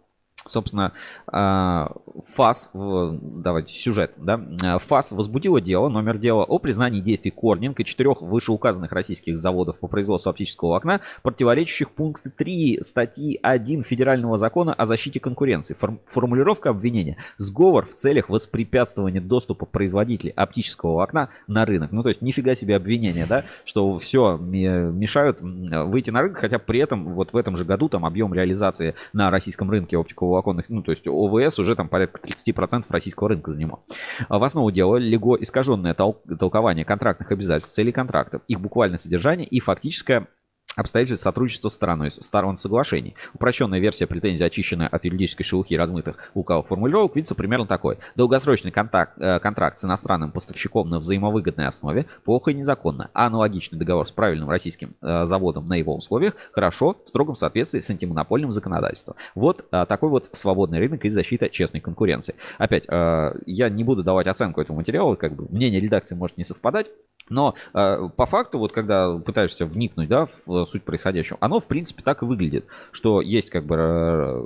Собственно, 0.47 0.93
а, 1.27 1.91
ФАС, 2.34 2.71
давайте 2.73 3.75
сюжет, 3.75 4.13
да, 4.17 4.41
а, 4.63 4.80
ФАС 4.80 5.12
возбудила 5.12 5.62
дело, 5.62 5.88
номер 5.88 6.17
дела 6.17 6.43
о 6.43 6.58
признании 6.58 6.99
действий 6.99 7.30
Корнинг 7.30 7.80
и 7.80 7.86
четырех 7.86 8.21
вышеуказанных 8.21 8.91
российских 8.91 9.38
заводов 9.38 9.77
по 9.80 9.88
производству 9.88 10.30
оптического 10.32 10.77
окна, 10.77 11.01
противоречащих 11.21 11.91
пункту 11.91 12.32
3 12.32 12.80
статьи 12.82 13.39
1 13.41 13.84
Федерального 13.84 14.38
закона 14.38 14.73
о 14.73 14.86
защите 14.86 15.19
конкуренции. 15.19 15.77
Формулировка 16.06 16.71
обвинения. 16.71 17.17
Сговор 17.38 17.86
в 17.86 17.93
целях 17.93 18.30
воспрепятствования 18.30 19.21
доступа 19.21 19.67
производителей 19.67 20.34
оптического 20.36 21.04
окна 21.04 21.30
на 21.47 21.65
рынок. 21.65 21.91
Ну, 21.91 22.01
то 22.01 22.10
есть, 22.10 22.23
нифига 22.23 22.56
себе 22.56 22.75
обвинение, 22.75 23.27
да, 23.27 23.43
что 23.63 23.99
все 23.99 24.38
мешают 24.38 25.39
выйти 25.39 26.10
на 26.10 26.23
рынок, 26.23 26.39
хотя 26.39 26.58
при 26.58 26.80
этом 26.80 27.13
вот 27.13 27.32
в 27.32 27.38
этом 27.38 27.58
же 27.58 27.63
году 27.63 27.89
там 27.89 28.06
объем 28.06 28.34
реализации 28.34 28.95
на 29.13 29.30
российском 29.30 29.69
рынке 29.69 29.97
оптикового 29.97 30.30
оконных, 30.37 30.69
ну, 30.69 30.81
то 30.81 30.91
есть 30.91 31.07
ОВС 31.07 31.59
уже 31.59 31.75
там 31.75 31.89
порядка 31.89 32.21
30% 32.21 32.85
российского 32.89 33.29
рынка 33.29 33.51
занимал. 33.51 33.83
А 34.27 34.39
в 34.39 34.43
основу 34.43 34.71
дела 34.71 34.97
лего 34.97 35.37
искаженное 35.39 35.93
толкование 35.93 36.85
контрактных 36.85 37.31
обязательств, 37.31 37.75
целей 37.75 37.91
контрактов, 37.91 38.41
их 38.47 38.59
буквальное 38.59 38.97
содержание 38.97 39.47
и 39.47 39.59
фактическое 39.59 40.27
обстоятельств 40.75 41.23
сотрудничества 41.23 41.69
стороной, 41.69 42.12
сторон 42.12 42.57
соглашений. 42.57 43.15
Упрощенная 43.34 43.79
версия 43.79 44.07
претензий, 44.07 44.43
очищенная 44.43 44.88
от 44.88 45.05
юридической 45.05 45.43
шелухи 45.43 45.75
размытых 45.75 46.31
лукавых 46.34 46.67
формулировок, 46.67 47.15
видится 47.15 47.36
примерно 47.36 47.67
такой. 47.67 47.97
Долгосрочный 48.15 48.71
контакт, 48.71 49.13
э, 49.19 49.39
контракт 49.39 49.77
с 49.77 49.86
иностранным 49.86 50.31
поставщиком 50.31 50.89
на 50.89 50.99
взаимовыгодной 50.99 51.67
основе 51.67 52.05
плохо 52.23 52.51
и 52.51 52.53
незаконно, 52.53 53.10
а 53.13 53.27
аналогичный 53.27 53.77
договор 53.77 54.07
с 54.07 54.12
правильным 54.12 54.49
российским 54.49 54.95
э, 55.01 55.25
заводом 55.25 55.67
на 55.67 55.75
его 55.75 55.95
условиях 55.95 56.36
хорошо, 56.53 56.97
в 57.03 57.10
строгом 57.10 57.36
соответствии 57.36 57.81
с 57.81 57.89
антимонопольным 57.89 58.51
законодательством. 58.51 59.15
Вот 59.36 59.65
э, 59.71 59.86
такой 59.88 60.10
вот 60.10 60.29
свободный 60.31 60.79
рынок 60.79 61.05
и 61.05 61.10
защита 61.10 61.49
честной 61.49 61.81
конкуренции. 61.81 62.36
Опять, 62.57 62.86
э, 62.88 63.34
я 63.45 63.69
не 63.69 63.84
буду 63.84 64.03
давать 64.03 64.27
оценку 64.27 64.62
этому 64.62 64.79
материалу, 64.79 65.15
как 65.15 65.36
бы 65.36 65.47
мнение 65.49 65.79
редакции 65.79 66.15
может 66.15 66.38
не 66.38 66.43
совпадать, 66.43 66.88
но 67.31 67.55
э, 67.73 68.09
по 68.15 68.25
факту, 68.25 68.59
вот 68.59 68.71
когда 68.71 69.17
пытаешься 69.17 69.65
вникнуть 69.65 70.09
да, 70.09 70.27
в 70.45 70.65
суть 70.65 70.83
происходящего, 70.83 71.37
оно 71.41 71.59
в 71.59 71.67
принципе 71.67 72.03
так 72.03 72.21
и 72.21 72.25
выглядит, 72.25 72.65
что 72.91 73.21
есть 73.21 73.49
как 73.49 73.65
бы, 73.65 73.75
э, 73.77 74.45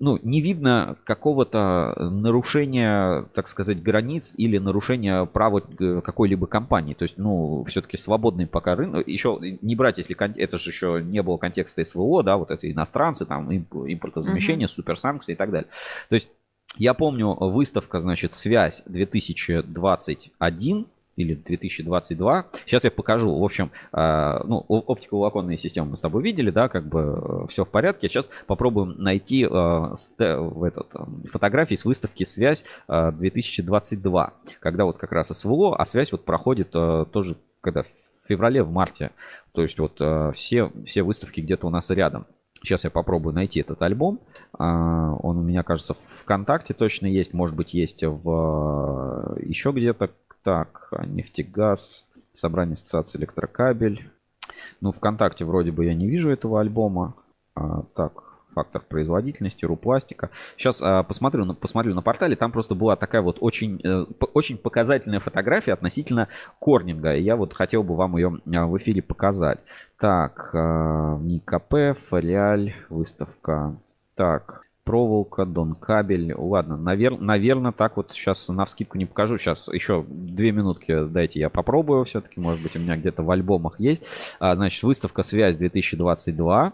ну, 0.00 0.18
не 0.22 0.40
видно 0.40 0.96
какого-то 1.04 1.94
нарушения, 1.98 3.26
так 3.34 3.48
сказать, 3.48 3.82
границ 3.82 4.34
или 4.36 4.58
нарушения 4.58 5.24
права 5.24 5.60
какой-либо 5.60 6.46
компании. 6.46 6.94
То 6.94 7.04
есть, 7.04 7.18
ну, 7.18 7.64
все-таки 7.64 7.96
свободный 7.96 8.46
пока 8.46 8.74
рынок, 8.74 9.08
еще 9.08 9.38
не 9.40 9.76
брать, 9.76 9.98
если 9.98 10.16
это 10.38 10.58
же 10.58 10.70
еще 10.70 11.00
не 11.02 11.22
было 11.22 11.36
контекста 11.36 11.84
СВО, 11.84 12.22
да, 12.22 12.36
вот 12.36 12.50
это 12.50 12.70
иностранцы, 12.70 13.26
там, 13.26 13.52
импортозамещение, 13.52 14.66
угу. 14.66 14.72
суперсанкции 14.72 15.32
и 15.32 15.36
так 15.36 15.50
далее. 15.50 15.68
То 16.08 16.14
есть, 16.14 16.28
я 16.76 16.94
помню, 16.94 17.34
выставка, 17.34 18.00
значит, 18.00 18.34
«Связь 18.34 18.82
2021», 18.86 20.86
или 21.16 21.34
2022. 21.34 22.46
Сейчас 22.66 22.84
я 22.84 22.90
покажу. 22.90 23.38
В 23.38 23.44
общем, 23.44 23.70
э, 23.92 24.40
ну, 24.44 24.64
оптиковолоконные 24.68 25.58
системы 25.58 25.90
мы 25.90 25.96
с 25.96 26.00
тобой 26.00 26.22
видели, 26.22 26.50
да, 26.50 26.68
как 26.68 26.86
бы 26.86 27.00
э, 27.00 27.46
все 27.48 27.64
в 27.64 27.70
порядке. 27.70 28.08
Сейчас 28.08 28.28
попробуем 28.46 28.94
найти 28.98 29.44
э, 29.44 29.48
в 29.48 30.64
этот, 30.64 30.92
фотографии 31.30 31.74
с 31.74 31.84
выставки 31.84 32.24
«Связь 32.24 32.64
2022», 32.88 34.32
когда 34.60 34.84
вот 34.84 34.96
как 34.96 35.12
раз 35.12 35.28
СВО, 35.28 35.76
а 35.76 35.84
связь 35.84 36.12
вот 36.12 36.24
проходит 36.24 36.70
тоже 36.70 37.36
когда 37.60 37.82
в 37.82 37.88
феврале, 38.28 38.62
в 38.62 38.70
марте. 38.70 39.10
То 39.52 39.62
есть 39.62 39.78
вот 39.78 40.00
все, 40.34 40.70
все 40.86 41.02
выставки 41.02 41.40
где-то 41.40 41.66
у 41.66 41.70
нас 41.70 41.90
рядом. 41.90 42.26
Сейчас 42.62 42.84
я 42.84 42.90
попробую 42.90 43.34
найти 43.34 43.60
этот 43.60 43.80
альбом. 43.82 44.20
Он 44.58 45.38
у 45.38 45.42
меня, 45.42 45.62
кажется, 45.62 45.94
в 45.94 45.98
ВКонтакте 46.22 46.72
точно 46.72 47.06
есть. 47.06 47.34
Может 47.34 47.56
быть, 47.56 47.74
есть 47.74 48.02
в 48.02 49.36
еще 49.40 49.72
где-то. 49.72 50.10
Так, 50.44 50.90
нефтегаз, 51.06 52.06
собрание 52.34 52.74
ассоциации 52.74 53.18
электрокабель. 53.18 54.10
Ну, 54.82 54.92
ВКонтакте 54.92 55.46
вроде 55.46 55.72
бы 55.72 55.86
я 55.86 55.94
не 55.94 56.06
вижу 56.06 56.30
этого 56.30 56.60
альбома. 56.60 57.14
А, 57.54 57.82
так, 57.94 58.22
фактор 58.54 58.82
производительности, 58.82 59.64
рупластика. 59.64 60.28
Сейчас 60.58 60.82
а, 60.82 61.02
посмотрю, 61.02 61.54
посмотрю 61.54 61.94
на 61.94 62.02
портале, 62.02 62.36
там 62.36 62.52
просто 62.52 62.74
была 62.74 62.94
такая 62.94 63.22
вот 63.22 63.38
очень, 63.40 63.80
э, 63.84 64.04
очень 64.34 64.58
показательная 64.58 65.20
фотография 65.20 65.72
относительно 65.72 66.28
Корнинга. 66.60 67.16
Я 67.16 67.36
вот 67.36 67.54
хотел 67.54 67.82
бы 67.82 67.96
вам 67.96 68.16
ее 68.16 68.38
а, 68.54 68.66
в 68.66 68.76
эфире 68.76 69.00
показать. 69.00 69.60
Так, 69.98 70.50
а, 70.52 71.18
НИКП, 71.18 71.98
Фориаль, 71.98 72.74
выставка. 72.90 73.76
Так, 74.14 74.63
проволока, 74.84 75.44
дон 75.44 75.74
кабель. 75.74 76.34
Ладно, 76.34 76.76
навер... 76.76 77.18
наверное, 77.18 77.72
так 77.72 77.96
вот 77.96 78.12
сейчас 78.12 78.48
на 78.48 78.64
вскидку 78.64 78.98
не 78.98 79.06
покажу. 79.06 79.38
Сейчас 79.38 79.68
еще 79.68 80.04
две 80.08 80.52
минутки 80.52 81.04
дайте 81.06 81.40
я 81.40 81.50
попробую 81.50 82.04
все-таки. 82.04 82.40
Может 82.40 82.62
быть, 82.62 82.76
у 82.76 82.78
меня 82.78 82.96
где-то 82.96 83.22
в 83.22 83.30
альбомах 83.30 83.80
есть. 83.80 84.04
А, 84.38 84.54
значит, 84.54 84.82
выставка 84.82 85.22
«Связь 85.22 85.56
2022». 85.56 86.72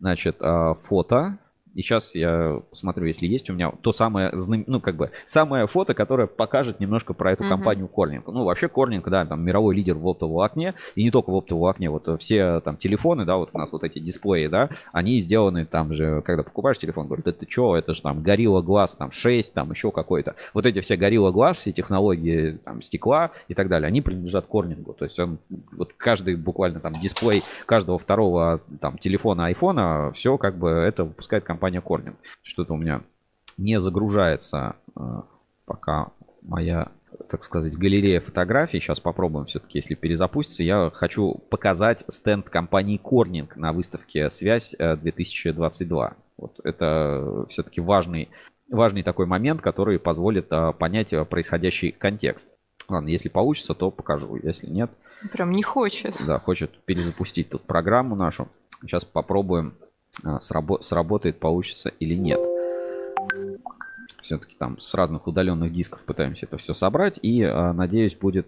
Значит, 0.00 0.36
а, 0.40 0.74
фото 0.74 1.38
и 1.74 1.82
сейчас 1.82 2.14
я 2.14 2.60
посмотрю, 2.70 3.06
если 3.06 3.26
есть 3.26 3.48
у 3.50 3.52
меня 3.52 3.72
то 3.80 3.92
самое, 3.92 4.32
ну, 4.66 4.80
как 4.80 4.96
бы, 4.96 5.10
самое 5.26 5.66
фото, 5.66 5.94
которое 5.94 6.26
покажет 6.26 6.80
немножко 6.80 7.14
про 7.14 7.32
эту 7.32 7.44
uh-huh. 7.44 7.48
компанию 7.48 7.88
Корнинг. 7.88 8.26
Ну, 8.26 8.44
вообще 8.44 8.68
Корнинг, 8.68 9.08
да, 9.08 9.24
там 9.24 9.44
мировой 9.44 9.74
лидер 9.74 9.94
в 9.94 10.06
оптовом 10.06 10.40
окне, 10.40 10.74
и 10.94 11.02
не 11.02 11.10
только 11.10 11.30
в 11.30 11.34
оптовом 11.34 11.66
окне, 11.66 11.90
вот 11.90 12.20
все 12.20 12.60
там 12.60 12.76
телефоны, 12.76 13.24
да, 13.24 13.36
вот 13.36 13.50
у 13.52 13.58
нас 13.58 13.72
вот 13.72 13.84
эти 13.84 13.98
дисплеи, 13.98 14.48
да, 14.48 14.68
они 14.92 15.20
сделаны 15.20 15.64
там 15.64 15.92
же, 15.92 16.22
когда 16.22 16.42
покупаешь 16.42 16.78
телефон, 16.78 17.06
говорят, 17.06 17.26
это 17.28 17.48
что, 17.48 17.76
это 17.76 17.94
же 17.94 18.02
там 18.02 18.18
Gorilla 18.18 18.62
Glass 18.62 18.96
там 18.98 19.10
6, 19.10 19.54
там 19.54 19.70
еще 19.70 19.90
какой-то. 19.90 20.34
Вот 20.54 20.66
эти 20.66 20.80
все 20.80 20.96
Gorilla 20.96 21.32
Glass, 21.32 21.54
все 21.54 21.72
технологии 21.72 22.58
там 22.64 22.82
стекла 22.82 23.30
и 23.48 23.54
так 23.54 23.68
далее, 23.68 23.86
они 23.86 24.00
принадлежат 24.00 24.46
Корнингу. 24.46 24.92
То 24.94 25.04
есть 25.04 25.18
он, 25.18 25.38
вот 25.72 25.92
каждый 25.96 26.36
буквально 26.36 26.80
там 26.80 26.92
дисплей 26.94 27.42
каждого 27.66 27.98
второго 27.98 28.60
там 28.80 28.98
телефона, 28.98 29.46
айфона, 29.46 30.12
все 30.14 30.36
как 30.36 30.56
бы 30.56 30.68
это 30.68 31.04
выпускает 31.04 31.44
компания 31.44 31.59
компания 31.60 31.80
Corning. 31.80 32.16
Что-то 32.42 32.72
у 32.74 32.76
меня 32.78 33.02
не 33.58 33.78
загружается 33.80 34.76
э, 34.96 35.00
пока 35.66 36.08
моя, 36.40 36.90
так 37.28 37.42
сказать, 37.42 37.76
галерея 37.76 38.20
фотографий. 38.20 38.80
Сейчас 38.80 38.98
попробуем 38.98 39.44
все-таки, 39.44 39.78
если 39.78 39.94
перезапустится. 39.94 40.62
Я 40.62 40.90
хочу 40.90 41.34
показать 41.50 42.04
стенд 42.08 42.48
компании 42.48 42.98
Corning 42.98 43.50
на 43.56 43.74
выставке 43.74 44.30
«Связь 44.30 44.74
2022». 44.74 46.08
Э, 46.08 46.14
вот 46.38 46.58
это 46.64 47.44
все-таки 47.50 47.82
важный, 47.82 48.30
важный 48.70 49.02
такой 49.02 49.26
момент, 49.26 49.60
который 49.60 49.98
позволит 49.98 50.46
э, 50.50 50.72
понять 50.72 51.12
происходящий 51.28 51.92
контекст. 51.92 52.48
Ладно, 52.88 53.08
если 53.08 53.28
получится, 53.28 53.74
то 53.74 53.90
покажу. 53.90 54.36
Если 54.42 54.66
нет... 54.66 54.90
Прям 55.32 55.52
не 55.52 55.62
хочет. 55.62 56.16
Да, 56.26 56.38
хочет 56.38 56.82
перезапустить 56.86 57.50
тут 57.50 57.62
программу 57.64 58.16
нашу. 58.16 58.48
Сейчас 58.80 59.04
попробуем 59.04 59.74
срабо- 60.24 60.82
сработает, 60.82 61.38
получится 61.38 61.90
или 62.00 62.14
нет. 62.14 62.40
Все-таки 64.22 64.54
там 64.56 64.80
с 64.80 64.94
разных 64.94 65.26
удаленных 65.26 65.72
дисков 65.72 66.00
пытаемся 66.02 66.46
это 66.46 66.56
все 66.58 66.74
собрать. 66.74 67.18
И, 67.22 67.42
а, 67.42 67.72
надеюсь, 67.72 68.16
будет 68.16 68.46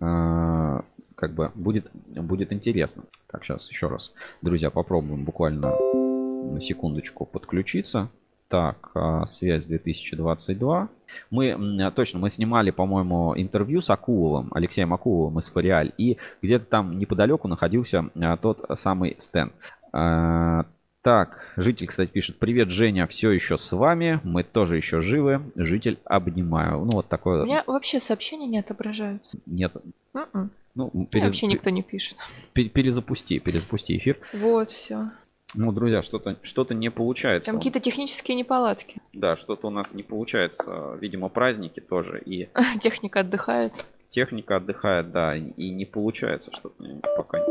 а, 0.00 0.84
как 1.14 1.32
бы 1.32 1.50
будет, 1.54 1.90
будет 1.92 2.52
интересно. 2.52 3.04
Так, 3.30 3.44
сейчас 3.44 3.70
еще 3.70 3.88
раз, 3.88 4.12
друзья, 4.42 4.70
попробуем 4.70 5.24
буквально 5.24 5.74
на 5.94 6.60
секундочку 6.60 7.24
подключиться. 7.24 8.10
Так, 8.48 8.92
связь 9.26 9.64
2022. 9.64 10.88
Мы, 11.30 11.92
точно, 11.96 12.18
мы 12.20 12.30
снимали, 12.30 12.70
по-моему, 12.70 13.32
интервью 13.36 13.80
с 13.80 13.90
Акуловым, 13.90 14.50
Алексеем 14.54 14.92
Акуловым 14.92 15.38
из 15.38 15.48
Фориаль, 15.48 15.92
и 15.96 16.18
где-то 16.42 16.66
там 16.66 16.98
неподалеку 16.98 17.48
находился 17.48 18.10
тот 18.42 18.64
самый 18.76 19.16
стенд. 19.18 19.54
Так, 21.04 21.52
житель, 21.58 21.86
кстати, 21.88 22.08
пишет, 22.08 22.38
привет, 22.38 22.70
Женя, 22.70 23.06
все 23.06 23.30
еще 23.30 23.58
с 23.58 23.72
вами, 23.72 24.20
мы 24.24 24.42
тоже 24.42 24.78
еще 24.78 25.02
живы, 25.02 25.42
житель, 25.54 25.98
обнимаю. 26.06 26.78
Ну, 26.78 26.92
вот 26.92 27.08
такое. 27.08 27.42
У 27.42 27.44
меня 27.44 27.62
вообще 27.66 28.00
сообщения 28.00 28.46
не 28.46 28.58
отображаются. 28.58 29.38
Нет. 29.44 29.76
Mm-mm. 30.14 30.24
М-м. 30.32 30.50
Ну, 30.74 31.06
перез... 31.10 31.26
вообще 31.26 31.46
никто 31.46 31.68
не 31.68 31.82
пишет. 31.82 32.16
Перезапусти, 32.54 33.38
перезапусти 33.38 33.98
эфир. 33.98 34.18
Вот, 34.32 34.70
все. 34.70 35.10
Ну, 35.54 35.72
друзья, 35.72 36.00
что-то 36.00 36.38
что 36.40 36.66
не 36.70 36.90
получается. 36.90 37.50
Там 37.50 37.60
какие-то 37.60 37.80
технические 37.80 38.38
неполадки. 38.38 39.02
Да, 39.12 39.36
что-то 39.36 39.66
у 39.66 39.70
нас 39.70 39.92
не 39.92 40.04
получается. 40.04 40.96
Видимо, 40.98 41.28
праздники 41.28 41.80
тоже. 41.80 42.22
И... 42.24 42.48
Техника 42.80 43.20
отдыхает. 43.20 43.74
Техника 44.08 44.56
отдыхает, 44.56 45.12
да, 45.12 45.36
и 45.36 45.68
не 45.68 45.84
получается 45.84 46.50
что-то 46.50 46.82
пока 47.14 47.44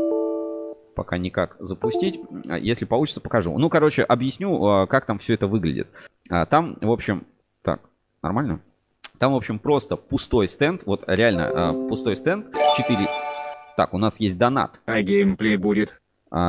пока 0.94 1.18
никак 1.18 1.56
запустить. 1.58 2.20
А, 2.48 2.58
если 2.58 2.84
получится, 2.84 3.20
покажу. 3.20 3.56
Ну, 3.58 3.68
короче, 3.68 4.02
объясню, 4.02 4.64
а, 4.64 4.86
как 4.86 5.06
там 5.06 5.18
все 5.18 5.34
это 5.34 5.46
выглядит. 5.46 5.88
А, 6.30 6.46
там, 6.46 6.78
в 6.80 6.90
общем, 6.90 7.26
так, 7.62 7.80
нормально? 8.22 8.60
Там, 9.18 9.32
в 9.32 9.36
общем, 9.36 9.58
просто 9.58 9.96
пустой 9.96 10.48
стенд. 10.48 10.82
Вот 10.86 11.04
реально 11.06 11.86
пустой 11.88 12.16
стенд. 12.16 12.46
4. 12.76 13.08
Так, 13.76 13.94
у 13.94 13.98
нас 13.98 14.18
есть 14.20 14.36
донат. 14.36 14.80
А 14.86 15.00
геймплей 15.02 15.56
будет? 15.56 16.00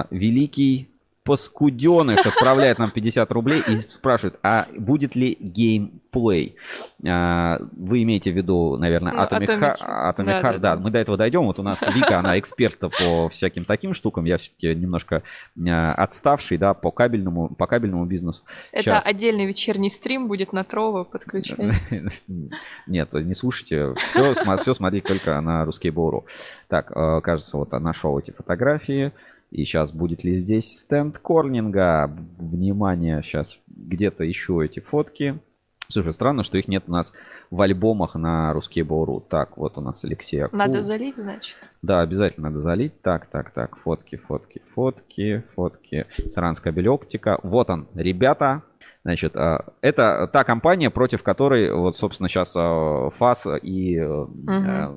Великий 0.09 0.89
Паскуденыш 1.25 2.23
отправляет 2.23 2.77
нам 2.77 2.91
50 2.91 3.31
рублей 3.31 3.63
и 3.67 3.77
спрашивает, 3.77 4.37
а 4.43 4.67
будет 4.77 5.15
ли 5.15 5.35
геймплей? 5.39 6.55
А, 7.03 7.59
Вы 7.75 8.03
имеете 8.03 8.31
в 8.31 8.35
виду, 8.35 8.77
наверное, 8.77 9.11
Ну, 9.11 9.19
Atomic, 9.19 9.47
Atomic. 9.47 9.59
Heart? 9.59 9.77
Да, 9.79 10.13
Atomic 10.13 10.25
да, 10.25 10.41
Heart, 10.41 10.59
да, 10.59 10.75
да. 10.75 10.81
мы 10.81 10.91
до 10.91 10.99
этого 10.99 11.17
дойдем. 11.17 11.45
Вот 11.45 11.57
у 11.57 11.63
нас 11.63 11.81
Вика, 11.81 12.19
она 12.19 12.37
эксперт 12.37 12.79
по 12.79 13.27
всяким 13.29 13.65
таким 13.65 13.95
штукам. 13.95 14.25
Я 14.25 14.37
все-таки 14.37 14.75
немножко 14.75 15.23
а, 15.67 15.93
отставший, 15.95 16.59
да, 16.59 16.75
по 16.75 16.91
кабельному, 16.91 17.55
по 17.55 17.65
кабельному 17.65 18.05
бизнесу. 18.05 18.43
Это 18.71 18.83
Сейчас. 18.83 19.07
отдельный 19.07 19.47
вечерний 19.47 19.89
стрим 19.89 20.27
будет 20.27 20.53
на 20.53 20.63
Трово, 20.63 21.05
подключай. 21.05 21.71
Нет, 22.85 23.13
не 23.13 23.33
слушайте. 23.33 23.95
Все, 23.95 24.35
все 24.35 24.73
смотрите 24.75 25.07
только 25.07 25.41
на 25.41 25.65
русский 25.65 25.89
Бору. 25.89 26.27
Так, 26.67 26.91
э, 26.95 27.21
кажется, 27.21 27.57
вот 27.57 27.71
нашел 27.71 28.19
эти 28.19 28.29
фотографии. 28.29 29.11
И 29.51 29.63
сейчас 29.63 29.93
будет 29.93 30.23
ли 30.23 30.35
здесь 30.37 30.65
стенд 30.65 31.17
Корнинга? 31.17 32.11
Внимание, 32.37 33.21
сейчас 33.23 33.57
где-то 33.67 34.29
ищу 34.29 34.61
эти 34.61 34.79
фотки. 34.79 35.39
Слушай, 35.87 36.13
странно, 36.13 36.43
что 36.43 36.57
их 36.57 36.67
нет 36.67 36.85
у 36.87 36.91
нас 36.91 37.13
в 37.51 37.61
альбомах 37.61 38.15
на 38.15 38.53
русский 38.53 38.81
Бору. 38.81 39.19
Так, 39.21 39.57
вот 39.57 39.77
у 39.77 39.81
нас 39.81 40.03
Алексей 40.03 40.43
Акул. 40.43 40.57
Надо 40.57 40.81
залить, 40.81 41.15
значит. 41.17 41.55
Да, 41.81 42.01
обязательно 42.01 42.49
надо 42.49 42.59
залить. 42.61 43.01
Так, 43.01 43.27
так, 43.27 43.51
так. 43.51 43.77
Фотки, 43.79 44.15
фотки, 44.15 44.61
фотки, 44.73 45.43
фотки. 45.55 46.07
Саранская 46.29 46.73
белеоптика. 46.73 47.39
Вот 47.43 47.69
он, 47.69 47.87
ребята. 47.93 48.63
Значит, 49.03 49.37
а, 49.37 49.65
это 49.81 50.29
та 50.31 50.43
компания, 50.43 50.89
против 50.89 51.23
которой, 51.23 51.71
вот, 51.71 51.97
собственно, 51.97 52.29
сейчас 52.29 52.53
ФАС 52.53 53.47
и, 53.61 53.97
э, 53.97 54.25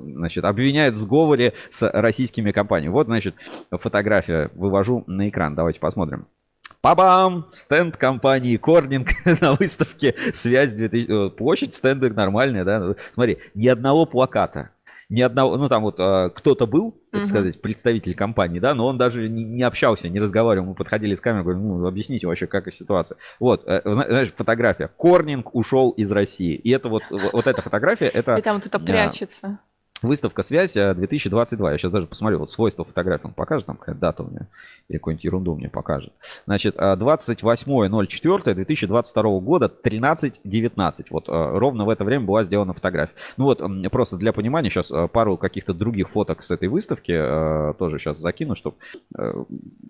значит, 0.03 0.45
обвиняют 0.45 0.95
в 0.95 0.97
сговоре 0.97 1.53
с 1.69 1.89
российскими 1.89 2.51
компаниями. 2.51 2.93
Вот, 2.93 3.07
значит, 3.07 3.35
фотография 3.71 4.49
вывожу 4.55 5.03
на 5.07 5.29
экран. 5.29 5.55
Давайте 5.55 5.79
посмотрим. 5.79 6.27
Пабам! 6.81 7.45
Стенд 7.51 7.97
компании 7.97 8.57
Корнинг 8.57 9.09
на 9.41 9.53
выставке 9.53 10.15
«Связь 10.33 10.73
2000». 10.73 11.27
э, 11.27 11.29
Площадь 11.29 11.75
стенда 11.75 12.09
нормальная, 12.13 12.63
да? 12.63 12.95
Смотри, 13.13 13.39
ни 13.53 13.67
одного 13.67 14.05
плаката. 14.05 14.69
Ни 15.09 15.21
одного, 15.21 15.57
ну 15.57 15.67
там 15.67 15.81
вот 15.81 15.99
э, 15.99 16.29
кто-то 16.35 16.67
был, 16.67 16.91
так 17.11 17.21
Мгм. 17.21 17.25
сказать, 17.25 17.59
представитель 17.59 18.13
компании, 18.13 18.59
да, 18.59 18.75
но 18.75 18.85
он 18.85 18.99
даже 18.99 19.27
не, 19.27 19.43
не 19.43 19.63
общался, 19.63 20.07
не 20.07 20.19
разговаривал. 20.19 20.67
Мы 20.67 20.75
подходили 20.75 21.15
с 21.15 21.19
камерой, 21.21 21.43
говорим, 21.45 21.67
ну, 21.67 21.87
объясните 21.87 22.27
вообще, 22.27 22.45
как 22.45 22.71
ситуация. 22.71 23.17
Вот, 23.39 23.63
э, 23.65 23.81
зна- 23.85 24.05
знаешь, 24.07 24.31
фотография. 24.31 24.87
Корнинг 24.97 25.55
ушел 25.55 25.89
из 25.91 26.11
России. 26.11 26.53
И 26.53 26.69
это 26.69 26.89
вот, 26.89 27.01
вот 27.09 27.47
эта 27.47 27.61
фотография, 27.63 28.05
это 28.05 28.35
И 28.35 28.41
там 28.43 28.57
вот 28.57 28.67
это 28.67 28.77
а, 28.77 28.79
прячется. 28.79 29.57
Выставка 30.01 30.43
«Связь» 30.43 30.77
э, 30.77 30.93
2022. 30.93 31.71
Я 31.71 31.77
сейчас 31.77 31.91
даже 31.91 32.07
посмотрю, 32.07 32.39
вот 32.39 32.49
свойства 32.51 32.85
фотографии 32.85 33.27
он 33.27 33.33
покажет, 33.33 33.65
там 33.65 33.75
какая 33.75 33.95
дата 33.95 34.23
у 34.23 34.29
меня, 34.29 34.47
или 34.87 34.97
какую-нибудь 34.97 35.25
ерунду 35.25 35.55
мне 35.55 35.67
покажет. 35.69 36.13
Значит, 36.45 36.75
э, 36.77 36.95
28.04.2022 36.95 39.39
года, 39.41 39.69
13.19. 39.83 41.07
Вот 41.09 41.27
э, 41.27 41.31
ровно 41.31 41.83
в 41.85 41.89
это 41.89 42.05
время 42.05 42.25
была 42.25 42.43
сделана 42.43 42.73
фотография. 42.73 43.13
Ну 43.37 43.45
вот, 43.45 43.61
просто 43.91 44.17
для 44.17 44.31
понимания, 44.33 44.69
сейчас 44.69 44.91
пару 45.11 45.37
каких-то 45.37 45.73
других 45.73 46.09
фоток 46.09 46.41
с 46.43 46.51
этой 46.51 46.69
выставки 46.69 47.11
э, 47.13 47.73
тоже 47.77 47.99
сейчас 47.99 48.19
закину, 48.19 48.55
чтобы 48.55 48.77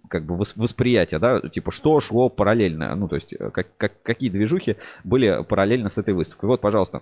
как 0.09 0.25
бы 0.25 0.35
вос- 0.35 0.53
восприятие, 0.55 1.19
да, 1.19 1.39
типа 1.41 1.71
что 1.71 1.99
шло 1.99 2.29
параллельно, 2.29 2.95
ну 2.95 3.07
то 3.07 3.15
есть 3.15 3.33
э, 3.33 3.49
как, 3.51 3.67
как- 3.77 4.01
какие 4.01 4.29
движухи 4.29 4.77
были 5.03 5.43
параллельно 5.47 5.89
с 5.89 5.97
этой 5.97 6.13
выставкой. 6.13 6.47
Вот, 6.47 6.61
пожалуйста, 6.61 7.01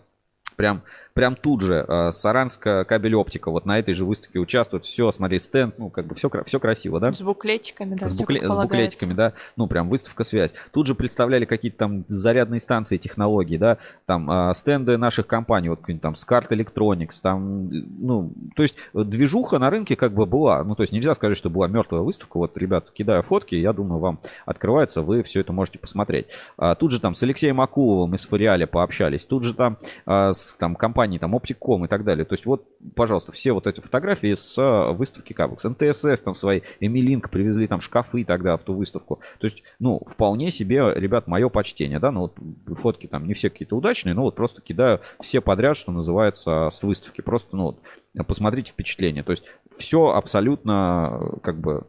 Прям, 0.57 0.81
прям 1.13 1.35
тут 1.35 1.61
же 1.61 1.85
э, 1.87 2.11
Саранская 2.11 2.83
кабель 2.83 3.13
оптика 3.13 3.51
вот 3.51 3.67
на 3.67 3.77
этой 3.77 3.93
же 3.93 4.05
выставке 4.05 4.39
участвует. 4.39 4.85
Все, 4.85 5.11
смотри, 5.11 5.37
стенд, 5.37 5.75
ну 5.77 5.91
как 5.91 6.07
бы 6.07 6.15
все, 6.15 6.31
все 6.45 6.59
красиво, 6.59 6.99
да? 6.99 7.13
С 7.13 7.21
буклетиками, 7.21 7.93
да. 7.95 8.07
с, 8.07 8.19
букле- 8.19 8.43
с 8.43 8.55
буклетиками, 8.55 9.13
да, 9.13 9.33
ну 9.55 9.67
прям 9.67 9.87
выставка 9.87 10.23
связь. 10.23 10.51
Тут 10.71 10.87
же 10.87 10.95
представляли 10.95 11.45
какие-то 11.45 11.77
там 11.77 12.05
зарядные 12.07 12.59
станции, 12.59 12.97
технологии, 12.97 13.57
да, 13.57 13.77
там 14.07 14.29
а, 14.31 14.51
стенды 14.55 14.97
наших 14.97 15.27
компаний, 15.27 15.69
вот 15.69 15.79
какой-нибудь 15.81 16.01
там 16.01 16.13
SCART 16.13 16.49
Electronics, 16.49 17.19
там, 17.21 17.69
ну, 17.69 18.31
то 18.55 18.63
есть 18.63 18.75
движуха 18.93 19.59
на 19.59 19.69
рынке 19.69 19.95
как 19.95 20.13
бы 20.13 20.25
была, 20.25 20.63
ну 20.63 20.73
то 20.73 20.81
есть 20.81 20.91
нельзя 20.91 21.13
сказать, 21.13 21.37
что 21.37 21.51
была 21.51 21.67
мертвая 21.67 22.01
выставка, 22.01 22.37
вот, 22.37 22.57
ребят, 22.57 22.89
кидаю 22.89 23.21
фотки, 23.21 23.53
я 23.53 23.73
думаю, 23.73 23.99
вам 23.99 24.19
открывается, 24.47 25.03
вы 25.03 25.21
все 25.21 25.41
это 25.41 25.53
можете 25.53 25.77
посмотреть. 25.77 26.25
А, 26.57 26.73
тут 26.73 26.91
же 26.91 26.99
там 26.99 27.13
с 27.13 27.21
Алексеем 27.21 27.61
Акуловым 27.61 28.15
из 28.15 28.25
Фориаля 28.25 28.65
пообщались, 28.65 29.23
тут 29.23 29.43
же 29.43 29.53
там 29.53 29.77
а, 30.07 30.33
с 30.33 30.46
там 30.53 30.75
компанией 30.75 31.19
там 31.19 31.35
Opticom 31.35 31.85
и 31.85 31.87
так 31.87 32.03
далее, 32.03 32.25
то 32.25 32.33
есть 32.33 32.45
вот, 32.45 32.67
пожалуйста, 32.95 33.31
все 33.31 33.51
вот 33.51 33.67
эти 33.67 33.79
фотографии 33.79 34.33
с 34.33 34.57
а, 34.57 34.91
выставки 34.91 35.33
Кабекс, 35.33 35.63
НТСС 35.63 36.21
там 36.21 36.35
свои, 36.35 36.61
Эмилинк 36.79 37.29
привезли 37.29 37.67
там 37.67 37.81
шкафы 37.81 38.23
тогда 38.23 38.57
в 38.57 38.63
ту 38.63 38.73
выставку, 38.73 39.19
то 39.39 39.47
есть, 39.47 39.63
ну, 39.79 40.01
вполне 40.07 40.51
себе, 40.51 40.93
ребят, 40.95 41.27
мое 41.27 41.49
почтение, 41.49 41.99
да, 41.99 42.11
ну 42.11 42.21
вот 42.21 42.37
фотки 42.79 43.07
там 43.07 43.27
не 43.27 43.33
все 43.33 43.49
какие-то 43.49 43.75
удачные, 43.75 44.13
но 44.13 44.23
вот 44.23 44.35
просто 44.35 44.61
кидаю 44.61 45.01
все 45.21 45.41
подряд, 45.41 45.77
что 45.77 45.91
называется, 45.91 46.69
с 46.71 46.83
выставки, 46.83 47.21
просто, 47.21 47.55
ну, 47.55 47.63
вот, 47.63 48.27
посмотрите 48.27 48.71
впечатление, 48.71 49.23
то 49.23 49.31
есть 49.31 49.43
все 49.77 50.07
абсолютно, 50.09 51.19
э, 51.19 51.39
как 51.41 51.59
бы, 51.59 51.85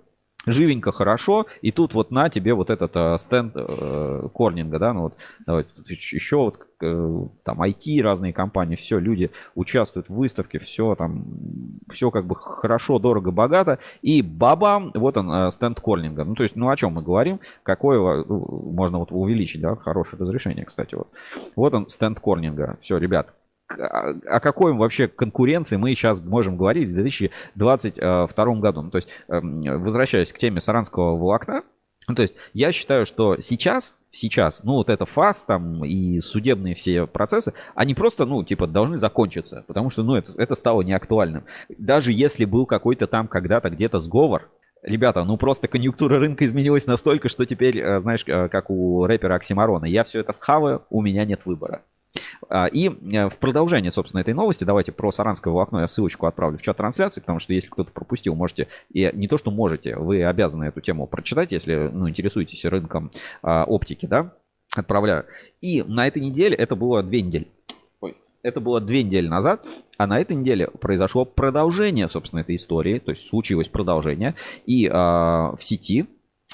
живенько, 0.53 0.93
хорошо, 0.93 1.47
и 1.63 1.71
тут 1.71 1.95
вот 1.95 2.11
на 2.11 2.29
тебе 2.29 2.55
вот 2.55 2.71
этот 2.71 2.93
э, 2.95 3.17
стенд 3.19 3.53
э, 3.57 4.29
Корнинга, 4.33 4.79
да, 4.79 4.93
ну 4.93 5.03
вот, 5.03 5.15
давайте 5.47 5.71
еще, 5.91 6.37
вот 6.37 6.67
э, 6.81 7.21
там 7.45 7.63
IT 7.63 8.03
разные 8.03 8.33
компании, 8.33 8.77
все, 8.77 8.99
люди 8.99 9.31
участвуют 9.55 10.09
в 10.09 10.15
выставке, 10.15 10.59
все 10.59 10.95
там, 10.95 11.25
все 11.91 12.11
как 12.11 12.27
бы 12.27 12.37
хорошо, 12.37 12.99
дорого, 12.99 13.31
богато, 13.31 13.79
и 14.03 14.23
бабам, 14.23 14.91
вот 14.95 15.17
он, 15.17 15.31
э, 15.31 15.51
стенд 15.51 15.81
Корнинга, 15.81 16.25
ну 16.25 16.35
то 16.35 16.43
есть, 16.43 16.57
ну 16.57 16.69
о 16.69 16.77
чем 16.77 16.95
мы 16.95 17.03
говорим, 17.03 17.41
какое 17.63 18.25
ну, 18.25 18.73
можно 18.73 18.99
вот 18.99 19.13
увеличить, 19.13 19.61
да, 19.61 19.77
хорошее 19.77 20.21
разрешение, 20.21 20.65
кстати, 20.65 20.95
вот, 20.95 21.09
вот 21.57 21.75
он, 21.75 21.89
стенд 21.89 22.21
Корнинга, 22.21 22.79
все, 22.81 22.99
ребят, 22.99 23.35
о 23.71 24.15
о 24.27 24.41
какой 24.41 24.73
вообще 24.73 25.09
конкуренции 25.09 25.77
мы 25.77 25.95
сейчас 25.95 26.23
можем 26.23 26.57
говорить 26.57 26.89
в 26.89 26.95
2022 26.95 28.55
году. 28.57 28.83
Ну, 28.83 28.91
то 28.91 28.97
есть, 28.97 29.09
эм, 29.29 29.83
возвращаясь 29.83 30.33
к 30.33 30.39
теме 30.39 30.61
саранского 30.61 31.17
волокна, 31.17 31.63
ну, 32.09 32.15
то 32.15 32.23
есть 32.23 32.35
я 32.55 32.73
считаю, 32.73 33.05
что 33.05 33.39
сейчас, 33.41 33.95
сейчас, 34.11 34.63
ну, 34.65 34.75
вот 34.75 34.89
это 34.89 35.05
ФАС 35.05 35.45
там 35.45 35.85
и 35.85 36.21
судебные 36.21 36.75
все 36.75 37.07
процессы, 37.07 37.53
они 37.75 37.95
просто, 37.95 38.25
ну, 38.25 38.43
типа, 38.43 38.67
должны 38.67 38.97
закончиться, 38.97 39.65
потому 39.67 39.91
что, 39.91 40.03
ну, 40.03 40.17
это, 40.17 40.33
это 40.41 40.55
стало 40.55 40.83
неактуальным. 40.83 41.45
Даже 41.77 42.13
если 42.13 42.47
был 42.47 42.65
какой-то 42.65 43.07
там 43.07 43.29
когда-то 43.29 43.71
где-то 43.71 44.01
сговор, 44.01 44.49
Ребята, 44.81 45.25
ну 45.25 45.37
просто 45.37 45.67
конъюнктура 45.67 46.21
рынка 46.21 46.45
изменилась 46.45 46.87
настолько, 46.87 47.29
что 47.29 47.45
теперь, 47.45 47.81
э, 47.81 47.99
знаешь, 47.99 48.23
э, 48.27 48.49
как 48.49 48.71
у 48.71 49.07
рэпера 49.07 49.35
Оксимарона, 49.35 49.87
я 49.87 50.05
все 50.05 50.21
это 50.21 50.33
схаваю, 50.33 50.85
у 50.89 51.03
меня 51.03 51.25
нет 51.25 51.41
выбора. 51.47 51.83
А, 52.49 52.67
И 52.67 52.89
э, 52.89 53.29
в 53.29 53.39
продолжение, 53.39 53.91
собственно, 53.91 54.21
этой 54.21 54.35
новости, 54.35 54.65
давайте 54.65 54.93
про 54.93 55.11
саранское 55.11 55.53
волокно 55.53 55.81
я 55.81 55.89
ссылочку 55.89 56.27
отправлю 56.27 56.59
в 56.59 56.63
чат 56.63 56.77
трансляции, 56.77 57.21
потому 57.21 57.39
что 57.39 57.53
если 57.53 57.69
кто-то 57.69 57.91
пропустил, 57.93 58.35
можете, 58.35 58.69
и 58.91 59.11
не 59.13 59.29
то, 59.29 59.39
что 59.39 59.51
можете, 59.51 59.97
вы 59.97 60.25
обязаны 60.25 60.65
эту 60.65 60.81
тему 60.81 61.07
прочитать, 61.07 61.53
если 61.53 61.91
ну, 61.93 62.09
интересуетесь 62.09 62.65
рынком 62.65 63.11
а, 63.43 63.65
оптики, 63.65 64.07
да, 64.07 64.35
отправляю. 64.75 65.27
И 65.61 65.83
на 65.83 66.07
этой 66.07 66.23
неделе, 66.23 66.57
это 66.57 66.77
было 66.77 67.03
две 67.03 67.23
недели, 67.23 67.49
Ой, 68.01 68.17
это 68.43 68.61
было 68.61 68.81
две 68.81 69.03
недели 69.03 69.29
назад, 69.29 69.65
а 69.97 70.07
на 70.07 70.21
этой 70.21 70.37
неделе 70.37 70.69
произошло 70.69 71.25
продолжение, 71.25 72.09
собственно, 72.09 72.41
этой 72.41 72.57
истории, 72.57 72.99
то 72.99 73.11
есть 73.11 73.27
случилось 73.27 73.69
продолжение, 73.69 74.35
и 74.67 74.89
а, 74.91 75.55
в 75.57 75.63
сети, 75.63 76.07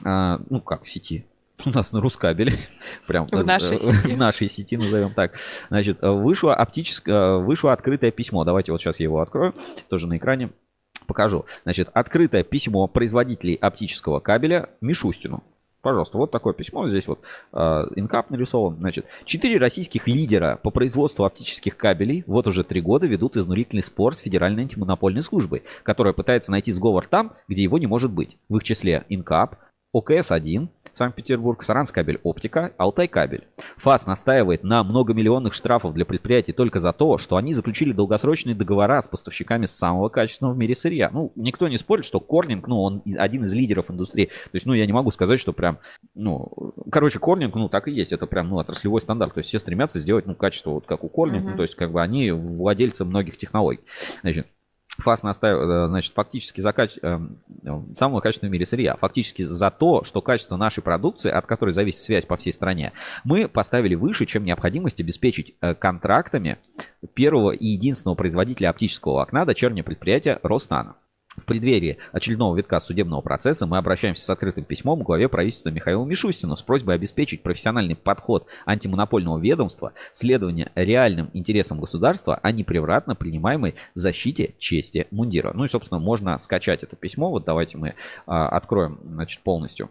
а, 0.04 0.40
ну 0.50 0.60
как 0.60 0.84
в 0.84 0.88
сети, 0.88 1.26
у 1.66 1.70
нас 1.70 1.92
на 1.92 2.00
Рускабеле, 2.00 2.54
прям 3.06 3.26
В 3.26 3.46
нашей 3.46 3.76
э, 3.76 3.80
сети. 3.80 4.12
в 4.12 4.16
нашей 4.16 4.48
сети, 4.48 4.76
назовем 4.76 5.14
так, 5.14 5.34
значит, 5.68 5.98
вышло 6.02 6.54
оптическое, 6.54 7.36
вышло 7.36 7.72
открытое 7.72 8.10
письмо, 8.10 8.44
давайте 8.44 8.72
вот 8.72 8.80
сейчас 8.80 9.00
я 9.00 9.04
его 9.04 9.20
открою, 9.20 9.54
тоже 9.88 10.06
на 10.06 10.16
экране 10.16 10.50
покажу. 11.06 11.44
Значит, 11.64 11.88
открытое 11.92 12.44
письмо 12.44 12.86
производителей 12.86 13.54
оптического 13.54 14.20
кабеля 14.20 14.70
Мишустину. 14.80 15.42
Пожалуйста, 15.84 16.16
вот 16.16 16.30
такое 16.30 16.54
письмо. 16.54 16.88
Здесь 16.88 17.06
вот 17.06 17.20
э, 17.52 17.58
инкап 17.96 18.30
нарисован. 18.30 18.78
Значит, 18.80 19.04
четыре 19.26 19.58
российских 19.58 20.08
лидера 20.08 20.58
по 20.62 20.70
производству 20.70 21.26
оптических 21.26 21.76
кабелей 21.76 22.24
вот 22.26 22.46
уже 22.46 22.64
три 22.64 22.80
года 22.80 23.06
ведут 23.06 23.36
изнурительный 23.36 23.82
спор 23.82 24.14
с 24.14 24.20
Федеральной 24.20 24.62
антимонопольной 24.62 25.20
службой, 25.20 25.62
которая 25.82 26.14
пытается 26.14 26.50
найти 26.52 26.72
сговор 26.72 27.06
там, 27.06 27.34
где 27.48 27.62
его 27.62 27.76
не 27.76 27.86
может 27.86 28.10
быть. 28.10 28.38
В 28.48 28.56
их 28.56 28.64
числе 28.64 29.04
инкап, 29.10 29.56
ОКС-1, 29.94 30.68
Санкт-Петербург, 30.94 31.62
Саранскабель 31.62 32.20
Оптика, 32.22 32.72
Алтай 32.76 33.08
Кабель. 33.08 33.46
ФАС 33.76 34.06
настаивает 34.06 34.62
на 34.62 34.84
многомиллионных 34.84 35.54
штрафов 35.54 35.94
для 35.94 36.04
предприятий 36.04 36.52
только 36.52 36.80
за 36.80 36.92
то, 36.92 37.18
что 37.18 37.36
они 37.36 37.54
заключили 37.54 37.92
долгосрочные 37.92 38.54
договора 38.54 39.00
с 39.00 39.08
поставщиками 39.08 39.66
самого 39.66 40.08
качественного 40.08 40.54
в 40.54 40.58
мире 40.58 40.74
сырья. 40.74 41.10
Ну, 41.12 41.32
никто 41.36 41.68
не 41.68 41.78
спорит, 41.78 42.04
что 42.04 42.20
Корнинг, 42.20 42.66
ну, 42.68 42.82
он 42.82 43.02
один 43.16 43.44
из 43.44 43.54
лидеров 43.54 43.90
индустрии. 43.90 44.26
То 44.26 44.54
есть, 44.54 44.66
ну, 44.66 44.74
я 44.74 44.86
не 44.86 44.92
могу 44.92 45.10
сказать, 45.10 45.40
что 45.40 45.52
прям, 45.52 45.78
ну, 46.14 46.74
короче, 46.90 47.18
Корнинг, 47.18 47.54
ну, 47.54 47.68
так 47.68 47.88
и 47.88 47.92
есть. 47.92 48.12
Это 48.12 48.26
прям, 48.26 48.48
ну, 48.48 48.58
отраслевой 48.58 49.00
стандарт. 49.00 49.34
То 49.34 49.38
есть 49.38 49.48
все 49.48 49.58
стремятся 49.58 49.98
сделать, 49.98 50.26
ну, 50.26 50.34
качество 50.34 50.70
вот 50.70 50.86
как 50.86 51.04
у 51.04 51.08
Корнинг. 51.08 51.50
Uh-huh. 51.50 51.56
то 51.56 51.62
есть, 51.62 51.74
как 51.74 51.92
бы 51.92 52.02
они 52.02 52.30
владельцы 52.30 53.04
многих 53.04 53.36
технологий. 53.36 53.82
Значит, 54.22 54.46
ФАС 54.98 55.22
настаивает, 55.22 55.68
э, 55.68 55.88
значит, 55.88 56.12
фактически 56.14 56.60
за 56.60 56.72
каче... 56.72 57.00
Э, 57.02 57.18
самого 57.94 58.20
качественного 58.20 58.50
в 58.50 58.52
мире 58.52 58.66
сырья. 58.66 58.96
Фактически 58.96 59.42
за 59.42 59.70
то, 59.70 60.04
что 60.04 60.20
качество 60.22 60.56
нашей 60.56 60.82
продукции, 60.82 61.30
от 61.30 61.46
которой 61.46 61.70
зависит 61.70 62.00
связь 62.00 62.26
по 62.26 62.36
всей 62.36 62.52
стране, 62.52 62.92
мы 63.24 63.48
поставили 63.48 63.94
выше, 63.94 64.26
чем 64.26 64.44
необходимость 64.44 65.00
обеспечить 65.00 65.54
э, 65.60 65.74
контрактами 65.74 66.58
первого 67.14 67.50
и 67.50 67.66
единственного 67.66 68.16
производителя 68.16 68.70
оптического 68.70 69.22
окна 69.22 69.44
дочернего 69.44 69.84
предприятия 69.84 70.38
Роснана. 70.42 70.96
В 71.36 71.46
преддверии 71.46 71.98
очередного 72.12 72.56
витка 72.56 72.78
судебного 72.78 73.20
процесса 73.20 73.66
мы 73.66 73.76
обращаемся 73.78 74.24
с 74.24 74.30
открытым 74.30 74.64
письмом 74.64 75.00
к 75.00 75.06
главе 75.06 75.28
правительства 75.28 75.70
Михаилу 75.70 76.04
Мишустину 76.04 76.56
с 76.56 76.62
просьбой 76.62 76.94
обеспечить 76.94 77.42
профессиональный 77.42 77.96
подход 77.96 78.46
антимонопольного 78.66 79.38
ведомства, 79.38 79.92
следование 80.12 80.70
реальным 80.74 81.30
интересам 81.32 81.80
государства, 81.80 82.38
а 82.42 82.52
не 82.52 82.62
превратно 82.62 83.16
принимаемой 83.16 83.74
защите 83.94 84.54
чести 84.58 85.08
мундира. 85.10 85.52
Ну 85.52 85.64
и, 85.64 85.68
собственно, 85.68 85.98
можно 85.98 86.38
скачать 86.38 86.82
это 86.84 86.94
письмо. 86.94 87.30
Вот 87.30 87.44
давайте 87.44 87.78
мы 87.78 87.94
а, 88.26 88.48
откроем 88.48 89.00
значит, 89.04 89.40
полностью 89.42 89.90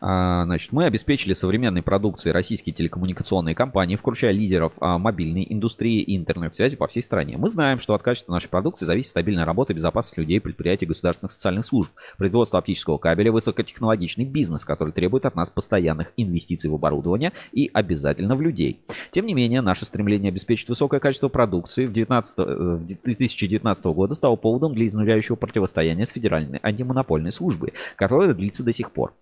значит, 0.00 0.72
мы 0.72 0.84
обеспечили 0.84 1.34
современной 1.34 1.82
продукцией 1.82 2.32
российские 2.32 2.74
телекоммуникационные 2.74 3.54
компании, 3.54 3.96
включая 3.96 4.32
лидеров 4.32 4.74
а, 4.80 4.98
мобильной 4.98 5.46
индустрии 5.48 6.00
и 6.00 6.16
интернет-связи 6.16 6.76
по 6.76 6.86
всей 6.86 7.02
стране. 7.02 7.36
Мы 7.36 7.48
знаем, 7.48 7.78
что 7.78 7.94
от 7.94 8.02
качества 8.02 8.32
нашей 8.32 8.48
продукции 8.48 8.84
зависит 8.84 9.10
стабильная 9.10 9.44
работа 9.44 9.72
и 9.72 9.76
безопасность 9.76 10.18
людей, 10.18 10.40
предприятий, 10.40 10.86
государственных 10.86 11.32
социальных 11.32 11.64
служб, 11.64 11.92
производство 12.18 12.58
оптического 12.58 12.98
кабеля, 12.98 13.32
высокотехнологичный 13.32 14.24
бизнес, 14.24 14.64
который 14.64 14.92
требует 14.92 15.26
от 15.26 15.34
нас 15.34 15.50
постоянных 15.50 16.12
инвестиций 16.16 16.70
в 16.70 16.74
оборудование 16.74 17.32
и 17.52 17.70
обязательно 17.72 18.36
в 18.36 18.42
людей. 18.42 18.80
Тем 19.10 19.26
не 19.26 19.34
менее, 19.34 19.60
наше 19.60 19.84
стремление 19.84 20.30
обеспечить 20.30 20.68
высокое 20.68 21.00
качество 21.00 21.28
продукции 21.28 21.86
в 21.86 21.92
19, 21.92 23.02
2019 23.02 23.84
э, 23.84 23.92
года 23.92 24.14
стало 24.14 24.36
поводом 24.36 24.74
для 24.74 24.86
изнуряющего 24.86 25.36
противостояния 25.36 26.04
с 26.04 26.10
Федеральной 26.10 26.60
антимонопольной 26.62 27.32
службой, 27.32 27.72
которое 27.96 28.34
длится 28.34 28.64
до 28.64 28.72
сих 28.72 28.90
пор. 28.92 29.14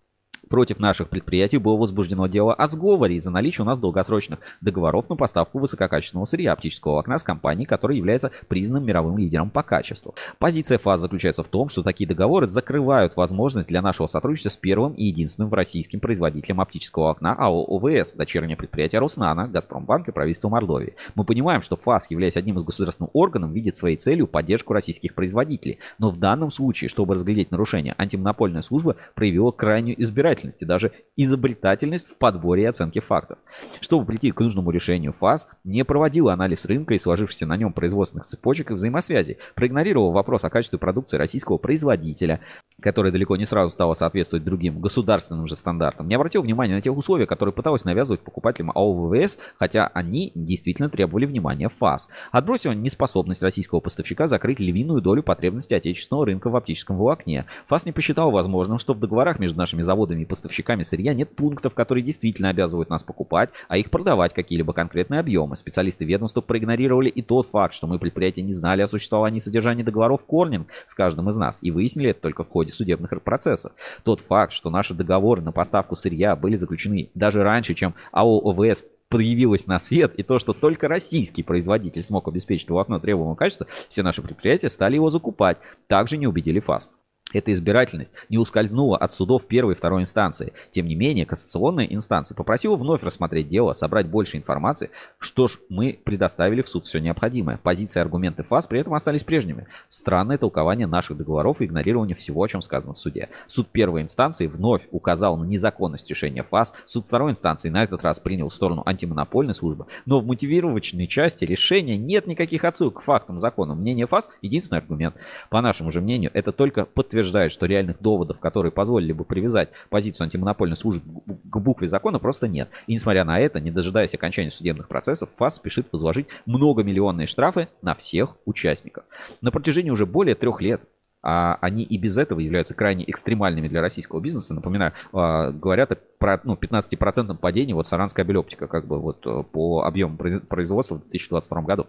Против 0.48 0.78
наших 0.78 1.08
предприятий 1.08 1.58
было 1.58 1.76
возбуждено 1.76 2.26
дело 2.26 2.54
о 2.54 2.66
сговоре 2.66 3.16
из-за 3.16 3.30
наличия 3.30 3.62
у 3.62 3.64
нас 3.64 3.78
долгосрочных 3.78 4.40
договоров 4.60 5.08
на 5.08 5.16
поставку 5.16 5.58
высококачественного 5.58 6.26
сырья 6.26 6.52
оптического 6.52 6.98
окна 6.98 7.18
с 7.18 7.22
компанией, 7.22 7.66
которая 7.66 7.96
является 7.96 8.30
признанным 8.48 8.86
мировым 8.86 9.18
лидером 9.18 9.50
по 9.50 9.62
качеству. 9.62 10.14
Позиция 10.38 10.78
ФАС 10.78 11.00
заключается 11.00 11.42
в 11.42 11.48
том, 11.48 11.68
что 11.68 11.82
такие 11.82 12.06
договоры 12.06 12.46
закрывают 12.46 13.16
возможность 13.16 13.68
для 13.68 13.82
нашего 13.82 14.06
сотрудничества 14.06 14.50
с 14.50 14.56
первым 14.56 14.92
и 14.92 15.04
единственным 15.04 15.52
российским 15.52 16.00
производителем 16.00 16.60
оптического 16.60 17.10
окна 17.10 17.34
АО 17.34 17.64
ОВС, 17.76 18.12
дочернее 18.12 18.56
предприятие 18.56 19.00
Роснана, 19.00 19.48
Газпромбанк 19.48 20.08
и 20.08 20.12
правительство 20.12 20.48
Мордовии. 20.48 20.94
Мы 21.14 21.24
понимаем, 21.24 21.62
что 21.62 21.76
ФАС, 21.76 22.10
являясь 22.10 22.36
одним 22.36 22.58
из 22.58 22.64
государственных 22.64 23.14
органов, 23.14 23.50
видит 23.50 23.76
своей 23.76 23.96
целью 23.96 24.26
поддержку 24.26 24.72
российских 24.72 25.14
производителей. 25.14 25.78
Но 25.98 26.10
в 26.10 26.18
данном 26.18 26.50
случае, 26.50 26.88
чтобы 26.88 27.14
разглядеть 27.14 27.50
нарушение, 27.50 27.94
антимонопольная 27.96 28.62
служба 28.62 28.96
проявила 29.14 29.50
крайнюю 29.50 30.00
избирательность 30.02 30.33
избирательность 30.34 30.62
и 30.62 30.64
даже 30.64 30.92
изобретательность 31.16 32.08
в 32.08 32.16
подборе 32.16 32.64
и 32.64 32.66
оценке 32.66 33.00
фактов. 33.00 33.38
Чтобы 33.80 34.06
прийти 34.06 34.30
к 34.30 34.40
нужному 34.40 34.70
решению 34.70 35.12
ФАС, 35.12 35.48
не 35.64 35.84
проводила 35.84 36.32
анализ 36.32 36.64
рынка 36.66 36.94
и 36.94 36.98
сложившихся 36.98 37.46
на 37.46 37.56
нем 37.56 37.72
производственных 37.72 38.26
цепочек 38.26 38.70
и 38.70 38.74
взаимосвязей, 38.74 39.38
проигнорировал 39.54 40.12
вопрос 40.12 40.44
о 40.44 40.50
качестве 40.50 40.78
продукции 40.78 41.16
российского 41.16 41.58
производителя, 41.58 42.40
которая 42.84 43.10
далеко 43.10 43.36
не 43.36 43.46
сразу 43.46 43.70
стала 43.70 43.94
соответствовать 43.94 44.44
другим 44.44 44.78
государственным 44.78 45.46
же 45.46 45.56
стандартам, 45.56 46.06
не 46.06 46.14
обратил 46.14 46.42
внимания 46.42 46.74
на 46.74 46.82
те 46.82 46.90
условия, 46.90 47.26
которые 47.26 47.54
пыталась 47.54 47.86
навязывать 47.86 48.20
покупателям 48.20 48.72
АО 48.74 49.08
ВВС, 49.08 49.38
хотя 49.58 49.86
они 49.94 50.32
действительно 50.34 50.90
требовали 50.90 51.24
внимания 51.24 51.70
ФАС. 51.70 52.10
Отбросил 52.30 52.72
неспособность 52.72 53.42
российского 53.42 53.80
поставщика 53.80 54.26
закрыть 54.26 54.60
львиную 54.60 55.00
долю 55.00 55.22
потребностей 55.22 55.74
отечественного 55.74 56.26
рынка 56.26 56.50
в 56.50 56.56
оптическом 56.56 56.98
волокне. 56.98 57.46
ФАС 57.68 57.86
не 57.86 57.92
посчитал 57.92 58.30
возможным, 58.30 58.78
что 58.78 58.92
в 58.92 59.00
договорах 59.00 59.38
между 59.38 59.56
нашими 59.56 59.80
заводами 59.80 60.20
и 60.20 60.26
поставщиками 60.26 60.82
сырья 60.82 61.14
нет 61.14 61.34
пунктов, 61.34 61.72
которые 61.72 62.04
действительно 62.04 62.50
обязывают 62.50 62.90
нас 62.90 63.02
покупать, 63.02 63.48
а 63.68 63.78
их 63.78 63.90
продавать 63.90 64.34
какие-либо 64.34 64.74
конкретные 64.74 65.20
объемы. 65.20 65.56
Специалисты 65.56 66.04
ведомства 66.04 66.42
проигнорировали 66.42 67.08
и 67.08 67.22
тот 67.22 67.46
факт, 67.46 67.72
что 67.72 67.86
мы 67.86 67.98
предприятия 67.98 68.42
не 68.42 68.52
знали 68.52 68.82
о 68.82 68.88
существовании 68.88 69.38
содержания 69.38 69.84
договоров 69.84 70.26
Корнинг 70.26 70.68
с 70.86 70.92
каждым 70.92 71.30
из 71.30 71.36
нас 71.38 71.58
и 71.62 71.70
выяснили 71.70 72.10
это 72.10 72.20
только 72.20 72.44
в 72.44 72.50
ходе 72.50 72.73
судебных 72.74 73.10
процессов. 73.22 73.72
Тот 74.02 74.20
факт, 74.20 74.52
что 74.52 74.70
наши 74.70 74.94
договоры 74.94 75.42
на 75.42 75.52
поставку 75.52 75.96
сырья 75.96 76.36
были 76.36 76.56
заключены 76.56 77.10
даже 77.14 77.42
раньше, 77.42 77.74
чем 77.74 77.94
АО 78.12 78.50
ОВС 78.50 78.84
появилась 79.08 79.66
на 79.66 79.78
свет, 79.78 80.14
и 80.16 80.22
то, 80.22 80.38
что 80.38 80.52
только 80.52 80.88
российский 80.88 81.42
производитель 81.42 82.02
смог 82.02 82.26
обеспечить 82.26 82.68
волокно 82.68 82.98
требуемого 82.98 83.36
качества, 83.36 83.66
все 83.88 84.02
наши 84.02 84.22
предприятия 84.22 84.68
стали 84.68 84.96
его 84.96 85.10
закупать. 85.10 85.58
Также 85.86 86.16
не 86.16 86.26
убедили 86.26 86.58
ФАС. 86.58 86.90
Эта 87.32 87.52
избирательность 87.52 88.12
не 88.28 88.38
ускользнула 88.38 88.96
от 88.96 89.12
судов 89.12 89.46
первой 89.48 89.74
и 89.74 89.76
второй 89.76 90.02
инстанции. 90.02 90.52
Тем 90.70 90.86
не 90.86 90.94
менее, 90.94 91.26
кассационная 91.26 91.86
инстанция 91.86 92.36
попросила 92.36 92.76
вновь 92.76 93.02
рассмотреть 93.02 93.48
дело, 93.48 93.72
собрать 93.72 94.06
больше 94.06 94.36
информации. 94.36 94.90
Что 95.18 95.48
ж, 95.48 95.58
мы 95.68 95.98
предоставили 96.04 96.62
в 96.62 96.68
суд 96.68 96.86
все 96.86 97.00
необходимое. 97.00 97.56
Позиции 97.56 97.98
и 97.98 98.02
аргументы 98.02 98.44
ФАС 98.44 98.66
при 98.68 98.78
этом 98.78 98.94
остались 98.94 99.24
прежними. 99.24 99.66
Странное 99.88 100.38
толкование 100.38 100.86
наших 100.86 101.16
договоров 101.16 101.60
и 101.60 101.64
игнорирование 101.64 102.14
всего, 102.14 102.40
о 102.42 102.46
чем 102.46 102.62
сказано 102.62 102.94
в 102.94 103.00
суде. 103.00 103.30
Суд 103.48 103.68
первой 103.68 104.02
инстанции 104.02 104.46
вновь 104.46 104.82
указал 104.92 105.36
на 105.36 105.44
незаконность 105.44 106.08
решения 106.08 106.44
ФАС. 106.44 106.72
Суд 106.86 107.08
второй 107.08 107.32
инстанции 107.32 107.68
на 107.68 107.82
этот 107.82 108.02
раз 108.02 108.20
принял 108.20 108.48
сторону 108.50 108.82
антимонопольной 108.86 109.54
службы. 109.54 109.86
Но 110.06 110.20
в 110.20 110.26
мотивировочной 110.26 111.08
части 111.08 111.44
решения 111.44 111.96
нет 111.96 112.28
никаких 112.28 112.64
отсылок 112.64 113.00
к 113.00 113.02
фактам 113.02 113.40
закона. 113.40 113.74
Мнение 113.74 114.06
ФАС– 114.06 114.30
единственный 114.42 114.78
аргумент. 114.78 115.16
По 115.50 115.60
нашему 115.60 115.90
же 115.90 116.00
мнению, 116.00 116.30
это 116.32 116.52
только 116.52 116.84
подтверждение 116.84 117.13
утверждает, 117.14 117.52
что 117.52 117.66
реальных 117.66 118.00
доводов, 118.00 118.40
которые 118.40 118.72
позволили 118.72 119.12
бы 119.12 119.24
привязать 119.24 119.70
позицию 119.88 120.24
антимонопольной 120.24 120.76
службы 120.76 121.22
к 121.44 121.58
букве 121.58 121.86
закона, 121.86 122.18
просто 122.18 122.48
нет. 122.48 122.68
И 122.88 122.94
несмотря 122.94 123.24
на 123.24 123.38
это, 123.38 123.60
не 123.60 123.70
дожидаясь 123.70 124.14
окончания 124.14 124.50
судебных 124.50 124.88
процессов, 124.88 125.30
ФАС 125.36 125.56
спешит 125.56 125.86
возложить 125.92 126.26
многомиллионные 126.46 127.28
штрафы 127.28 127.68
на 127.82 127.94
всех 127.94 128.36
участников. 128.44 129.04
На 129.40 129.52
протяжении 129.52 129.90
уже 129.90 130.06
более 130.06 130.34
трех 130.34 130.60
лет 130.60 130.82
а 131.26 131.56
они 131.62 131.84
и 131.84 131.96
без 131.96 132.18
этого 132.18 132.38
являются 132.38 132.74
крайне 132.74 133.10
экстремальными 133.10 133.66
для 133.66 133.80
российского 133.80 134.20
бизнеса. 134.20 134.52
Напоминаю, 134.52 134.92
а, 135.14 135.52
говорят 135.52 135.98
про 136.18 136.38
ну, 136.44 136.52
15% 136.52 137.38
падения 137.38 137.74
вот 137.74 137.88
Саранская 137.88 138.26
белептика 138.26 138.66
как 138.66 138.86
бы 138.86 139.00
вот 139.00 139.26
э, 139.26 139.42
по 139.50 139.84
объему 139.84 140.18
производства 140.18 140.96
в 140.96 141.08
2022 141.08 141.62
году. 141.62 141.86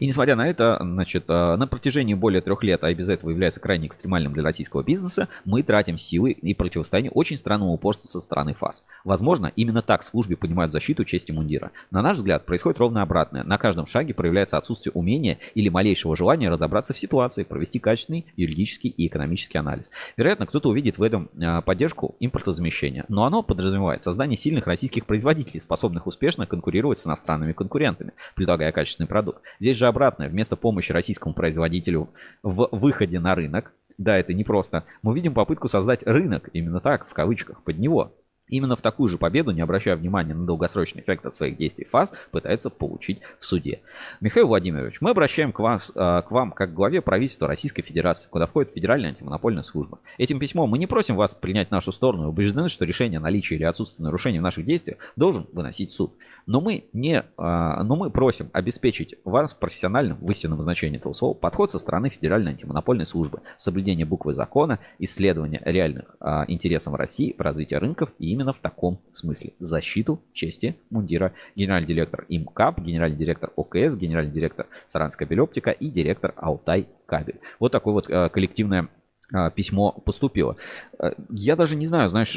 И 0.00 0.06
несмотря 0.06 0.36
на 0.36 0.48
это, 0.48 0.78
значит, 0.80 1.24
э, 1.28 1.56
на 1.56 1.66
протяжении 1.66 2.14
более 2.14 2.40
трех 2.40 2.62
лет, 2.62 2.82
а 2.84 2.90
и 2.90 2.94
без 2.94 3.08
этого 3.08 3.30
является 3.30 3.60
крайне 3.60 3.86
экстремальным 3.86 4.32
для 4.32 4.42
российского 4.42 4.82
бизнеса, 4.82 5.28
мы 5.44 5.62
тратим 5.62 5.98
силы 5.98 6.32
и 6.32 6.54
противостояние 6.54 7.10
очень 7.12 7.36
странному 7.36 7.72
упорству 7.72 8.08
со 8.08 8.20
стороны 8.20 8.54
ФАС. 8.54 8.84
Возможно, 9.04 9.52
именно 9.56 9.82
так 9.82 10.02
в 10.02 10.04
службе 10.04 10.36
понимают 10.36 10.72
защиту 10.72 11.04
чести 11.04 11.32
мундира. 11.32 11.70
На 11.90 12.02
наш 12.02 12.16
взгляд, 12.16 12.46
происходит 12.46 12.78
ровно 12.78 13.02
обратное. 13.02 13.44
На 13.44 13.58
каждом 13.58 13.86
шаге 13.86 14.14
проявляется 14.14 14.58
отсутствие 14.58 14.92
умения 14.92 15.38
или 15.54 15.68
малейшего 15.68 16.16
желания 16.16 16.48
разобраться 16.48 16.94
в 16.94 16.98
ситуации, 16.98 17.44
провести 17.44 17.78
качественный 17.78 18.26
юридический 18.36 18.90
и 18.90 19.06
экономический 19.06 19.58
анализ. 19.58 19.90
Вероятно, 20.16 20.46
кто-то 20.46 20.68
увидит 20.68 20.98
в 20.98 21.02
этом 21.02 21.28
э, 21.38 21.62
поддержку 21.62 22.16
импортозамещения, 22.20 23.04
но 23.08 23.24
оно 23.24 23.42
подразумевает 23.42 24.02
создание 24.02 24.36
сильных 24.36 24.66
российских 24.66 25.06
производителей, 25.06 25.60
способных 25.60 26.06
успешно 26.06 26.46
конкурировать 26.46 26.98
с 26.98 27.06
иностранными 27.06 27.52
конкурентами, 27.52 28.12
предлагая 28.34 28.72
качественный 28.72 29.08
продукт. 29.08 29.42
Здесь 29.66 29.78
же 29.78 29.88
обратное. 29.88 30.28
Вместо 30.28 30.54
помощи 30.54 30.92
российскому 30.92 31.34
производителю 31.34 32.10
в 32.44 32.68
выходе 32.70 33.18
на 33.18 33.34
рынок, 33.34 33.72
да, 33.98 34.16
это 34.16 34.32
не 34.32 34.44
просто, 34.44 34.84
мы 35.02 35.12
видим 35.12 35.34
попытку 35.34 35.66
создать 35.66 36.06
рынок, 36.06 36.50
именно 36.52 36.78
так, 36.78 37.08
в 37.08 37.12
кавычках, 37.12 37.64
под 37.64 37.76
него. 37.76 38.14
Именно 38.48 38.76
в 38.76 38.82
такую 38.82 39.08
же 39.08 39.18
победу, 39.18 39.50
не 39.50 39.60
обращая 39.60 39.96
внимания 39.96 40.32
на 40.32 40.46
долгосрочный 40.46 41.02
эффект 41.02 41.26
от 41.26 41.34
своих 41.34 41.56
действий 41.56 41.84
ФАС, 41.90 42.12
пытается 42.30 42.70
получить 42.70 43.20
в 43.40 43.44
суде. 43.44 43.80
Михаил 44.20 44.46
Владимирович, 44.46 45.00
мы 45.00 45.10
обращаем 45.10 45.52
к, 45.52 45.58
вас, 45.58 45.90
э, 45.90 46.22
к 46.22 46.30
вам 46.30 46.52
как 46.52 46.70
к 46.70 46.74
главе 46.74 47.00
правительства 47.00 47.48
Российской 47.48 47.82
Федерации, 47.82 48.28
куда 48.30 48.46
входит 48.46 48.70
Федеральная 48.72 49.10
антимонопольная 49.10 49.64
служба. 49.64 49.98
Этим 50.16 50.38
письмом 50.38 50.70
мы 50.70 50.78
не 50.78 50.86
просим 50.86 51.16
вас 51.16 51.34
принять 51.34 51.72
нашу 51.72 51.90
сторону 51.90 52.24
и 52.24 52.26
убеждены, 52.26 52.68
что 52.68 52.84
решение 52.84 53.18
о 53.18 53.20
наличии 53.20 53.54
или 53.54 53.64
отсутствии 53.64 54.04
нарушений 54.04 54.38
в 54.38 54.42
наших 54.42 54.64
действиях 54.64 54.98
должен 55.16 55.48
выносить 55.52 55.90
суд. 55.90 56.14
Но 56.46 56.60
мы, 56.60 56.84
не, 56.92 57.16
э, 57.16 57.22
но 57.36 57.96
мы 57.96 58.10
просим 58.10 58.50
обеспечить 58.52 59.16
вас 59.24 59.54
профессиональным 59.54 60.18
в 60.20 60.30
истинном 60.30 60.60
значении 60.60 60.98
этого 60.98 61.14
слова 61.14 61.34
подход 61.34 61.72
со 61.72 61.80
стороны 61.80 62.10
Федеральной 62.10 62.52
антимонопольной 62.52 63.06
службы, 63.06 63.40
соблюдение 63.56 64.06
буквы 64.06 64.34
закона, 64.34 64.78
исследование 65.00 65.60
реальных 65.64 66.14
э, 66.20 66.44
интересов 66.46 66.94
России 66.94 67.34
в 67.36 67.40
развитии 67.40 67.74
рынков 67.74 68.12
и 68.20 68.35
именно 68.36 68.52
в 68.52 68.58
таком 68.58 69.00
смысле. 69.10 69.54
Защиту 69.58 70.20
чести 70.32 70.76
мундира. 70.90 71.32
Генеральный 71.56 71.88
директор 71.88 72.26
ИМКАП, 72.28 72.80
генеральный 72.80 73.16
директор 73.16 73.50
ОКС, 73.56 73.96
генеральный 73.96 74.32
директор 74.32 74.66
Саранская 74.86 75.26
Белептика 75.26 75.70
и 75.70 75.88
директор 75.88 76.34
Алтай 76.36 76.86
Кабель. 77.06 77.40
Вот 77.58 77.72
такое 77.72 77.94
вот 77.94 78.10
э, 78.10 78.28
коллективное 78.28 78.88
э, 79.34 79.50
письмо 79.54 79.92
поступило. 79.92 80.56
Э, 80.98 81.12
я 81.30 81.56
даже 81.56 81.76
не 81.76 81.86
знаю, 81.86 82.10
знаешь, 82.10 82.34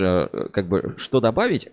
как 0.51 0.67
бы 0.67 0.95
что 0.97 1.19
добавить. 1.19 1.69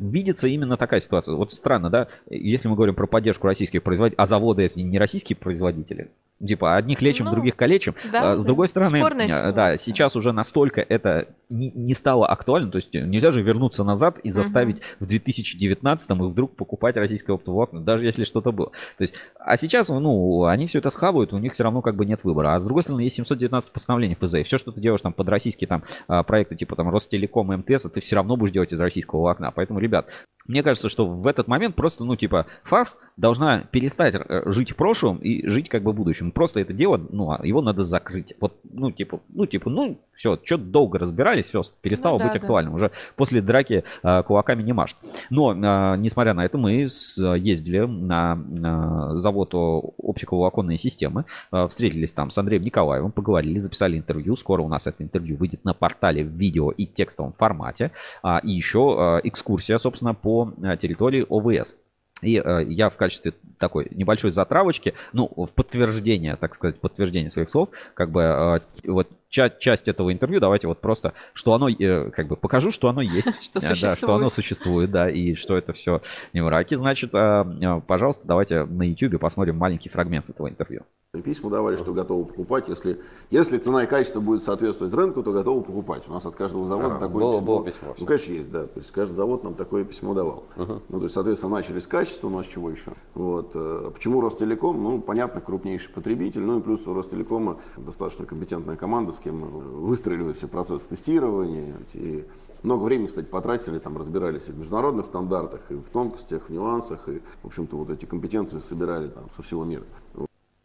Видится 0.00 0.48
именно 0.48 0.76
такая 0.76 1.00
ситуация. 1.00 1.34
Вот 1.36 1.52
странно, 1.52 1.90
да, 1.90 2.08
если 2.28 2.68
мы 2.68 2.74
говорим 2.74 2.96
про 2.96 3.06
поддержку 3.06 3.46
российских 3.46 3.82
производителей, 3.82 4.20
а 4.20 4.26
заводы 4.26 4.68
не 4.74 4.98
российские 4.98 5.36
производители, 5.36 6.10
Типа, 6.44 6.76
одних 6.76 7.00
лечим, 7.00 7.26
ну, 7.26 7.30
других 7.30 7.54
калечим. 7.56 7.94
Да, 8.10 8.32
а, 8.32 8.36
с 8.36 8.44
другой 8.44 8.68
стороны, 8.68 9.00
да, 9.28 9.76
сейчас 9.76 10.16
уже 10.16 10.32
настолько 10.32 10.80
это 10.80 11.28
не, 11.54 11.70
не 11.70 11.94
стало 11.94 12.26
актуально. 12.26 12.70
То 12.70 12.76
есть 12.76 12.92
нельзя 12.92 13.30
же 13.30 13.42
вернуться 13.42 13.84
назад 13.84 14.18
и 14.18 14.32
заставить 14.32 14.78
угу. 14.78 14.84
в 15.00 15.06
2019 15.06 16.10
и 16.10 16.14
вдруг 16.14 16.56
покупать 16.56 16.96
российское 16.96 17.32
оптоволокно, 17.32 17.80
даже 17.80 18.04
если 18.04 18.24
что-то 18.24 18.52
было. 18.52 18.70
То 18.98 19.02
есть, 19.02 19.14
а 19.38 19.56
сейчас, 19.56 19.88
ну, 19.88 20.44
они 20.44 20.66
все 20.66 20.80
это 20.80 20.90
схавают, 20.90 21.32
у 21.32 21.38
них 21.38 21.54
все 21.54 21.64
равно 21.64 21.80
как 21.80 21.96
бы 21.96 22.04
нет 22.04 22.24
выбора. 22.24 22.54
А 22.54 22.58
с 22.58 22.64
другой 22.64 22.82
стороны, 22.82 23.02
есть 23.02 23.16
719 23.16 23.72
постановлений 23.72 24.16
ФЗ. 24.20 24.34
И 24.34 24.42
все, 24.42 24.58
что 24.58 24.72
ты 24.72 24.80
делаешь 24.80 25.00
там 25.00 25.12
под 25.12 25.28
российские 25.28 25.68
там 25.68 25.84
а, 26.08 26.22
проекты, 26.22 26.56
типа 26.56 26.76
там 26.76 26.88
Ростелеком 26.88 27.52
и 27.52 27.56
МТС, 27.56 27.84
ты 27.90 28.00
все 28.00 28.16
равно 28.16 28.36
будешь 28.36 28.52
делать 28.52 28.72
из 28.72 28.80
российского 28.80 29.20
волокна. 29.20 29.52
Поэтому, 29.52 29.78
ребят, 29.78 30.08
мне 30.46 30.62
кажется, 30.62 30.88
что 30.88 31.06
в 31.06 31.26
этот 31.26 31.48
момент 31.48 31.74
просто, 31.74 32.04
ну, 32.04 32.16
типа, 32.16 32.46
ФАС 32.64 32.98
должна 33.16 33.60
перестать 33.60 34.14
э, 34.14 34.42
жить 34.46 34.72
в 34.72 34.76
прошлом 34.76 35.18
и 35.18 35.46
жить 35.48 35.68
как 35.68 35.82
бы 35.82 35.92
будущем. 35.92 36.32
Просто 36.32 36.60
это 36.60 36.72
дело, 36.72 37.00
ну, 37.10 37.30
а 37.30 37.46
его 37.46 37.62
надо 37.62 37.82
закрыть. 37.82 38.34
Вот, 38.40 38.58
ну, 38.64 38.90
типа, 38.90 39.20
ну, 39.28 39.46
типа, 39.46 39.70
ну, 39.70 40.00
все, 40.14 40.38
что 40.44 40.58
долго 40.58 40.98
разбирались, 40.98 41.43
все, 41.44 41.62
перестало 41.80 42.14
ну, 42.14 42.18
да, 42.20 42.26
быть 42.26 42.36
актуальным. 42.36 42.72
Да. 42.72 42.76
Уже 42.76 42.90
после 43.16 43.40
драки 43.40 43.84
э, 44.02 44.22
кулаками 44.22 44.62
не 44.62 44.72
машут. 44.72 44.98
Но, 45.30 45.52
э, 45.52 45.96
несмотря 45.98 46.34
на 46.34 46.44
это, 46.44 46.58
мы 46.58 46.88
с, 46.88 47.16
ездили 47.36 47.80
на 47.80 48.38
э, 48.38 49.18
завод 49.18 49.50
оптиковолоконные 49.52 50.78
системы, 50.78 51.24
э, 51.52 51.66
встретились 51.68 52.12
там 52.12 52.30
с 52.30 52.38
Андреем 52.38 52.64
Николаевым, 52.64 53.12
поговорили, 53.12 53.58
записали 53.58 53.96
интервью. 53.96 54.36
Скоро 54.36 54.62
у 54.62 54.68
нас 54.68 54.86
это 54.86 55.02
интервью 55.02 55.36
выйдет 55.36 55.64
на 55.64 55.74
портале 55.74 56.24
в 56.24 56.28
видео 56.28 56.70
и 56.70 56.86
текстовом 56.86 57.32
формате. 57.32 57.90
А, 58.22 58.38
и 58.38 58.50
еще 58.50 59.20
э, 59.24 59.28
экскурсия, 59.28 59.78
собственно, 59.78 60.14
по 60.14 60.52
э, 60.62 60.76
территории 60.76 61.26
ОВС. 61.28 61.76
И 62.22 62.40
э, 62.42 62.64
я 62.68 62.90
в 62.90 62.96
качестве 62.96 63.34
такой 63.58 63.88
небольшой 63.90 64.30
затравочки, 64.30 64.94
ну, 65.12 65.30
в 65.36 65.48
подтверждение, 65.48 66.36
так 66.36 66.54
сказать, 66.54 66.80
подтверждение 66.80 67.30
своих 67.30 67.50
слов, 67.50 67.70
как 67.94 68.10
бы 68.10 68.22
э, 68.22 68.60
вот 68.84 69.08
часть, 69.28 69.58
часть 69.58 69.88
этого 69.88 70.12
интервью, 70.12 70.40
давайте 70.40 70.68
вот 70.68 70.80
просто, 70.80 71.12
что 71.32 71.54
оно, 71.54 71.68
э, 71.68 72.10
как 72.10 72.28
бы 72.28 72.36
покажу, 72.36 72.70
что 72.70 72.88
оно 72.88 73.02
есть. 73.02 73.28
Что 73.42 73.58
э, 73.58 73.74
Да, 73.80 73.96
что 73.96 74.14
оно 74.14 74.30
существует, 74.30 74.90
да, 74.90 75.10
и 75.10 75.34
что 75.34 75.56
это 75.56 75.72
все 75.72 76.00
не 76.32 76.42
мраки. 76.42 76.74
Значит, 76.74 77.10
э, 77.14 77.80
пожалуйста, 77.86 78.26
давайте 78.26 78.64
на 78.64 78.82
YouTube 78.82 79.20
посмотрим 79.20 79.56
маленький 79.56 79.88
фрагмент 79.88 80.28
этого 80.30 80.48
интервью. 80.48 80.82
Письма 81.22 81.50
давали, 81.50 81.76
что 81.76 81.92
готовы 81.92 82.24
покупать, 82.24 82.64
если, 82.68 83.00
если 83.30 83.58
цена 83.58 83.84
и 83.84 83.86
качество 83.86 84.20
будет 84.20 84.42
соответствовать 84.42 84.92
рынку, 84.94 85.22
то 85.22 85.32
готовы 85.32 85.62
покупать. 85.62 86.02
У 86.08 86.12
нас 86.12 86.26
от 86.26 86.34
каждого 86.34 86.66
завода 86.66 86.96
а, 86.96 86.98
такое 86.98 87.08
было, 87.08 87.38
письмо. 87.38 87.46
Было 87.46 87.66
письмо. 87.66 87.94
Ну, 87.98 88.06
конечно, 88.06 88.32
есть, 88.32 88.50
да. 88.50 88.66
То 88.66 88.80
есть 88.80 88.90
каждый 88.90 89.14
завод 89.14 89.44
нам 89.44 89.54
такое 89.54 89.84
письмо 89.84 90.14
давал. 90.14 90.44
Uh-huh. 90.56 90.82
Ну, 90.88 90.98
то 90.98 91.04
есть, 91.04 91.14
соответственно, 91.14 91.54
начали 91.54 91.78
с 91.78 91.86
качества, 91.86 92.03
у 92.22 92.30
нас 92.30 92.46
чего 92.46 92.70
еще. 92.70 92.92
Вот. 93.14 93.52
Почему 93.92 94.20
Ростелеком? 94.20 94.82
Ну, 94.82 95.00
понятно, 95.00 95.40
крупнейший 95.40 95.92
потребитель. 95.92 96.42
Ну 96.42 96.58
и 96.58 96.62
плюс 96.62 96.86
у 96.86 96.94
Ростелекома 96.94 97.58
достаточно 97.76 98.26
компетентная 98.26 98.76
команда, 98.76 99.12
с 99.12 99.18
кем 99.18 99.38
выстроили 99.38 100.32
все 100.32 100.48
процессы 100.48 100.88
тестирования. 100.88 101.76
И 101.94 102.24
много 102.64 102.84
времени, 102.84 103.08
кстати, 103.08 103.26
потратили, 103.26 103.78
там 103.78 103.96
разбирались 103.96 104.48
и 104.48 104.52
в 104.52 104.58
международных 104.58 105.06
стандартах, 105.06 105.60
и 105.70 105.74
в 105.74 105.88
тонкостях, 105.90 106.48
в 106.48 106.52
нюансах, 106.52 107.08
и, 107.08 107.20
в 107.42 107.46
общем-то, 107.46 107.76
вот 107.76 107.90
эти 107.90 108.06
компетенции 108.06 108.58
собирали 108.58 109.08
там 109.08 109.28
со 109.36 109.42
всего 109.42 109.64
мира. 109.64 109.84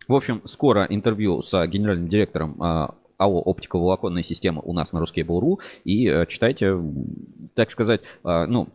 В 0.07 0.13
общем, 0.13 0.41
скоро 0.45 0.85
интервью 0.89 1.41
с 1.41 1.67
генеральным 1.67 2.07
директором 2.07 2.55
а, 2.59 2.95
АО 3.17 3.41
«Оптиковолоконная 3.41 4.23
система» 4.23 4.61
у 4.61 4.73
нас 4.73 4.93
на 4.93 4.99
Ruskable.ru 4.99 5.59
и 5.83 6.07
э, 6.07 6.25
читайте, 6.25 6.81
так 7.53 7.69
сказать, 7.69 8.01
а, 8.23 8.47
ну, 8.47 8.69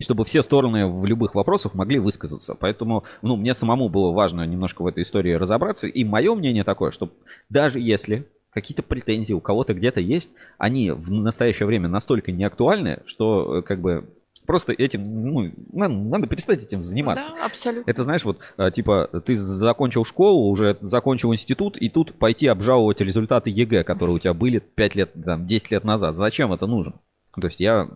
чтобы 0.00 0.24
все 0.24 0.42
стороны 0.42 0.86
в 0.86 1.04
любых 1.06 1.34
вопросах 1.34 1.74
могли 1.74 1.98
высказаться. 1.98 2.54
Поэтому, 2.54 3.04
ну, 3.22 3.36
мне 3.36 3.54
самому 3.54 3.88
было 3.88 4.12
важно 4.12 4.46
немножко 4.46 4.82
в 4.82 4.86
этой 4.86 5.02
истории 5.02 5.32
разобраться. 5.32 5.86
И 5.86 6.04
мое 6.04 6.34
мнение 6.34 6.64
такое, 6.64 6.90
что 6.90 7.10
даже 7.48 7.80
если 7.80 8.26
какие-то 8.50 8.82
претензии 8.82 9.32
у 9.32 9.40
кого-то 9.40 9.74
где-то 9.74 10.00
есть, 10.00 10.30
они 10.58 10.90
в 10.90 11.10
настоящее 11.10 11.66
время 11.66 11.88
настолько 11.88 12.32
неактуальны, 12.32 13.00
что 13.06 13.58
э, 13.58 13.62
как 13.62 13.80
бы 13.80 14.08
просто 14.44 14.72
этим, 14.72 15.04
ну, 15.04 15.52
надо, 15.72 15.94
надо 15.94 16.26
перестать 16.26 16.64
этим 16.64 16.82
заниматься. 16.82 17.30
Да, 17.30 17.46
абсолютно. 17.46 17.88
Это 17.88 18.02
знаешь, 18.02 18.24
вот, 18.24 18.38
э, 18.56 18.70
типа, 18.72 19.08
ты 19.24 19.36
закончил 19.36 20.04
школу, 20.04 20.50
уже 20.50 20.76
закончил 20.80 21.32
институт, 21.32 21.76
и 21.76 21.88
тут 21.88 22.18
пойти 22.18 22.48
обжаловать 22.48 23.00
результаты 23.00 23.50
ЕГЭ, 23.50 23.84
которые 23.84 24.16
у 24.16 24.18
тебя 24.18 24.34
были 24.34 24.58
5 24.58 24.94
лет, 24.96 25.12
там, 25.24 25.46
10 25.46 25.70
лет 25.70 25.84
назад. 25.84 26.16
Зачем 26.16 26.52
это 26.52 26.66
нужно? 26.66 26.94
То 27.40 27.46
есть 27.46 27.60
я 27.60 27.88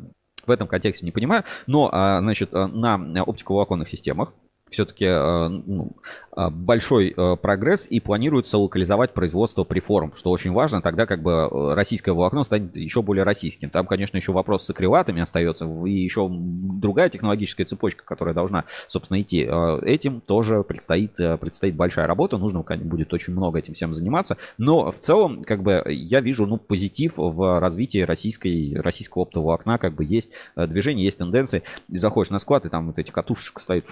в 0.47 0.51
этом 0.51 0.69
контексте 0.69 1.07
не 1.07 1.13
понимаю. 1.13 1.45
Но, 1.67 1.89
а, 1.93 2.21
значит, 2.21 2.51
э, 2.53 2.67
на 2.67 3.23
оптиковолоконных 3.23 3.89
системах 3.89 4.33
все-таки 4.75 5.07
ну, 5.07 5.93
а, 6.37 6.51
большой 6.51 7.15
э, 7.17 7.37
прогресс 7.37 7.87
и 7.89 8.01
планируется 8.01 8.59
локализовать 8.59 9.13
производство 9.13 9.63
преформ, 9.63 10.13
что 10.17 10.31
очень 10.31 10.53
важно, 10.53 10.83
тогда 10.83 11.07
как 11.07 11.23
бы 11.23 11.31
э, 11.31 11.75
российское 11.75 12.11
волокно 12.11 12.43
станет 12.43 12.75
еще 12.75 13.03
более 13.03 13.23
российским. 13.23 13.71
Там, 13.71 13.87
конечно, 13.87 14.17
еще 14.17 14.33
вопрос 14.33 14.65
с 14.65 14.71
акрилатами 14.71 15.23
остается 15.23 15.65
и 15.87 15.93
еще 15.93 16.29
другая 16.29 17.09
технологическая 17.09 17.65
цепочка, 17.65 18.05
которая 18.05 18.35
должна, 18.35 18.65
собственно, 18.89 19.21
идти. 19.21 19.47
Э, 19.49 19.79
этим 19.85 20.21
тоже 20.21 20.65
предстоит, 20.65 21.15
предстоит 21.15 21.77
большая 21.77 22.09
работа, 22.09 22.37
нужно 22.37 22.65
будет 22.65 23.15
очень 23.15 23.33
много 23.33 23.61
этим 23.61 23.75
всем 23.75 23.93
заниматься, 23.93 24.37
но 24.59 24.91
в 24.91 24.99
целом, 24.99 25.45
как 25.45 25.63
бы, 25.63 25.85
я 25.87 26.21
вижу, 26.21 26.47
ну, 26.47 26.57
позитив 26.57 27.13
в 27.17 27.61
развитии 27.61 28.01
российской, 28.01 28.75
российского 28.81 29.23
оптового 29.23 29.55
окна, 29.55 29.79
как 29.79 29.95
бы 29.95 30.05
есть 30.05 30.31
движение, 30.57 31.05
есть 31.05 31.19
тенденции. 31.19 31.63
Заходишь 31.87 32.31
на 32.31 32.41
склад, 32.41 32.67
и 32.67 32.69
там 32.69 32.89
вот 32.89 32.99
эти 32.99 33.13
катушечки 33.13 33.61
стоят, 33.61 33.87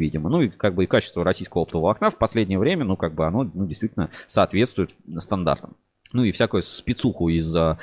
видимо-невидимо. 0.00 0.28
Ну, 0.28 0.42
и 0.42 0.48
как 0.48 0.74
бы 0.74 0.84
и 0.84 0.86
качество 0.86 1.24
российского 1.24 1.62
оптового 1.62 1.90
окна 1.90 2.10
в 2.10 2.18
последнее 2.18 2.58
время, 2.58 2.84
ну, 2.84 2.96
как 2.96 3.14
бы 3.14 3.26
оно 3.26 3.44
ну, 3.44 3.66
действительно 3.66 4.10
соответствует 4.26 4.90
стандартам. 5.18 5.76
Ну 6.12 6.24
и 6.24 6.32
всякую 6.32 6.64
спецуху 6.64 7.28
из 7.28 7.54
а, 7.54 7.78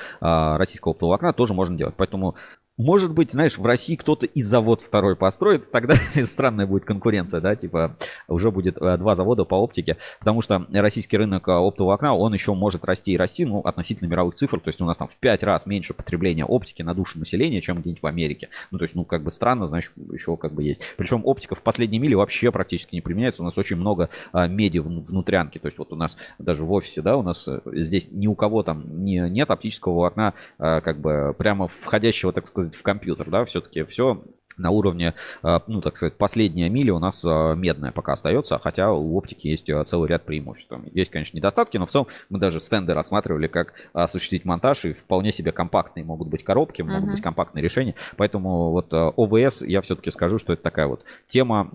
российского 0.58 0.92
оптового 0.92 1.16
окна 1.16 1.32
тоже 1.32 1.54
можно 1.54 1.78
делать. 1.78 1.96
Поэтому 1.96 2.36
может 2.78 3.12
быть, 3.12 3.32
знаешь, 3.32 3.58
в 3.58 3.66
России 3.66 3.96
кто-то 3.96 4.26
и 4.26 4.42
завод 4.42 4.82
второй 4.82 5.16
построит, 5.16 5.72
тогда 5.72 5.96
странная 6.24 6.68
будет 6.68 6.86
конкуренция, 6.86 7.42
да, 7.42 7.56
типа 7.56 7.98
уже 8.28 8.52
будет 8.52 8.78
э, 8.78 8.98
два 8.98 9.16
завода 9.16 9.46
по 9.46 9.56
оптике, 9.56 9.98
потому 10.20 10.42
что 10.42 10.66
российский 10.72 11.18
рынок 11.18 11.48
э, 11.48 11.52
оптового 11.52 11.96
окна, 11.96 12.16
он 12.16 12.34
еще 12.34 12.54
может 12.54 12.86
расти 12.86 13.14
и 13.14 13.18
расти, 13.18 13.46
ну, 13.46 13.60
относительно 13.62 14.08
мировых 14.08 14.36
цифр, 14.36 14.60
то 14.60 14.70
есть 14.70 14.80
у 14.80 14.86
нас 14.86 14.98
там 14.98 15.08
в 15.08 15.18
пять 15.18 15.44
раз 15.44 15.66
меньше 15.66 15.94
потребления 15.94 16.46
оптики 16.46 16.84
на 16.84 16.94
душу 16.94 17.18
населения, 17.20 17.62
чем 17.62 17.80
где-нибудь 17.80 18.04
в 18.04 18.08
Америке. 18.08 18.50
Ну, 18.72 18.78
то 18.78 18.84
есть, 18.84 18.96
ну, 18.96 19.06
как 19.06 19.24
бы 19.24 19.32
странно, 19.32 19.66
значит, 19.66 19.92
еще 20.12 20.38
как 20.38 20.54
бы 20.54 20.64
есть. 20.64 20.82
Причем 20.98 21.22
оптика 21.26 21.56
в 21.56 21.64
последней 21.64 22.00
миле 22.00 22.16
вообще 22.16 22.52
практически 22.52 22.94
не 22.94 23.02
применяется, 23.02 23.42
у 23.42 23.46
нас 23.46 23.58
очень 23.58 23.78
много 23.78 24.10
а, 24.32 24.48
меди 24.48 24.80
внутрянки, 24.80 25.58
то 25.58 25.68
есть 25.68 25.80
вот 25.80 25.92
у 25.94 25.96
нас 25.96 26.18
даже 26.38 26.64
в 26.64 26.72
офисе, 26.72 27.02
да, 27.02 27.18
у 27.18 27.24
нас 27.24 27.48
здесь 27.66 28.10
ни 28.12 28.28
у 28.28 28.36
кого 28.36 28.62
там 28.62 29.04
не, 29.04 29.18
нет 29.30 29.50
оптического 29.50 30.06
окна, 30.06 30.36
а, 30.60 30.82
как 30.82 31.00
бы 31.00 31.34
прямо 31.38 31.68
входящего, 31.68 32.32
так 32.32 32.46
сказать, 32.46 32.67
в 32.76 32.84
компьютер, 32.84 33.30
да, 33.30 33.46
все-таки 33.46 33.84
все 33.84 34.24
на 34.58 34.72
уровне, 34.72 35.14
а, 35.44 35.62
ну, 35.68 35.82
так 35.82 35.96
сказать, 35.98 36.16
последняя 36.16 36.70
миля 36.70 36.94
у 36.94 37.00
нас 37.00 37.24
а, 37.24 37.54
медная 37.54 37.92
пока 37.92 38.14
остается, 38.14 38.60
хотя 38.60 38.92
у 38.92 39.16
оптики 39.16 39.48
есть 39.48 39.70
а, 39.70 39.84
целый 39.84 40.10
ряд 40.10 40.26
преимуществ. 40.26 40.74
Есть, 40.94 41.12
конечно, 41.12 41.38
недостатки, 41.38 41.78
но 41.78 41.86
в 41.86 41.92
целом 41.92 42.08
мы 42.30 42.40
даже 42.40 42.60
стенды 42.60 42.94
рассматривали, 42.94 43.48
как 43.48 43.74
осуществить 43.94 44.46
монтаж, 44.46 44.86
и 44.86 44.94
вполне 44.94 45.32
себе 45.32 45.52
компактные 45.52 46.04
могут 46.04 46.28
быть 46.28 46.44
коробки, 46.44 46.82
могут 46.82 47.10
uh-huh. 47.10 47.12
быть 47.14 47.22
компактные 47.22 47.64
решения. 47.64 47.96
Поэтому 48.16 48.72
вот 48.72 48.92
ОВС, 48.92 49.62
я 49.62 49.82
все-таки 49.82 50.12
скажу, 50.12 50.40
что 50.40 50.54
это 50.54 50.64
такая 50.64 50.88
вот 50.88 51.04
тема 51.28 51.70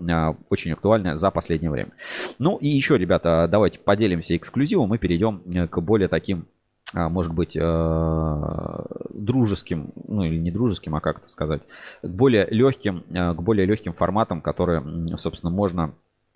очень 0.49 0.71
актуальная 0.73 1.15
за 1.15 1.31
последнее 1.31 1.71
время. 1.71 1.91
Ну 2.39 2.57
и 2.57 2.67
еще, 2.67 2.97
ребята, 2.97 3.47
давайте 3.49 3.79
поделимся 3.79 4.35
эксклюзивом 4.35 4.93
и 4.93 4.97
перейдем 4.97 5.41
э, 5.45 5.67
к 5.67 5.79
более 5.79 6.07
таким 6.07 6.47
может 6.93 7.33
быть, 7.33 7.57
э, 7.59 8.85
дружеским, 9.09 9.91
ну 10.07 10.23
или 10.23 10.37
не 10.37 10.51
дружеским, 10.51 10.95
а 10.95 11.01
как 11.01 11.19
это 11.19 11.29
сказать, 11.29 11.61
к 12.01 12.07
более 12.07 12.47
легким, 12.49 13.03
к 13.09 13.41
более 13.41 13.65
легким 13.65 13.93
форматам, 13.93 14.41
которые, 14.41 14.83
собственно, 15.17 15.49
можно 15.49 15.93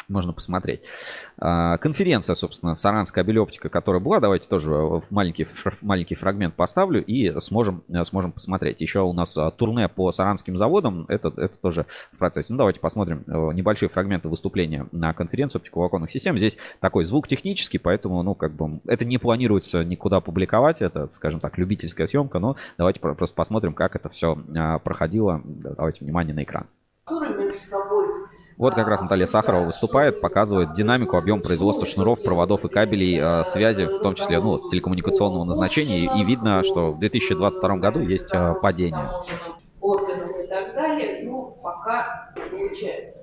можно 0.08 0.34
посмотреть. 0.34 0.82
А, 1.38 1.78
конференция, 1.78 2.36
собственно, 2.36 2.76
Саранская 2.76 3.24
кабель-оптика, 3.24 3.70
которая 3.70 4.02
была, 4.02 4.20
давайте 4.20 4.48
тоже 4.48 4.72
в 4.72 5.04
маленький, 5.10 5.48
маленький 5.82 6.16
фрагмент 6.16 6.56
поставлю 6.56 7.04
и 7.04 7.38
сможем, 7.40 7.84
э, 7.90 8.04
сможем 8.06 8.32
посмотреть. 8.32 8.80
Еще 8.82 9.02
у 9.02 9.14
нас 9.14 9.38
а, 9.38 9.52
турне 9.52 9.90
по 9.90 10.12
саранским 10.12 10.56
заводам, 10.56 11.06
это, 11.10 11.30
это 11.30 11.58
тоже 11.58 11.86
в 12.14 12.18
процессе. 12.18 12.54
Ну, 12.54 12.58
давайте 12.58 12.80
посмотрим 12.80 13.24
э, 13.28 13.54
небольшие 13.54 13.90
фрагменты 13.90 14.30
выступления 14.30 14.88
на 14.92 15.14
конференции 15.14 15.58
оптиковолоконных 15.58 16.10
систем. 16.10 16.38
Здесь 16.38 16.58
такой 16.80 17.04
звук 17.04 17.28
технический, 17.28 17.78
поэтому, 17.78 18.24
ну, 18.24 18.34
как 18.34 18.54
бы, 18.54 18.80
это 18.88 19.04
не 19.04 19.18
планируется 19.18 19.84
никуда 19.84 20.22
публиковать, 20.22 20.82
это, 20.82 21.10
скажем 21.10 21.40
так, 21.40 21.58
любительская 21.58 22.08
съемка, 22.08 22.40
но 22.40 22.56
давайте 22.78 23.00
просто 23.00 23.36
посмотрим, 23.36 23.74
как 23.74 23.96
это 23.96 24.10
все 24.10 24.38
а, 24.56 24.80
проходило. 24.80 25.42
Давайте 25.44 26.06
внимание 26.06 26.34
на 26.34 26.44
экран. 26.44 26.68
Между 27.10 27.52
собой 27.54 28.07
вот 28.58 28.74
как 28.74 28.88
раз 28.88 29.02
Наталья 29.02 29.28
Сахарова 29.28 29.66
выступает, 29.66 30.20
показывает 30.20 30.74
динамику, 30.74 31.18
объем 31.18 31.42
производства 31.42 31.86
шнуров, 31.86 32.24
проводов 32.24 32.66
и 32.66 32.70
кабелей 32.70 33.20
э, 33.20 33.44
связи, 33.44 33.86
в 33.86 34.00
том 34.00 34.16
числе 34.16 34.40
ну, 34.40 34.70
телекоммуникационного 34.70 35.44
назначения. 35.44 36.12
И 36.20 36.24
видно, 36.24 36.64
что 36.64 36.92
в 36.92 37.00
2022 37.00 37.78
году 37.78 38.00
есть 38.00 38.34
э, 38.34 38.56
падение. 39.80 40.46
и 40.46 40.48
так 40.48 40.74
далее, 40.74 41.24
ну, 41.30 41.58
пока 41.62 42.34
получается. 42.36 43.20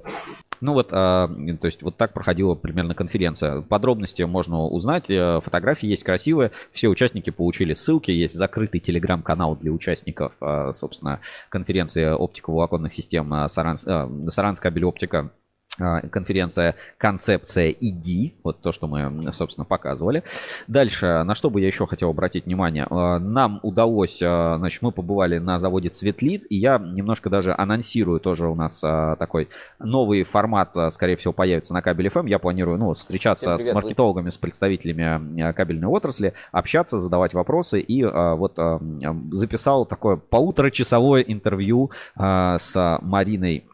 Ну 0.61 0.73
вот, 0.73 0.89
а, 0.93 1.29
то 1.29 1.67
есть 1.67 1.83
вот 1.83 1.97
так 1.97 2.13
проходила 2.13 2.55
примерно 2.55 2.95
конференция. 2.95 3.61
Подробности 3.61 4.23
можно 4.23 4.63
узнать, 4.63 5.11
э, 5.11 5.41
фотографии 5.45 5.87
есть 5.87 6.05
красивые, 6.05 6.53
все 6.73 6.89
участники 6.89 7.31
получили 7.31 7.75
ссылки, 7.75 8.11
есть 8.11 8.35
закрытый 8.35 8.81
телеграм-канал 8.81 9.57
для 9.57 9.73
участников, 9.73 10.33
а, 10.41 10.73
собственно, 10.73 11.21
конференции 11.51 12.07
оптико-волоконных 12.07 12.95
систем 12.95 13.35
Саранск, 13.49 13.87
Саранская 14.31 14.71
кабель-оптика 14.71 15.19
а, 15.19 15.44
конференция 15.77 16.77
«Концепция 16.99 17.71
ИДИ», 17.71 18.35
вот 18.45 18.61
то, 18.61 18.73
что 18.73 18.87
мы, 18.87 19.33
собственно, 19.33 19.65
показывали. 19.65 20.23
Дальше, 20.69 21.23
на 21.25 21.35
что 21.35 21.51
бы 21.51 21.61
я 21.61 21.67
еще 21.67 21.87
хотел 21.87 22.11
обратить 22.11 22.47
внимание. 22.47 22.87
А, 22.91 23.19
нам 23.19 23.61
удалось, 23.63 24.21
а, 24.23 24.57
значит, 24.59 24.83
мы 24.83 24.93
побывали 24.93 25.39
на 25.39 25.59
заводе 25.59 25.89
«Цветлит», 25.89 26.47
и 26.49 26.57
я 26.57 26.79
немножко 26.79 27.29
даже 27.31 27.55
анонсирую 27.57 28.21
тоже 28.21 28.49
у 28.49 28.55
нас 28.55 28.81
такой 28.81 29.49
новый 29.79 30.25
формат, 30.25 30.77
скорее 30.91 31.17
всего, 31.17 31.33
появится 31.33 31.75
на 31.75 31.83
кабель 31.83 32.07
FM. 32.07 32.29
Я 32.29 32.39
планирую, 32.39 32.79
ну, 32.79 32.93
встречаться 32.93 33.57
привет, 33.57 33.61
с 33.61 33.73
маркетологами, 33.73 34.31
с 34.31 34.37
представителями 34.37 35.53
кабельной 35.53 35.89
отрасли, 35.89 36.35
общаться, 36.53 36.99
задавать 36.99 37.35
вопросы, 37.35 37.81
и 37.81 38.05
вот 38.05 38.59
записал 39.33 39.87
такое 39.87 40.17
полуторачасовое 40.17 41.23
интервью 41.23 41.91
с 42.17 42.99
Мариной 43.03 43.65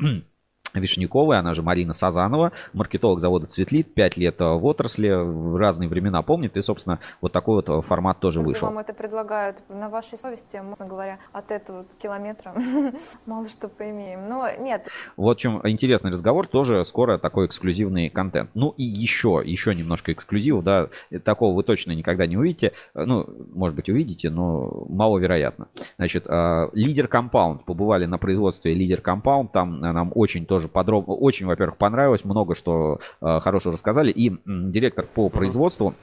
Вишняковой, 0.74 1.38
она 1.38 1.54
же 1.54 1.62
Марина 1.62 1.92
Сазанова, 1.92 2.52
маркетолог 2.72 3.20
завода 3.20 3.46
«Цветлит», 3.46 3.92
5 3.94 4.16
лет 4.16 4.40
в 4.40 4.64
отрасли, 4.64 5.10
в 5.10 5.56
разные 5.56 5.88
времена 5.88 6.22
помнит, 6.22 6.56
и, 6.56 6.62
собственно, 6.62 7.00
вот 7.20 7.32
такой 7.32 7.62
вот 7.62 7.84
формат 7.84 8.20
тоже 8.20 8.40
вышел. 8.40 8.68
Вам 8.68 8.78
это 8.78 8.94
предлагают 8.94 9.58
на 9.68 9.88
вашей 9.88 10.18
совести, 10.18 10.58
можно 10.58 10.86
говоря, 10.86 11.18
от 11.32 11.50
этого 11.50 11.84
километра 12.00 12.54
мало 13.26 13.48
что 13.48 13.68
поимеем, 13.68 14.28
но 14.28 14.48
нет. 14.58 14.86
Вот 15.16 15.38
в 15.38 15.40
чем 15.40 15.60
интересный 15.68 16.10
разговор, 16.10 16.46
тоже 16.46 16.84
скоро 16.84 17.18
такой 17.18 17.46
эксклюзивный 17.46 18.10
контент. 18.10 18.50
Ну 18.54 18.74
и 18.76 18.84
еще, 18.84 19.42
еще 19.44 19.74
немножко 19.74 20.12
эксклюзивов, 20.12 20.64
да, 20.64 20.88
такого 21.24 21.54
вы 21.54 21.62
точно 21.62 21.92
никогда 21.92 22.26
не 22.26 22.36
увидите, 22.36 22.72
ну, 22.94 23.26
может 23.54 23.76
быть, 23.76 23.88
увидите, 23.88 24.30
но 24.30 24.86
маловероятно. 24.88 25.68
Значит, 25.96 26.26
лидер 26.72 27.08
компаунд, 27.08 27.64
побывали 27.64 28.06
на 28.06 28.18
производстве 28.18 28.74
лидер 28.74 29.00
компаунд, 29.00 29.52
там 29.52 29.80
нам 29.80 30.12
очень 30.14 30.46
тоже 30.46 30.59
тоже 30.60 30.68
подробно, 30.68 31.14
очень, 31.14 31.46
во-первых, 31.46 31.78
понравилось, 31.78 32.24
много 32.24 32.54
что 32.54 33.00
э, 33.22 33.40
хорошего 33.40 33.72
рассказали. 33.72 34.10
И 34.10 34.36
директор 34.44 35.06
по 35.06 35.30
производству 35.30 35.94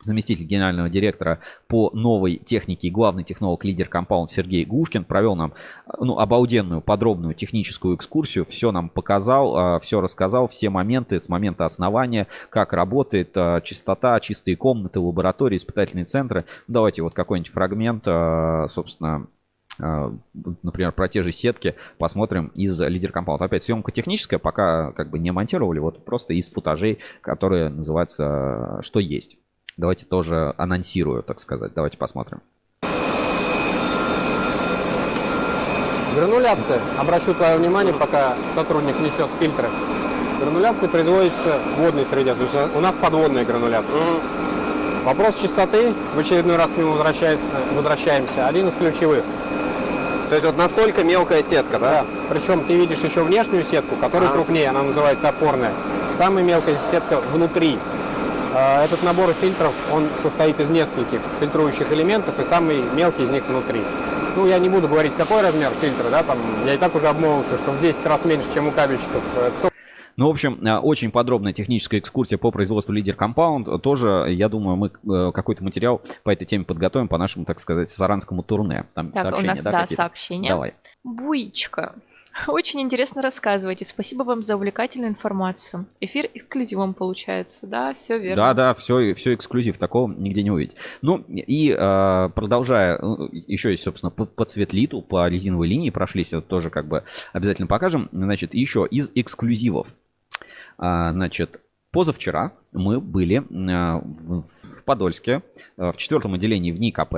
заместитель 0.00 0.44
генерального 0.44 0.88
директора 0.88 1.40
по 1.68 1.90
новой 1.92 2.36
технике 2.36 2.88
и 2.88 2.90
главный 2.90 3.24
технолог 3.24 3.64
лидер 3.64 3.88
компаунд 3.88 4.30
Сергей 4.30 4.64
Гушкин 4.64 5.04
провел 5.04 5.34
нам 5.34 5.52
ну, 5.98 6.18
обалденную 6.18 6.80
подробную 6.80 7.34
техническую 7.34 7.96
экскурсию, 7.96 8.46
все 8.46 8.72
нам 8.72 8.88
показал, 8.88 9.76
э, 9.76 9.80
все 9.80 10.00
рассказал, 10.00 10.48
все 10.48 10.70
моменты 10.70 11.20
с 11.20 11.28
момента 11.28 11.66
основания, 11.66 12.26
как 12.48 12.72
работает 12.72 13.36
э, 13.36 13.60
чистота, 13.64 14.18
чистые 14.20 14.56
комнаты, 14.56 14.98
лаборатории, 14.98 15.58
испытательные 15.58 16.06
центры. 16.06 16.46
Давайте 16.68 17.02
вот 17.02 17.12
какой-нибудь 17.12 17.52
фрагмент, 17.52 18.04
собственно, 18.70 19.26
например, 19.78 20.92
про 20.92 21.08
те 21.08 21.22
же 21.22 21.32
сетки 21.32 21.74
посмотрим 21.98 22.48
из 22.54 22.80
лидер 22.80 23.12
компаунд. 23.12 23.42
Опять 23.42 23.64
съемка 23.64 23.92
техническая, 23.92 24.38
пока 24.38 24.92
как 24.92 25.10
бы 25.10 25.18
не 25.18 25.30
монтировали, 25.30 25.78
вот 25.78 26.04
просто 26.04 26.32
из 26.32 26.50
футажей, 26.50 26.98
которые 27.20 27.68
называются 27.68 28.78
«Что 28.82 29.00
есть». 29.00 29.36
Давайте 29.76 30.06
тоже 30.06 30.54
анонсирую, 30.56 31.22
так 31.22 31.38
сказать. 31.40 31.72
Давайте 31.74 31.98
посмотрим. 31.98 32.40
Грануляция. 36.14 36.80
Обращу 36.98 37.34
твое 37.34 37.58
внимание, 37.58 37.92
пока 37.92 38.36
сотрудник 38.54 38.98
несет 39.00 39.28
фильтры. 39.38 39.68
Грануляция 40.40 40.88
производится 40.88 41.58
в 41.76 41.80
водной 41.80 42.06
среде, 42.06 42.34
то 42.34 42.42
есть 42.42 42.54
у 42.74 42.80
нас 42.80 42.96
подводная 42.96 43.44
грануляция. 43.44 44.00
Mm-hmm. 44.00 45.04
Вопрос 45.04 45.38
чистоты, 45.40 45.92
в 46.14 46.18
очередной 46.18 46.56
раз 46.56 46.72
к 46.72 46.78
нему 46.78 46.92
возвращается, 46.92 47.52
возвращаемся, 47.74 48.48
один 48.48 48.68
из 48.68 48.74
ключевых. 48.74 49.22
То 50.28 50.34
есть 50.34 50.46
вот 50.46 50.56
настолько 50.56 51.04
мелкая 51.04 51.42
сетка, 51.42 51.78
да? 51.78 51.90
Да. 51.90 52.04
Причем 52.30 52.64
ты 52.64 52.76
видишь 52.76 52.98
еще 52.98 53.22
внешнюю 53.22 53.64
сетку, 53.64 53.96
которая 53.96 54.30
а. 54.30 54.32
крупнее, 54.32 54.68
она 54.68 54.82
называется 54.82 55.28
опорная. 55.28 55.72
Самая 56.12 56.42
мелкая 56.42 56.76
сетка 56.90 57.20
внутри. 57.32 57.78
А, 58.54 58.84
этот 58.84 59.02
набор 59.02 59.32
фильтров, 59.34 59.72
он 59.92 60.08
состоит 60.20 60.58
из 60.60 60.70
нескольких 60.70 61.20
фильтрующих 61.40 61.92
элементов, 61.92 62.38
и 62.40 62.44
самый 62.44 62.82
мелкий 62.94 63.22
из 63.22 63.30
них 63.30 63.44
внутри. 63.46 63.82
Ну, 64.34 64.46
я 64.46 64.58
не 64.58 64.68
буду 64.68 64.88
говорить, 64.88 65.14
какой 65.16 65.42
размер 65.42 65.70
фильтра, 65.80 66.10
да, 66.10 66.22
там, 66.22 66.38
я 66.64 66.74
и 66.74 66.76
так 66.76 66.94
уже 66.94 67.08
обмолвился, 67.08 67.56
что 67.58 67.70
в 67.70 67.80
10 67.80 68.04
раз 68.06 68.24
меньше, 68.24 68.48
чем 68.52 68.68
у 68.68 68.70
кабельщиков. 68.70 69.22
Э, 69.36 69.50
кто 69.58 69.75
ну, 70.16 70.28
в 70.28 70.30
общем, 70.30 70.64
э, 70.66 70.78
очень 70.78 71.10
подробная 71.10 71.52
техническая 71.52 72.00
экскурсия 72.00 72.38
по 72.38 72.50
производству 72.50 72.92
лидер 72.92 73.14
компаунд. 73.14 73.82
Тоже, 73.82 74.26
я 74.30 74.48
думаю, 74.48 74.76
мы 74.76 74.88
э, 74.88 75.32
какой-то 75.32 75.62
материал 75.62 76.00
по 76.22 76.30
этой 76.30 76.44
теме 76.44 76.64
подготовим 76.64 77.08
по 77.08 77.18
нашему, 77.18 77.44
так 77.44 77.60
сказать, 77.60 77.90
саранскому 77.90 78.42
турне. 78.42 78.86
Там 78.94 79.12
так, 79.12 79.22
сообщения, 79.22 79.52
у 79.52 79.54
нас, 79.54 79.64
да, 79.64 79.70
да 79.72 79.86
сообщения. 79.86 80.48
Давай. 80.48 80.74
Буичка. 81.04 81.94
Очень 82.48 82.80
интересно 82.82 83.22
рассказываете. 83.22 83.84
Спасибо 83.84 84.22
вам 84.22 84.44
за 84.44 84.56
увлекательную 84.56 85.10
информацию. 85.10 85.86
Эфир 86.00 86.28
эксклюзивом 86.34 86.94
получается, 86.94 87.66
да? 87.66 87.94
Все 87.94 88.18
верно. 88.18 88.36
Да, 88.36 88.54
да, 88.54 88.74
все, 88.74 89.14
все 89.14 89.34
эксклюзив. 89.34 89.78
Такого 89.78 90.12
нигде 90.12 90.42
не 90.42 90.50
увидеть. 90.50 90.76
Ну, 91.02 91.24
и 91.28 91.70
э, 91.70 92.28
продолжая, 92.34 92.98
еще 93.30 93.70
есть, 93.70 93.82
собственно, 93.82 94.10
по, 94.10 94.26
по 94.26 94.44
цветлиту, 94.44 95.00
по 95.02 95.28
резиновой 95.28 95.68
линии 95.68 95.90
прошлись, 95.90 96.32
вот 96.32 96.46
тоже 96.46 96.70
как 96.70 96.86
бы 96.86 97.04
обязательно 97.32 97.66
покажем. 97.66 98.08
Значит, 98.12 98.54
еще 98.54 98.86
из 98.90 99.10
эксклюзивов. 99.14 99.88
А, 100.78 101.12
значит, 101.12 101.62
позавчера 101.90 102.52
мы 102.76 103.00
были 103.00 103.38
э, 103.38 104.00
в 104.00 104.84
Подольске, 104.84 105.42
э, 105.76 105.90
в 105.90 105.96
четвертом 105.96 106.34
отделении 106.34 106.72
в 106.72 106.80
НИКП, 106.80 107.14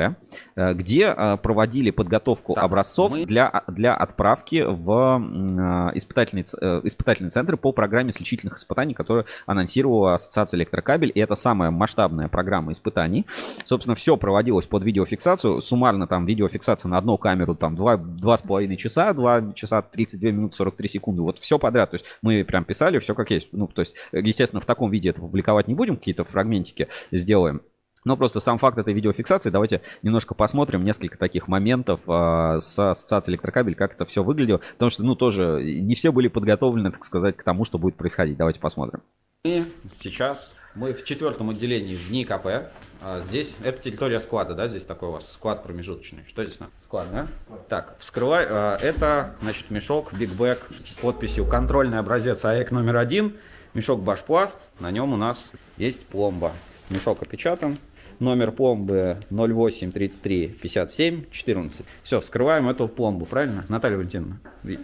э, 0.57 0.75
где 0.75 1.15
проводили 1.43 1.91
подготовку 1.91 2.55
так, 2.55 2.65
образцов 2.65 3.13
мы... 3.13 3.27
для, 3.27 3.65
для 3.67 3.95
отправки 3.95 4.65
в 4.67 5.93
испытательный, 5.95 6.43
испытательный 6.43 7.31
центр 7.31 7.57
по 7.57 7.73
программе 7.73 8.13
сличительных 8.13 8.57
испытаний, 8.57 8.95
которую 8.95 9.27
анонсировала 9.47 10.15
Ассоциация 10.15 10.59
электрокабель. 10.59 11.13
И 11.15 11.21
это 11.21 11.35
самая 11.35 11.71
масштабная 11.71 12.29
программа 12.29 12.73
испытаний. 12.73 13.27
Собственно, 13.65 13.95
все 13.95 14.17
проводилось 14.17 14.67
под 14.67 14.85
видеофиксацию. 14.85 15.61
Суммарно 15.61 16.07
там 16.07 16.25
видеофиксация 16.25 16.89
на 16.89 16.99
одну 16.99 17.19
камеру 17.19 17.55
там 17.55 17.75
2,5 17.75 18.77
часа, 18.77 19.13
2 19.13 19.53
часа 19.55 19.83
32 19.83 20.31
минуты 20.31 20.57
43 20.57 20.89
секунды. 20.89 21.23
Вот 21.23 21.39
все 21.39 21.59
подряд. 21.59 21.91
То 21.91 21.97
есть 21.97 22.07
мы 22.23 22.45
прям 22.45 22.65
писали 22.65 22.99
все 22.99 23.15
как 23.15 23.31
есть. 23.31 23.49
Ну, 23.53 23.67
то 23.67 23.81
есть, 23.81 23.95
естественно, 24.13 24.61
в 24.61 24.67
таком 24.67 24.91
виде 24.91 25.11
это 25.11 25.21
публиковали 25.21 25.48
публиковать 25.49 25.69
не 25.69 25.75
будем, 25.75 25.97
какие-то 25.97 26.25
фрагментики 26.25 26.89
сделаем. 27.11 27.63
Но 28.05 28.17
просто 28.17 28.41
сам 28.41 28.59
факт 28.59 28.79
этой 28.79 28.95
видеофиксации, 28.95 29.51
давайте 29.51 29.83
немножко 30.03 30.35
посмотрим 30.35 30.85
несколько 30.85 31.19
таких 31.19 31.49
моментов 31.49 32.01
э, 32.07 32.59
с 32.61 32.79
ассоциацией 32.79 33.35
электрокабель, 33.35 33.75
как 33.75 33.95
это 33.95 34.05
все 34.05 34.23
выглядело. 34.23 34.61
Потому 34.75 34.91
что, 34.91 35.03
ну, 35.03 35.15
тоже 35.15 35.63
не 35.63 35.95
все 35.95 36.13
были 36.13 36.29
подготовлены, 36.29 36.93
так 36.93 37.05
сказать, 37.05 37.37
к 37.37 37.43
тому, 37.43 37.65
что 37.65 37.79
будет 37.79 37.97
происходить. 37.97 38.37
Давайте 38.37 38.61
посмотрим. 38.61 39.03
И 39.45 39.65
сейчас 40.01 40.55
мы 40.75 40.93
в 40.93 41.05
четвертом 41.05 41.51
отделении 41.51 41.97
в 41.97 42.11
НИКП. 42.11 42.71
А 43.03 43.21
здесь 43.23 43.53
это 43.63 43.83
территория 43.83 44.21
склада, 44.21 44.55
да? 44.55 44.69
Здесь 44.69 44.85
такой 44.85 45.09
у 45.09 45.13
вас 45.13 45.31
склад 45.33 45.63
промежуточный. 45.65 46.25
Что 46.29 46.45
здесь? 46.45 46.59
Склад, 46.81 47.09
да? 47.13 47.27
Так, 47.69 47.97
вскрывай. 47.99 48.47
А, 48.49 48.79
это, 48.81 49.35
значит, 49.43 49.71
мешок 49.71 50.13
Bag 50.13 50.59
с 50.77 50.85
подписью 51.01 51.47
«Контрольный 51.47 51.99
образец 51.99 52.45
АЭК 52.45 52.71
номер 52.71 52.97
один». 52.97 53.35
Мешок 53.79 54.01
башпласт, 54.01 54.57
на 54.81 54.91
нем 54.91 55.13
у 55.13 55.17
нас 55.17 55.53
есть 55.77 56.05
пломба. 56.05 56.53
Мешок 56.91 57.23
опечатан. 57.23 57.79
номер 58.19 58.51
пломбы 58.51 59.19
08 59.31 59.93
33 59.93 60.49
57 60.49 61.31
14. 61.31 61.87
Все, 62.03 62.19
вскрываем 62.21 62.69
эту 62.69 62.89
пломбу, 62.89 63.25
правильно, 63.25 63.65
Наталья 63.69 63.99
Валентиновна? 63.99 64.41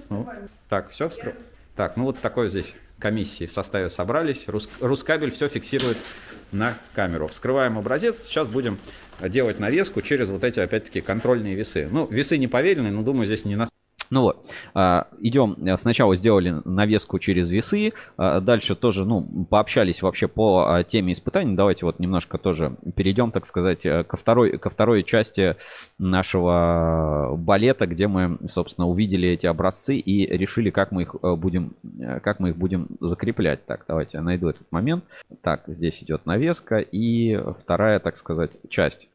Ну, 0.09 0.29
так, 0.69 0.91
все 0.91 1.09
вскрываем. 1.09 1.41
Так, 1.75 1.97
ну 1.97 2.05
вот 2.05 2.21
такой 2.21 2.49
здесь 2.49 2.77
комиссии 3.01 3.47
в 3.47 3.53
составе 3.53 3.89
собрались. 3.89 4.45
Рус, 4.47 4.71
Рускабель 4.79 5.33
все 5.33 5.49
фиксирует 5.49 5.99
на 6.53 6.79
камеру. 6.95 7.27
Вскрываем 7.27 7.77
образец. 7.77 8.23
Сейчас 8.23 8.47
будем 8.47 8.79
делать 9.21 9.59
навеску 9.59 10.03
через 10.03 10.31
вот 10.31 10.45
эти, 10.45 10.61
опять-таки, 10.61 11.01
контрольные 11.01 11.57
весы. 11.57 11.89
Ну, 11.91 12.07
весы 12.07 12.39
не 12.39 12.47
поверенные, 12.47 12.93
но 12.93 13.03
думаю, 13.03 13.27
здесь 13.27 13.45
не 13.45 13.57
на 13.57 13.67
ну 14.11 14.23
вот, 14.23 14.47
а, 14.75 15.09
идем, 15.21 15.57
э, 15.65 15.77
сначала 15.77 16.17
сделали 16.17 16.57
навеску 16.65 17.19
через 17.19 17.51
весы, 17.51 17.93
а, 18.17 18.41
дальше 18.41 18.75
тоже, 18.75 19.05
ну, 19.05 19.23
пообщались 19.49 20.03
вообще 20.03 20.29
по 20.29 20.67
а, 20.67 20.85
теме 20.85 21.13
испытаний. 21.13 21.55
Давайте 21.55 21.87
вот 21.87 21.99
немножко 21.99 22.39
тоже 22.39 22.77
перейдем, 22.97 23.31
так 23.31 23.47
сказать, 23.47 23.87
э, 23.87 24.05
ко 24.05 24.17
второй, 24.17 24.59
ко 24.59 24.71
второй 24.71 25.03
части 25.05 25.57
нашего 25.99 27.35
балета, 27.37 27.87
где 27.87 28.09
мы, 28.09 28.39
собственно, 28.49 28.87
увидели 28.87 29.29
эти 29.29 29.47
образцы 29.47 29.97
и 29.97 30.27
решили, 30.37 30.71
как 30.71 30.93
мы 30.93 31.03
их 31.03 31.17
э, 31.23 31.35
будем, 31.35 31.75
как 32.23 32.41
мы 32.41 32.51
их 32.51 32.57
будем 32.57 32.89
закреплять. 33.01 33.65
Так, 33.67 33.85
давайте 33.89 34.19
я 34.19 34.23
найду 34.23 34.49
этот 34.49 34.71
момент. 34.71 35.05
Так, 35.43 35.65
здесь 35.67 36.03
идет 36.03 36.27
навеска 36.27 36.79
и 36.79 37.39
вторая, 37.61 37.99
так 38.01 38.17
сказать, 38.17 38.53
часть 38.69 39.09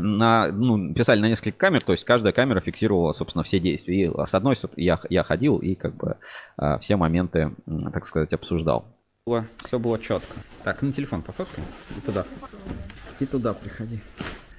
на, 0.00 0.50
ну, 0.52 0.92
писали 0.94 1.20
на 1.20 1.28
несколько 1.28 1.58
камер, 1.58 1.84
то 1.84 1.92
есть 1.92 2.04
каждая 2.04 2.32
камера 2.32 2.60
фиксировала, 2.60 3.12
собственно, 3.12 3.44
все 3.44 3.60
действия. 3.60 4.06
И 4.06 4.26
с 4.26 4.34
одной 4.34 4.56
я, 4.76 5.00
я 5.08 5.22
ходил 5.22 5.58
и 5.58 5.74
как 5.74 5.94
бы 5.94 6.16
а, 6.56 6.78
все 6.78 6.96
моменты, 6.96 7.54
так 7.92 8.06
сказать, 8.06 8.32
обсуждал. 8.32 8.86
Все 9.64 9.78
было 9.78 9.98
четко. 9.98 10.36
Так, 10.64 10.82
на 10.82 10.92
телефон 10.92 11.22
пофоткаем 11.22 11.66
и 11.96 12.00
туда. 12.00 12.24
И 13.20 13.26
туда 13.26 13.52
приходи. 13.52 14.00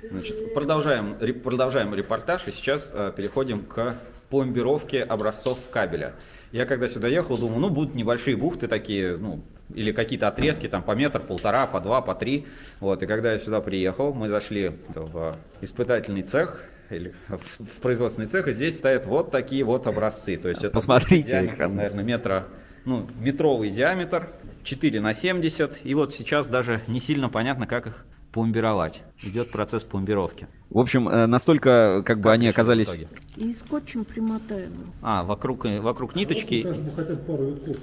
Значит, 0.09 0.53
продолжаем, 0.53 1.15
продолжаем 1.43 1.93
репортаж 1.93 2.47
и 2.47 2.51
сейчас 2.51 2.91
э, 2.93 3.11
переходим 3.15 3.63
к 3.63 3.95
пломбировке 4.29 5.03
образцов 5.03 5.59
кабеля. 5.71 6.13
Я 6.51 6.65
когда 6.65 6.89
сюда 6.89 7.07
ехал, 7.07 7.37
думал, 7.37 7.59
ну 7.59 7.69
будут 7.69 7.95
небольшие 7.95 8.35
бухты 8.35 8.67
такие, 8.67 9.17
ну 9.17 9.43
или 9.75 9.91
какие-то 9.91 10.27
отрезки 10.27 10.67
там 10.67 10.83
по 10.83 10.91
метр, 10.91 11.19
полтора, 11.19 11.67
по 11.67 11.79
два, 11.79 12.01
по 12.01 12.15
три. 12.15 12.47
Вот, 12.79 13.03
и 13.03 13.07
когда 13.07 13.33
я 13.33 13.39
сюда 13.39 13.61
приехал, 13.61 14.13
мы 14.13 14.29
зашли 14.29 14.73
в 14.93 15.37
испытательный 15.61 16.21
цех, 16.21 16.63
или 16.89 17.13
в 17.29 17.79
производственный 17.81 18.27
цех, 18.27 18.47
и 18.47 18.53
здесь 18.53 18.77
стоят 18.77 19.05
вот 19.05 19.31
такие 19.31 19.63
вот 19.63 19.87
образцы. 19.87 20.37
То 20.37 20.49
есть 20.49 20.63
это 20.63 20.73
Посмотрите, 20.73 21.29
диаметр, 21.29 21.67
наверное, 21.69 22.03
метра, 22.03 22.47
ну, 22.85 23.07
метровый 23.19 23.69
диаметр, 23.69 24.29
4 24.63 24.99
на 25.01 25.13
70. 25.13 25.79
И 25.83 25.93
вот 25.93 26.13
сейчас 26.13 26.47
даже 26.47 26.81
не 26.87 26.99
сильно 26.99 27.29
понятно, 27.29 27.67
как 27.67 27.87
их 27.87 28.05
пломбировать. 28.31 29.01
Идет 29.23 29.51
процесс 29.51 29.83
пломбировки. 29.83 30.47
В 30.71 30.79
общем, 30.79 31.09
э, 31.09 31.25
настолько 31.25 31.97
как, 31.97 32.05
как 32.05 32.21
бы 32.21 32.31
они 32.31 32.47
оказались... 32.47 33.01
И 33.37 33.53
скотчем 33.53 34.03
примотаем. 34.03 34.71
А, 35.01 35.23
вокруг, 35.23 35.65
э, 35.65 35.79
вокруг 35.79 36.15
ниточки. 36.15 36.65
А 36.65 36.95
хотя 36.95 37.13
бы 37.13 37.17
пару 37.17 37.45
витков 37.45 37.77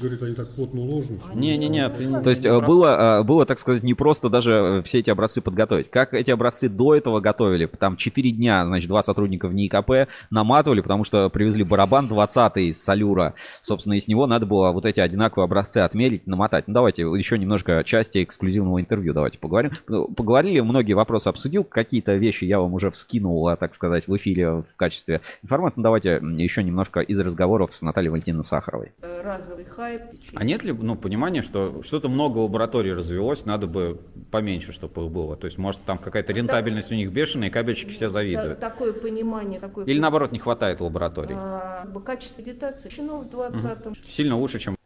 говорит, 0.00 0.22
они 0.22 0.34
так 0.34 0.50
плотно 0.54 0.80
уложены. 0.82 1.18
Не-не-не. 1.34 1.88
То 2.20 2.30
есть 2.30 2.44
э, 2.44 2.60
было, 2.60 3.22
было, 3.24 3.46
так 3.46 3.58
сказать, 3.58 3.82
не 3.82 3.94
просто 3.94 4.28
даже 4.28 4.82
все 4.84 4.98
эти 4.98 5.08
образцы 5.08 5.40
подготовить. 5.40 5.90
Как 5.90 6.12
эти 6.12 6.30
образцы 6.30 6.68
до 6.68 6.94
этого 6.94 7.20
готовили? 7.20 7.66
Там 7.66 7.96
4 7.96 8.30
дня, 8.30 8.66
значит, 8.66 8.88
два 8.88 9.02
сотрудника 9.02 9.48
в 9.48 9.54
НИИКП 9.54 10.10
наматывали, 10.30 10.82
потому 10.82 11.04
что 11.04 11.30
привезли 11.30 11.64
барабан 11.64 12.08
20 12.08 12.76
с 12.76 12.82
Салюра. 12.82 13.34
Собственно, 13.62 13.94
из 13.94 14.06
него 14.06 14.26
надо 14.26 14.44
было 14.44 14.72
вот 14.72 14.84
эти 14.84 15.00
одинаковые 15.00 15.44
образцы 15.44 15.78
отмерить, 15.78 16.26
намотать. 16.26 16.68
Ну, 16.68 16.74
давайте 16.74 17.02
еще 17.02 17.38
немножко 17.38 17.82
части 17.84 18.22
эксклюзивного 18.22 18.80
интервью 18.80 19.14
давайте 19.14 19.38
поговорим. 19.38 19.72
Ну, 19.86 20.08
поговорили, 20.08 20.60
многие 20.68 20.92
вопросы 20.92 21.28
обсудил, 21.28 21.64
какие-то 21.64 22.14
вещи 22.14 22.44
я 22.44 22.60
вам 22.60 22.74
уже 22.74 22.90
вскинул, 22.90 23.48
так 23.56 23.74
сказать, 23.74 24.06
в 24.06 24.16
эфире 24.16 24.62
в 24.62 24.76
качестве 24.76 25.20
информации. 25.42 25.80
Ну, 25.80 25.84
давайте 25.84 26.20
еще 26.36 26.62
немножко 26.62 27.00
из 27.00 27.18
разговоров 27.18 27.74
с 27.74 27.82
Натальей 27.82 28.10
Валентиновной 28.10 28.44
Сахаровой. 28.44 28.92
Разовый 29.00 29.64
хайп. 29.64 30.02
А 30.34 30.44
нет 30.44 30.62
ли 30.62 30.72
ну, 30.72 30.96
понимания, 30.96 31.42
что 31.42 31.82
что-то 31.82 32.08
много 32.08 32.38
лабораторий 32.38 32.92
развелось, 32.92 33.44
надо 33.46 33.66
бы 33.66 34.00
поменьше, 34.30 34.72
чтобы 34.72 35.04
их 35.04 35.10
было? 35.10 35.36
То 35.36 35.46
есть, 35.46 35.58
может, 35.58 35.80
там 35.82 35.98
какая-то 35.98 36.32
рентабельность 36.32 36.90
да. 36.90 36.94
у 36.94 36.98
них 36.98 37.10
бешеная, 37.10 37.48
и 37.48 37.50
кабельщики 37.50 37.90
все 37.90 38.08
завидуют? 38.08 38.60
Да, 38.60 38.70
такое 38.70 38.92
понимание. 38.92 39.60
Такое 39.60 39.84
Или, 39.86 39.98
наоборот, 39.98 40.32
не 40.32 40.38
хватает 40.38 40.80
лабораторий? 40.80 41.34
А, 41.36 41.86
качество 42.04 42.42
агитации 42.42 42.88
в 42.88 43.28
20 43.28 43.86
угу. 43.86 43.94
Сильно 44.06 44.36
лучше, 44.36 44.58
чем 44.58 44.78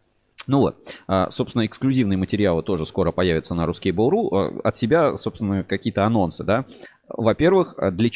ну 0.46 0.58
вот, 0.58 0.76
а, 1.06 1.30
собственно, 1.30 1.66
эксклюзивные 1.66 2.16
материалы 2.16 2.62
тоже 2.62 2.86
скоро 2.86 3.12
появятся 3.12 3.54
на 3.54 3.64
Ruskable.ru. 3.64 4.28
А, 4.32 4.68
от 4.68 4.76
себя, 4.76 5.16
собственно, 5.16 5.64
какие-то 5.64 6.04
анонсы, 6.04 6.44
да. 6.44 6.64
Во-первых, 7.08 7.74
а, 7.76 7.90
для, 7.90 8.10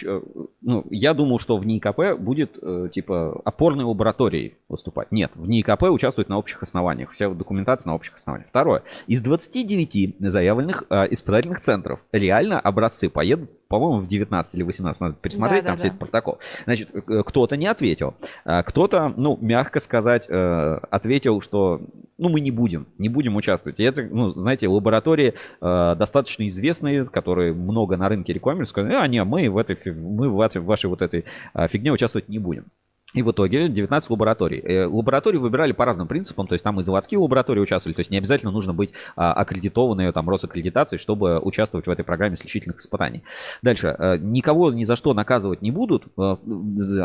ну, 0.62 0.84
я 0.90 1.12
думал, 1.12 1.38
что 1.38 1.56
в 1.58 1.66
НИИКП 1.66 2.18
будет 2.18 2.58
э, 2.60 2.88
типа 2.92 3.40
опорной 3.44 3.84
лабораторией 3.84 4.54
выступать. 4.68 5.12
Нет, 5.12 5.32
в 5.34 5.48
НИИКП 5.48 5.82
участвует 5.84 6.28
на 6.28 6.38
общих 6.38 6.62
основаниях. 6.62 7.12
Вся 7.12 7.28
документация 7.28 7.90
на 7.90 7.94
общих 7.94 8.14
основаниях. 8.14 8.48
Второе. 8.48 8.82
Из 9.06 9.20
29 9.20 10.16
заявленных 10.20 10.84
э, 10.88 11.08
испытательных 11.10 11.60
центров 11.60 12.00
реально 12.12 12.58
образцы 12.58 13.10
поедут 13.10 13.50
по-моему, 13.68 13.98
в 13.98 14.06
19 14.06 14.54
или 14.54 14.62
18 14.62 15.00
надо 15.00 15.14
пересмотреть 15.14 15.62
да, 15.62 15.68
там 15.68 15.76
да, 15.76 15.78
все 15.78 15.88
да. 15.88 15.88
этот 15.88 15.98
протокол. 15.98 16.38
Значит, 16.64 16.94
э, 16.94 17.22
кто-то 17.24 17.56
не 17.56 17.66
ответил. 17.66 18.14
Кто-то, 18.44 19.12
ну, 19.16 19.38
мягко 19.40 19.80
сказать, 19.80 20.28
ответил, 20.28 21.40
что, 21.40 21.80
ну, 22.18 22.28
мы 22.28 22.40
не 22.40 22.50
будем, 22.50 22.86
не 22.98 23.08
будем 23.08 23.36
участвовать. 23.36 23.80
И 23.80 23.84
это, 23.84 24.02
ну, 24.02 24.30
знаете, 24.30 24.68
лаборатории 24.68 25.34
достаточно 25.60 26.46
известные, 26.46 27.04
которые 27.04 27.52
много 27.52 27.96
на 27.96 28.08
рынке 28.08 28.32
рекламируют, 28.32 28.70
сказали, 28.70 28.94
а, 28.94 29.06
не, 29.06 29.22
мы 29.24 29.50
в 29.50 29.58
этой, 29.58 29.76
мы 29.92 30.28
в 30.28 30.36
вашей 30.36 30.86
вот 30.86 31.02
этой 31.02 31.24
фигне 31.68 31.92
участвовать 31.92 32.28
не 32.28 32.38
будем. 32.38 32.66
И 33.14 33.22
в 33.22 33.30
итоге 33.30 33.68
19 33.68 34.10
лабораторий. 34.10 34.60
Э, 34.60 34.86
лаборатории 34.86 35.38
выбирали 35.38 35.72
по 35.72 35.84
разным 35.84 36.08
принципам, 36.08 36.48
то 36.48 36.54
есть 36.54 36.64
там 36.64 36.80
и 36.80 36.82
заводские 36.82 37.18
лаборатории 37.18 37.60
участвовали, 37.60 37.94
то 37.94 38.00
есть 38.00 38.10
не 38.10 38.18
обязательно 38.18 38.50
нужно 38.50 38.74
быть 38.74 38.90
а, 39.14 39.32
аккредитованной 39.32 40.12
там 40.12 40.28
Росаккредитацией, 40.28 40.98
чтобы 40.98 41.38
участвовать 41.38 41.86
в 41.86 41.90
этой 41.90 42.04
программе 42.04 42.36
сличительных 42.36 42.78
испытаний. 42.78 43.22
Дальше. 43.62 43.94
Э, 43.96 44.18
никого 44.18 44.72
ни 44.72 44.84
за 44.84 44.96
что 44.96 45.14
наказывать 45.14 45.62
не 45.62 45.70
будут. 45.70 46.06
Э, 46.18 46.36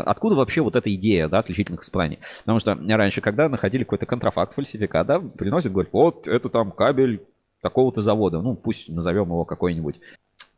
откуда 0.04 0.34
вообще 0.34 0.60
вот 0.60 0.74
эта 0.74 0.92
идея, 0.94 1.28
да, 1.28 1.40
сличительных 1.40 1.82
испытаний? 1.82 2.18
Потому 2.40 2.58
что 2.58 2.76
раньше, 2.88 3.20
когда 3.20 3.48
находили 3.48 3.84
какой-то 3.84 4.06
контрафакт, 4.06 4.54
фальсификат, 4.54 5.06
да, 5.06 5.20
приносят, 5.20 5.72
говорят, 5.72 5.92
вот, 5.92 6.26
это 6.26 6.48
там 6.48 6.72
кабель 6.72 7.22
такого-то 7.60 8.02
завода, 8.02 8.42
ну, 8.42 8.56
пусть 8.56 8.88
назовем 8.88 9.26
его 9.26 9.44
какой-нибудь 9.44 10.00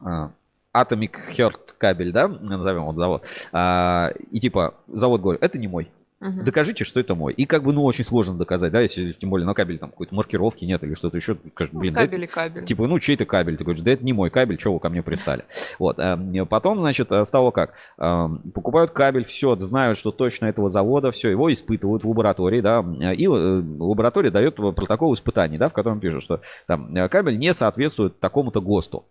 а, 0.00 0.32
Atomic 0.74 1.14
Heart 1.36 1.74
кабель, 1.78 2.12
да, 2.12 2.28
назовем 2.28 2.84
вот 2.84 2.96
завод. 2.96 3.24
А, 3.52 4.12
и 4.30 4.40
типа 4.40 4.74
завод 4.88 5.20
говорит, 5.20 5.42
это 5.42 5.58
не 5.58 5.68
мой. 5.68 5.90
Угу. 6.24 6.42
Докажите, 6.42 6.84
что 6.84 7.00
это 7.00 7.14
мой. 7.14 7.34
И 7.34 7.44
как 7.44 7.62
бы, 7.62 7.72
ну, 7.74 7.84
очень 7.84 8.04
сложно 8.04 8.34
доказать, 8.34 8.72
да, 8.72 8.80
если 8.80 9.12
тем 9.12 9.28
более 9.28 9.46
на 9.46 9.52
кабеле 9.52 9.78
там 9.78 9.90
какой-то 9.90 10.14
маркировки 10.14 10.64
нет 10.64 10.82
или 10.82 10.94
что-то 10.94 11.18
еще. 11.18 11.36
Блин, 11.72 11.92
кабель 11.92 12.20
да, 12.20 12.24
и 12.24 12.26
кабель. 12.26 12.64
Типа, 12.64 12.86
ну, 12.86 12.98
чей-то 12.98 13.26
кабель. 13.26 13.58
Ты 13.58 13.64
говоришь, 13.64 13.82
да 13.82 13.92
это 13.92 14.04
не 14.04 14.14
мой 14.14 14.30
кабель, 14.30 14.58
что 14.58 14.72
вы 14.72 14.80
ко 14.80 14.88
мне 14.88 15.02
пристали. 15.02 15.44
Вот. 15.78 15.98
Эм, 15.98 16.46
потом, 16.46 16.80
значит, 16.80 17.10
стало 17.24 17.50
как? 17.50 17.74
Эм, 17.98 18.38
покупают 18.54 18.92
кабель, 18.92 19.24
все, 19.24 19.54
знают, 19.56 19.98
что 19.98 20.12
точно 20.12 20.46
этого 20.46 20.68
завода, 20.68 21.10
все, 21.10 21.28
его 21.28 21.52
испытывают 21.52 22.04
в 22.04 22.08
лаборатории, 22.08 22.60
да, 22.60 22.80
и 23.12 23.26
э, 23.26 23.28
лаборатория 23.28 24.30
дает 24.30 24.56
протокол 24.56 25.12
испытаний, 25.12 25.58
да, 25.58 25.68
в 25.68 25.72
котором 25.72 26.00
пишут, 26.00 26.22
что 26.22 26.40
там 26.66 26.94
э, 26.96 27.08
кабель 27.08 27.38
не 27.38 27.52
соответствует 27.52 28.18
такому-то 28.20 28.60
ГОСТу 28.60 29.04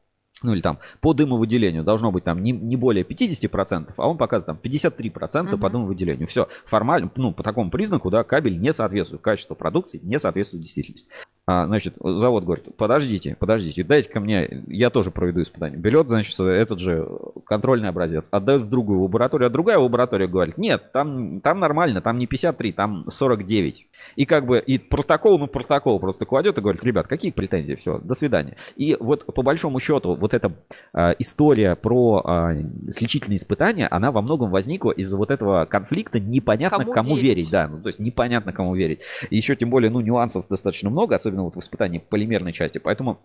ну 0.43 0.53
или 0.53 0.61
там 0.61 0.79
по 1.01 1.13
дымовыделению 1.13 1.83
должно 1.83 2.11
быть 2.11 2.23
там 2.23 2.43
не, 2.43 2.51
не 2.51 2.75
более 2.75 3.03
50%, 3.03 3.93
а 3.95 4.07
он 4.07 4.17
показывает 4.17 4.45
там 4.45 4.59
53% 4.61 5.47
угу. 5.47 5.57
по 5.57 5.69
дымовыделению. 5.69 6.27
Все, 6.27 6.47
формально, 6.65 7.09
ну 7.15 7.33
по 7.33 7.43
такому 7.43 7.71
признаку, 7.71 8.09
да, 8.09 8.23
кабель 8.23 8.59
не 8.59 8.71
соответствует, 8.71 9.21
качеству 9.21 9.55
продукции 9.55 9.99
не 10.03 10.19
соответствует 10.19 10.63
действительности. 10.63 11.09
А, 11.45 11.65
значит, 11.65 11.95
завод 11.99 12.45
говорит, 12.45 12.73
подождите, 12.77 13.35
подождите, 13.37 13.83
дайте 13.83 14.09
ко 14.09 14.21
мне, 14.21 14.63
я 14.67 14.89
тоже 14.89 15.11
проведу 15.11 15.41
испытание. 15.41 15.77
Берет, 15.77 16.07
значит, 16.07 16.39
этот 16.39 16.79
же 16.79 17.05
контрольный 17.45 17.89
образец, 17.89 18.25
отдает 18.31 18.61
в 18.61 18.69
другую 18.69 19.01
лабораторию, 19.01 19.47
а 19.47 19.49
другая 19.49 19.77
лаборатория 19.77 20.27
говорит, 20.27 20.57
нет, 20.57 20.93
там, 20.93 21.41
там 21.41 21.59
нормально, 21.59 22.01
там 22.01 22.17
не 22.17 22.27
53, 22.27 22.71
там 22.71 23.03
49. 23.09 23.87
И 24.15 24.25
как 24.25 24.45
бы, 24.45 24.59
и 24.59 24.77
протокол, 24.77 25.37
ну 25.37 25.47
протокол 25.47 25.99
просто 25.99 26.25
кладет 26.25 26.57
и 26.57 26.61
говорит, 26.61 26.81
ребят, 26.83 27.07
какие 27.07 27.31
претензии, 27.31 27.75
все, 27.75 27.97
до 27.97 28.13
свидания. 28.13 28.55
И 28.77 28.95
вот 28.97 29.25
по 29.25 29.41
большому 29.41 29.81
счету, 29.81 30.15
вот 30.15 30.33
эта 30.33 30.53
э, 30.93 31.15
история 31.19 31.75
про 31.75 32.23
э, 32.25 32.89
сличительные 32.89 33.37
испытания, 33.37 33.87
она 33.89 34.13
во 34.13 34.21
многом 34.21 34.49
возникла 34.49 34.91
из-за 34.91 35.17
вот 35.17 35.29
этого 35.29 35.65
конфликта, 35.65 36.21
непонятно 36.21 36.79
кому, 36.79 36.93
кому 36.93 37.15
верить. 37.17 37.27
верить, 37.27 37.51
да, 37.51 37.67
ну 37.67 37.81
то 37.81 37.89
есть 37.89 37.99
непонятно 37.99 38.53
кому 38.53 38.75
верить. 38.75 38.99
И 39.29 39.35
еще 39.35 39.57
тем 39.57 39.69
более, 39.69 39.91
ну 39.91 39.99
нюансов 39.99 40.47
достаточно 40.47 40.89
много, 40.89 41.15
особенно 41.15 41.32
особенно 41.33 41.43
вот 41.43 41.55
в 41.55 41.59
испытании 41.59 41.99
полимерной 41.99 42.53
части. 42.53 42.77
Поэтому 42.77 43.19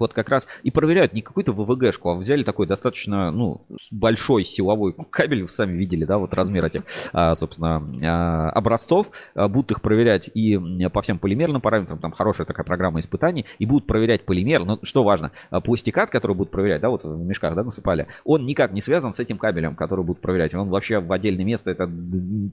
вот 0.00 0.14
как 0.14 0.28
раз 0.28 0.48
и 0.62 0.70
проверяют 0.70 1.12
не 1.12 1.22
какую-то 1.22 1.52
ВВГшку, 1.52 2.10
а 2.10 2.16
взяли 2.16 2.42
такой 2.42 2.66
достаточно, 2.66 3.30
ну, 3.30 3.60
большой 3.90 4.44
силовой 4.44 4.94
кабель, 5.10 5.42
вы 5.42 5.48
сами 5.48 5.76
видели, 5.76 6.04
да, 6.04 6.18
вот 6.18 6.34
размер 6.34 6.64
этих, 6.64 6.82
а, 7.12 7.34
собственно, 7.34 7.82
а, 8.02 8.50
образцов, 8.50 9.10
а, 9.34 9.48
будут 9.48 9.72
их 9.72 9.82
проверять 9.82 10.30
и 10.32 10.58
по 10.92 11.02
всем 11.02 11.18
полимерным 11.18 11.60
параметрам, 11.60 11.98
там 11.98 12.12
хорошая 12.12 12.46
такая 12.46 12.64
программа 12.64 13.00
испытаний, 13.00 13.44
и 13.58 13.66
будут 13.66 13.86
проверять 13.86 14.24
полимер, 14.24 14.64
но 14.64 14.78
что 14.82 15.04
важно, 15.04 15.32
пластикат, 15.64 16.10
который 16.10 16.34
будут 16.34 16.50
проверять, 16.50 16.80
да, 16.80 16.88
вот 16.88 17.04
в 17.04 17.24
мешках, 17.24 17.54
да, 17.54 17.62
насыпали, 17.62 18.06
он 18.24 18.46
никак 18.46 18.72
не 18.72 18.80
связан 18.80 19.14
с 19.14 19.20
этим 19.20 19.38
кабелем, 19.38 19.76
который 19.76 20.04
будут 20.04 20.22
проверять, 20.22 20.54
он 20.54 20.68
вообще 20.70 21.00
в 21.00 21.12
отдельное 21.12 21.44
место, 21.44 21.70
это 21.70 21.90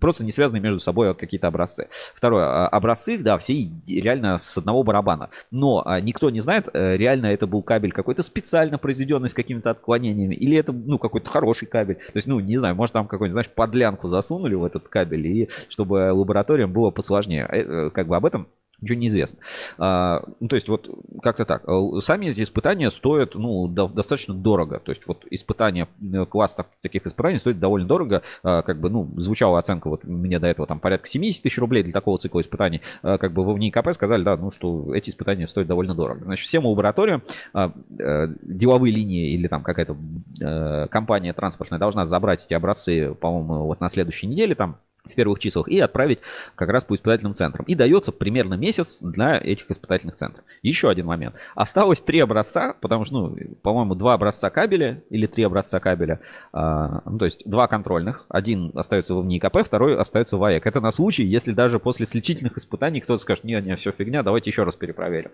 просто 0.01 0.23
не 0.25 0.31
связаны 0.31 0.59
между 0.59 0.79
собой 0.79 1.15
какие-то 1.15 1.47
образцы. 1.47 1.87
Второе, 2.13 2.67
образцы, 2.67 3.17
да, 3.17 3.37
все 3.37 3.71
реально 3.87 4.37
с 4.37 4.57
одного 4.57 4.83
барабана, 4.83 5.29
но 5.51 5.85
никто 6.01 6.29
не 6.29 6.41
знает, 6.41 6.67
э, 6.73 6.97
реально 6.97 7.27
это 7.37 7.47
был 7.47 7.63
кабель 7.63 7.91
какой-то 7.91 8.23
специально 8.23 8.77
произведенный 8.77 9.29
с 9.29 9.33
какими-то 9.33 9.69
отклонениями, 9.69 10.35
или 10.35 10.57
это, 10.57 10.73
ну, 10.73 10.97
какой-то 10.97 11.29
хороший 11.29 11.67
кабель. 11.67 11.95
То 11.95 12.15
есть, 12.15 12.27
ну, 12.27 12.39
не 12.39 12.57
знаю, 12.57 12.75
может, 12.75 12.93
там 12.93 13.07
какой-нибудь, 13.07 13.33
знаешь, 13.33 13.49
подлянку 13.49 14.07
засунули 14.07 14.55
в 14.55 14.65
этот 14.65 14.87
кабель, 14.87 15.27
и 15.27 15.49
чтобы 15.69 16.11
лабораториям 16.13 16.71
было 16.73 16.91
посложнее. 16.91 17.47
Э, 17.49 17.61
э, 17.61 17.89
как 17.91 18.07
бы 18.07 18.15
об 18.15 18.25
этом 18.25 18.47
Ничего 18.79 18.99
не 18.99 19.07
известно. 19.07 19.39
А, 19.79 20.23
ну, 20.39 20.47
то 20.47 20.55
есть 20.55 20.67
вот 20.69 20.87
как-то 21.23 21.45
так. 21.45 21.67
А, 21.67 21.99
сами 21.99 22.27
эти 22.27 22.43
испытания 22.43 22.91
стоят 22.91 23.33
ну, 23.33 23.67
до, 23.67 23.87
достаточно 23.87 24.35
дорого. 24.35 24.79
То 24.79 24.91
есть 24.91 25.07
вот 25.07 25.25
испытания, 25.31 25.87
э, 25.99 26.25
класс 26.25 26.53
так, 26.53 26.67
таких 26.81 27.07
испытаний 27.07 27.39
стоит 27.39 27.59
довольно 27.59 27.87
дорого. 27.87 28.21
А, 28.43 28.61
как 28.61 28.79
бы, 28.79 28.91
ну, 28.91 29.09
звучала 29.17 29.57
оценка 29.57 29.89
вот 29.89 30.03
мне 30.03 30.37
до 30.37 30.45
этого 30.45 30.67
там 30.67 30.79
порядка 30.79 31.07
70 31.07 31.41
тысяч 31.41 31.57
рублей 31.57 31.81
для 31.81 31.91
такого 31.91 32.19
цикла 32.19 32.41
испытаний. 32.41 32.81
А, 33.01 33.17
как 33.17 33.33
бы 33.33 33.43
в 33.43 33.57
НИКП 33.57 33.93
сказали, 33.93 34.23
да, 34.23 34.37
ну, 34.37 34.51
что 34.51 34.93
эти 34.93 35.09
испытания 35.09 35.47
стоят 35.47 35.67
довольно 35.67 35.95
дорого. 35.95 36.25
Значит, 36.25 36.45
всем 36.47 36.67
лабораториям 36.67 37.23
а, 37.53 37.71
а, 37.99 38.27
деловые 38.43 38.93
линии 38.93 39.31
или 39.33 39.47
там 39.47 39.63
какая-то 39.63 39.97
а, 40.43 40.87
компания 40.87 41.33
транспортная 41.33 41.79
должна 41.79 42.05
забрать 42.05 42.45
эти 42.45 42.53
образцы, 42.53 43.15
по-моему, 43.15 43.65
вот 43.65 43.79
на 43.79 43.89
следующей 43.89 44.27
неделе 44.27 44.53
там 44.53 44.77
в 45.05 45.15
первых 45.15 45.39
числах 45.39 45.67
и 45.67 45.79
отправить 45.79 46.19
как 46.55 46.69
раз 46.69 46.83
по 46.83 46.95
испытательным 46.95 47.33
центрам. 47.33 47.65
И 47.65 47.75
дается 47.75 48.11
примерно 48.11 48.55
месяц 48.55 48.97
для 48.99 49.37
этих 49.37 49.69
испытательных 49.71 50.15
центров. 50.15 50.43
Еще 50.61 50.89
один 50.89 51.05
момент. 51.05 51.35
Осталось 51.55 52.01
три 52.01 52.19
образца, 52.19 52.75
потому 52.81 53.05
что, 53.05 53.29
ну, 53.29 53.37
по-моему, 53.61 53.95
два 53.95 54.13
образца 54.13 54.49
кабеля 54.49 55.03
или 55.09 55.25
три 55.25 55.43
образца 55.43 55.79
кабеля. 55.79 56.19
А, 56.51 57.01
ну, 57.05 57.17
то 57.17 57.25
есть 57.25 57.41
два 57.45 57.67
контрольных. 57.67 58.25
Один 58.29 58.71
остается 58.75 59.15
в 59.15 59.25
НИКП, 59.25 59.59
второй 59.63 59.97
остается 59.97 60.37
в 60.37 60.43
АЭК. 60.43 60.67
Это 60.67 60.81
на 60.81 60.91
случай, 60.91 61.23
если 61.23 61.53
даже 61.53 61.79
после 61.79 62.05
сличительных 62.05 62.57
испытаний 62.57 63.01
кто-то 63.01 63.21
скажет, 63.21 63.43
не, 63.43 63.59
не, 63.61 63.75
все 63.75 63.91
фигня, 63.91 64.23
давайте 64.23 64.49
еще 64.49 64.63
раз 64.63 64.75
перепроверим. 64.75 65.31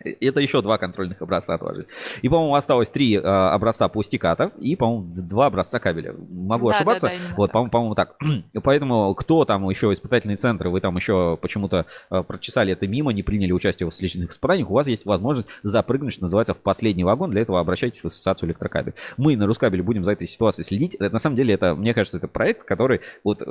Это 0.00 0.38
еще 0.38 0.62
два 0.62 0.78
контрольных 0.78 1.20
образца 1.22 1.54
отложили. 1.54 1.86
И, 2.22 2.28
по-моему, 2.28 2.54
осталось 2.54 2.88
три 2.88 3.16
э, 3.16 3.20
образца 3.20 3.88
пластикатов 3.88 4.52
и, 4.58 4.76
по-моему, 4.76 5.10
два 5.12 5.46
образца 5.46 5.80
кабеля. 5.80 6.14
Могу 6.30 6.70
да, 6.70 6.76
ошибаться. 6.76 7.08
Да, 7.08 7.14
да, 7.14 7.34
вот, 7.36 7.50
по-моему, 7.50 7.70
по-моему, 7.70 7.94
так. 7.96 8.16
Поэтому 8.62 8.97
кто 9.14 9.44
там 9.44 9.68
еще 9.68 9.92
испытательные 9.92 10.36
центры, 10.36 10.70
вы 10.70 10.80
там 10.80 10.96
еще 10.96 11.38
почему-то 11.40 11.86
э, 12.10 12.22
прочесали 12.22 12.72
это 12.72 12.86
мимо, 12.86 13.12
не 13.12 13.22
приняли 13.22 13.52
участие 13.52 13.88
в 13.88 13.94
следующих 13.94 14.30
испытаниях, 14.30 14.70
у 14.70 14.74
вас 14.74 14.86
есть 14.86 15.04
возможность 15.06 15.48
запрыгнуть, 15.62 16.12
что 16.12 16.22
называется, 16.22 16.54
в 16.54 16.58
последний 16.58 17.04
вагон. 17.04 17.30
Для 17.30 17.42
этого 17.42 17.60
обращайтесь 17.60 18.02
в 18.02 18.06
ассоциацию 18.06 18.48
электрокабель. 18.48 18.94
Мы 19.16 19.36
на 19.36 19.46
Рускабеле 19.46 19.82
будем 19.82 20.04
за 20.04 20.12
этой 20.12 20.26
ситуацией 20.26 20.64
следить. 20.64 20.94
Это, 20.94 21.10
на 21.10 21.18
самом 21.18 21.36
деле, 21.36 21.54
это, 21.54 21.74
мне 21.74 21.94
кажется, 21.94 22.18
это 22.18 22.28
проект, 22.28 22.64
который 22.64 23.00
вот 23.24 23.42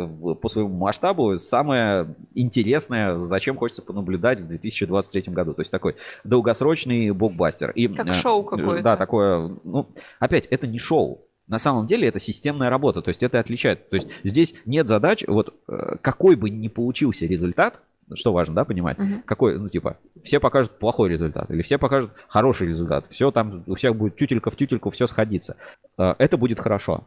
по 0.41 0.49
своему 0.49 0.75
масштабу 0.75 1.37
самое 1.37 2.15
интересное, 2.33 3.17
зачем 3.17 3.57
хочется 3.57 3.81
понаблюдать 3.81 4.41
в 4.41 4.47
2023 4.47 5.33
году. 5.33 5.53
То 5.53 5.61
есть 5.61 5.71
такой 5.71 5.95
долгосрочный 6.23 7.11
блокбастер. 7.11 7.71
И, 7.71 7.87
как 7.87 8.07
э, 8.07 8.13
шоу 8.13 8.43
какое-то. 8.43 8.83
Да, 8.83 8.97
такое, 8.97 9.55
ну, 9.63 9.87
опять, 10.19 10.47
это 10.47 10.67
не 10.67 10.79
шоу. 10.79 11.27
На 11.47 11.59
самом 11.59 11.87
деле 11.87 12.07
это 12.07 12.19
системная 12.19 12.69
работа, 12.69 13.01
то 13.01 13.09
есть 13.09 13.23
это 13.23 13.39
отличает. 13.39 13.89
То 13.89 13.95
есть 13.95 14.07
здесь 14.23 14.53
нет 14.65 14.87
задач, 14.87 15.23
вот 15.27 15.53
э, 15.67 15.95
какой 16.01 16.35
бы 16.35 16.49
ни 16.49 16.67
получился 16.67 17.25
результат, 17.25 17.81
что 18.13 18.31
важно, 18.33 18.55
да, 18.55 18.65
понимать, 18.65 18.97
uh-huh. 18.97 19.21
какой, 19.25 19.59
ну, 19.59 19.69
типа, 19.69 19.97
все 20.23 20.39
покажут 20.39 20.79
плохой 20.79 21.09
результат, 21.09 21.49
или 21.51 21.61
все 21.61 21.77
покажут 21.77 22.11
хороший 22.27 22.67
результат, 22.69 23.05
все 23.09 23.31
там, 23.31 23.63
у 23.67 23.75
всех 23.75 23.95
будет 23.95 24.15
тютелька 24.15 24.49
в 24.49 24.55
тютельку, 24.55 24.89
все 24.89 25.07
сходится. 25.07 25.57
Э, 25.97 26.15
это 26.17 26.37
будет 26.37 26.59
хорошо. 26.59 27.05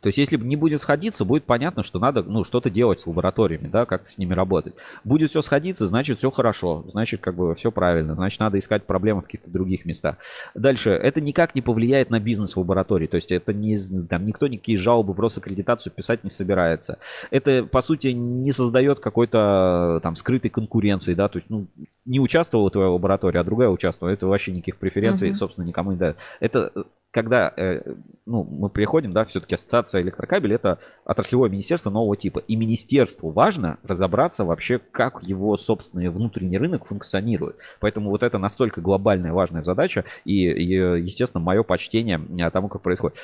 То 0.00 0.08
есть, 0.08 0.18
если 0.18 0.36
не 0.36 0.56
будет 0.56 0.80
сходиться, 0.80 1.24
будет 1.24 1.44
понятно, 1.44 1.82
что 1.82 1.98
надо 1.98 2.22
ну, 2.22 2.44
что-то 2.44 2.70
делать 2.70 3.00
с 3.00 3.06
лабораториями, 3.06 3.68
да, 3.68 3.86
как-то 3.86 4.10
с 4.10 4.18
ними 4.18 4.34
работать. 4.34 4.74
Будет 5.04 5.30
все 5.30 5.42
сходиться, 5.42 5.86
значит, 5.86 6.18
все 6.18 6.30
хорошо, 6.30 6.84
значит, 6.92 7.20
как 7.20 7.34
бы 7.34 7.54
все 7.54 7.70
правильно, 7.70 8.14
значит, 8.14 8.40
надо 8.40 8.58
искать 8.58 8.84
проблемы 8.84 9.20
в 9.20 9.24
каких-то 9.24 9.50
других 9.50 9.84
местах. 9.84 10.16
Дальше, 10.54 10.90
это 10.90 11.20
никак 11.20 11.54
не 11.54 11.62
повлияет 11.62 12.10
на 12.10 12.20
бизнес 12.20 12.56
лаборатории, 12.56 13.06
то 13.06 13.16
есть 13.16 13.30
это 13.32 13.52
не, 13.52 13.78
там, 14.08 14.26
никто 14.26 14.46
никакие 14.46 14.78
жалобы 14.78 15.12
в 15.12 15.20
Росаккредитацию 15.20 15.92
писать 15.92 16.24
не 16.24 16.30
собирается. 16.30 16.98
Это, 17.30 17.64
по 17.64 17.80
сути, 17.80 18.08
не 18.08 18.52
создает 18.52 19.00
какой-то 19.00 20.00
там 20.02 20.16
скрытой 20.16 20.50
конкуренции, 20.50 21.14
да, 21.14 21.28
то 21.28 21.38
есть, 21.38 21.50
ну, 21.50 21.66
не 22.06 22.20
участвовала 22.20 22.70
твоя 22.70 22.88
лаборатория, 22.88 23.40
а 23.40 23.44
другая 23.44 23.68
участвовала, 23.68 24.12
это 24.12 24.26
вообще 24.26 24.52
никаких 24.52 24.76
преференций, 24.76 25.30
uh-huh. 25.30 25.34
собственно, 25.34 25.64
никому 25.64 25.92
не 25.92 25.98
дает. 25.98 26.16
Это 26.40 26.72
когда 27.10 27.52
э, 27.56 27.82
ну, 28.26 28.44
мы 28.44 28.68
приходим, 28.68 29.12
да, 29.12 29.24
все-таки 29.24 29.54
ассоциация 29.54 30.02
электрокабель 30.02 30.54
это 30.54 30.78
отраслевое 31.04 31.50
министерство 31.50 31.90
нового 31.90 32.16
типа. 32.16 32.38
И 32.40 32.56
министерству 32.56 33.30
важно 33.30 33.78
разобраться 33.82 34.44
вообще, 34.44 34.78
как 34.78 35.22
его 35.22 35.56
собственный 35.56 36.08
внутренний 36.08 36.58
рынок 36.58 36.86
функционирует. 36.86 37.56
Поэтому 37.80 38.10
вот 38.10 38.22
это 38.22 38.38
настолько 38.38 38.80
глобальная 38.80 39.32
важная 39.32 39.62
задача. 39.62 40.04
И, 40.24 40.44
и 40.44 40.74
естественно, 41.02 41.42
мое 41.42 41.62
почтение 41.62 42.20
тому, 42.50 42.68
как 42.68 42.82
происходит. 42.82 43.16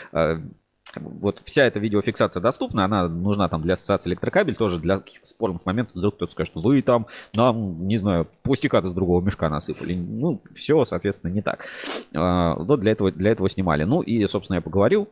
Вот 1.05 1.41
вся 1.45 1.65
эта 1.65 1.79
видеофиксация 1.79 2.41
доступна, 2.41 2.85
она 2.85 3.09
нужна 3.09 3.49
там 3.49 3.63
для 3.63 3.75
ассоциации 3.75 4.11
электрокабель, 4.11 4.57
тоже 4.57 4.79
для 4.79 4.99
каких-то 4.99 5.27
спорных 5.27 5.65
моментов. 5.67 5.97
Вдруг 5.97 6.17
кто-то 6.17 6.33
скажет, 6.33 6.55
вы 6.55 6.83
там 6.83 7.07
нам, 7.35 7.87
не 7.87 7.99
знаю, 7.99 8.29
пустяка 8.43 8.83
с 8.83 8.93
другого 8.93 9.25
мешка 9.25 9.49
насыпали. 9.49 9.95
Ну, 9.95 10.41
все, 10.55 10.85
соответственно, 10.85 11.31
не 11.33 11.43
так. 11.43 11.67
А, 12.15 12.55
вот 12.57 12.81
для 12.81 12.93
этого, 12.93 13.13
для 13.13 13.31
этого 13.31 13.49
снимали. 13.49 13.85
Ну 13.85 14.03
и, 14.03 14.27
собственно, 14.27 14.57
я 14.57 14.63
поговорил 14.63 15.09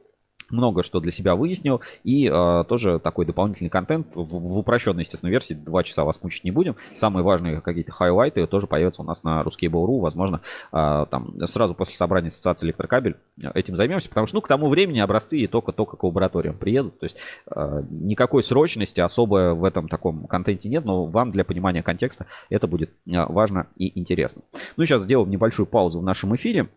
много 0.50 0.82
что 0.82 1.00
для 1.00 1.10
себя 1.10 1.34
выяснил, 1.34 1.80
и 2.02 2.28
э, 2.28 2.64
тоже 2.68 2.98
такой 2.98 3.26
дополнительный 3.26 3.70
контент 3.70 4.08
в, 4.14 4.22
в 4.24 4.58
упрощенной, 4.58 5.02
естественно, 5.02 5.30
версии, 5.30 5.54
два 5.54 5.82
часа 5.82 6.04
вас 6.04 6.22
мучить 6.22 6.44
не 6.44 6.50
будем, 6.50 6.76
самые 6.94 7.24
важные 7.24 7.60
какие-то 7.60 7.92
хайлайты 7.92 8.46
тоже 8.46 8.66
появятся 8.66 9.02
у 9.02 9.04
нас 9.04 9.22
на 9.22 9.42
Ruskable.ru, 9.42 10.00
возможно, 10.00 10.40
э, 10.72 11.06
там 11.10 11.46
сразу 11.46 11.74
после 11.74 11.94
собрания 11.94 12.28
ассоциации 12.28 12.66
электрокабель 12.66 13.16
этим 13.54 13.76
займемся, 13.76 14.08
потому 14.08 14.26
что, 14.26 14.36
ну, 14.36 14.40
к 14.40 14.48
тому 14.48 14.68
времени 14.68 15.00
образцы 15.00 15.46
только-только 15.46 15.96
к 15.96 16.04
лабораториям 16.04 16.56
приедут, 16.56 16.98
то 16.98 17.04
есть 17.04 17.16
э, 17.46 17.82
никакой 17.90 18.42
срочности 18.42 19.00
особо 19.00 19.54
в 19.54 19.64
этом 19.64 19.88
таком 19.88 20.26
контенте 20.26 20.68
нет, 20.68 20.84
но 20.84 21.06
вам 21.06 21.32
для 21.32 21.44
понимания 21.44 21.82
контекста 21.82 22.26
это 22.48 22.66
будет 22.66 22.90
важно 23.06 23.66
и 23.76 23.98
интересно. 23.98 24.42
Ну, 24.76 24.84
сейчас 24.84 25.02
сделаем 25.02 25.30
небольшую 25.30 25.66
паузу 25.66 26.00
в 26.00 26.02
нашем 26.02 26.34
эфире, 26.36 26.68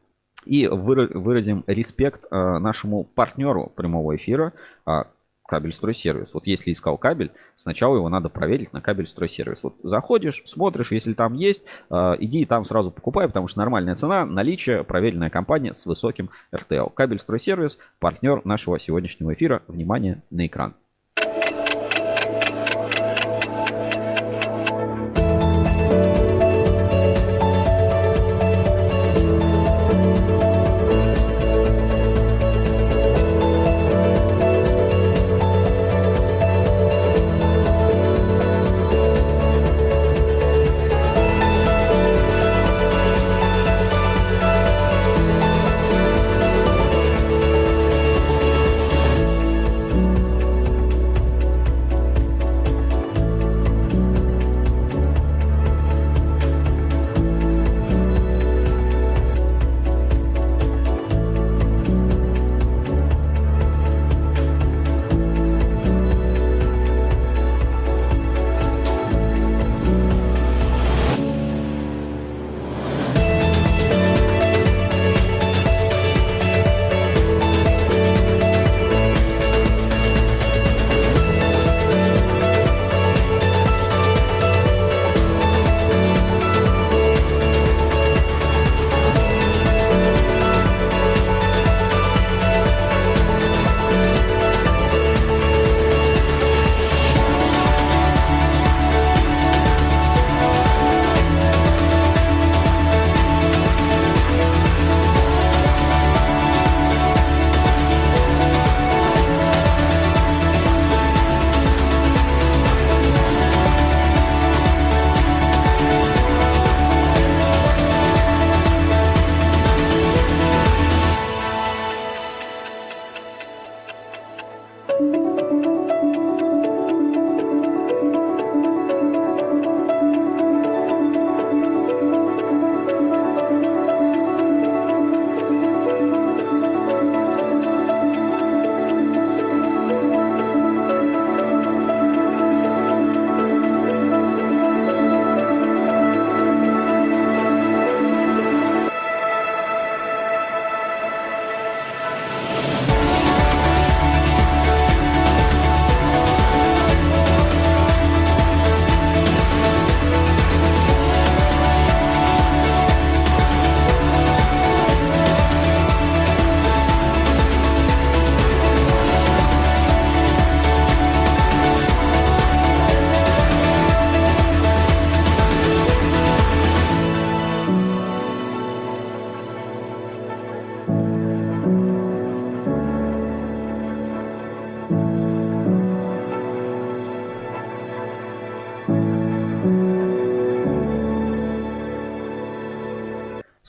и 0.46 0.68
выразим 0.68 1.64
респект 1.68 2.26
э, 2.30 2.58
нашему 2.60 3.04
партнеру 3.04 3.72
прямого 3.76 4.16
эфира, 4.16 4.54
э, 4.86 5.04
кабель 5.48 5.72
стройсервис. 5.72 6.34
Вот 6.34 6.46
если 6.46 6.72
искал 6.72 6.98
кабель, 6.98 7.32
сначала 7.56 7.96
его 7.96 8.10
надо 8.10 8.30
проверить 8.30 8.74
на 8.74 8.82
кабель 8.82 9.08
стройсервис. 9.08 9.60
Вот 9.64 9.76
заходишь, 9.82 10.44
смотришь, 10.46 10.92
если 10.92 11.14
там 11.14 11.34
есть, 11.34 11.64
э, 11.90 12.16
иди 12.20 12.46
там 12.46 12.66
сразу 12.66 12.92
покупай, 12.92 13.28
потому 13.28 13.48
что 13.48 13.60
нормальная 13.60 13.96
цена, 13.96 14.26
наличие, 14.26 14.84
проверенная 14.84 15.30
компания 15.30 15.74
с 15.74 15.86
высоким 15.86 16.30
РТЛ. 16.54 16.90
Кабель 16.90 17.20
стройсервис, 17.20 17.80
партнер 18.00 18.42
нашего 18.44 18.80
сегодняшнего 18.80 19.34
эфира. 19.34 19.64
Внимание 19.68 20.22
на 20.30 20.46
экран. 20.46 20.76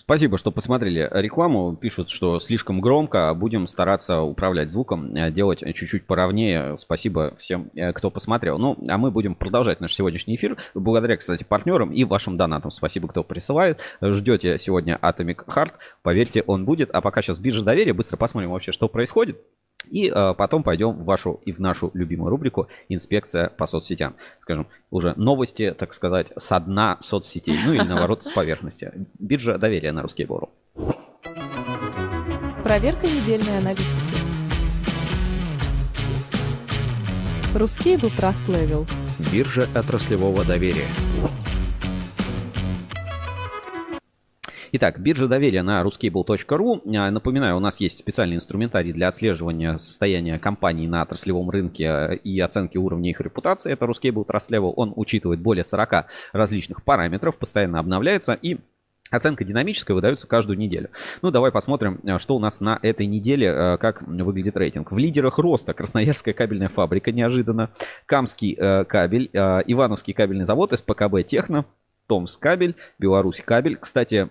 Спасибо, 0.08 0.38
что 0.38 0.50
посмотрели 0.50 1.06
рекламу. 1.12 1.76
Пишут, 1.76 2.08
что 2.08 2.40
слишком 2.40 2.80
громко. 2.80 3.34
Будем 3.34 3.66
стараться 3.66 4.22
управлять 4.22 4.70
звуком, 4.70 5.14
э, 5.14 5.30
делать 5.30 5.58
чуть-чуть 5.58 6.06
поровнее. 6.06 6.78
Спасибо 6.78 7.34
всем, 7.36 7.70
э, 7.74 7.92
кто 7.92 8.10
посмотрел. 8.10 8.56
Ну, 8.56 8.78
а 8.88 8.96
мы 8.96 9.10
будем 9.10 9.34
продолжать 9.34 9.80
наш 9.82 9.92
сегодняшний 9.92 10.36
эфир. 10.36 10.56
Благодаря, 10.72 11.18
кстати, 11.18 11.44
партнерам 11.44 11.92
и 11.92 12.04
вашим 12.04 12.38
донатам. 12.38 12.70
Спасибо, 12.70 13.06
кто 13.06 13.22
присылает. 13.22 13.82
Ждете 14.00 14.58
сегодня 14.58 14.98
Atomic 15.02 15.44
Heart. 15.44 15.72
Поверьте, 16.00 16.42
он 16.46 16.64
будет. 16.64 16.90
А 16.92 17.02
пока 17.02 17.20
сейчас 17.20 17.38
биржа 17.38 17.62
доверия. 17.62 17.92
Быстро 17.92 18.16
посмотрим 18.16 18.52
вообще, 18.52 18.72
что 18.72 18.88
происходит. 18.88 19.36
И 19.90 20.08
э, 20.08 20.34
потом 20.34 20.62
пойдем 20.62 20.92
в 20.92 21.04
вашу 21.04 21.40
и 21.44 21.52
в 21.52 21.60
нашу 21.60 21.90
любимую 21.94 22.30
рубрику 22.30 22.68
«Инспекция 22.88 23.48
по 23.48 23.66
соцсетям». 23.66 24.14
Скажем, 24.42 24.66
уже 24.90 25.14
новости, 25.16 25.74
так 25.78 25.94
сказать, 25.94 26.32
со 26.36 26.60
дна 26.60 26.98
соцсетей, 27.00 27.58
ну 27.64 27.72
или 27.72 27.82
наоборот 27.88 28.22
с 28.22 28.30
поверхности. 28.30 28.92
Биржа 29.18 29.58
доверия 29.58 29.92
на 29.92 30.02
русский 30.02 30.24
бору. 30.24 30.50
Проверка 32.64 33.06
недельной 33.06 33.58
аналитики. 33.58 33.88
Русский 37.54 37.96
был 37.96 38.10
Trust 38.10 38.46
Level. 38.46 38.86
Биржа 39.32 39.66
отраслевого 39.74 40.44
доверия. 40.44 40.86
Итак, 44.70 45.00
биржа 45.00 45.28
доверия 45.28 45.62
на 45.62 45.80
ruscable.ru. 45.82 46.96
А, 46.96 47.10
напоминаю, 47.10 47.56
у 47.56 47.60
нас 47.60 47.80
есть 47.80 47.98
специальный 47.98 48.36
инструментарий 48.36 48.92
для 48.92 49.08
отслеживания 49.08 49.78
состояния 49.78 50.38
компаний 50.38 50.86
на 50.86 51.00
отраслевом 51.00 51.48
рынке 51.48 52.20
и 52.22 52.38
оценки 52.40 52.76
уровня 52.76 53.10
их 53.10 53.20
репутации. 53.22 53.72
Это 53.72 53.86
Ruscable 53.86 54.26
Trust 54.26 54.50
Level. 54.50 54.74
Он 54.76 54.92
учитывает 54.94 55.40
более 55.40 55.64
40 55.64 56.06
различных 56.32 56.82
параметров, 56.82 57.38
постоянно 57.38 57.78
обновляется 57.78 58.38
и 58.40 58.58
Оценка 59.10 59.42
динамическая 59.42 59.94
выдается 59.94 60.26
каждую 60.26 60.58
неделю. 60.58 60.90
Ну, 61.22 61.30
давай 61.30 61.50
посмотрим, 61.50 61.98
а, 62.06 62.18
что 62.18 62.36
у 62.36 62.38
нас 62.38 62.60
на 62.60 62.78
этой 62.82 63.06
неделе, 63.06 63.50
а, 63.50 63.76
как 63.78 64.02
выглядит 64.02 64.54
рейтинг. 64.54 64.92
В 64.92 64.98
лидерах 64.98 65.38
роста 65.38 65.72
Красноярская 65.72 66.34
кабельная 66.34 66.68
фабрика 66.68 67.10
неожиданно, 67.10 67.70
Камский 68.04 68.54
э, 68.58 68.84
кабель, 68.84 69.30
Ивановский 69.32 70.12
кабельный 70.12 70.44
завод, 70.44 70.72
СПКБ 70.76 71.26
Техно, 71.26 71.64
Томс 72.08 72.36
кабель, 72.36 72.74
Беларусь 72.98 73.42
кабель. 73.44 73.76
Кстати, 73.76 74.28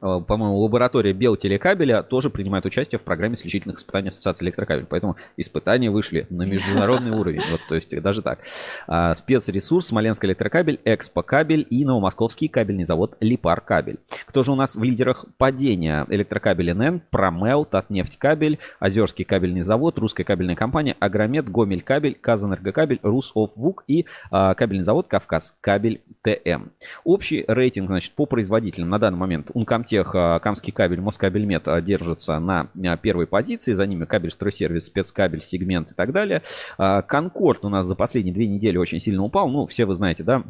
по-моему, 0.00 0.58
лаборатория 0.58 1.12
Белтелекабеля 1.12 2.02
тоже 2.02 2.30
принимает 2.30 2.64
участие 2.66 2.98
в 2.98 3.02
программе 3.02 3.36
сличительных 3.36 3.78
испытаний 3.78 4.08
Ассоциации 4.08 4.44
электрокабель. 4.44 4.86
Поэтому 4.88 5.16
испытания 5.36 5.90
вышли 5.90 6.26
на 6.30 6.42
международный 6.42 7.10
уровень. 7.18 7.42
Вот, 7.50 7.60
то 7.68 7.74
есть 7.74 7.98
даже 8.00 8.22
так. 8.22 8.40
А, 8.86 9.14
спецресурс, 9.14 9.88
Смоленский 9.88 10.28
электрокабель, 10.28 10.80
Экспо 10.84 11.22
кабель 11.22 11.66
и 11.68 11.84
Новомосковский 11.84 12.48
кабельный 12.48 12.84
завод 12.84 13.16
Липар 13.20 13.60
кабель. 13.60 13.98
Кто 14.26 14.44
же 14.44 14.52
у 14.52 14.54
нас 14.54 14.76
в 14.76 14.82
лидерах 14.82 15.26
падения? 15.36 16.06
Электрокабель 16.08 16.74
НН, 16.74 17.02
Промел, 17.10 17.64
Татнефть 17.64 18.18
кабель, 18.18 18.58
Озерский 18.78 19.24
кабельный 19.24 19.62
завод, 19.62 19.98
Русская 19.98 20.24
кабельная 20.24 20.56
компания, 20.56 20.96
Агромет, 21.00 21.48
Гомель 21.48 21.82
кабель, 21.82 22.14
Казэнергокабель, 22.20 23.00
Русофвук 23.02 23.84
и 23.86 24.06
а, 24.30 24.54
кабельный 24.54 24.84
завод 24.84 25.08
Кавказ 25.08 25.56
кабель 25.60 26.02
ТМ. 26.22 26.68
Общий 27.04 27.44
рейтинг, 27.46 27.88
значит, 27.88 28.12
по 28.12 28.26
производителям 28.26 28.88
на 28.88 28.98
данный 28.98 29.18
момент 29.18 29.50
Унком 29.54 29.84
Комтех, 29.88 30.14
а, 30.14 30.38
Камский 30.38 30.70
кабель, 30.70 31.00
Москабельмет 31.00 31.66
а, 31.66 31.80
держатся 31.80 32.38
на 32.38 32.68
а, 32.84 32.96
первой 32.98 33.26
позиции. 33.26 33.72
За 33.72 33.86
ними 33.86 34.04
кабель 34.04 34.30
стройсервис, 34.30 34.86
спецкабель, 34.86 35.40
сегмент 35.40 35.92
и 35.92 35.94
так 35.94 36.12
далее. 36.12 36.42
Конкорд 36.76 37.64
у 37.64 37.70
нас 37.70 37.86
за 37.86 37.94
последние 37.94 38.34
две 38.34 38.46
недели 38.46 38.76
очень 38.76 39.00
сильно 39.00 39.22
упал. 39.24 39.48
Ну, 39.48 39.66
все 39.66 39.86
вы 39.86 39.94
знаете, 39.94 40.24
да, 40.24 40.42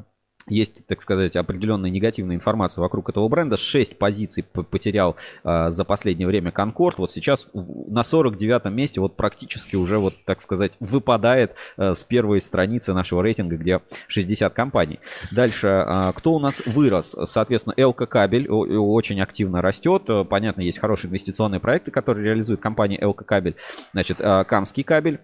есть, 0.51 0.87
так 0.87 1.03
сказать, 1.03 1.37
определенная 1.37 1.91
негативная 1.91 2.37
информация 2.37 2.83
вокруг 2.83 3.09
этого 3.09 3.29
бренда. 3.29 3.57
6 3.57 3.99
позиций 3.99 4.43
потерял 4.43 5.17
э, 5.45 5.71
за 5.71 5.85
последнее 5.85 6.27
время 6.27 6.51
Конкорд. 6.51 6.99
Вот 6.99 7.13
сейчас 7.13 7.47
на 7.53 8.01
49-м 8.01 8.75
месте 8.75 9.01
вот 9.01 9.17
практически 9.17 9.77
уже, 9.77 9.99
вот, 9.99 10.15
так 10.25 10.41
сказать, 10.41 10.73
выпадает 10.81 11.55
э, 11.77 11.95
с 11.95 12.05
первой 12.05 12.41
страницы 12.41 12.93
нашего 12.95 13.23
рейтинга, 13.23 13.57
где 13.57 13.81
60 14.09 14.53
компаний. 14.53 15.01
Дальше, 15.31 15.67
э, 15.67 16.13
кто 16.15 16.35
у 16.35 16.39
нас 16.39 16.67
вырос? 16.67 17.17
Соответственно, 17.25 17.75
ЛК 17.79 18.09
Кабель 18.09 18.49
очень 18.49 19.21
активно 19.21 19.63
растет. 19.63 20.05
Понятно, 20.29 20.63
есть 20.63 20.79
хорошие 20.79 21.09
инвестиционные 21.09 21.61
проекты, 21.61 21.91
которые 21.91 22.25
реализует 22.25 22.61
компания 22.61 23.05
ЛК 23.05 23.25
Кабель. 23.25 23.57
Значит, 23.93 24.21
э, 24.21 24.45
Камский 24.45 24.83
кабель 24.83 25.21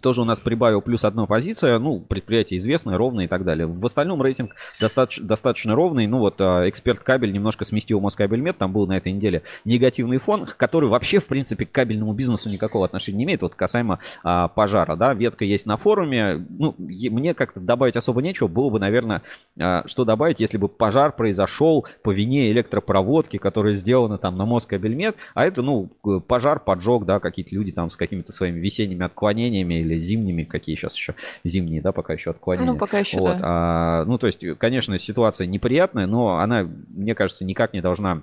тоже 0.00 0.22
у 0.22 0.24
нас 0.24 0.40
прибавил 0.40 0.80
плюс 0.80 1.04
одну 1.04 1.26
позицию, 1.26 1.80
ну, 1.80 2.00
предприятие 2.00 2.58
известное, 2.58 2.96
ровное 2.96 3.26
и 3.26 3.28
так 3.28 3.44
далее. 3.44 3.66
В 3.66 3.84
остальном 3.84 4.22
рейтинг 4.22 4.54
достаточно, 4.80 5.26
достаточно 5.26 5.74
ровный, 5.74 6.06
ну 6.06 6.18
вот 6.18 6.40
а, 6.40 6.68
эксперт 6.68 7.00
кабель 7.00 7.32
немножко 7.32 7.64
сместил 7.64 8.00
Москабельмет, 8.00 8.58
там 8.58 8.72
был 8.72 8.86
на 8.86 8.96
этой 8.96 9.12
неделе 9.12 9.42
негативный 9.64 10.18
фон, 10.18 10.46
который 10.56 10.88
вообще, 10.88 11.18
в 11.18 11.26
принципе, 11.26 11.66
к 11.66 11.72
кабельному 11.72 12.12
бизнесу 12.12 12.48
никакого 12.48 12.84
отношения 12.84 13.18
не 13.18 13.24
имеет, 13.24 13.42
вот 13.42 13.54
касаемо 13.54 13.98
а, 14.22 14.48
пожара, 14.48 14.96
да, 14.96 15.14
ветка 15.14 15.44
есть 15.44 15.66
на 15.66 15.76
форуме, 15.76 16.46
ну, 16.48 16.74
мне 16.78 17.34
как-то 17.34 17.60
добавить 17.60 17.96
особо 17.96 18.22
нечего, 18.22 18.48
было 18.48 18.70
бы, 18.70 18.78
наверное, 18.78 19.22
а, 19.58 19.86
что 19.86 20.04
добавить, 20.04 20.40
если 20.40 20.56
бы 20.56 20.68
пожар 20.68 21.12
произошел 21.12 21.86
по 22.02 22.12
вине 22.12 22.50
электропроводки, 22.50 23.36
которая 23.36 23.74
сделана 23.74 24.18
там 24.18 24.36
на 24.36 24.46
Москабельмет, 24.46 25.16
а 25.34 25.44
это, 25.44 25.62
ну, 25.62 25.90
пожар, 26.26 26.60
поджог, 26.60 27.04
да, 27.04 27.20
какие-то 27.20 27.54
люди 27.54 27.72
там 27.72 27.90
с 27.90 27.96
какими-то 27.96 28.32
своими 28.32 28.58
весенними 28.58 29.04
отклонениями 29.04 29.74
или 29.74 29.89
зимними, 29.98 30.44
какие 30.44 30.76
сейчас 30.76 30.96
еще 30.96 31.14
зимние, 31.44 31.80
да, 31.80 31.92
пока 31.92 32.12
еще 32.12 32.30
отклонения. 32.30 32.72
Ну, 32.72 32.78
пока 32.78 32.98
еще, 32.98 33.18
вот. 33.18 33.38
да. 33.38 33.40
А, 33.42 34.04
ну, 34.04 34.18
то 34.18 34.26
есть, 34.26 34.44
конечно, 34.58 34.98
ситуация 34.98 35.46
неприятная, 35.46 36.06
но 36.06 36.38
она, 36.38 36.68
мне 36.88 37.14
кажется, 37.14 37.44
никак 37.44 37.72
не 37.72 37.80
должна 37.80 38.22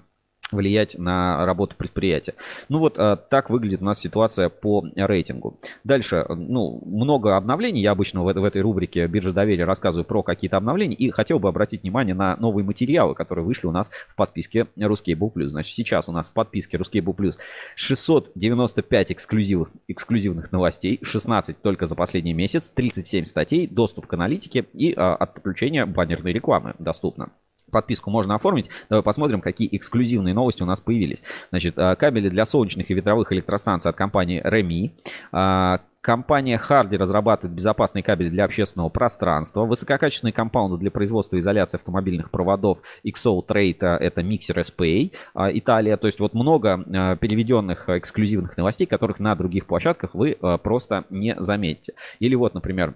влиять 0.51 0.97
на 0.97 1.45
работу 1.45 1.75
предприятия. 1.75 2.35
Ну 2.69 2.79
вот 2.79 2.97
а, 2.97 3.15
так 3.15 3.49
выглядит 3.49 3.81
у 3.81 3.85
нас 3.85 3.99
ситуация 3.99 4.49
по 4.49 4.85
рейтингу. 4.95 5.59
Дальше, 5.83 6.25
ну, 6.29 6.81
много 6.85 7.35
обновлений. 7.35 7.81
Я 7.81 7.91
обычно 7.91 8.23
в, 8.23 8.27
этой 8.27 8.61
рубрике 8.61 9.07
биржа 9.07 9.33
доверия 9.33 9.65
рассказываю 9.65 10.05
про 10.05 10.23
какие-то 10.23 10.57
обновления 10.57 10.95
и 10.95 11.09
хотел 11.11 11.39
бы 11.39 11.49
обратить 11.49 11.83
внимание 11.83 12.15
на 12.15 12.35
новые 12.37 12.65
материалы, 12.65 13.15
которые 13.15 13.45
вышли 13.45 13.67
у 13.67 13.71
нас 13.71 13.89
в 14.07 14.15
подписке 14.15 14.67
Ruskable 14.77 15.31
Plus. 15.33 15.47
Значит, 15.47 15.73
сейчас 15.73 16.07
у 16.07 16.11
нас 16.11 16.29
в 16.29 16.33
подписке 16.33 16.77
Ruskable 16.77 17.15
Plus 17.15 17.35
695 17.75 19.11
эксклюзивных, 19.11 19.69
эксклюзивных 19.87 20.51
новостей, 20.51 20.99
16 21.01 21.61
только 21.61 21.85
за 21.85 21.95
последний 21.95 22.33
месяц, 22.33 22.69
37 22.69 23.25
статей, 23.25 23.67
доступ 23.67 24.07
к 24.07 24.13
аналитике 24.13 24.65
и 24.73 24.93
а, 24.95 25.15
отключение 25.15 25.85
баннерной 25.85 26.31
рекламы 26.33 26.75
доступно. 26.79 27.31
Подписку 27.71 28.09
можно 28.09 28.35
оформить. 28.35 28.69
Давай 28.89 29.03
посмотрим, 29.03 29.41
какие 29.41 29.67
эксклюзивные 29.75 30.33
новости 30.33 30.63
у 30.63 30.65
нас 30.65 30.79
появились. 30.79 31.21
Значит, 31.49 31.77
а, 31.77 31.95
кабели 31.95 32.29
для 32.29 32.45
солнечных 32.45 32.89
и 32.89 32.93
ветровых 32.93 33.33
электростанций 33.33 33.89
от 33.89 33.97
компании 33.97 34.41
Remi. 34.41 34.93
А, 35.33 35.81
компания 35.99 36.57
Hardy 36.57 36.95
разрабатывает 36.95 37.53
безопасный 37.53 38.03
кабель 38.03 38.29
для 38.29 38.45
общественного 38.45 38.87
пространства. 38.87 39.65
Высококачественные 39.65 40.31
компаунды 40.31 40.77
для 40.77 40.91
производства 40.91 41.35
и 41.35 41.39
изоляции 41.39 41.77
автомобильных 41.77 42.31
проводов 42.31 42.79
XO 43.05 43.45
Trade. 43.45 43.79
А, 43.81 43.97
это 43.97 44.23
миксер 44.23 44.59
SPA 44.59 45.11
Италия. 45.35 45.97
То 45.97 46.07
есть 46.07 46.21
вот 46.21 46.33
много 46.33 47.17
переведенных 47.19 47.89
эксклюзивных 47.89 48.55
новостей, 48.55 48.87
которых 48.87 49.19
на 49.19 49.35
других 49.35 49.65
площадках 49.65 50.13
вы 50.13 50.37
просто 50.63 51.03
не 51.09 51.35
заметите. 51.37 51.95
Или 52.19 52.35
вот, 52.35 52.53
например, 52.53 52.95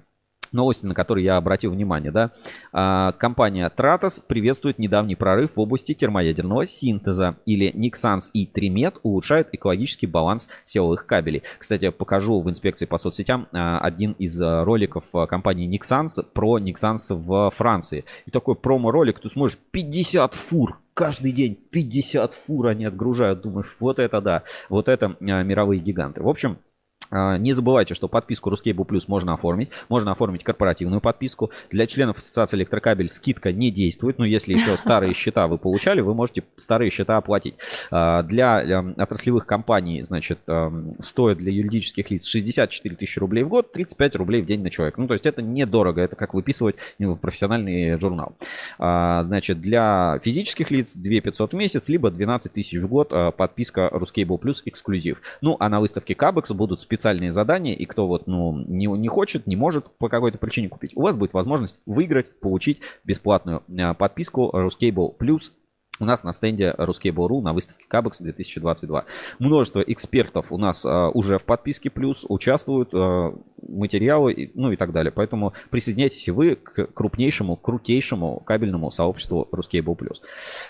новости, 0.51 0.85
на 0.85 0.93
которые 0.93 1.25
я 1.25 1.37
обратил 1.37 1.71
внимание. 1.71 2.11
Да? 2.11 2.31
А, 2.71 3.11
компания 3.13 3.71
Tratos 3.75 4.21
приветствует 4.25 4.79
недавний 4.79 5.15
прорыв 5.15 5.55
в 5.55 5.59
области 5.59 5.93
термоядерного 5.93 6.65
синтеза. 6.65 7.35
Или 7.45 7.71
Nixans 7.73 8.29
и 8.33 8.49
Trimet 8.51 8.99
улучшают 9.03 9.49
экологический 9.51 10.07
баланс 10.07 10.47
силовых 10.65 11.05
кабелей. 11.05 11.43
Кстати, 11.57 11.89
покажу 11.89 12.41
в 12.41 12.49
инспекции 12.49 12.85
по 12.85 12.97
соцсетям 12.97 13.47
а, 13.51 13.79
один 13.79 14.13
из 14.13 14.41
а, 14.41 14.63
роликов 14.63 15.05
компании 15.27 15.69
Nixans 15.69 16.23
про 16.33 16.59
Nixans 16.59 17.13
в 17.13 17.51
Франции. 17.51 18.05
И 18.25 18.31
такой 18.31 18.55
промо-ролик, 18.55 19.19
ты 19.19 19.29
смотришь 19.29 19.57
50 19.71 20.33
фур 20.33 20.79
каждый 20.93 21.31
день 21.31 21.55
50 21.55 22.33
фур 22.33 22.67
они 22.67 22.85
отгружают. 22.85 23.41
Думаешь, 23.41 23.75
вот 23.79 23.97
это 23.97 24.21
да, 24.21 24.43
вот 24.69 24.87
это 24.87 25.15
мировые 25.19 25.81
гиганты. 25.81 26.21
В 26.21 26.27
общем, 26.27 26.59
не 27.11 27.53
забывайте, 27.53 27.93
что 27.93 28.07
подписку 28.07 28.49
Ruscable 28.49 28.85
Plus 28.85 29.03
можно 29.07 29.33
оформить. 29.33 29.69
Можно 29.89 30.11
оформить 30.11 30.43
корпоративную 30.43 31.01
подписку. 31.01 31.51
Для 31.69 31.87
членов 31.87 32.17
Ассоциации 32.17 32.57
Электрокабель 32.57 33.09
скидка 33.09 33.51
не 33.51 33.71
действует. 33.71 34.17
Но 34.17 34.25
если 34.25 34.53
еще 34.53 34.77
старые 34.77 35.13
счета 35.13 35.47
вы 35.47 35.57
получали, 35.57 36.01
вы 36.01 36.13
можете 36.13 36.43
старые 36.55 36.89
счета 36.89 37.17
оплатить. 37.17 37.55
А, 37.91 38.23
для 38.23 38.61
эм, 38.61 38.95
отраслевых 38.97 39.45
компаний, 39.45 40.01
значит, 40.03 40.39
эм, 40.47 40.95
стоит 40.99 41.37
для 41.37 41.51
юридических 41.51 42.09
лиц 42.11 42.25
64 42.25 42.95
тысячи 42.95 43.19
рублей 43.19 43.43
в 43.43 43.49
год, 43.49 43.71
35 43.71 44.15
рублей 44.15 44.41
в 44.41 44.45
день 44.45 44.61
на 44.61 44.69
человека. 44.69 45.01
Ну, 45.01 45.07
то 45.07 45.13
есть 45.13 45.25
это 45.25 45.41
недорого. 45.41 46.01
Это 46.01 46.15
как 46.15 46.33
выписывать 46.33 46.75
профессиональный 47.21 47.99
журнал. 47.99 48.35
А, 48.79 49.23
значит, 49.23 49.61
для 49.61 50.19
физических 50.23 50.71
лиц 50.71 50.93
2 50.95 51.21
500 51.21 51.53
в 51.53 51.55
месяц, 51.55 51.89
либо 51.89 52.09
12 52.09 52.53
тысяч 52.53 52.79
в 52.79 52.87
год 52.87 53.09
подписка 53.35 53.89
Ruscable 53.91 54.39
Plus 54.39 54.61
эксклюзив. 54.65 55.21
Ну, 55.41 55.57
а 55.59 55.69
на 55.69 55.79
выставке 55.79 56.15
Кабекс 56.15 56.51
будут 56.51 56.81
специальные 56.81 57.00
специальные 57.01 57.31
задания, 57.31 57.73
и 57.73 57.85
кто 57.85 58.07
вот, 58.07 58.27
ну, 58.27 58.63
не, 58.67 58.85
не 58.85 59.07
хочет, 59.07 59.47
не 59.47 59.55
может 59.55 59.85
по 59.97 60.07
какой-то 60.07 60.37
причине 60.37 60.69
купить, 60.69 60.95
у 60.95 61.01
вас 61.01 61.17
будет 61.17 61.33
возможность 61.33 61.79
выиграть, 61.87 62.39
получить 62.39 62.79
бесплатную 63.03 63.63
а, 63.79 63.95
подписку 63.95 64.51
Ruscable 64.53 65.17
Plus 65.17 65.51
у 66.01 66.05
нас 66.05 66.23
на 66.23 66.33
стенде 66.33 66.73
Ruskable.ru 66.77 67.41
на 67.41 67.53
выставке 67.53 67.85
Кабекс 67.87 68.19
2022. 68.19 69.05
Множество 69.39 69.81
экспертов 69.81 70.51
у 70.51 70.57
нас 70.57 70.83
а, 70.85 71.09
уже 71.09 71.37
в 71.37 71.43
подписке 71.43 71.89
плюс 71.91 72.25
участвуют, 72.27 72.89
а, 72.93 73.35
материалы, 73.61 74.51
ну 74.55 74.71
и 74.71 74.75
так 74.75 74.91
далее. 74.91 75.11
Поэтому 75.11 75.53
присоединяйтесь 75.69 76.27
и 76.27 76.31
вы 76.31 76.55
к 76.55 76.87
крупнейшему, 76.87 77.55
крутейшему 77.55 78.41
кабельному 78.43 78.89
сообществу 78.89 79.47
Ruskable+. 79.51 79.95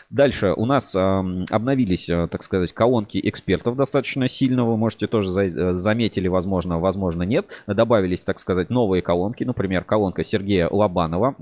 Дальше 0.10 0.54
у 0.54 0.66
нас 0.66 0.94
а, 0.96 1.26
обновились, 1.50 2.08
так 2.08 2.44
сказать, 2.44 2.74
колонки 2.74 3.20
экспертов 3.24 3.78
достаточно 3.78 4.28
сильно. 4.28 4.66
Вы 4.66 4.76
можете 4.76 5.08
тоже 5.08 5.32
за, 5.32 5.76
заметили, 5.78 6.28
возможно, 6.28 6.80
возможно 6.80 7.24
нет. 7.24 7.64
Добавились, 7.68 8.26
так 8.26 8.40
сказать, 8.40 8.70
новые 8.70 9.02
колонки. 9.02 9.46
Например, 9.46 9.86
колонка 9.86 10.26
Сергея 10.26 10.68
Лобанова, 10.70 11.36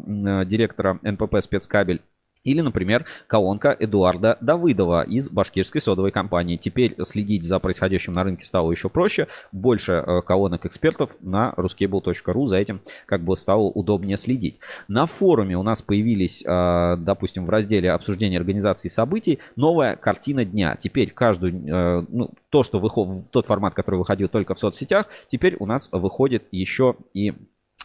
директора 0.46 1.00
НПП 1.02 1.42
«Спецкабель». 1.42 2.02
Или, 2.44 2.62
например, 2.62 3.06
колонка 3.28 3.76
Эдуарда 3.78 4.38
Давыдова 4.40 5.04
из 5.04 5.30
башкирской 5.30 5.82
содовой 5.82 6.12
компании. 6.12 6.56
Теперь 6.56 6.96
следить 7.04 7.44
за 7.44 7.60
происходящим 7.60 8.14
на 8.14 8.24
рынке 8.24 8.46
стало 8.46 8.72
еще 8.72 8.90
проще. 8.90 9.28
Больше 9.52 10.04
э, 10.06 10.22
колонок 10.22 10.66
экспертов 10.66 11.12
на 11.20 11.54
ruscable.ru. 11.58 12.46
За 12.48 12.58
этим 12.58 12.82
как 13.06 13.24
бы 13.24 13.36
стало 13.36 13.64
удобнее 13.64 14.16
следить. 14.16 14.60
На 14.88 15.06
форуме 15.06 15.58
у 15.58 15.64
нас 15.64 15.82
появились, 15.82 16.42
э, 16.46 16.96
допустим, 16.98 17.46
в 17.46 17.50
разделе 17.50 17.92
обсуждения 17.92 18.38
организации 18.38 18.88
событий 18.88 19.40
новая 19.58 19.98
картина 19.98 20.46
дня. 20.46 20.78
Теперь 20.80 21.12
каждую, 21.12 21.54
э, 21.54 22.06
ну, 22.08 22.32
то, 22.50 22.64
что 22.64 22.80
выходит, 22.80 23.32
тот 23.32 23.48
формат, 23.48 23.74
который 23.74 23.98
выходил 23.98 24.30
только 24.30 24.56
в 24.56 24.60
соцсетях, 24.60 25.08
теперь 25.28 25.58
у 25.60 25.66
нас 25.66 25.90
выходит 25.92 26.46
еще 26.52 26.96
и 27.14 27.34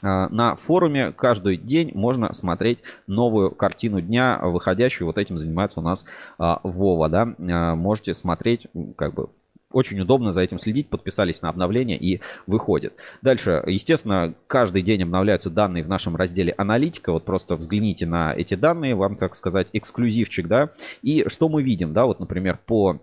на 0.03 0.57
форуме 0.57 1.13
каждый 1.13 1.57
день 1.57 1.93
можно 1.95 2.33
смотреть 2.33 2.81
новую 3.07 3.51
картину 3.51 4.01
дня, 4.01 4.39
выходящую. 4.43 5.07
Вот 5.07 5.19
этим 5.19 5.39
занимается 5.39 5.81
у 5.81 5.83
нас 5.83 6.05
а, 6.39 6.61
Вова, 6.63 7.09
да. 7.09 7.35
А, 7.39 7.75
можете 7.75 8.15
смотреть, 8.15 8.67
как 8.97 9.15
бы, 9.15 9.29
очень 9.75 10.01
удобно 10.01 10.33
за 10.33 10.41
этим 10.43 10.59
следить, 10.59 10.89
подписались 10.89 11.43
на 11.43 11.49
обновление 11.49 11.99
и 11.99 12.21
выходит. 12.47 12.95
Дальше, 13.23 13.63
естественно, 13.67 14.35
каждый 14.47 14.83
день 14.83 15.03
обновляются 15.03 15.51
данные 15.51 15.85
в 15.85 15.89
нашем 15.89 16.17
разделе 16.17 16.55
аналитика. 16.57 17.13
Вот 17.13 17.25
просто 17.25 17.57
взгляните 17.57 18.07
на 18.07 18.33
эти 18.35 18.55
данные, 18.55 18.95
вам, 18.95 19.17
так 19.17 19.35
сказать, 19.35 19.69
эксклюзивчик, 19.73 20.47
да. 20.47 20.71
И 21.03 21.29
что 21.29 21.49
мы 21.49 21.63
видим, 21.63 21.93
да, 21.93 22.07
вот, 22.07 22.21
например, 22.21 22.59
по 22.65 23.01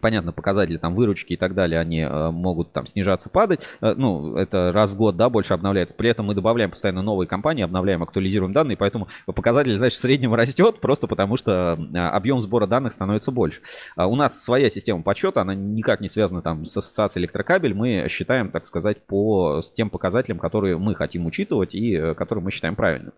Понятно, 0.00 0.32
показатели 0.32 0.78
там 0.78 0.94
выручки 0.94 1.34
и 1.34 1.36
так 1.36 1.54
далее, 1.54 1.78
они 1.78 2.00
э, 2.00 2.30
могут 2.30 2.72
там 2.72 2.86
снижаться, 2.86 3.28
падать. 3.28 3.60
Э, 3.82 3.92
ну, 3.94 4.36
это 4.36 4.72
раз 4.72 4.90
в 4.92 4.96
год, 4.96 5.18
да, 5.18 5.28
больше 5.28 5.52
обновляется. 5.52 5.94
При 5.94 6.08
этом 6.08 6.26
мы 6.26 6.34
добавляем 6.34 6.70
постоянно 6.70 7.02
новые 7.02 7.28
компании, 7.28 7.62
обновляем, 7.62 8.02
актуализируем 8.02 8.54
данные, 8.54 8.78
поэтому 8.78 9.08
показатель, 9.26 9.76
значит, 9.76 9.98
в 9.98 10.00
среднем 10.00 10.32
растет, 10.42 10.80
просто 10.80 11.06
потому 11.08 11.36
что 11.36 11.78
э, 11.92 11.98
объем 11.98 12.40
сбора 12.40 12.66
данных 12.66 12.94
становится 12.94 13.32
больше. 13.32 13.60
А 13.94 14.06
у 14.06 14.16
нас 14.16 14.42
своя 14.42 14.70
система 14.70 15.02
подсчета, 15.02 15.42
она 15.42 15.54
никак 15.54 16.00
не 16.00 16.08
связана 16.08 16.40
там 16.40 16.64
с 16.64 16.74
ассоциацией 16.74 17.24
электрокабель. 17.24 17.74
Мы 17.74 18.06
считаем, 18.08 18.50
так 18.50 18.64
сказать, 18.64 19.04
по 19.04 19.60
тем 19.74 19.90
показателям, 19.90 20.38
которые 20.38 20.78
мы 20.78 20.94
хотим 20.94 21.26
учитывать 21.26 21.74
и 21.74 22.14
которые 22.14 22.42
мы 22.42 22.50
считаем 22.50 22.76
правильными. 22.76 23.12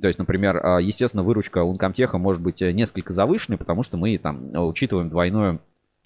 То 0.00 0.08
есть, 0.08 0.18
например, 0.18 0.78
естественно, 0.80 1.22
выручка 1.22 1.62
Ункомтеха 1.62 2.18
может 2.18 2.42
быть 2.42 2.60
несколько 2.60 3.14
завышенной, 3.14 3.56
потому 3.56 3.82
что 3.82 3.96
мы 3.96 4.18
там 4.18 4.54
учитываем 4.54 5.08
двойное 5.08 5.60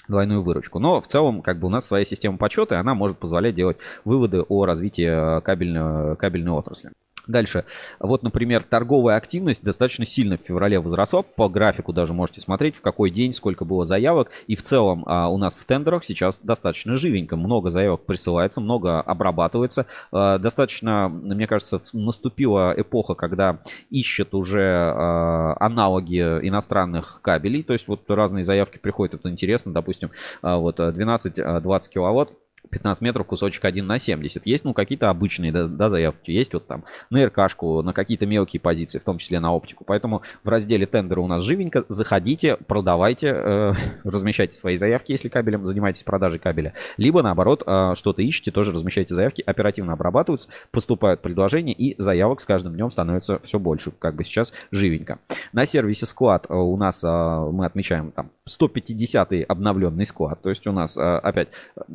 двойную 0.09 0.43
выручку. 0.43 0.79
Но 0.79 1.01
в 1.01 1.07
целом, 1.07 1.43
как 1.43 1.59
бы 1.59 1.67
у 1.67 1.71
нас 1.71 1.87
своя 1.87 2.05
система 2.05 2.39
подсчета, 2.39 2.75
и 2.75 2.79
она 2.79 2.95
может 2.95 3.19
позволять 3.19 3.55
делать 3.55 3.79
выводы 4.05 4.43
о 4.43 4.65
развитии 4.65 5.41
кабельной, 5.41 6.17
кабельной 6.17 6.53
отрасли. 6.53 6.91
Дальше. 7.27 7.65
Вот, 8.01 8.23
например, 8.23 8.65
торговая 8.65 9.17
активность 9.17 9.63
достаточно 9.63 10.05
сильно 10.05 10.37
в 10.37 10.41
феврале 10.41 10.81
возросла. 10.81 11.23
По 11.23 11.49
графику 11.49 11.93
даже 11.93 12.15
можете 12.15 12.41
смотреть, 12.41 12.75
в 12.77 12.81
какой 12.81 13.11
день, 13.11 13.33
сколько 13.33 13.65
было 13.65 13.85
заявок. 13.85 14.31
И 14.49 14.57
в 14.57 14.63
целом 14.63 15.05
а, 15.07 15.29
у 15.29 15.39
нас 15.39 15.57
в 15.57 15.65
тендерах 15.65 16.05
сейчас 16.05 16.39
достаточно 16.43 16.97
живенько. 16.97 17.37
Много 17.37 17.71
заявок 17.71 18.05
присылается, 18.07 18.61
много 18.61 19.01
обрабатывается. 19.01 19.87
А, 20.11 20.39
достаточно, 20.39 21.09
мне 21.09 21.47
кажется, 21.47 21.81
наступила 21.93 22.75
эпоха, 22.77 23.15
когда 23.15 23.61
ищут 23.91 24.35
уже 24.35 24.61
а, 24.61 25.57
аналоги 25.61 26.19
иностранных 26.19 27.21
кабелей. 27.23 27.63
То 27.63 27.73
есть 27.73 27.87
вот 27.87 28.03
разные 28.09 28.45
заявки 28.45 28.79
приходят, 28.79 29.15
это 29.15 29.31
интересно. 29.31 29.73
Допустим, 29.73 30.11
а, 30.43 30.57
вот 30.57 30.81
12-20 30.81 31.89
киловатт 31.89 32.33
15 32.71 33.03
метров 33.03 33.27
кусочек 33.27 33.65
1 33.65 33.87
на 33.87 33.99
70. 33.99 34.47
Есть, 34.47 34.65
ну, 34.65 34.73
какие-то 34.75 35.11
обычные 35.11 35.53
да, 35.53 35.67
да, 35.67 35.89
заявки. 35.89 36.31
Есть 36.31 36.55
вот 36.55 36.67
там 36.67 36.85
на 37.11 37.27
РКшку, 37.27 37.83
на 37.83 37.93
какие-то 37.93 38.27
мелкие 38.27 38.61
позиции, 38.61 38.99
в 38.99 39.05
том 39.05 39.19
числе 39.19 39.41
на 39.41 39.53
оптику. 39.53 39.85
Поэтому 39.85 40.23
в 40.43 40.49
разделе 40.49 40.87
тендера 40.87 41.21
у 41.21 41.27
нас 41.27 41.43
живенько. 41.43 41.85
Заходите, 41.89 42.57
продавайте, 42.57 43.29
э, 43.29 43.73
размещайте 44.05 44.57
свои 44.57 44.77
заявки, 44.77 45.13
если 45.13 45.29
кабелем 45.29 45.67
занимаетесь 45.67 46.03
продажей 46.03 46.39
кабеля. 46.39 46.75
Либо, 46.97 47.23
наоборот, 47.23 47.63
э, 47.67 47.95
что-то 47.97 48.23
ищете, 48.23 48.51
тоже 48.51 48.73
размещайте 48.73 49.15
заявки, 49.15 49.43
оперативно 49.45 49.93
обрабатываются, 49.93 50.49
поступают 50.71 51.21
предложения, 51.21 51.73
и 51.73 52.01
заявок 52.01 52.41
с 52.41 52.47
каждым 52.47 52.75
днем 52.75 52.91
становится 52.91 53.39
все 53.41 53.59
больше. 53.59 53.91
Как 53.99 54.15
бы 54.15 54.25
сейчас 54.25 54.53
живенько. 54.71 55.19
На 55.53 55.67
сервисе 55.67 56.07
склад 56.07 56.47
э, 56.49 56.55
у 56.55 56.77
нас 56.77 57.03
э, 57.05 57.09
мы 57.09 57.67
отмечаем 57.67 58.13
там 58.13 58.31
150 58.45 59.33
обновленный 59.49 60.05
склад. 60.05 60.41
То 60.43 60.49
есть 60.49 60.67
у 60.67 60.73
нас 60.73 60.97
э, 60.97 61.01
опять 61.01 61.49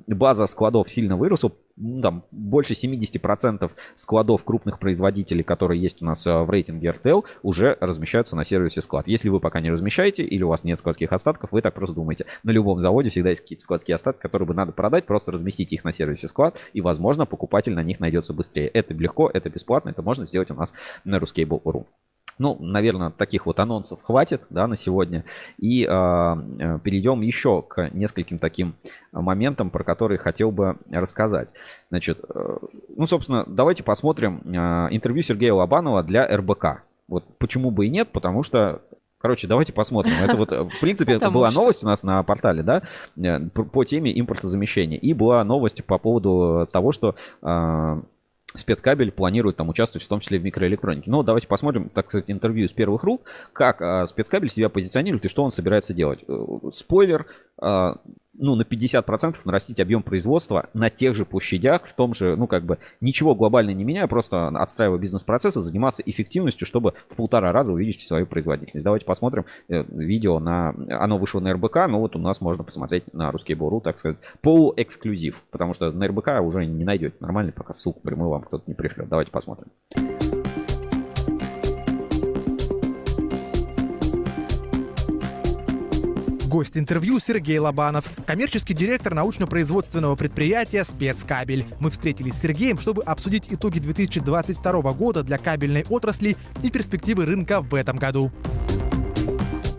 база 0.07 0.48
складов 0.57 0.89
сильно 0.89 1.15
выросла, 1.15 1.51
ну, 1.75 2.01
там 2.01 2.23
больше 2.31 2.73
70% 2.73 3.71
складов 3.93 4.43
крупных 4.43 4.79
производителей, 4.79 5.43
которые 5.43 5.79
есть 5.79 6.01
у 6.01 6.05
нас 6.05 6.25
э, 6.25 6.35
в 6.35 6.49
рейтинге 6.49 6.89
RTL, 6.89 7.23
уже 7.43 7.77
размещаются 7.79 8.35
на 8.35 8.43
сервисе 8.43 8.81
склад. 8.81 9.07
Если 9.07 9.29
вы 9.29 9.39
пока 9.39 9.61
не 9.61 9.69
размещаете 9.69 10.23
или 10.23 10.41
у 10.41 10.47
вас 10.47 10.63
нет 10.63 10.79
складских 10.79 11.13
остатков, 11.13 11.51
вы 11.51 11.61
так 11.61 11.75
просто 11.75 11.95
думаете. 11.95 12.25
На 12.41 12.49
любом 12.49 12.79
заводе 12.79 13.11
всегда 13.11 13.29
есть 13.29 13.43
какие-то 13.43 13.63
складские 13.63 13.93
остатки, 13.93 14.19
которые 14.19 14.47
бы 14.47 14.55
надо 14.55 14.71
продать, 14.71 15.05
просто 15.05 15.31
разместите 15.31 15.75
их 15.75 15.84
на 15.84 15.91
сервисе 15.91 16.27
склад, 16.27 16.57
и, 16.73 16.81
возможно, 16.81 17.27
покупатель 17.27 17.75
на 17.75 17.84
них 17.84 17.99
найдется 17.99 18.34
быстрее. 18.34 18.67
Это 18.69 18.95
легко, 18.95 19.29
это 19.31 19.49
бесплатно, 19.51 19.89
это 19.89 20.01
можно 20.01 20.25
сделать 20.25 20.49
у 20.49 20.55
нас 20.55 20.73
на 21.05 21.17
Ruscable.ru. 21.17 21.85
Ну, 22.39 22.57
наверное, 22.59 23.09
таких 23.09 23.45
вот 23.45 23.59
анонсов 23.59 23.99
хватит 24.03 24.43
да, 24.49 24.68
на 24.68 24.76
сегодня. 24.76 25.23
И 25.57 25.85
а, 25.85 26.38
э, 26.59 26.80
перейдем 26.80 27.22
еще 27.22 27.64
к 27.64 27.89
нескольким 27.89 28.38
таким 28.39 28.76
моментам, 29.11 29.69
про 29.69 29.84
которые 29.84 30.19
хотел 30.19 30.51
бы 30.51 30.77
рассказать. 30.91 31.49
Значит, 31.89 32.23
э, 32.30 32.57
ну, 32.95 33.07
собственно, 33.07 33.43
давайте 33.47 33.84
посмотрим 33.84 34.41
э, 34.45 34.88
интервью 34.91 35.23
Сергея 35.23 35.53
Лобанова 35.53 36.03
для 36.03 36.27
РБК. 36.27 36.84
Вот 37.07 37.23
почему 37.38 37.72
бы 37.72 37.88
и 37.88 37.89
нет, 37.89 38.09
потому 38.11 38.43
что 38.43 38.81
Короче, 39.19 39.47
давайте 39.47 39.73
посмотрим. 39.73 40.14
Это 40.22 40.38
вот, 40.38 40.51
в 40.51 40.80
принципе, 40.80 41.14
это 41.14 41.31
была 41.31 41.49
новость 41.49 41.84
у 41.84 41.88
нас 41.88 42.03
на 42.03 42.22
портале, 42.22 42.61
да, 42.61 42.84
по 43.53 43.84
теме 43.84 44.18
импортозамещения. 44.19 44.97
И 44.99 45.14
была 45.14 45.43
новость 45.43 45.84
по 45.84 45.97
поводу 45.97 46.68
того, 46.72 46.91
что 46.91 47.15
а, 47.41 47.99
спецкабель 48.57 49.11
планирует 49.11 49.57
там 49.57 49.69
участвовать 49.69 50.05
в 50.05 50.07
том 50.07 50.19
числе 50.19 50.39
в 50.39 50.43
микроэлектронике. 50.43 51.09
Но 51.09 51.23
давайте 51.23 51.47
посмотрим, 51.47 51.89
так 51.89 52.09
сказать, 52.09 52.29
интервью 52.29 52.65
из 52.65 52.71
первых 52.71 53.03
рук, 53.03 53.23
как 53.53 53.81
а, 53.81 54.05
спецкабель 54.07 54.49
себя 54.49 54.69
позиционирует 54.69 55.25
и 55.25 55.27
что 55.27 55.43
он 55.43 55.51
собирается 55.51 55.93
делать. 55.93 56.23
Э, 56.27 56.45
спойлер, 56.73 57.27
а, 57.59 57.97
ну, 58.38 58.55
на 58.55 58.61
50% 58.61 59.35
нарастить 59.45 59.80
объем 59.80 60.03
производства 60.03 60.69
на 60.73 60.89
тех 60.89 61.15
же 61.15 61.26
площадях, 61.26 61.85
в 61.85 61.93
том 61.93 62.14
же, 62.14 62.35
ну, 62.35 62.47
как 62.47 62.65
бы, 62.65 62.77
ничего 63.01 63.35
глобально 63.35 63.72
не 63.72 63.84
меняя, 63.84 64.07
просто 64.07 64.47
отстраивая 64.47 64.99
бизнес-процессы, 64.99 65.59
заниматься 65.59 66.03
эффективностью, 66.05 66.68
чтобы 66.68 66.93
в 67.09 67.15
полтора 67.15 67.51
раза 67.51 67.73
увеличить 67.73 68.07
свою 68.07 68.26
производительность. 68.26 68.84
Давайте 68.84 69.05
посмотрим 69.05 69.45
э, 69.69 69.84
видео 69.89 70.39
на... 70.39 70.73
Оно 70.89 71.18
вышло 71.18 71.39
на 71.39 71.53
РБК, 71.53 71.88
но 71.88 71.99
вот 71.99 72.15
у 72.15 72.19
нас 72.19 72.41
можно 72.41 72.64
посмотреть 72.64 73.11
на 73.14 73.31
русский 73.31 73.55
Бору, 73.55 73.81
так 73.81 73.97
сказать, 73.97 74.18
полуэксклюзив, 74.41 75.43
потому 75.51 75.73
что 75.73 75.91
на 75.91 76.07
РБК 76.07 76.41
уже 76.41 76.65
не 76.65 76.85
найдете 76.85 77.15
нормальный, 77.19 77.51
пока 77.51 77.73
ссылку 77.73 77.99
прямую 78.01 78.30
вам 78.30 78.43
кто-то 78.43 78.64
не 78.68 78.73
пришлет. 78.73 79.09
Давайте 79.09 79.31
посмотрим. 79.31 79.68
Гость 86.48 86.78
интервью 86.78 87.19
Сергей 87.19 87.60
Лобанов, 87.60 88.06
коммерческий 88.26 88.74
директор 88.74 89.14
научно-производственного 89.14 90.15
предприятия 90.15 90.86
«Спецкабель». 90.86 91.65
Мы 91.82 91.91
встретились 91.91 92.36
с 92.36 92.40
Сергеем, 92.40 92.80
чтобы 92.80 93.03
обсудить 93.03 93.48
итоги 93.52 93.80
2022 93.80 94.94
года 94.94 95.24
для 95.24 95.38
кабельной 95.38 95.86
отрасли 95.90 96.38
и 96.64 96.72
перспективы 96.72 97.26
рынка 97.26 97.60
в 97.60 97.76
этом 97.76 97.98
году. 97.98 98.32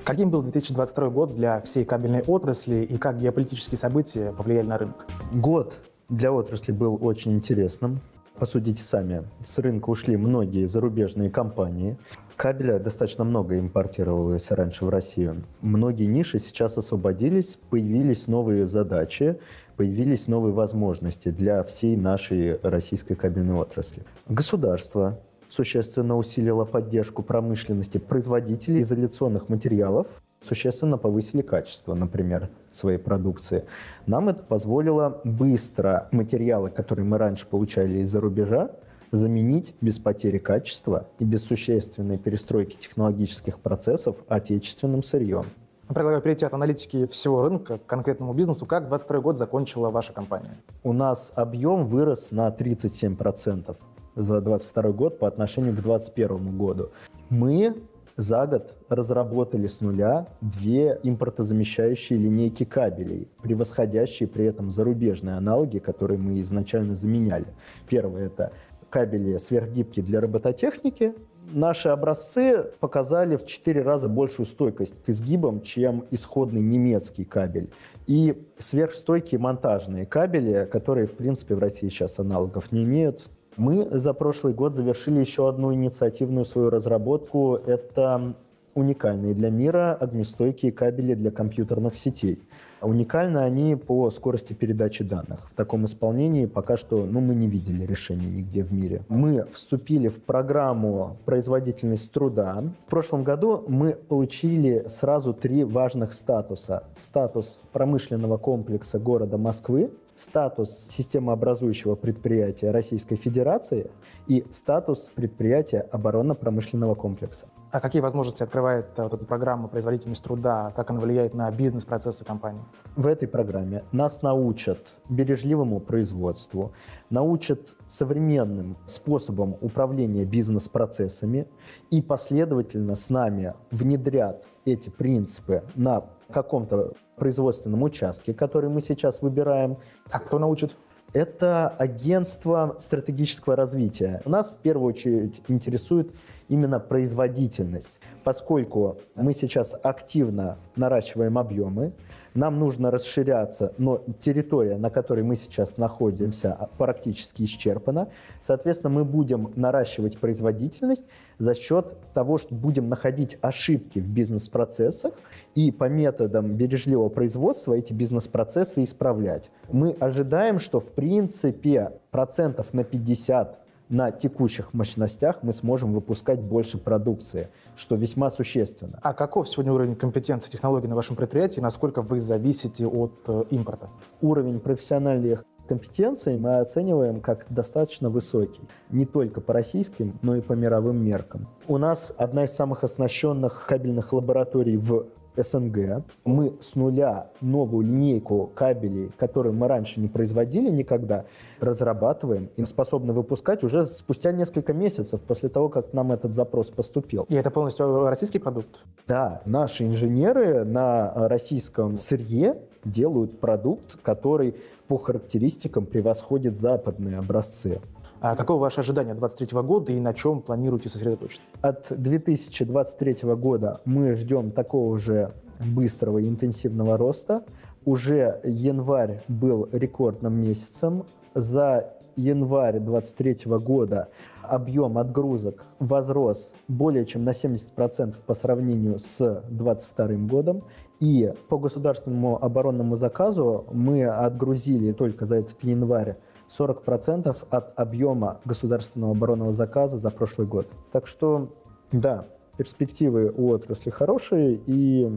Каким 0.05 0.31
был 0.31 0.43
2022 0.43 1.09
год 1.09 1.35
для 1.35 1.63
всей 1.63 1.87
кабельной 1.87 2.21
отрасли 2.21 2.83
и 2.83 2.99
как 2.99 3.19
геополитические 3.19 3.79
события 3.79 4.33
повлияли 4.33 4.67
на 4.67 4.79
рынок? 4.79 5.07
Год 5.33 5.79
для 6.11 6.33
отрасли 6.33 6.73
был 6.73 6.99
очень 7.01 7.33
интересным. 7.33 8.01
Посудите 8.39 8.83
сами, 8.83 9.25
с 9.43 9.59
рынка 9.59 9.89
ушли 9.89 10.17
многие 10.17 10.67
зарубежные 10.67 11.31
компании. 11.31 11.99
Кабеля 12.39 12.79
достаточно 12.79 13.25
много 13.25 13.59
импортировалось 13.59 14.53
раньше 14.53 14.85
в 14.85 14.91
Россию. 14.91 15.43
Многие 15.61 16.05
ниши 16.05 16.39
сейчас 16.39 16.79
освободились, 16.79 17.59
появились 17.69 18.29
новые 18.29 18.69
задачи, 18.69 19.41
появились 19.77 20.29
новые 20.29 20.53
возможности 20.53 21.31
для 21.31 21.65
всей 21.65 21.97
нашей 21.97 22.61
российской 22.63 23.17
кабельной 23.17 23.57
отрасли. 23.57 24.05
Государство 24.29 25.19
существенно 25.49 26.17
усилило 26.17 26.65
поддержку 26.65 27.25
промышленности 27.25 27.99
производителей 27.99 28.83
изоляционных 28.83 29.49
материалов 29.49 30.07
существенно 30.47 30.97
повысили 30.97 31.43
качество, 31.43 31.95
например, 31.95 32.51
своей 32.71 32.99
продукции. 32.99 33.65
Нам 34.07 34.29
это 34.29 34.45
позволило 34.45 35.21
быстро 35.25 36.07
материалы, 36.13 36.71
которые 36.71 37.05
мы 37.05 37.19
раньше 37.19 37.49
получали 37.49 37.99
из-за 37.99 38.21
рубежа, 38.21 38.71
заменить 39.11 39.75
без 39.81 39.99
потери 39.99 40.39
качества 40.39 41.09
и 41.19 41.25
без 41.25 41.45
существенной 41.45 42.19
перестройки 42.19 42.77
технологических 42.77 43.59
процессов 43.59 44.17
отечественным 44.29 45.03
сырьем. 45.03 45.47
Предлагаю 45.89 46.21
перейти 46.21 46.45
от 46.45 46.53
аналитики 46.53 47.07
всего 47.07 47.43
рынка 47.43 47.79
к 47.79 47.87
конкретному 47.87 48.35
бизнесу. 48.35 48.67
Как 48.67 48.89
22 48.89 49.21
год 49.21 49.39
закончила 49.39 49.89
ваша 49.91 50.13
компания? 50.13 50.55
У 50.83 50.93
нас 50.93 51.33
объем 51.35 51.87
вырос 51.87 52.31
на 52.31 52.49
37% 52.49 53.75
за 54.15 54.41
22 54.41 54.93
год 54.93 55.19
по 55.19 55.27
отношению 55.27 55.73
к 55.73 55.81
2021 55.81 56.59
году. 56.59 56.91
Мы 57.31 57.75
за 58.19 58.47
год 58.47 58.75
разработали 58.89 59.69
с 59.69 59.81
нуля 59.81 60.27
две 60.41 60.99
импортозамещающие 61.05 62.19
линейки 62.19 62.65
кабелей, 62.65 63.29
превосходящие 63.43 64.29
при 64.29 64.45
этом 64.45 64.71
зарубежные 64.71 65.37
аналоги, 65.37 65.79
которые 65.79 66.19
мы 66.19 66.41
изначально 66.43 66.97
заменяли. 66.97 67.47
Первое– 67.89 68.27
это 68.27 68.53
кабели 68.91 69.37
сверхгибкие 69.37 70.05
для 70.05 70.21
робототехники, 70.21 71.15
наши 71.51 71.89
образцы 71.89 72.71
показали 72.81 73.37
в 73.37 73.47
4 73.47 73.83
раза 73.83 74.09
большую 74.09 74.47
стойкость 74.47 75.03
к 75.05 75.09
изгибам, 75.09 75.63
чем 75.63 76.05
исходный 76.11 76.61
немецкий 76.61 77.25
кабель. 77.25 77.71
И 78.07 78.47
сверхстойкие 78.59 79.39
монтажные 79.39 80.07
кабели, 80.07 80.69
которые, 80.71 81.07
в 81.07 81.13
принципе, 81.13 81.55
в 81.55 81.59
России 81.59 81.89
сейчас 81.89 82.19
аналогов 82.19 82.73
не 82.73 82.85
имеют. 82.85 83.29
Мы 83.57 83.89
за 83.91 84.15
прошлый 84.15 84.55
год 84.55 84.75
завершили 84.75 85.21
еще 85.21 85.49
одну 85.49 85.75
инициативную 85.75 86.45
свою 86.45 86.71
разработку. 86.71 87.57
Это 87.57 88.35
уникальные 88.79 89.35
для 89.35 89.51
мира 89.51 89.95
огнестойкие 89.95 90.73
кабели 90.73 91.15
для 91.15 91.31
компьютерных 91.31 91.97
сетей. 91.97 92.41
Уникальны 92.81 93.39
они 93.39 93.75
по 93.75 94.11
скорости 94.11 94.53
передачи 94.53 95.03
данных. 95.03 95.49
В 95.51 95.55
таком 95.55 95.85
исполнении 95.85 96.47
пока 96.47 96.77
что 96.77 97.05
ну, 97.05 97.21
мы 97.21 97.35
не 97.35 97.49
видели 97.49 97.85
решения 97.85 98.29
нигде 98.29 98.63
в 98.63 98.73
мире. 98.73 99.03
Мы 99.09 99.47
вступили 99.53 100.09
в 100.09 100.23
программу 100.23 101.17
«Производительность 101.25 102.13
труда». 102.13 102.63
В 102.87 102.91
прошлом 102.91 103.25
году 103.25 103.65
мы 103.67 103.95
получили 103.95 104.87
сразу 104.89 105.35
три 105.35 105.65
важных 105.65 106.15
статуса. 106.15 106.85
Статус 106.99 107.59
промышленного 107.73 108.39
комплекса 108.39 109.01
города 109.01 109.39
Москвы, 109.39 109.91
статус 110.19 110.89
системообразующего 110.91 111.95
предприятия 111.95 112.73
Российской 112.73 113.17
Федерации 113.17 113.91
и 114.27 114.45
статус 114.51 115.11
предприятия 115.15 115.81
оборонно-промышленного 115.93 116.95
комплекса. 116.95 117.47
А 117.71 117.81
какие 117.81 118.03
возможности 118.03 118.43
открывает 118.43 118.87
э, 118.97 119.03
вот 119.03 119.15
эта 119.15 119.25
программа 119.25 119.69
«Производительность 119.69 120.25
труда», 120.25 120.73
как 120.75 120.91
она 120.91 121.01
влияет 121.01 121.35
на 121.35 121.51
бизнес-процессы 121.51 122.25
компании? 122.25 122.63
В 122.97 123.07
этой 123.07 123.29
программе 123.29 123.85
нас 123.93 124.23
научат 124.23 124.95
бережливому 125.09 125.79
производству, 125.79 126.73
научат 127.11 127.77
современным 127.87 128.77
способам 128.87 129.57
управления 129.61 130.25
бизнес-процессами 130.25 131.47
и 131.91 132.03
последовательно 132.03 132.97
с 132.97 133.09
нами 133.11 133.55
внедрят 133.71 134.45
эти 134.65 134.89
принципы 134.89 135.63
на 135.75 136.05
каком-то 136.31 136.95
производственном 137.19 137.83
участке, 137.83 138.33
который 138.33 138.71
мы 138.71 138.81
сейчас 138.81 139.21
выбираем. 139.23 139.77
А 140.11 140.19
кто 140.19 140.39
научит? 140.39 140.77
Это 141.15 141.69
агентство 141.69 142.77
стратегического 142.81 143.57
развития. 143.57 144.21
Нас 144.27 144.51
в 144.51 144.57
первую 144.59 144.89
очередь 144.89 145.41
интересует 145.49 146.13
именно 146.49 146.81
производительность, 146.81 147.99
поскольку 148.25 148.99
мы 149.15 149.33
сейчас 149.33 149.75
активно 149.83 150.59
наращиваем 150.77 151.39
объемы, 151.39 151.93
нам 152.35 152.59
нужно 152.59 152.91
расширяться, 152.91 153.73
но 153.79 154.03
территория, 154.21 154.77
на 154.77 154.91
которой 154.91 155.25
мы 155.25 155.37
сейчас 155.37 155.77
находимся, 155.77 156.69
практически 156.77 157.43
исчерпана. 157.43 158.09
Соответственно, 158.43 158.91
мы 158.91 159.05
будем 159.05 159.53
наращивать 159.57 160.19
производительность 160.19 161.05
за 161.39 161.55
счет 161.55 161.97
того, 162.15 162.39
что 162.39 162.55
будем 162.55 162.89
находить 162.89 163.39
ошибки 163.41 163.99
в 163.99 164.11
бизнес-процессах 164.11 165.15
и 165.55 165.71
по 165.71 165.89
методам 165.89 166.55
бережливого 166.55 167.09
производства 167.09 167.75
эти 167.75 167.93
бизнес-процессы 167.93 168.85
исправлять. 168.85 169.51
Мы 169.71 169.91
ожидаем, 169.93 170.59
что 170.59 170.81
в 170.81 170.93
принципе 170.93 171.93
процентов 172.11 172.73
на 172.73 172.85
50 172.85 173.59
на 173.89 174.11
текущих 174.11 174.75
мощностях 174.75 175.43
мы 175.43 175.53
сможем 175.53 175.93
выпускать 175.93 176.41
больше 176.41 176.79
продукции, 176.79 177.49
что 177.77 177.95
весьма 177.97 178.31
существенно. 178.31 178.99
А 179.03 179.15
каков 179.15 179.49
сегодня 179.49 179.73
уровень 179.73 179.97
компетенции 179.97 180.51
технологий 180.51 180.89
на 180.89 180.95
вашем 180.95 181.17
предприятии? 181.17 181.61
Насколько 181.61 182.03
вы 182.03 182.21
зависите 182.21 182.87
от 182.87 183.13
э, 183.27 183.45
импорта? 183.51 183.89
Уровень 184.21 184.61
профессиональных 184.61 185.45
компетенций 185.69 186.39
мы 186.39 186.59
оцениваем 186.59 187.21
как 187.21 187.47
достаточно 187.51 188.09
высокий. 188.09 188.63
Не 188.91 189.07
только 189.07 189.41
по 189.41 189.53
российским, 189.53 190.19
но 190.23 190.37
и 190.37 190.41
по 190.41 190.55
мировым 190.55 191.03
меркам. 191.05 191.47
У 191.67 191.79
нас 191.79 192.13
одна 192.17 192.45
из 192.45 192.53
самых 192.53 192.85
оснащенных 192.85 193.67
кабельных 193.67 194.13
лабораторий 194.13 194.77
в 194.77 195.07
СНГ. 195.43 196.05
Мы 196.25 196.55
с 196.63 196.75
нуля 196.75 197.31
новую 197.41 197.87
линейку 197.87 198.51
кабелей, 198.55 199.11
которые 199.17 199.53
мы 199.53 199.69
раньше 199.69 200.01
не 200.01 200.09
производили 200.09 200.71
никогда, 200.71 201.25
разрабатываем 201.61 202.51
и 202.57 202.65
способны 202.65 203.13
выпускать 203.13 203.65
уже 203.65 203.87
спустя 203.87 204.33
несколько 204.33 204.73
месяцев 204.73 205.21
после 205.21 205.49
того, 205.49 205.69
как 205.69 205.93
нам 205.93 206.13
этот 206.13 206.33
запрос 206.33 206.69
поступил. 206.69 207.27
И 207.29 207.35
это 207.35 207.51
полностью 207.51 208.07
российский 208.07 208.39
продукт? 208.39 208.85
Да, 209.07 209.43
наши 209.45 209.85
инженеры 209.85 210.65
на 210.65 211.29
российском 211.29 211.99
сырье 211.99 212.57
делают 212.85 213.39
продукт, 213.41 213.99
который 214.03 214.55
по 214.87 214.97
характеристикам 214.97 215.87
превосходит 215.87 216.57
западные 216.57 217.19
образцы. 217.19 217.81
А 218.21 218.35
какое 218.35 218.57
ваше 218.57 218.81
ожидание 218.81 219.15
2023 219.15 219.63
года 219.63 219.93
и 219.93 220.01
на 220.01 220.13
чем 220.13 220.43
планируете 220.43 220.89
сосредоточиться? 220.89 221.43
От 221.63 221.87
2023 221.91 223.17
года 223.35 223.81
мы 223.85 224.15
ждем 224.17 224.51
такого 224.51 224.99
же 224.99 225.33
быстрого 225.61 226.19
и 226.19 226.29
интенсивного 226.29 226.97
роста. 226.97 227.45
Уже 227.85 228.41
январь 228.43 229.23
был 229.29 229.69
рекордным 229.71 230.43
месяцем. 230.43 231.05
За 231.35 231.95
январь 232.17 232.81
2023 232.81 233.57
года 233.59 234.09
объем 234.43 234.99
отгрузок 234.99 235.65
возрос 235.79 236.53
более 236.67 237.07
чем 237.07 237.23
на 237.23 237.31
70% 237.31 238.17
по 238.27 238.35
сравнению 238.35 238.99
с 238.99 239.43
2022 239.49 240.27
годом. 240.27 240.65
И 240.99 241.33
по 241.49 241.57
государственному 241.57 242.43
оборонному 242.45 242.97
заказу 242.97 243.67
мы 243.71 244.05
отгрузили 244.07 244.91
только 244.91 245.27
за 245.27 245.37
этот 245.37 245.63
январь 245.63 246.17
40% 246.57 247.37
от 247.51 247.79
объема 247.79 248.41
государственного 248.45 249.13
оборонного 249.13 249.53
заказа 249.53 249.99
за 249.99 250.11
прошлый 250.11 250.47
год. 250.47 250.67
Так 250.93 251.07
что, 251.07 251.49
да, 251.93 252.27
перспективы 252.57 253.33
у 253.35 253.51
отрасли 253.51 253.91
хорошие, 253.91 254.59
и 254.67 255.09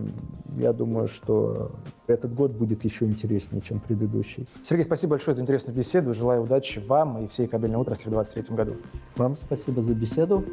я 0.58 0.74
думаю, 0.74 1.08
что 1.08 1.72
этот 2.08 2.34
год 2.34 2.52
будет 2.52 2.84
еще 2.84 3.06
интереснее, 3.06 3.62
чем 3.62 3.80
предыдущий. 3.80 4.48
Сергей, 4.64 4.86
спасибо 4.86 5.12
большое 5.12 5.36
за 5.36 5.42
интересную 5.42 5.76
беседу. 5.76 6.14
Желаю 6.14 6.44
удачи 6.44 6.80
вам 6.80 7.24
и 7.24 7.28
всей 7.28 7.48
кабельной 7.48 7.78
отрасли 7.78 8.10
в 8.10 8.12
2023 8.12 8.56
году. 8.56 8.76
Вам 9.16 9.36
спасибо 9.36 9.82
за 9.82 9.94
беседу. 9.94 10.46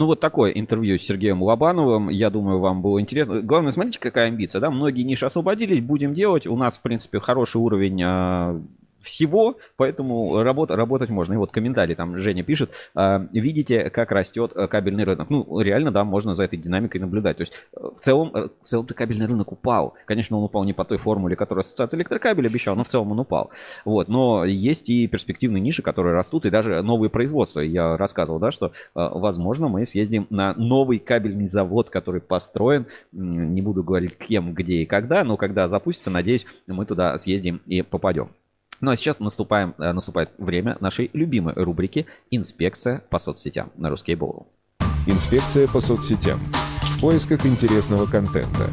Ну, 0.00 0.06
вот 0.06 0.18
такое 0.18 0.50
интервью 0.52 0.98
с 0.98 1.02
Сергеем 1.02 1.42
Лобановым. 1.42 2.08
Я 2.08 2.30
думаю, 2.30 2.58
вам 2.58 2.80
было 2.80 3.02
интересно. 3.02 3.42
Главное, 3.42 3.70
смотрите, 3.70 3.98
какая 3.98 4.28
амбиция, 4.28 4.58
да? 4.58 4.70
Многие 4.70 5.02
ниши 5.02 5.26
освободились, 5.26 5.82
будем 5.82 6.14
делать. 6.14 6.46
У 6.46 6.56
нас, 6.56 6.78
в 6.78 6.80
принципе, 6.80 7.20
хороший 7.20 7.58
уровень 7.58 8.02
а, 8.02 8.62
всего, 9.00 9.56
поэтому 9.76 10.42
работ, 10.42 10.70
работать 10.70 11.10
можно. 11.10 11.34
И 11.34 11.36
вот 11.36 11.50
комментарий 11.50 11.94
там 11.94 12.18
Женя 12.18 12.42
пишет, 12.42 12.70
э, 12.94 13.26
видите, 13.32 13.90
как 13.90 14.12
растет 14.12 14.52
э, 14.54 14.66
кабельный 14.66 15.04
рынок. 15.04 15.30
Ну, 15.30 15.60
реально, 15.60 15.90
да, 15.90 16.04
можно 16.04 16.34
за 16.34 16.44
этой 16.44 16.58
динамикой 16.58 17.00
наблюдать. 17.00 17.38
То 17.38 17.42
есть 17.42 17.52
э, 17.74 17.80
в 17.80 18.00
целом, 18.00 18.30
э, 18.34 18.48
в 18.60 18.64
целом-то 18.64 18.94
кабельный 18.94 19.26
рынок 19.26 19.52
упал. 19.52 19.94
Конечно, 20.06 20.36
он 20.36 20.44
упал 20.44 20.64
не 20.64 20.72
по 20.72 20.84
той 20.84 20.98
формуле, 20.98 21.36
которую 21.36 21.62
Ассоциация 21.62 21.98
электрокабель 21.98 22.46
обещал, 22.46 22.76
но 22.76 22.84
в 22.84 22.88
целом 22.88 23.12
он 23.12 23.20
упал. 23.20 23.50
Вот, 23.84 24.08
но 24.08 24.44
есть 24.44 24.88
и 24.90 25.06
перспективные 25.06 25.60
ниши, 25.60 25.82
которые 25.82 26.14
растут, 26.14 26.46
и 26.46 26.50
даже 26.50 26.82
новые 26.82 27.10
производства. 27.10 27.60
Я 27.60 27.96
рассказывал, 27.96 28.38
да, 28.38 28.50
что, 28.50 28.72
возможно, 28.94 29.68
мы 29.68 29.86
съездим 29.86 30.26
на 30.30 30.54
новый 30.54 30.98
кабельный 30.98 31.46
завод, 31.46 31.90
который 31.90 32.20
построен. 32.20 32.86
Не 33.12 33.62
буду 33.62 33.82
говорить 33.82 34.16
кем, 34.18 34.54
где 34.54 34.76
и 34.76 34.86
когда, 34.86 35.24
но 35.24 35.36
когда 35.36 35.68
запустится, 35.68 36.10
надеюсь, 36.10 36.46
мы 36.66 36.84
туда 36.86 37.16
съездим 37.18 37.60
и 37.66 37.82
попадем. 37.82 38.30
Ну 38.80 38.90
а 38.90 38.96
сейчас 38.96 39.20
наступаем, 39.20 39.74
э, 39.78 39.92
наступает 39.92 40.30
время 40.38 40.76
нашей 40.80 41.10
любимой 41.12 41.54
рубрики 41.54 42.06
«Инспекция 42.30 43.02
по 43.10 43.18
соцсетям» 43.18 43.70
на 43.76 43.90
русский 43.90 44.14
Бору. 44.14 44.46
Инспекция 45.06 45.68
по 45.68 45.80
соцсетям. 45.80 46.38
В 46.82 47.00
поисках 47.00 47.44
интересного 47.46 48.06
контента. 48.06 48.68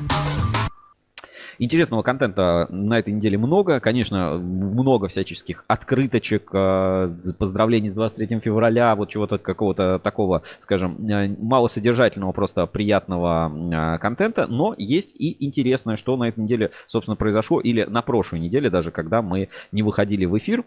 Интересного 1.60 2.04
контента 2.04 2.68
на 2.70 3.00
этой 3.00 3.14
неделе 3.14 3.38
много. 3.38 3.80
Конечно, 3.80 4.38
много 4.38 5.08
всяческих 5.08 5.64
открыточек, 5.68 6.50
э, 6.54 7.16
поздравлений 7.38 7.90
с 7.90 7.96
23 7.96 8.40
февраля, 8.40 8.96
вот 8.96 9.10
чего-то 9.10 9.40
какого-то 9.40 9.98
такого, 9.98 10.44
скажем, 10.60 11.08
э, 11.10 11.36
малосодержательного, 11.40 12.32
просто 12.32 12.68
приятного 12.68 13.52
э, 13.52 13.98
контента. 13.98 14.46
Но 14.48 14.76
есть 14.78 15.16
и 15.16 15.46
интересное, 15.46 15.96
что 15.96 16.16
на 16.16 16.26
этой 16.26 16.42
неделе, 16.42 16.72
собственно, 16.86 17.16
произошло, 17.16 17.60
или 17.60 17.84
на 17.84 18.04
прошлой 18.04 18.40
неделе 18.40 18.70
даже, 18.70 18.92
когда 18.92 19.22
мы 19.22 19.50
не 19.72 19.82
выходили 19.82 20.26
в 20.26 20.38
эфир. 20.38 20.64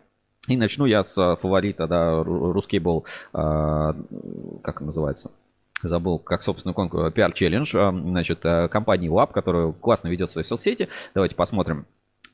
И 0.49 0.57
начну 0.57 0.87
я 0.87 1.05
с 1.05 1.37
фаворита, 1.37 1.87
да, 1.87 2.25
русский 2.25 2.79
был, 2.79 3.05
как 3.31 4.81
называется, 4.81 5.31
забыл, 5.83 6.19
как, 6.19 6.43
собственно, 6.43 6.75
конкурс 6.75 7.13
PR 7.13 7.33
Challenge, 7.33 8.11
значит, 8.11 8.41
компании 8.71 9.11
Lab, 9.11 9.33
которая 9.33 9.73
классно 9.73 10.09
ведет 10.09 10.31
свои 10.31 10.45
соцсети. 10.45 10.89
Давайте 11.15 11.35
посмотрим. 11.35 11.87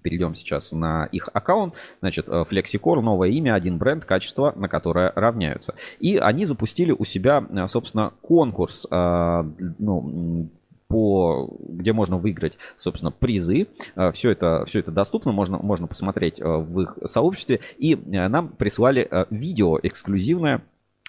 Перейдем 0.02 0.35
сейчас 0.36 0.70
на 0.70 1.06
их 1.06 1.28
аккаунт. 1.32 1.74
Значит, 2.01 2.28
FlexiCore, 2.28 3.01
новое 3.01 3.31
имя, 3.31 3.55
один 3.55 3.77
бренд, 3.78 4.05
качество, 4.05 4.52
на 4.55 4.68
которое 4.68 5.12
равняются. 5.16 5.74
И 5.98 6.16
они 6.16 6.44
запустили 6.44 6.93
у 6.93 7.05
себя, 7.05 7.44
собственно, 7.66 8.12
конкурс, 8.20 8.86
ну, 8.90 10.48
по, 10.86 11.51
где 11.60 11.93
можно 11.93 12.18
выиграть, 12.18 12.56
собственно, 12.78 13.10
призы. 13.10 13.66
Все 14.12 14.31
это, 14.31 14.64
все 14.66 14.78
это 14.78 14.93
доступно, 14.93 15.32
можно, 15.32 15.59
можно 15.59 15.89
посмотреть 15.89 16.40
в 16.40 16.81
их 16.82 16.98
сообществе. 17.06 17.59
И 17.77 17.97
нам 17.97 18.51
прислали 18.51 19.09
видео 19.31 19.81
эксклюзивное 19.82 20.62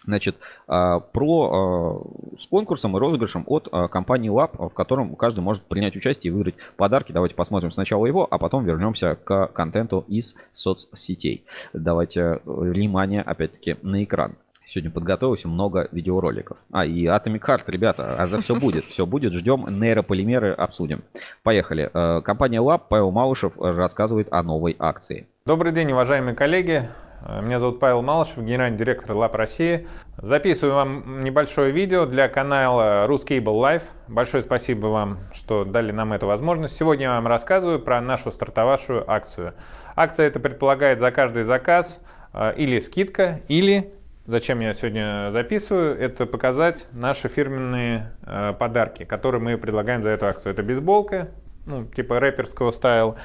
Значит, 0.05 0.37
а, 0.67 0.99
про 0.99 2.05
а, 2.35 2.37
с 2.37 2.47
конкурсом 2.47 2.95
и 2.95 2.99
розыгрышем 2.99 3.43
от 3.45 3.67
а, 3.71 3.87
компании 3.89 4.31
Lab, 4.31 4.69
в 4.69 4.73
котором 4.73 5.15
каждый 5.15 5.41
может 5.41 5.63
принять 5.63 5.97
участие 5.97 6.31
и 6.31 6.33
выиграть 6.33 6.55
подарки. 6.77 7.11
Давайте 7.11 7.35
посмотрим 7.35 7.71
сначала 7.71 8.05
его, 8.05 8.25
а 8.29 8.37
потом 8.37 8.63
вернемся 8.63 9.15
к 9.15 9.47
контенту 9.47 10.05
из 10.07 10.35
соцсетей. 10.51 11.45
Давайте 11.73 12.39
внимание, 12.45 13.21
опять-таки, 13.21 13.75
на 13.81 14.03
экран. 14.03 14.35
Сегодня 14.65 14.91
подготовился 14.91 15.47
много 15.47 15.89
видеороликов. 15.91 16.57
А, 16.71 16.85
и 16.85 17.05
Atomic 17.05 17.41
Heart, 17.41 17.63
ребята, 17.67 18.27
за 18.29 18.39
все 18.39 18.55
будет. 18.55 18.85
Все 18.85 19.05
будет. 19.05 19.33
Ждем 19.33 19.65
нейрополимеры, 19.67 20.53
обсудим. 20.53 21.03
Поехали. 21.43 21.89
Компания 22.21 22.61
Lab, 22.61 22.83
Павел 22.87 23.11
Малышев 23.11 23.57
рассказывает 23.57 24.27
о 24.31 24.43
новой 24.43 24.75
акции. 24.79 25.27
Добрый 25.45 25.71
день, 25.73 25.91
уважаемые 25.91 26.35
коллеги. 26.35 26.87
Меня 27.21 27.57
зовут 27.57 27.79
Павел 27.79 28.03
Малышев, 28.03 28.37
генеральный 28.37 28.77
директор 28.77 29.15
Лап 29.15 29.33
России. 29.33 29.87
Записываю 30.17 30.75
вам 30.75 31.21
небольшое 31.21 31.71
видео 31.71 32.05
для 32.05 32.29
канала 32.29 33.07
Ruscable 33.07 33.41
Live. 33.43 33.83
Большое 34.07 34.43
спасибо 34.43 34.87
вам, 34.87 35.19
что 35.33 35.65
дали 35.65 35.91
нам 35.91 36.13
эту 36.13 36.27
возможность. 36.27 36.77
Сегодня 36.77 37.05
я 37.05 37.11
вам 37.13 37.25
рассказываю 37.25 37.79
про 37.79 37.99
нашу 38.01 38.31
стартовавшую 38.31 39.09
акцию. 39.09 39.55
Акция 39.95 40.27
это 40.27 40.39
предполагает 40.39 40.99
за 40.99 41.09
каждый 41.09 41.41
заказ 41.41 42.01
э, 42.33 42.53
или 42.55 42.79
скидка, 42.79 43.41
или, 43.47 43.93
зачем 44.27 44.59
я 44.59 44.75
сегодня 44.75 45.31
записываю, 45.31 45.99
это 45.99 46.27
показать 46.27 46.87
наши 46.91 47.29
фирменные 47.29 48.11
э, 48.21 48.53
подарки, 48.57 49.05
которые 49.05 49.41
мы 49.41 49.57
предлагаем 49.57 50.03
за 50.03 50.11
эту 50.11 50.27
акцию. 50.27 50.53
Это 50.53 50.61
бейсболка, 50.61 51.31
ну, 51.67 51.85
типа 51.85 52.19
рэперского 52.19 52.71
стайл. 52.71 53.15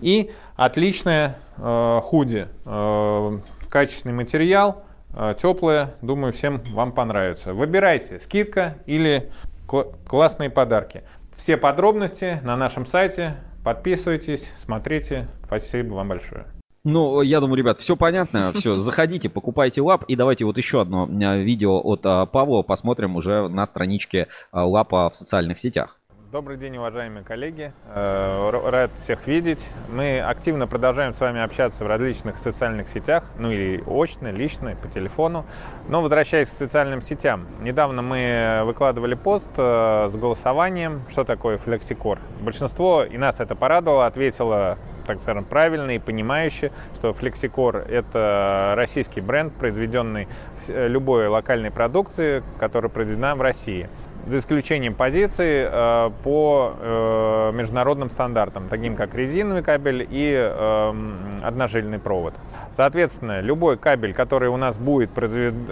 И 0.00 0.30
отличная 0.56 1.38
э, 1.56 2.00
худи, 2.02 2.48
э, 2.66 3.38
качественный 3.70 4.14
материал, 4.14 4.84
э, 5.14 5.34
теплая, 5.40 5.94
думаю, 6.02 6.32
всем 6.32 6.60
вам 6.72 6.92
понравится. 6.92 7.54
Выбирайте, 7.54 8.18
скидка 8.18 8.78
или 8.86 9.30
кл- 9.66 9.94
классные 10.06 10.50
подарки. 10.50 11.02
Все 11.34 11.56
подробности 11.56 12.40
на 12.42 12.56
нашем 12.56 12.84
сайте. 12.84 13.36
Подписывайтесь, 13.64 14.52
смотрите. 14.56 15.28
Спасибо 15.44 15.94
вам 15.94 16.08
большое. 16.08 16.46
Ну, 16.84 17.20
я 17.22 17.38
думаю, 17.40 17.58
ребят, 17.58 17.78
все 17.78 17.96
понятно. 17.96 18.52
Все, 18.56 18.78
заходите, 18.80 19.28
покупайте 19.28 19.80
лап. 19.82 20.04
И 20.08 20.16
давайте 20.16 20.44
вот 20.44 20.58
еще 20.58 20.80
одно 20.80 21.06
э, 21.08 21.40
видео 21.40 21.80
от 21.80 22.04
э, 22.04 22.26
Павла 22.26 22.62
посмотрим 22.62 23.14
уже 23.14 23.48
на 23.48 23.66
страничке 23.66 24.26
э, 24.52 24.58
лапа 24.58 25.08
в 25.08 25.14
социальных 25.14 25.60
сетях. 25.60 26.00
Добрый 26.32 26.56
день, 26.56 26.78
уважаемые 26.78 27.22
коллеги. 27.24 27.74
Э, 27.94 28.48
рад 28.64 28.92
всех 28.94 29.26
видеть. 29.26 29.68
Мы 29.90 30.18
активно 30.18 30.66
продолжаем 30.66 31.12
с 31.12 31.20
вами 31.20 31.42
общаться 31.42 31.84
в 31.84 31.86
различных 31.86 32.38
социальных 32.38 32.88
сетях, 32.88 33.24
ну 33.36 33.50
или 33.50 33.84
очно, 33.86 34.28
лично, 34.28 34.74
по 34.74 34.88
телефону. 34.88 35.44
Но 35.90 36.00
возвращаясь 36.00 36.48
к 36.48 36.52
социальным 36.52 37.02
сетям, 37.02 37.46
недавно 37.60 38.00
мы 38.00 38.62
выкладывали 38.64 39.14
пост 39.14 39.50
э, 39.58 40.06
с 40.08 40.16
голосованием, 40.16 41.02
что 41.10 41.24
такое 41.24 41.58
FlexiCore. 41.58 42.18
Большинство, 42.40 43.04
и 43.04 43.18
нас 43.18 43.38
это 43.38 43.54
порадовало, 43.54 44.06
ответило 44.06 44.78
так 45.06 45.20
скажем, 45.20 45.44
правильно 45.44 45.90
и 45.90 45.98
понимающе, 45.98 46.70
что 46.94 47.10
FlexiCore— 47.10 47.88
это 47.90 48.74
российский 48.76 49.20
бренд, 49.20 49.52
произведенный 49.52 50.28
любой 50.68 51.26
локальной 51.26 51.72
продукции, 51.72 52.42
которая 52.58 52.88
произведена 52.88 53.34
в 53.34 53.42
России 53.42 53.88
за 54.26 54.38
исключением 54.38 54.94
позиций 54.94 55.66
э, 55.66 56.10
по 56.22 56.74
э, 56.78 57.52
международным 57.54 58.10
стандартам, 58.10 58.68
таким 58.68 58.96
как 58.96 59.14
резиновый 59.14 59.62
кабель 59.62 60.06
и 60.08 60.32
э, 60.34 60.94
одножильный 61.42 61.98
провод. 61.98 62.34
Соответственно, 62.72 63.40
любой 63.40 63.76
кабель, 63.76 64.14
который 64.14 64.48
у 64.48 64.56
нас 64.56 64.78
будет 64.78 65.10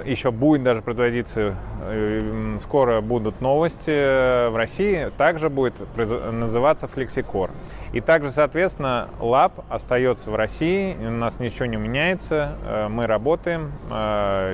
еще 0.04 0.30
будет 0.30 0.62
даже 0.62 0.82
производиться, 0.82 1.54
э, 1.82 2.56
скоро 2.60 3.00
будут 3.00 3.40
новости 3.40 4.48
в 4.50 4.56
России, 4.56 5.10
также 5.16 5.48
будет 5.48 5.74
называться 5.96 6.86
FlexiCore. 6.86 7.50
И 7.92 8.00
также, 8.00 8.30
соответственно, 8.30 9.08
лаб 9.18 9.64
остается 9.68 10.30
в 10.30 10.36
России, 10.36 10.96
у 11.00 11.10
нас 11.10 11.40
ничего 11.40 11.66
не 11.66 11.76
меняется, 11.76 12.52
мы 12.88 13.08
работаем, 13.08 13.72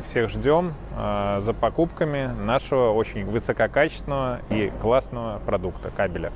всех 0.02 0.30
ждем 0.30 0.72
за 0.96 1.52
покупками 1.52 2.26
нашего 2.26 2.92
очень 2.92 3.24
высококачественного 3.24 4.40
и 4.50 4.72
классного 4.80 5.38
продукта 5.44 5.90
кабеля. 5.94 6.32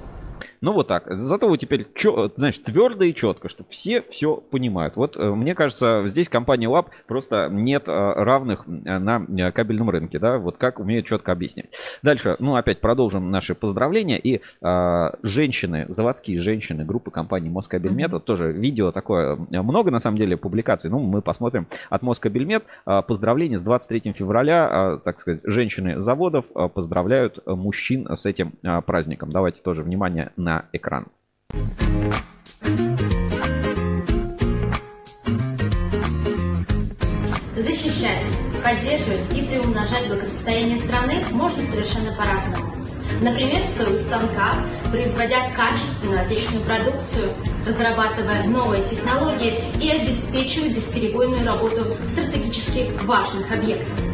Ну 0.62 0.72
вот 0.74 0.88
так. 0.88 1.04
Зато 1.08 1.48
вы 1.48 1.56
теперь, 1.56 1.86
чё, 1.94 2.30
знаешь, 2.36 2.58
твердо 2.58 3.04
и 3.04 3.14
четко, 3.14 3.48
что 3.48 3.64
все 3.70 4.02
все 4.10 4.36
понимают. 4.36 4.94
Вот 4.94 5.16
э, 5.16 5.30
мне 5.30 5.54
кажется, 5.54 6.02
здесь 6.04 6.28
компания 6.28 6.66
Lab 6.66 6.88
просто 7.06 7.48
нет 7.50 7.88
э, 7.88 7.92
равных 7.92 8.66
э, 8.66 8.98
на 8.98 9.52
кабельном 9.52 9.88
рынке, 9.88 10.18
да, 10.18 10.36
вот 10.36 10.58
как 10.58 10.78
умеют 10.78 11.06
четко 11.06 11.32
объяснять. 11.32 11.70
Дальше, 12.02 12.36
ну 12.40 12.56
опять 12.56 12.80
продолжим 12.82 13.30
наши 13.30 13.54
поздравления. 13.54 14.18
И 14.18 14.42
э, 14.60 15.10
женщины, 15.22 15.86
заводские 15.88 16.38
женщины 16.38 16.84
группы 16.84 17.10
компании 17.10 17.48
Москабельмет, 17.48 18.12
mm-hmm. 18.12 18.20
тоже 18.20 18.52
видео 18.52 18.92
такое, 18.92 19.36
много 19.36 19.90
на 19.90 19.98
самом 19.98 20.18
деле 20.18 20.36
публикаций, 20.36 20.90
ну 20.90 20.98
мы 20.98 21.22
посмотрим 21.22 21.68
от 21.88 22.02
Москабельмет. 22.02 22.64
Поздравления 22.84 23.56
с 23.56 23.62
23 23.62 24.12
февраля, 24.12 25.00
так 25.04 25.20
сказать, 25.20 25.40
женщины 25.44 25.98
заводов 25.98 26.46
поздравляют 26.74 27.38
мужчин 27.46 28.08
с 28.14 28.26
этим 28.26 28.52
праздником. 28.84 29.32
Давайте 29.32 29.62
тоже 29.62 29.82
внимание 29.82 30.32
на 30.36 30.49
экран. 30.72 31.06
Защищать, 37.56 38.27
поддерживать 38.64 39.32
и 39.35 39.43
приумножать 39.43 40.09
благосостояние 40.09 40.78
страны 40.78 41.24
можно 41.32 41.62
совершенно 41.62 42.16
по-разному. 42.16 42.81
Например, 43.20 43.62
стоя 43.66 43.94
у 43.94 43.98
станка, 43.98 44.55
производя 44.90 45.51
качественную 45.55 46.22
отечественную 46.22 46.64
продукцию, 46.64 47.35
разрабатывая 47.66 48.44
новые 48.44 48.82
технологии 48.85 49.62
и 49.82 49.90
обеспечивая 49.90 50.70
бесперебойную 50.70 51.44
работу 51.44 51.85
стратегически 52.10 52.90
важных 53.05 53.52
объектов. 53.52 54.09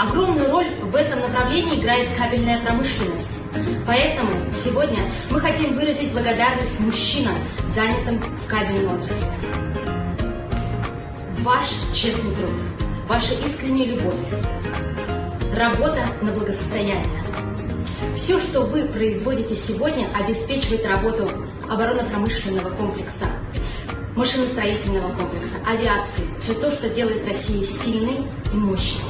Огромную 0.00 0.50
роль 0.50 0.72
в 0.80 0.96
этом 0.96 1.20
направлении 1.20 1.78
играет 1.78 2.08
кабельная 2.16 2.58
промышленность. 2.62 3.42
Поэтому 3.86 4.32
сегодня 4.54 5.00
мы 5.30 5.38
хотим 5.40 5.74
выразить 5.74 6.12
благодарность 6.12 6.80
мужчинам, 6.80 7.34
занятым 7.66 8.18
в 8.18 8.46
кабельной 8.46 8.86
отрасли. 8.86 9.26
Ваш 11.40 11.68
честный 11.92 12.34
труд, 12.34 12.50
ваша 13.06 13.34
искренняя 13.44 13.88
любовь, 13.88 14.20
работа 15.54 16.00
на 16.22 16.32
благосостояние. 16.32 17.22
Все, 18.16 18.40
что 18.40 18.62
вы 18.62 18.86
производите 18.86 19.54
сегодня, 19.54 20.08
обеспечивает 20.18 20.86
работу 20.86 21.28
оборонно-промышленного 21.68 22.70
комплекса, 22.70 23.26
машиностроительного 24.16 25.12
комплекса, 25.14 25.56
авиации. 25.68 26.22
Все 26.40 26.54
то, 26.54 26.70
что 26.70 26.88
делает 26.88 27.28
Россию 27.28 27.66
сильной 27.66 28.26
и 28.50 28.56
мощной. 28.56 29.04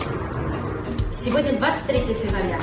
Сегодня 1.13 1.59
23 1.59 2.15
февраля. 2.15 2.59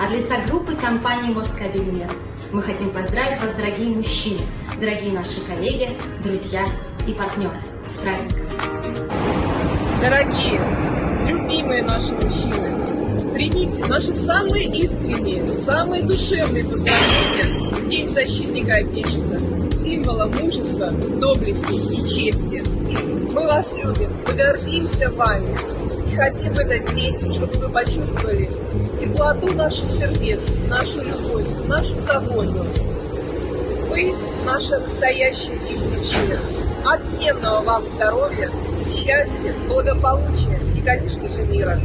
От 0.00 0.12
лица 0.12 0.36
группы 0.46 0.76
компании 0.76 1.34
«Москабельмет» 1.34 2.10
мы 2.52 2.62
хотим 2.62 2.90
поздравить 2.90 3.40
вас, 3.40 3.52
дорогие 3.56 3.96
мужчины, 3.96 4.40
дорогие 4.80 5.12
наши 5.12 5.40
коллеги, 5.40 5.98
друзья 6.22 6.64
и 7.08 7.12
партнеры. 7.12 7.60
С 7.84 8.00
праздником! 8.00 8.46
Дорогие, 10.00 10.60
любимые 11.26 11.82
наши 11.82 12.12
мужчины, 12.12 13.32
Примите 13.34 13.84
наши 13.86 14.14
самые 14.14 14.66
искренние, 14.66 15.46
самые 15.48 16.04
душевные 16.04 16.64
поздравления 16.64 17.72
в 17.72 17.88
День 17.88 18.08
защитника 18.08 18.76
Отечества, 18.76 19.38
символа 19.72 20.26
мужества, 20.26 20.90
доблести 20.90 21.72
и 21.72 22.06
чести. 22.06 22.62
Мы 23.34 23.46
вас 23.46 23.74
любим, 23.74 24.10
мы 24.26 24.34
гордимся 24.34 25.10
вами 25.10 25.97
и 26.18 26.20
хотим 26.20 26.54
в 26.54 26.58
этот 26.58 26.94
день, 26.94 27.32
чтобы 27.32 27.52
вы 27.58 27.68
почувствовали 27.68 28.50
теплоту 29.00 29.54
наших 29.54 29.84
сердец, 29.84 30.50
нашу 30.68 31.02
любовь, 31.02 31.46
нашу 31.68 31.94
заботу. 32.00 32.66
Вы 33.90 34.14
наша 34.44 34.80
настоящая 34.80 35.52
будущее. 35.52 36.40
Отменного 36.84 37.62
вам 37.62 37.82
здоровья, 37.82 38.50
счастья, 38.94 39.54
благополучия 39.68 40.67
мира. 40.96 41.78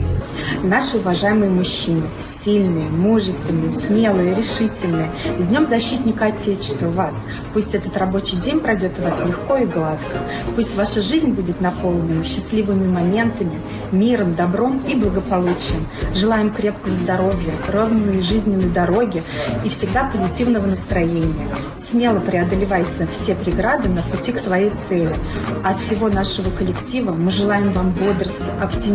Наши 0.63 0.97
уважаемые 0.97 1.51
мужчины, 1.51 2.03
сильные, 2.23 2.87
мужественные, 2.87 3.71
смелые, 3.71 4.33
решительные. 4.33 5.11
С 5.37 5.47
Днем 5.47 5.65
Защитника 5.65 6.27
Отечества 6.27 6.89
вас. 6.89 7.25
Пусть 7.53 7.75
этот 7.75 7.97
рабочий 7.97 8.37
день 8.37 8.59
пройдет 8.59 8.93
у 8.99 9.01
вас 9.01 9.21
легко 9.25 9.57
и 9.57 9.65
гладко. 9.65 10.19
Пусть 10.55 10.75
ваша 10.75 11.01
жизнь 11.01 11.31
будет 11.31 11.59
наполнена 11.59 12.23
счастливыми 12.23 12.87
моментами, 12.87 13.59
миром, 13.91 14.35
добром 14.35 14.81
и 14.87 14.95
благополучием. 14.95 15.85
Желаем 16.15 16.49
крепкого 16.49 16.93
здоровья, 16.93 17.53
ровной 17.67 18.21
жизненной 18.21 18.69
дороги 18.69 19.23
и 19.65 19.69
всегда 19.69 20.09
позитивного 20.09 20.65
настроения. 20.65 21.49
Смело 21.77 22.19
преодолевайте 22.19 23.07
все 23.11 23.35
преграды 23.35 23.89
на 23.89 24.01
пути 24.01 24.31
к 24.31 24.37
своей 24.37 24.71
цели. 24.87 25.13
От 25.63 25.79
всего 25.79 26.07
нашего 26.09 26.49
коллектива 26.51 27.11
мы 27.11 27.31
желаем 27.31 27.73
вам 27.73 27.91
бодрости, 27.91 28.49
оптимизма, 28.61 28.92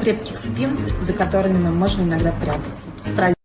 крепких 0.00 0.36
спин, 0.36 0.78
за 1.00 1.12
которыми 1.12 1.70
можно 1.70 2.02
иногда 2.02 2.32
прятаться. 2.32 3.35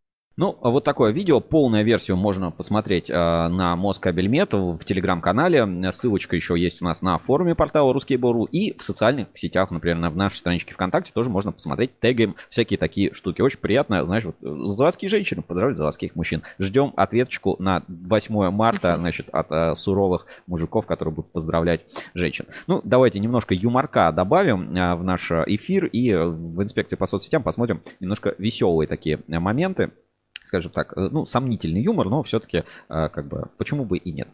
Ну, 0.42 0.58
вот 0.60 0.84
такое 0.84 1.12
видео, 1.12 1.40
полную 1.40 1.86
версию 1.86 2.18
можно 2.18 2.50
посмотреть 2.50 3.12
э, 3.12 3.14
на 3.14 3.76
Москабельмет 3.76 4.54
в 4.54 4.80
телеграм-канале. 4.84 5.92
Ссылочка 5.92 6.36
еще 6.36 6.60
есть 6.60 6.82
у 6.82 6.86
нас 6.86 7.04
на 7.04 7.20
форуме 7.20 7.54
портала 7.54 7.94
Ruskable.ru 7.94 8.48
и 8.50 8.76
в 8.76 8.82
социальных 8.82 9.28
сетях, 9.36 9.70
например, 9.70 10.00
на 10.00 10.10
нашей 10.10 10.38
страничке 10.38 10.74
ВКонтакте 10.74 11.12
тоже 11.14 11.30
можно 11.30 11.52
посмотреть, 11.52 11.92
тегаем 12.00 12.36
всякие 12.50 12.80
такие 12.80 13.14
штуки. 13.14 13.44
Очень 13.44 13.60
приятно, 13.60 14.04
знаешь, 14.08 14.24
вот 14.26 14.36
заводские 14.42 15.10
женщины 15.10 15.44
поздравляют 15.44 15.78
заводских 15.78 16.16
мужчин. 16.16 16.42
Ждем 16.58 16.92
ответочку 16.98 17.56
на 17.60 17.84
8 17.88 18.50
марта, 18.50 18.98
значит, 18.98 19.30
от 19.32 19.52
э, 19.52 19.76
суровых 19.76 20.26
мужиков, 20.48 20.88
которые 20.88 21.14
будут 21.14 21.32
поздравлять 21.32 21.82
женщин. 22.16 22.48
Ну, 22.66 22.82
давайте 22.84 23.20
немножко 23.20 23.54
юморка 23.54 24.12
добавим 24.12 24.76
э, 24.76 24.96
в 24.96 25.04
наш 25.04 25.30
эфир 25.30 25.86
и 25.86 26.12
в 26.16 26.64
инспекции 26.64 26.96
по 26.96 27.06
соцсетям 27.06 27.44
посмотрим 27.44 27.84
немножко 28.00 28.34
веселые 28.40 28.88
такие 28.88 29.20
моменты 29.28 29.92
скажем 30.44 30.72
так, 30.72 30.94
ну, 30.96 31.26
сомнительный 31.26 31.82
юмор, 31.82 32.10
но 32.10 32.24
все-таки, 32.24 32.64
как 32.88 33.26
бы, 33.28 33.48
почему 33.58 33.86
бы 33.86 33.98
и 33.98 34.12
нет. 34.12 34.30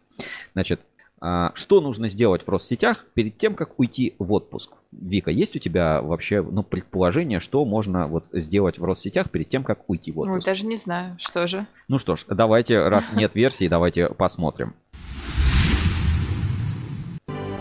Значит, 0.53 0.81
что 1.19 1.81
нужно 1.81 2.09
сделать 2.09 2.45
в 2.45 2.49
Россетях 2.49 3.05
перед 3.15 3.37
тем, 3.37 3.55
как 3.55 3.79
уйти 3.79 4.15
в 4.19 4.31
отпуск? 4.33 4.71
Вика, 4.91 5.31
есть 5.31 5.55
у 5.55 5.59
тебя 5.59 6.01
вообще 6.01 6.43
ну, 6.43 6.61
предположение, 6.61 7.39
что 7.39 7.65
можно 7.65 8.07
вот 8.07 8.25
сделать 8.33 8.77
в 8.77 8.85
Россетях 8.85 9.31
перед 9.31 9.49
тем, 9.49 9.63
как 9.63 9.89
уйти 9.89 10.11
в 10.11 10.19
отпуск? 10.19 10.35
Ой, 10.35 10.45
даже 10.45 10.67
не 10.67 10.77
знаю, 10.77 11.15
что 11.19 11.47
же. 11.47 11.65
Ну 11.87 11.97
что 11.97 12.15
ж, 12.15 12.25
давайте, 12.27 12.87
раз 12.87 13.11
нет 13.13 13.33
версии, 13.33 13.67
давайте 13.67 14.09
посмотрим. 14.09 14.75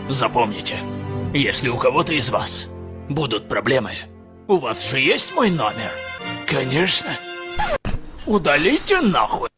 Запомните, 0.09 0.75
если 1.33 1.69
у 1.69 1.77
кого-то 1.77 2.13
из 2.13 2.29
вас 2.29 2.69
будут 3.09 3.47
проблемы, 3.47 3.91
у 4.47 4.57
вас 4.57 4.89
же 4.89 4.99
есть 4.99 5.33
мой 5.35 5.49
номер? 5.49 5.91
Конечно. 6.45 7.09
Удалите 8.27 8.99
нахуй. 9.01 9.49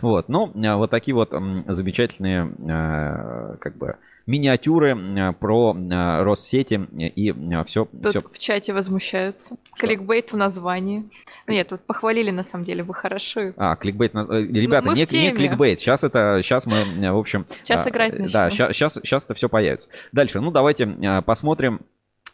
Вот, 0.00 0.30
ну, 0.30 0.50
вот 0.78 0.90
такие 0.90 1.14
вот 1.14 1.30
замечательные, 1.66 3.58
как 3.60 3.76
бы, 3.76 3.96
миниатюры 4.26 5.34
про 5.38 5.76
Россети 6.24 6.80
и 6.96 7.34
все. 7.66 7.84
Тут 7.84 8.10
все. 8.10 8.22
в 8.22 8.38
чате 8.38 8.72
возмущаются. 8.72 9.56
Что? 9.74 9.86
Кликбейт 9.86 10.32
в 10.32 10.36
названии. 10.38 11.10
Нет, 11.46 11.70
вот 11.70 11.82
похвалили 11.82 12.30
на 12.30 12.44
самом 12.44 12.64
деле, 12.64 12.82
вы 12.82 12.94
хорошо. 12.94 13.52
А, 13.58 13.76
кликбейт, 13.76 14.14
наз... 14.14 14.26
ребята, 14.30 14.86
ну, 14.86 14.94
не, 14.94 15.02
не 15.02 15.32
кликбейт, 15.32 15.80
сейчас 15.80 16.02
это, 16.02 16.40
сейчас 16.42 16.64
мы, 16.64 17.12
в 17.12 17.18
общем... 17.18 17.44
Сейчас 17.62 17.86
играть 17.86 18.12
начнем. 18.14 18.32
Да, 18.32 18.50
сейчас, 18.50 18.72
сейчас, 18.72 18.94
сейчас 18.94 19.24
это 19.26 19.34
все 19.34 19.50
появится. 19.50 19.90
Дальше, 20.12 20.40
ну, 20.40 20.50
давайте 20.50 21.22
посмотрим 21.26 21.82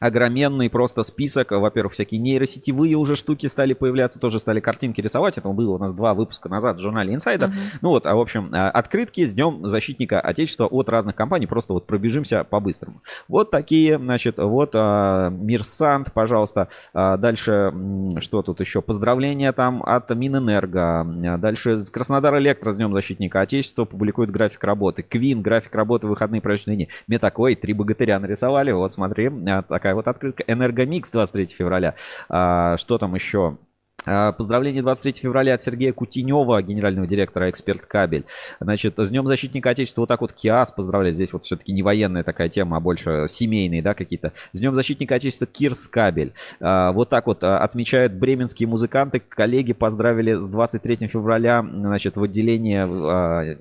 огроменный 0.00 0.70
просто 0.70 1.02
список. 1.02 1.52
Во-первых, 1.52 1.92
всякие 1.92 2.20
нейросетевые 2.20 2.96
уже 2.96 3.14
штуки 3.14 3.46
стали 3.46 3.74
появляться, 3.74 4.18
тоже 4.18 4.38
стали 4.38 4.58
картинки 4.58 5.00
рисовать. 5.00 5.38
Это 5.38 5.48
было 5.50 5.74
у 5.74 5.78
нас 5.78 5.92
два 5.92 6.14
выпуска 6.14 6.48
назад 6.48 6.78
в 6.78 6.80
журнале 6.80 7.14
Insider. 7.14 7.50
Uh-huh. 7.50 7.78
Ну 7.82 7.90
вот, 7.90 8.06
а 8.06 8.16
в 8.16 8.20
общем, 8.20 8.48
открытки 8.50 9.24
с 9.24 9.34
Днем 9.34 9.68
Защитника 9.68 10.20
Отечества 10.20 10.66
от 10.66 10.88
разных 10.88 11.14
компаний. 11.14 11.46
Просто 11.46 11.74
вот 11.74 11.86
пробежимся 11.86 12.44
по-быстрому. 12.44 13.02
Вот 13.28 13.50
такие, 13.50 13.98
значит, 13.98 14.38
вот 14.38 14.74
Мирсант, 14.74 16.12
пожалуйста. 16.12 16.68
Дальше, 16.94 17.72
что 18.20 18.42
тут 18.42 18.60
еще? 18.60 18.80
Поздравления 18.80 19.52
там 19.52 19.82
от 19.82 20.08
Минэнерго. 20.10 21.04
Дальше 21.38 21.76
Краснодар 21.92 22.38
Электро 22.38 22.70
с 22.70 22.76
Днем 22.76 22.94
Защитника 22.94 23.42
Отечества 23.42 23.84
публикует 23.84 24.30
график 24.30 24.64
работы. 24.64 25.02
Квин, 25.02 25.42
график 25.42 25.74
работы 25.74 26.06
выходные 26.06 26.40
праздничные 26.40 26.76
дни. 26.76 26.88
Метакой, 27.06 27.54
три 27.54 27.74
богатыря 27.74 28.18
нарисовали. 28.18 28.72
Вот 28.72 28.94
смотри, 28.94 29.30
такая 29.68 29.89
такая 29.90 29.94
вот 29.94 30.08
открытка. 30.08 30.44
Энергомикс 30.46 31.10
23 31.10 31.46
февраля. 31.46 31.94
А, 32.28 32.76
что 32.76 32.98
там 32.98 33.14
еще? 33.14 33.58
А, 34.06 34.32
поздравление 34.32 34.82
23 34.82 35.20
февраля 35.20 35.54
от 35.54 35.62
Сергея 35.62 35.92
Кутенева, 35.92 36.62
генерального 36.62 37.06
директора 37.06 37.50
«Эксперт 37.50 37.82
Кабель». 37.82 38.24
Значит, 38.58 38.94
с 38.96 39.10
Днем 39.10 39.26
Защитника 39.26 39.70
Отечества 39.70 40.02
вот 40.02 40.08
так 40.08 40.22
вот 40.22 40.32
КИАС 40.32 40.72
поздравляет. 40.72 41.16
Здесь 41.16 41.32
вот 41.32 41.44
все-таки 41.44 41.72
не 41.72 41.82
военная 41.82 42.24
такая 42.24 42.48
тема, 42.48 42.78
а 42.78 42.80
больше 42.80 43.26
семейные, 43.28 43.82
да, 43.82 43.92
какие-то. 43.94 44.32
С 44.52 44.58
Днем 44.58 44.74
Защитника 44.74 45.16
Отечества 45.16 45.46
Кирс 45.46 45.86
Кабель. 45.88 46.32
А, 46.60 46.92
вот 46.92 47.10
так 47.10 47.26
вот 47.26 47.44
отмечают 47.44 48.14
бременские 48.14 48.68
музыканты. 48.68 49.20
Коллеги 49.20 49.74
поздравили 49.74 50.32
с 50.34 50.46
23 50.46 51.08
февраля, 51.08 51.62
значит, 51.62 52.16
в 52.16 52.22
отделении 52.22 52.80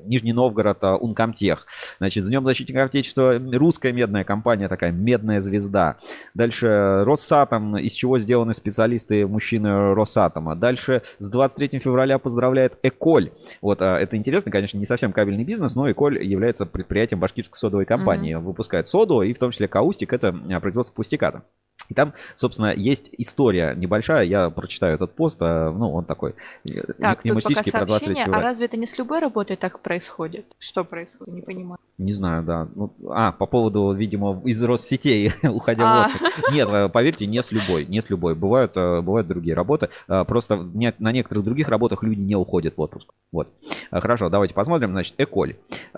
Нижний 0.08 0.34
Новгород 0.34 0.84
Ункомтех. 0.84 1.68
Значит, 1.98 2.26
с 2.26 2.30
Днем 2.30 2.46
Защитника 2.46 2.84
Отечества 2.86 3.38
русская 3.54 3.92
медная 3.92 4.24
компания 4.24 4.70
такая, 4.70 4.92
медная 4.92 5.42
звезда. 5.42 5.98
Дальше 6.34 7.04
Россатом, 7.06 7.78
из 7.78 7.92
чего 7.92 8.20
сделаны 8.20 8.54
специалисты 8.54 9.28
мужчины 9.28 9.94
Россатом 9.94 10.29
атома. 10.30 10.56
Дальше 10.56 11.02
с 11.18 11.30
23 11.30 11.80
февраля 11.80 12.20
поздравляет 12.20 12.78
Эколь. 12.84 13.32
Вот 13.62 13.82
а, 13.82 13.98
это 13.98 14.16
интересно, 14.16 14.52
конечно, 14.52 14.78
не 14.78 14.86
совсем 14.86 15.12
кабельный 15.12 15.44
бизнес, 15.44 15.76
но 15.76 15.92
Эколь 15.92 16.24
является 16.24 16.66
предприятием 16.66 17.20
башкирской 17.20 17.58
содовой 17.58 17.86
компании. 17.86 18.36
Mm-hmm. 18.36 18.42
Выпускает 18.42 18.88
соду 18.88 19.22
и 19.22 19.34
в 19.34 19.40
том 19.40 19.52
числе 19.52 19.68
каустик, 19.68 20.14
это 20.14 20.36
а, 20.50 20.60
производство 20.60 20.94
пустиката. 20.94 21.44
И 21.90 21.96
там, 21.96 22.14
собственно, 22.36 22.72
есть 22.76 23.10
история 23.18 23.74
небольшая, 23.76 24.24
я 24.24 24.50
прочитаю 24.52 24.96
этот 24.96 25.16
пост, 25.16 25.40
а, 25.42 25.72
ну, 25.72 25.92
он 25.92 26.06
такой 26.06 26.36
э, 26.66 26.82
так, 27.00 27.26
мемустический 27.26 27.72
про 27.72 27.86
23 27.86 28.16
февраля. 28.16 28.38
А 28.38 28.42
разве 28.42 28.68
это 28.68 28.78
не 28.78 28.86
с 28.86 28.98
любой 28.98 29.20
работой 29.20 29.58
так 29.58 29.80
происходит? 29.80 30.46
Что 30.60 30.84
происходит? 30.84 31.34
Не 31.34 31.42
понимаю. 31.42 31.80
Не 31.98 32.14
знаю, 32.14 32.44
да. 32.44 32.68
Ну, 32.76 32.94
а, 33.10 33.32
по 33.32 33.48
поводу, 33.48 33.92
видимо, 33.92 34.42
из 34.46 34.64
Россетей, 34.64 35.34
уходя 35.44 36.04
в 36.04 36.08
отпуск. 36.08 36.28
Нет, 36.54 36.70
э, 36.72 36.90
поверьте, 36.90 37.26
не 37.26 37.42
с 37.42 37.52
любой, 37.52 37.86
не 37.86 38.02
с 38.02 38.10
любой. 38.12 38.36
Бывают, 38.36 38.78
э, 38.78 39.02
бывают 39.02 39.28
другие 39.28 39.56
работы. 39.56 39.90
Просто 40.26 40.58
на 40.58 41.12
некоторых 41.12 41.44
других 41.44 41.68
работах 41.70 42.04
люди 42.04 42.20
не 42.20 42.36
уходят 42.36 42.78
в 42.78 42.82
отпуск. 42.82 43.14
Вот. 43.32 43.50
Хорошо, 43.92 44.30
давайте 44.30 44.54
посмотрим. 44.54 44.92
Значит, 44.92 45.16
Эколь. 45.18 45.56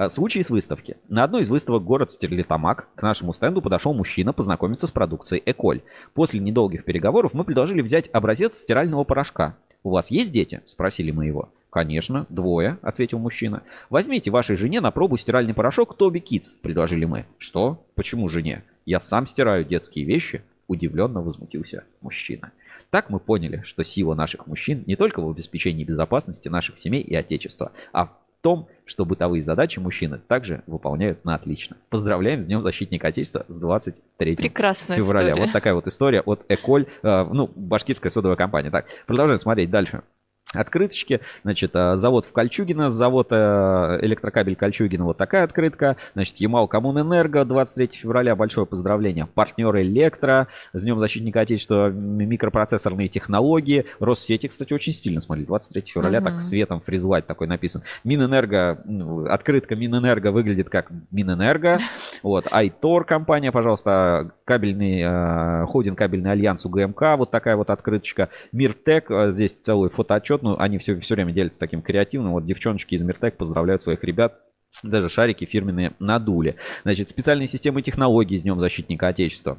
Случай 0.08 0.44
с 0.44 0.50
выставки. 0.50 0.98
На 1.10 1.24
одной 1.24 1.42
из 1.42 1.50
выставок 1.50 1.84
город 1.84 2.12
Стерлитамак 2.12 2.90
к 2.96 3.04
нашему 3.04 3.34
стенду 3.34 3.62
подошел 3.62 3.94
мужчина 3.94 4.34
познакомиться 4.34 4.88
с 4.88 4.92
продукцией 4.92 5.44
Эколь. 5.46 5.82
После 6.14 6.40
недолгих 6.40 6.86
переговоров 6.86 7.34
мы 7.34 7.44
предложили 7.44 7.82
взять 7.82 8.10
образец 8.14 8.58
стирального 8.58 9.04
порошка. 9.04 9.58
«У 9.84 9.90
вас 9.90 10.12
есть 10.12 10.32
дети?»– 10.32 10.62
спросили 10.66 11.12
мы 11.12 11.26
его. 11.26 11.50
«Конечно, 11.72 12.26
двое»,— 12.30 12.78
ответил 12.82 13.18
мужчина. 13.18 13.64
«Возьмите 13.90 14.30
вашей 14.30 14.58
жене 14.58 14.82
на 14.82 14.92
пробу 14.92 15.18
стиральный 15.18 15.54
порошок 15.54 15.96
Тоби 15.96 16.20
Китс»,— 16.20 16.54
предложили 16.62 17.06
мы. 17.06 17.26
«Что? 17.38 17.86
Почему 17.96 18.28
жене? 18.28 18.64
Я 18.86 19.00
сам 19.00 19.26
стираю 19.26 19.64
детские 19.64 20.06
вещи»,— 20.06 20.44
удивленно 20.68 21.22
возмутился 21.22 21.86
мужчина. 22.02 22.52
Так 22.92 23.10
мы 23.10 23.22
поняли, 23.22 23.62
что 23.64 23.84
сила 23.84 24.16
наших 24.16 24.48
мужчин 24.48 24.84
не 24.86 24.98
только 24.98 25.22
в 25.22 25.30
обеспечении 25.30 25.86
безопасности 25.86 26.50
наших 26.50 26.78
семей 26.78 27.02
и 27.02 27.16
отечества, 27.16 27.72
а 27.94 28.08
в 28.08 28.12
том, 28.42 28.68
что 28.86 29.06
бытовые 29.06 29.42
задачи 29.42 29.80
мужчины 29.80 30.18
также 30.18 30.62
выполняют 30.68 31.24
на 31.24 31.36
отлично. 31.36 31.78
Поздравляем 31.90 32.42
с 32.42 32.46
Днем 32.46 32.62
Защитника 32.62 33.08
Отечества 33.08 33.46
с 33.48 33.58
23 33.58 34.36
Прекрасная 34.36 34.98
февраля. 34.98 35.30
История. 35.30 35.46
Вот 35.46 35.54
такая 35.54 35.74
вот 35.74 35.88
история 35.88 36.22
от 36.22 36.44
Эколь, 36.50 36.88
э, 37.02 37.24
ну, 37.32 37.50
башкирская 37.56 38.10
содовая 38.10 38.36
компания. 38.36 38.72
Так, 38.72 38.88
продолжаем 39.08 39.40
смотреть 39.40 39.70
дальше. 39.70 40.02
Открыточки. 40.54 41.22
Значит, 41.44 41.72
а, 41.76 41.96
завод 41.96 42.26
в 42.26 42.32
Кольчугино, 42.32 42.90
завод 42.90 43.28
э, 43.32 44.00
электрокабель 44.02 44.56
Кольчугино, 44.56 45.06
вот 45.06 45.18
такая 45.18 45.44
открытка. 45.44 45.98
Значит, 46.14 46.38
Ямал 46.38 46.68
Коммунэнерго, 46.68 47.46
23 47.46 47.90
февраля, 47.94 48.36
большое 48.36 48.66
поздравление. 48.66 49.28
Партнер 49.28 49.76
Электро, 49.78 50.48
с 50.74 50.84
Днем 50.84 51.00
Защитника 51.00 51.42
Отечества, 51.42 51.90
микропроцессорные 51.90 53.08
технологии. 53.08 53.86
Россети, 54.00 54.48
кстати, 54.48 54.74
очень 54.74 54.94
стильно, 54.94 55.22
смотри, 55.22 55.46
23 55.46 55.84
февраля, 55.86 56.20
угу. 56.20 56.26
так 56.26 56.42
светом 56.42 56.82
фризвать 56.82 57.28
такой 57.28 57.48
написан. 57.48 57.84
Минэнерго, 58.04 58.84
открытка 59.30 59.76
Минэнерго 59.76 60.32
выглядит 60.32 60.70
как 60.70 60.90
Минэнерго. 61.12 61.80
Вот, 62.24 62.46
Айтор 62.52 63.04
компания, 63.04 63.52
пожалуйста, 63.52 64.32
кабельный, 64.46 65.02
э, 65.02 65.66
холдинг 65.66 65.98
кабельный 65.98 66.32
альянс 66.32 66.66
УГМК, 66.66 67.18
вот 67.18 67.32
такая 67.32 67.56
вот 67.56 67.70
открыточка. 67.70 68.30
Миртек, 68.52 69.10
э, 69.10 69.32
здесь 69.32 69.58
целый 69.60 69.90
фотоотчет, 69.90 70.41
ну, 70.42 70.56
они 70.60 70.78
все, 70.78 71.00
все 71.00 71.16
время 71.16 71.32
делятся 71.32 71.60
таким 71.60 71.82
креативным. 71.82 72.34
Вот 72.34 72.46
девчоночки 72.46 72.96
из 72.96 73.02
Миртек 73.02 73.38
поздравляют 73.38 73.82
своих 73.82 74.04
ребят 74.04 74.40
даже 74.84 75.10
шарики 75.10 75.46
фирменные 75.46 75.94
надули. 76.00 76.56
Значит, 76.84 77.10
специальные 77.10 77.48
системы 77.48 77.82
технологий 77.82 78.38
с 78.38 78.42
Днем 78.42 78.60
Защитника 78.60 79.10
Отечества. 79.10 79.58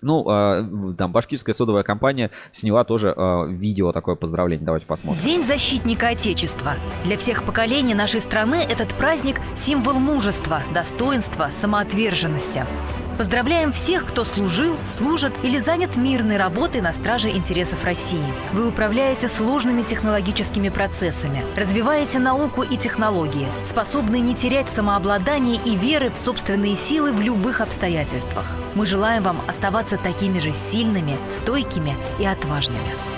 Ну, 0.00 0.28
э, 0.28 0.94
там 0.98 1.12
башкирская 1.12 1.54
содовая 1.54 1.84
компания 1.84 2.32
сняла 2.50 2.82
тоже 2.82 3.14
э, 3.16 3.46
видео 3.50 3.92
такое 3.92 4.16
поздравление. 4.16 4.66
Давайте 4.66 4.84
посмотрим. 4.84 5.22
День 5.22 5.44
защитника 5.44 6.08
Отечества. 6.08 6.74
Для 7.04 7.16
всех 7.16 7.44
поколений 7.44 7.94
нашей 7.94 8.20
страны 8.20 8.66
этот 8.68 8.92
праздник– 8.94 9.40
символ 9.56 9.94
мужества, 9.94 10.60
достоинства, 10.74 11.52
самоотверженности. 11.60 12.66
Поздравляем 13.22 13.70
всех, 13.70 14.06
кто 14.06 14.24
служил, 14.24 14.76
служит 14.84 15.32
или 15.44 15.60
занят 15.60 15.94
мирной 15.94 16.38
работой 16.38 16.80
на 16.80 16.92
страже 16.92 17.30
интересов 17.30 17.84
России. 17.84 18.24
Вы 18.52 18.66
управляете 18.66 19.28
сложными 19.28 19.82
технологическими 19.82 20.70
процессами, 20.70 21.44
развиваете 21.54 22.18
науку 22.18 22.64
и 22.64 22.76
технологии, 22.76 23.46
способны 23.64 24.18
не 24.18 24.34
терять 24.34 24.68
самообладание 24.70 25.56
и 25.64 25.76
веры 25.76 26.10
в 26.10 26.16
собственные 26.16 26.76
силы 26.76 27.12
в 27.12 27.20
любых 27.20 27.60
обстоятельствах. 27.60 28.44
Мы 28.74 28.86
желаем 28.86 29.22
вам 29.22 29.40
оставаться 29.46 29.98
такими 29.98 30.40
же 30.40 30.52
сильными, 30.52 31.16
стойкими 31.28 31.96
и 32.18 32.26
отважными. 32.26 33.11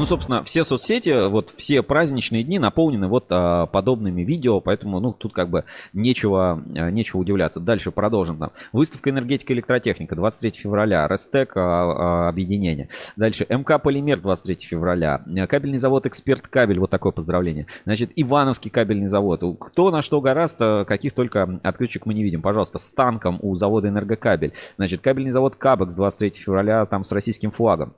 Ну, 0.00 0.06
собственно, 0.06 0.42
все 0.44 0.64
соцсети, 0.64 1.28
вот 1.28 1.52
все 1.56 1.82
праздничные 1.82 2.42
дни 2.42 2.58
наполнены 2.58 3.06
вот 3.08 3.26
а, 3.28 3.66
подобными 3.66 4.22
видео, 4.22 4.60
поэтому, 4.60 4.98
ну, 4.98 5.12
тут 5.12 5.34
как 5.34 5.50
бы 5.50 5.64
нечего, 5.92 6.62
а, 6.74 6.90
нечего 6.90 7.20
удивляться. 7.20 7.60
Дальше 7.60 7.90
продолжим 7.90 8.38
там. 8.38 8.52
Выставка 8.72 9.10
энергетика 9.10 9.52
и 9.52 9.56
электротехника 9.56 10.16
23 10.16 10.52
февраля, 10.52 11.06
Рестек 11.06 11.52
а, 11.54 11.60
а, 11.60 12.28
объединение. 12.30 12.88
Дальше 13.16 13.44
МК 13.48 13.78
Полимер 13.78 14.20
23 14.20 14.56
февраля, 14.66 15.22
кабельный 15.48 15.78
завод 15.78 16.06
Эксперт 16.06 16.48
Кабель, 16.48 16.78
вот 16.78 16.88
такое 16.88 17.12
поздравление. 17.12 17.66
Значит, 17.84 18.10
Ивановский 18.16 18.70
кабельный 18.70 19.08
завод. 19.08 19.42
Кто 19.60 19.90
на 19.90 20.00
что 20.00 20.22
гораст, 20.22 20.58
каких 20.58 21.12
только 21.12 21.60
открыточек 21.62 22.06
мы 22.06 22.14
не 22.14 22.22
видим. 22.22 22.40
Пожалуйста, 22.40 22.78
с 22.78 22.90
танком 22.90 23.38
у 23.42 23.54
завода 23.54 23.88
Энергокабель. 23.88 24.54
Значит, 24.76 25.02
кабельный 25.02 25.30
завод 25.30 25.56
Кабекс 25.56 25.94
23 25.94 26.42
февраля, 26.42 26.86
там 26.86 27.04
с 27.04 27.12
российским 27.12 27.50
флагом. 27.50 27.94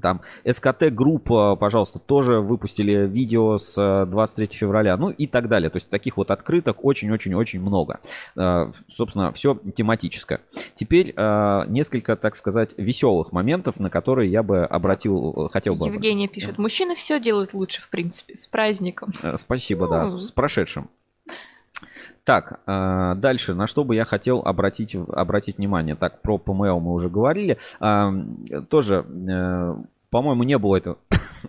Там 0.00 0.22
СКТ 0.48 0.84
группа, 0.90 1.56
пожалуйста, 1.56 1.98
тоже 1.98 2.40
выпустили 2.40 3.06
видео 3.06 3.58
с 3.58 4.06
23 4.06 4.46
э, 4.46 4.48
февраля, 4.50 4.96
ну 4.96 5.10
и 5.10 5.26
так 5.26 5.48
далее. 5.48 5.70
То 5.70 5.76
есть 5.76 5.88
таких 5.88 6.16
вот 6.16 6.30
открыток 6.30 6.84
очень-очень-очень 6.84 7.60
много. 7.60 8.00
Э, 8.36 8.72
собственно, 8.88 9.32
все 9.32 9.58
тематическое. 9.74 10.40
Теперь 10.74 11.12
э, 11.16 11.64
несколько, 11.68 12.16
так 12.16 12.36
сказать, 12.36 12.70
веселых 12.76 13.32
моментов, 13.32 13.78
на 13.80 13.90
которые 13.90 14.30
я 14.30 14.42
бы 14.42 14.64
обратил, 14.64 15.50
хотел 15.52 15.74
бы... 15.74 15.86
Евгения 15.86 16.28
пишет, 16.28 16.58
мужчины 16.58 16.94
все 16.94 17.20
делают 17.20 17.52
лучше, 17.52 17.82
в 17.82 17.88
принципе, 17.88 18.36
с 18.36 18.46
праздником. 18.46 19.10
Спасибо, 19.36 19.88
да, 19.88 20.06
с, 20.06 20.18
с 20.18 20.30
прошедшим. 20.30 20.88
Так, 22.24 22.60
дальше, 22.66 23.54
на 23.54 23.66
что 23.66 23.84
бы 23.84 23.94
я 23.94 24.04
хотел 24.04 24.40
обратить, 24.40 24.94
обратить 24.94 25.58
внимание. 25.58 25.96
Так, 25.96 26.22
про 26.22 26.38
ПМЛ 26.38 26.80
мы 26.80 26.92
уже 26.92 27.08
говорили. 27.08 27.58
Тоже, 28.68 29.04
э, 29.28 29.76
по-моему, 30.10 30.42
не 30.44 30.58
было 30.58 30.76
это 30.76 30.96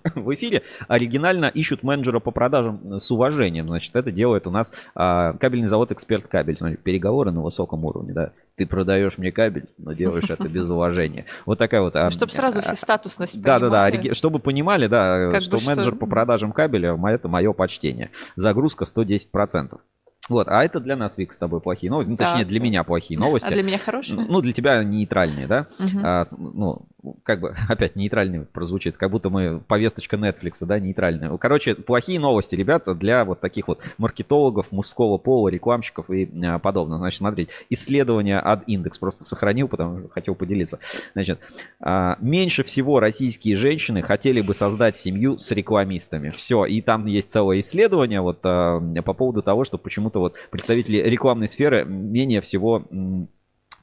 в 0.15 0.33
эфире. 0.33 0.63
Оригинально 0.87 1.45
ищут 1.45 1.83
менеджера 1.83 2.19
по 2.19 2.31
продажам 2.31 2.99
с 2.99 3.11
уважением. 3.11 3.67
Значит, 3.67 3.95
это 3.95 4.11
делает 4.11 4.47
у 4.47 4.51
нас 4.51 4.73
кабельный 4.95 5.67
завод 5.67 5.91
«Эксперт 5.91 6.27
Кабель». 6.27 6.57
Переговоры 6.77 7.31
на 7.31 7.41
высоком 7.41 7.85
уровне, 7.85 8.13
да. 8.13 8.31
Ты 8.55 8.65
продаешь 8.67 9.17
мне 9.17 9.31
кабель, 9.31 9.65
но 9.77 9.93
делаешь 9.93 10.29
это 10.29 10.47
без 10.47 10.69
уважения. 10.69 11.25
Вот 11.45 11.59
такая 11.59 11.81
вот. 11.81 11.95
Чтобы 12.11 12.31
сразу 12.31 12.61
все 12.61 12.75
статусность 12.75 13.41
Да, 13.41 13.59
да, 13.59 13.69
да. 13.69 14.13
Чтобы 14.13 14.39
понимали, 14.39 14.87
да, 14.87 15.39
что 15.39 15.59
менеджер 15.65 15.95
по 15.95 16.05
продажам 16.05 16.51
кабеля 16.51 16.97
это 17.07 17.27
мое 17.27 17.53
почтение. 17.53 18.11
Загрузка 18.35 18.85
110%. 18.85 19.79
Вот, 20.29 20.47
а 20.47 20.63
это 20.63 20.79
для 20.79 20.95
нас, 20.95 21.17
Вик, 21.17 21.33
с 21.33 21.37
тобой 21.37 21.59
плохие 21.59 21.91
новости. 21.91 22.09
Ну, 22.09 22.15
точнее, 22.15 22.45
для 22.45 22.61
меня 22.61 22.83
плохие 22.83 23.19
новости. 23.19 23.45
А 23.45 23.51
для 23.51 23.63
меня 23.63 23.77
хорошие? 23.77 24.19
Ну, 24.19 24.41
для 24.41 24.53
тебя 24.53 24.81
нейтральные, 24.83 25.47
да? 25.47 25.67
Угу. 25.79 25.99
А, 26.01 26.23
ну, 26.37 26.85
как 27.23 27.41
бы 27.41 27.55
опять 27.69 27.95
нейтральный 27.95 28.45
прозвучит, 28.45 28.95
как 28.97 29.11
будто 29.11 29.29
мы 29.29 29.59
повесточка 29.59 30.15
Netflix, 30.15 30.65
да, 30.65 30.79
нейтральная. 30.79 31.35
Короче, 31.37 31.75
плохие 31.75 32.19
новости, 32.19 32.55
ребята, 32.55 32.95
для 32.95 33.25
вот 33.25 33.41
таких 33.41 33.67
вот 33.67 33.81
маркетологов 33.97 34.71
мужского 34.71 35.17
пола, 35.17 35.49
рекламщиков 35.49 36.09
и 36.09 36.29
а, 36.45 36.59
подобное. 36.59 36.99
Значит, 36.99 37.17
смотрите, 37.17 37.51
исследование 37.69 38.39
от 38.39 38.63
индекс 38.67 38.97
просто 38.97 39.25
сохранил, 39.25 39.67
потому 39.67 39.99
что 39.99 40.09
хотел 40.09 40.35
поделиться. 40.35 40.79
Значит, 41.13 41.39
а, 41.81 42.17
меньше 42.21 42.63
всего 42.63 42.99
российские 42.99 43.57
женщины 43.57 44.01
хотели 44.01 44.39
бы 44.41 44.53
создать 44.53 44.95
семью 44.95 45.37
с 45.37 45.51
рекламистами. 45.51 46.29
Все, 46.29 46.65
и 46.65 46.81
там 46.81 47.07
есть 47.07 47.31
целое 47.31 47.59
исследование 47.59 48.21
вот 48.21 48.39
а, 48.43 48.79
по 49.03 49.13
поводу 49.13 49.41
того, 49.41 49.65
что 49.65 49.77
почему-то 50.13 50.19
вот 50.19 50.35
представители 50.49 50.97
рекламной 50.97 51.47
сферы 51.47 51.85
менее 51.85 52.41
всего 52.41 52.85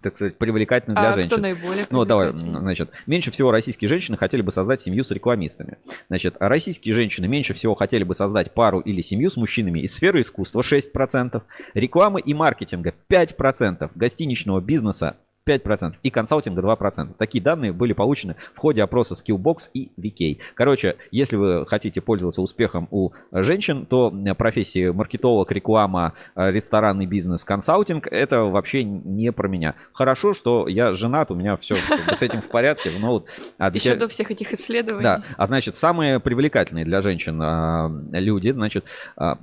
так 0.02 0.16
сказать, 0.16 0.38
привлекательны 0.38 0.94
для 0.94 1.10
а 1.10 1.12
женщин. 1.12 1.30
Кто 1.30 1.42
наиболее 1.42 1.84
ну, 1.90 2.06
давай, 2.06 2.34
значит, 2.34 2.90
меньше 3.06 3.30
всего 3.30 3.50
российские 3.50 3.86
женщины 3.90 4.16
хотели 4.16 4.40
бы 4.40 4.50
создать 4.50 4.80
семью 4.80 5.04
с 5.04 5.10
рекламистами. 5.10 5.76
Значит, 6.08 6.36
российские 6.40 6.94
женщины 6.94 7.28
меньше 7.28 7.52
всего 7.52 7.74
хотели 7.74 8.02
бы 8.02 8.14
создать 8.14 8.54
пару 8.54 8.80
или 8.80 9.02
семью 9.02 9.28
с 9.28 9.36
мужчинами 9.36 9.80
из 9.80 9.94
сферы 9.94 10.22
искусства 10.22 10.62
6%, 10.62 11.42
рекламы 11.74 12.22
и 12.22 12.32
маркетинга 12.32 12.94
5%, 13.10 13.90
гостиничного 13.94 14.62
бизнеса 14.62 15.18
5% 15.56 15.94
и 16.02 16.10
консалтинга 16.10 16.62
2%. 16.62 17.14
Такие 17.18 17.42
данные 17.42 17.72
были 17.72 17.92
получены 17.92 18.36
в 18.54 18.58
ходе 18.58 18.82
опроса 18.82 19.14
Skillbox 19.14 19.70
и 19.74 19.90
VK. 19.98 20.40
Короче, 20.54 20.96
если 21.10 21.36
вы 21.36 21.66
хотите 21.66 22.00
пользоваться 22.00 22.42
успехом 22.42 22.88
у 22.90 23.10
женщин, 23.32 23.86
то 23.86 24.12
профессии 24.36 24.90
маркетолог, 24.90 25.50
реклама, 25.52 26.14
э, 26.34 26.50
ресторанный 26.50 27.06
бизнес, 27.06 27.44
консалтинг– 27.44 28.06
это 28.10 28.42
вообще 28.44 28.84
не 28.84 29.32
про 29.32 29.48
меня. 29.48 29.74
Хорошо, 29.92 30.32
что 30.32 30.68
я 30.68 30.92
женат, 30.92 31.30
у 31.30 31.34
меня 31.34 31.56
все 31.56 31.76
с 32.12 32.22
этим 32.22 32.40
в 32.40 32.48
порядке. 32.48 32.90
Но 32.98 33.08
вот, 33.08 33.28
а 33.58 33.70
Еще 33.70 33.96
до 33.96 34.08
всех 34.08 34.30
этих 34.30 34.52
исследований. 34.52 35.04
Да, 35.04 35.22
а 35.36 35.46
значит, 35.46 35.76
самые 35.76 36.20
привлекательные 36.20 36.84
для 36.84 37.00
женщин 37.00 37.40
а, 37.42 37.90
люди, 38.12 38.50
значит, 38.50 38.84
а, 39.16 39.30
Э, 39.30 39.36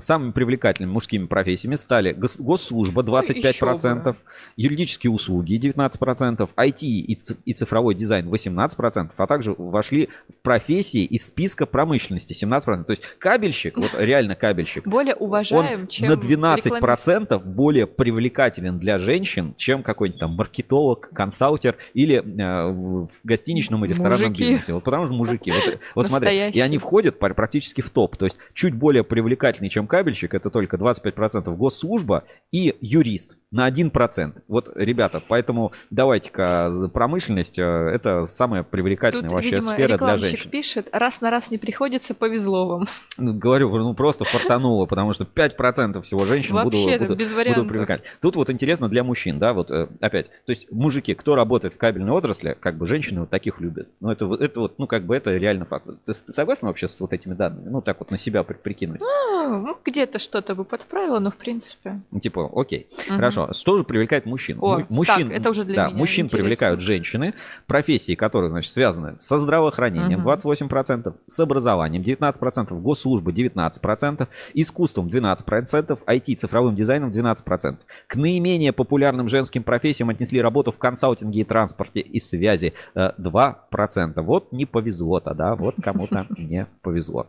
самыми 0.00 0.32
привлекательными 0.32 0.92
мужскими 0.92 1.26
профессиями 1.26 1.74
стали 1.74 2.12
госслужба 2.12 3.02
25%, 3.02 4.02
ну, 4.04 4.14
юридические 4.56 5.10
услуги 5.10 5.58
19%, 5.58 6.48
IT 6.56 6.80
и 6.80 7.52
цифровой 7.52 7.94
дизайн 7.94 8.28
18%, 8.28 9.10
а 9.16 9.26
также 9.26 9.54
вошли 9.56 10.08
в 10.28 10.42
профессии 10.42 11.04
из 11.04 11.26
списка 11.26 11.66
промышленности 11.66 12.32
17%. 12.32 12.84
То 12.84 12.90
есть 12.92 13.02
кабельщик, 13.18 13.76
вот 13.76 13.90
реально 13.98 14.34
кабельщик, 14.34 14.86
более 14.86 15.14
уважаем, 15.14 15.82
он 15.82 15.86
чем 15.88 16.08
на 16.08 16.14
12% 16.14 17.44
более 17.44 17.86
привлекателен 17.86 18.78
для 18.78 18.98
женщин, 18.98 19.54
чем 19.56 19.82
какой-нибудь 19.82 20.20
там 20.20 20.32
маркетолог, 20.32 21.10
консалтер 21.10 21.76
или 21.92 22.16
э, 22.16 22.70
в 22.70 23.10
гостиничном 23.24 23.84
и 23.84 23.88
ресторанном 23.88 24.28
мужики. 24.30 24.42
бизнесе. 24.42 24.72
Вот 24.72 24.84
потому 24.84 25.06
что 25.06 25.14
мужики. 25.14 25.50
Вот, 25.50 25.78
вот 25.94 26.06
смотри, 26.06 26.50
и 26.50 26.60
они 26.60 26.78
входят 26.78 27.18
практически 27.18 27.82
в 27.82 27.90
топ. 27.90 28.16
То 28.16 28.24
есть 28.24 28.36
чуть 28.54 28.74
более 28.74 29.04
привлекательные 29.04 29.49
привлекательнее, 29.50 29.70
чем 29.70 29.86
кабельщик, 29.86 30.34
это 30.34 30.50
только 30.50 30.76
25% 30.76 31.54
госслужба 31.56 32.24
и 32.50 32.76
юрист 32.80 33.36
на 33.50 33.68
1%. 33.68 34.42
Вот, 34.46 34.70
ребята, 34.76 35.20
поэтому 35.26 35.72
давайте-ка 35.90 36.88
промышленность, 36.92 37.58
э, 37.58 37.62
это 37.62 38.26
самая 38.26 38.62
привлекательная 38.62 39.28
Тут, 39.28 39.34
вообще 39.34 39.56
видимо, 39.56 39.72
сфера 39.72 39.98
для 39.98 40.16
женщин. 40.16 40.50
пишет, 40.50 40.88
раз 40.92 41.20
на 41.20 41.30
раз 41.30 41.50
не 41.50 41.58
приходится, 41.58 42.14
повезло 42.14 42.68
вам. 42.68 42.88
Ну, 43.18 43.34
говорю, 43.34 43.76
ну 43.76 43.94
просто 43.94 44.24
фартануло, 44.24 44.86
потому 44.86 45.12
что 45.14 45.24
5% 45.24 46.00
всего 46.02 46.24
женщин 46.24 46.54
буду, 46.62 46.76
буду, 46.98 47.16
без 47.16 47.34
буду 47.34 47.64
привлекать. 47.66 48.02
Тут 48.20 48.36
вот 48.36 48.50
интересно 48.50 48.88
для 48.88 49.02
мужчин, 49.02 49.38
да, 49.40 49.52
вот 49.52 49.70
э, 49.70 49.88
опять, 50.00 50.28
то 50.46 50.50
есть 50.50 50.70
мужики, 50.70 51.14
кто 51.14 51.34
работает 51.34 51.74
в 51.74 51.76
кабельной 51.76 52.12
отрасли, 52.12 52.56
как 52.58 52.76
бы 52.76 52.86
женщины 52.86 53.20
вот 53.20 53.30
таких 53.30 53.60
любят. 53.60 53.88
Ну, 54.00 54.10
это, 54.10 54.32
это 54.34 54.60
вот, 54.60 54.78
ну, 54.78 54.86
как 54.86 55.04
бы 55.04 55.16
это 55.16 55.36
реально 55.36 55.64
факт. 55.64 55.86
Ты, 55.86 56.12
ты 56.12 56.32
согласна 56.32 56.68
вообще 56.68 56.86
с 56.86 57.00
вот 57.00 57.12
этими 57.12 57.34
данными? 57.34 57.68
Ну, 57.68 57.82
так 57.82 57.98
вот 57.98 58.12
на 58.12 58.16
себя 58.16 58.44
прикинуть. 58.44 59.00
Ну, 59.00 59.76
где-то 59.84 60.20
что-то 60.20 60.54
бы 60.54 60.64
подправила, 60.64 61.18
но 61.18 61.30
в 61.30 61.36
принципе. 61.36 62.00
Ну, 62.10 62.20
типа, 62.20 62.48
окей, 62.54 62.86
угу. 62.92 63.16
хорошо. 63.16 63.39
Хорошо. 63.40 63.60
Что 63.60 63.78
же 63.78 63.84
привлекает 63.84 64.26
мужчин? 64.26 64.58
О, 64.60 64.84
мужчин, 64.88 65.28
так, 65.28 65.38
это 65.38 65.50
уже 65.50 65.64
для 65.64 65.76
да, 65.76 65.86
меня 65.88 65.96
мужчин 65.98 66.26
интересно. 66.26 66.38
привлекают 66.44 66.80
женщины, 66.80 67.34
профессии, 67.66 68.14
которые, 68.14 68.50
значит, 68.50 68.72
связаны 68.72 69.16
со 69.18 69.38
здравоохранением 69.38 70.20
Мгм. 70.20 70.28
28%, 70.28 71.14
с 71.26 71.40
образованием 71.40 72.02
19%, 72.02 72.80
госслужба 72.80 73.32
19%, 73.32 74.28
искусством 74.54 75.08
12%, 75.08 75.98
IT, 76.06 76.36
цифровым 76.36 76.74
дизайном 76.74 77.10
12%. 77.10 77.86
К 78.06 78.16
наименее 78.16 78.72
популярным 78.72 79.28
женским 79.28 79.62
профессиям 79.62 80.10
отнесли 80.10 80.40
работу 80.40 80.72
в 80.72 80.78
консалтинге 80.78 81.40
и 81.40 81.44
транспорте 81.44 82.00
и 82.00 82.18
связи 82.18 82.74
э, 82.94 83.12
2%. 83.18 84.20
Вот 84.22 84.52
не 84.52 84.66
повезло 84.66 85.20
тогда, 85.20 85.54
вот 85.54 85.76
кому-то 85.82 86.26
не 86.36 86.66
повезло. 86.82 87.26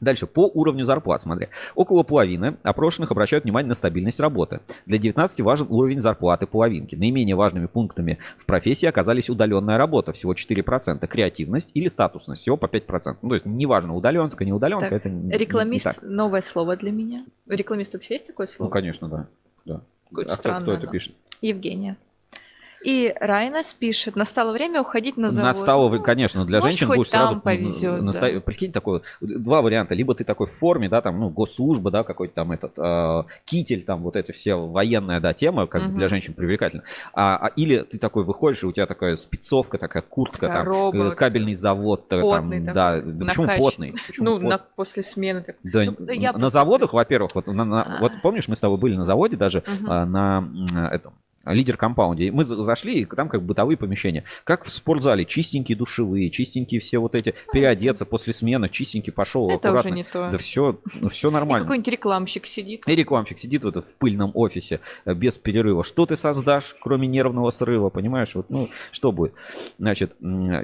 Дальше, 0.00 0.26
по 0.26 0.46
уровню 0.46 0.84
зарплат, 0.84 1.22
смотри. 1.22 1.48
Около 1.74 2.02
половины 2.02 2.56
опрошенных 2.62 3.10
обращают 3.10 3.44
внимание 3.44 3.68
на 3.68 3.74
стабильность 3.74 4.18
работы. 4.20 4.60
Для 4.86 4.98
19 4.98 5.40
важен 5.42 5.66
уровень 5.68 6.00
зарплаты 6.00 6.46
половинки. 6.46 6.96
Наименее 6.96 7.36
важными 7.36 7.66
пунктами 7.66 8.18
в 8.38 8.46
профессии 8.46 8.86
оказались 8.86 9.28
удаленная 9.28 9.76
работа, 9.76 10.12
всего 10.12 10.32
4%, 10.32 11.06
креативность 11.06 11.68
или 11.74 11.88
статусность, 11.88 12.40
всего 12.42 12.56
по 12.56 12.66
5%. 12.66 13.16
Ну, 13.20 13.28
то 13.28 13.34
есть, 13.34 13.46
неважно, 13.46 13.94
удаленка, 13.94 14.44
не 14.44 14.52
удаленка, 14.52 14.88
Так, 14.88 14.92
это 15.00 15.10
не, 15.10 15.28
не 15.28 15.32
Рекламист 15.36 15.84
так. 15.84 15.98
новое 16.02 16.40
слово 16.42 16.76
для 16.76 16.90
меня. 16.92 17.24
У 17.46 17.52
рекламиста 17.52 17.98
вообще 17.98 18.14
есть 18.14 18.26
такое 18.26 18.46
Ну, 18.46 18.52
слово? 18.52 18.70
конечно, 18.70 19.08
да. 19.08 19.26
да. 19.66 19.80
Какое-то 20.08 20.32
А 20.32 20.34
кто, 20.34 20.42
странное 20.42 20.62
кто 20.62 20.72
это 20.72 20.82
оно. 20.84 20.92
пишет? 20.92 21.14
Евгения. 21.42 21.96
И 22.82 23.14
Райнес 23.20 23.74
пишет, 23.74 24.16
настало 24.16 24.52
время 24.52 24.80
уходить 24.80 25.16
на 25.16 25.30
завод. 25.30 25.48
Настало, 25.48 25.98
конечно, 25.98 26.44
для 26.46 26.58
может, 26.60 26.70
женщин 26.78 26.88
будешь 26.88 27.08
сразу... 27.10 27.38
повезет, 27.40 28.02
наста- 28.02 28.32
да. 28.32 28.40
Прикинь, 28.40 28.72
такой, 28.72 29.02
два 29.20 29.60
варианта. 29.60 29.94
Либо 29.94 30.14
ты 30.14 30.24
такой 30.24 30.46
в 30.46 30.52
форме, 30.52 30.88
да, 30.88 31.02
там, 31.02 31.20
ну, 31.20 31.28
госслужба, 31.28 31.90
да, 31.90 32.04
какой-то 32.04 32.34
там 32.34 32.52
этот, 32.52 32.72
э, 32.78 33.24
китель, 33.44 33.82
там, 33.84 34.02
вот 34.02 34.16
эти 34.16 34.32
все 34.32 34.54
военная, 34.54 35.20
да, 35.20 35.34
тема, 35.34 35.66
как 35.66 35.82
Мгм. 35.82 35.94
для 35.94 36.08
женщин 36.08 36.32
привлекательна. 36.32 36.82
А, 37.12 37.36
а- 37.36 37.48
или 37.48 37.80
ты 37.82 37.98
такой 37.98 38.24
выходишь, 38.24 38.62
и 38.62 38.66
у 38.66 38.72
тебя 38.72 38.86
такая 38.86 39.16
спецовка, 39.16 39.76
такая 39.76 40.02
куртка, 40.02 40.46
Такая 40.48 40.64
там, 40.64 41.02
э, 41.02 41.14
кабельный 41.14 41.54
завод, 41.54 42.10
э, 42.12 42.20
Потный 42.20 42.64
там, 42.64 42.74
да, 42.74 43.00
да 43.00 43.26
почему 43.26 43.46
потный? 43.58 43.94
Почему 44.06 44.24
Ну, 44.24 44.32
потный? 44.36 44.48
на, 44.50 44.58
после 44.58 45.02
смены. 45.02 45.42
так. 45.42 45.56
Да, 45.62 45.84
Ну, 45.84 46.12
я 46.12 46.32
на 46.32 46.48
заводах, 46.48 46.92
во-первых, 46.94 47.34
вот, 47.34 47.46
на- 47.46 47.64
на- 47.64 47.82
А. 47.82 48.00
вот 48.00 48.12
помнишь, 48.22 48.48
мы 48.48 48.56
с 48.56 48.60
тобой 48.60 48.78
были 48.78 48.96
на 48.96 49.04
заводе 49.04 49.36
даже 49.36 49.62
Мгм. 49.66 49.90
а, 49.90 50.06
на 50.06 50.88
этом 50.92 51.12
лидер 51.44 51.76
компаунде. 51.76 52.26
И 52.26 52.30
Мы 52.30 52.44
за- 52.44 52.62
зашли, 52.62 53.00
и 53.00 53.04
там 53.04 53.28
как 53.28 53.42
бытовые 53.42 53.76
помещения. 53.76 54.24
Как 54.44 54.64
в 54.64 54.70
спортзале, 54.70 55.24
чистенькие 55.24 55.76
душевые, 55.76 56.30
чистенькие 56.30 56.80
все 56.80 56.98
вот 56.98 57.14
эти, 57.14 57.34
переодеться 57.52 58.04
после 58.04 58.32
смены, 58.32 58.68
чистенький 58.68 59.12
пошел, 59.12 59.46
Это 59.50 59.68
аккуратно. 59.68 59.78
уже 59.78 59.90
не 59.90 60.04
то. 60.04 60.30
Да 60.30 60.38
все, 60.38 60.78
ну 61.00 61.08
все 61.08 61.28
И 61.28 61.32
нормально. 61.32 61.64
какой-нибудь 61.66 61.88
рекламщик 61.92 62.46
сидит. 62.46 62.82
И 62.86 62.94
рекламщик 62.94 63.38
сидит 63.38 63.64
вот 63.64 63.76
в 63.76 63.94
пыльном 63.98 64.32
офисе 64.34 64.80
э, 65.04 65.14
без 65.14 65.38
перерыва. 65.38 65.82
Что 65.84 66.06
ты 66.06 66.16
создашь, 66.16 66.76
кроме 66.80 67.06
нервного 67.08 67.50
срыва, 67.50 67.88
понимаешь? 67.88 68.34
Вот, 68.34 68.50
ну, 68.50 68.68
что 68.92 69.12
будет? 69.12 69.32
Значит, 69.78 70.14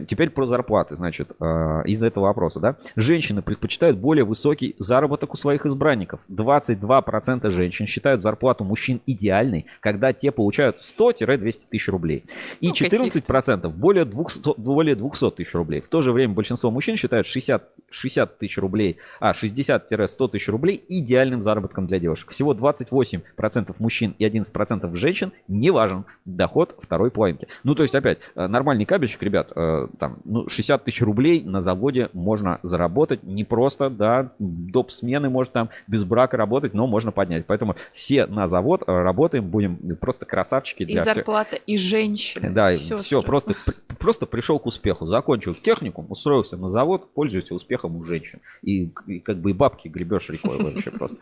теперь 0.08 0.30
про 0.30 0.46
зарплаты, 0.46 0.96
значит, 0.96 1.32
э, 1.40 1.82
из 1.86 2.02
этого 2.02 2.24
вопроса, 2.24 2.60
да? 2.60 2.76
Женщины 2.96 3.40
предпочитают 3.42 3.96
более 3.98 4.24
высокий 4.24 4.74
заработок 4.78 5.32
у 5.34 5.36
своих 5.36 5.64
избранников. 5.66 6.20
22% 6.28 7.50
женщин 7.50 7.86
считают 7.86 8.22
зарплату 8.22 8.64
мужчин 8.64 9.00
идеальной, 9.06 9.66
когда 9.80 10.12
те 10.12 10.30
получают 10.32 10.65
100-200 10.74 11.60
тысяч 11.70 11.88
рублей. 11.88 12.24
И 12.60 12.68
Ну, 12.68 12.74
14% 12.74 13.68
более 13.68 14.04
200, 14.04 14.54
более 14.56 14.94
200 14.94 15.30
тысяч 15.32 15.54
рублей. 15.54 15.80
В 15.80 15.88
то 15.88 16.02
же 16.02 16.12
время 16.12 16.34
большинство 16.34 16.70
мужчин 16.70 16.96
считают 16.96 17.26
60, 17.26 17.62
60 17.90 18.38
тысяч 18.38 18.58
рублей, 18.58 18.98
а 19.20 19.32
60-100 19.32 20.28
тысяч 20.30 20.48
рублей 20.48 20.82
идеальным 20.88 21.40
заработком 21.40 21.86
для 21.86 21.98
девушек. 21.98 22.30
Всего 22.30 22.54
28% 22.54 23.74
мужчин 23.78 24.14
и 24.18 24.26
11% 24.26 24.94
женщин 24.96 25.32
не 25.48 25.70
важен 25.70 26.04
доход 26.24 26.76
второй 26.80 27.10
половинки. 27.10 27.48
Ну, 27.64 27.74
то 27.74 27.82
есть, 27.82 27.94
опять, 27.94 28.18
э, 28.34 28.46
нормальный 28.46 28.84
кабельщик, 28.84 29.22
ребят, 29.22 29.52
э, 29.54 29.88
там, 29.98 30.18
ну, 30.24 30.48
60 30.48 30.84
тысяч 30.84 31.02
рублей 31.02 31.42
на 31.42 31.60
заводе 31.60 32.10
можно 32.12 32.58
заработать. 32.62 33.22
Не 33.22 33.44
просто, 33.44 33.90
да, 33.90 34.32
доп. 34.38 34.90
смены 34.90 35.30
может 35.30 35.52
там 35.52 35.70
без 35.86 36.04
брака 36.04 36.36
работать, 36.36 36.74
но 36.74 36.86
можно 36.86 37.12
поднять. 37.12 37.46
Поэтому 37.46 37.76
все 37.92 38.26
на 38.26 38.46
завод 38.46 38.82
э, 38.86 38.92
работаем, 39.02 39.48
будем 39.48 39.96
просто 39.96 40.26
красавчики 40.26 40.82
И 40.82 40.86
для 40.86 41.02
всех. 41.02 41.14
зарплата, 41.14 41.56
и 41.56 41.76
женщины. 41.76 42.50
Да, 42.50 42.72
и 42.72 42.76
все, 42.76 43.22
просто, 43.22 43.54
просто 43.98 44.26
пришел 44.26 44.58
к 44.58 44.66
успеху, 44.66 45.06
закончил 45.06 45.54
техникум, 45.54 46.06
устроился 46.08 46.56
на 46.56 46.68
завод, 46.68 47.12
пользуешься 47.14 47.54
успехом 47.54 47.85
у 47.94 48.02
женщин. 48.04 48.40
И, 48.62 48.90
и 49.06 49.20
как 49.20 49.38
бы 49.38 49.50
и 49.50 49.54
бабки 49.54 49.88
гребешь 49.88 50.28
рекой 50.30 50.62
вообще 50.62 50.90
просто. 50.90 51.18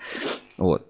Вот. 0.56 0.86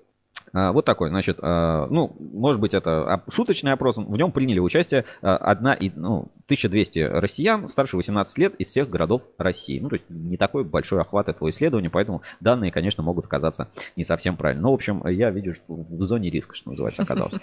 А, 0.55 0.73
Вот 0.73 0.85
такой, 0.85 1.09
значит, 1.09 1.39
а, 1.43 1.87
ну, 1.91 2.15
может 2.19 2.61
быть, 2.61 2.75
это 2.75 3.23
шуточный 3.29 3.73
опрос. 3.73 3.97
В 3.97 4.17
нем 4.17 4.31
приняли 4.31 4.61
участие 4.61 5.05
а, 5.21 5.37
одна 5.37 5.75
и, 5.75 5.91
ну, 5.95 6.29
1200 6.47 6.99
россиян 7.01 7.67
старше 7.67 7.97
18 7.97 8.39
лет 8.39 8.55
из 8.57 8.69
всех 8.69 8.89
городов 8.89 9.23
России. 9.37 9.81
Ну, 9.81 9.89
то 9.89 9.97
есть 9.97 10.09
не 10.09 10.37
такой 10.37 10.65
большой 10.65 11.01
охват 11.01 11.29
этого 11.29 11.51
исследования, 11.51 11.91
поэтому 11.91 12.23
данные, 12.41 12.71
конечно, 12.71 13.03
могут 13.03 13.27
оказаться 13.27 13.69
не 13.97 14.05
совсем 14.05 14.37
правильно. 14.37 14.63
Но, 14.63 14.71
в 14.71 14.75
общем, 14.75 15.07
я, 15.09 15.31
видишь, 15.31 15.61
в 15.67 16.01
зоне 16.03 16.31
риска, 16.31 16.55
что 16.55 16.71
называется, 16.71 17.03
оказался. 17.03 17.41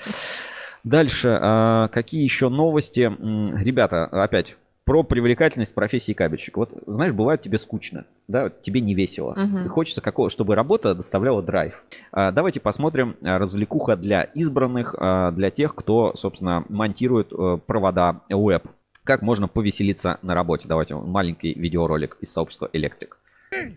Дальше, 0.83 1.89
какие 1.91 2.23
еще 2.23 2.49
новости? 2.49 3.01
Ребята, 3.01 4.05
опять 4.05 4.55
про 4.85 5.03
привлекательность 5.03 5.73
профессии 5.73 6.13
кабельщика. 6.13 6.59
Вот, 6.59 6.73
знаешь, 6.85 7.13
бывает 7.13 7.41
тебе 7.41 7.59
скучно, 7.59 8.05
да, 8.27 8.49
тебе 8.49 8.81
не 8.81 8.93
весело. 8.93 9.37
И 9.65 9.67
хочется 9.67 10.01
какого, 10.01 10.29
чтобы 10.29 10.55
работа 10.55 10.95
доставляла 10.95 11.41
драйв. 11.41 11.83
А, 12.11 12.31
Давайте 12.31 12.59
посмотрим 12.59 13.15
а, 13.21 13.37
развлекуха 13.37 13.95
для 13.95 14.23
избранных, 14.23 14.95
а, 14.97 15.31
для 15.31 15.49
тех, 15.49 15.75
кто, 15.75 16.15
собственно, 16.15 16.65
монтирует 16.69 17.31
э, 17.31 17.57
провода 17.65 18.21
веб. 18.29 18.67
Как 19.03 19.21
можно 19.21 19.47
повеселиться 19.47 20.19
на 20.21 20.35
работе? 20.35 20.67
Давайте 20.67 20.95
маленький 20.95 21.53
видеоролик 21.53 22.17
из 22.21 22.31
сообщества 22.31 22.69
Электрик. 22.73 23.17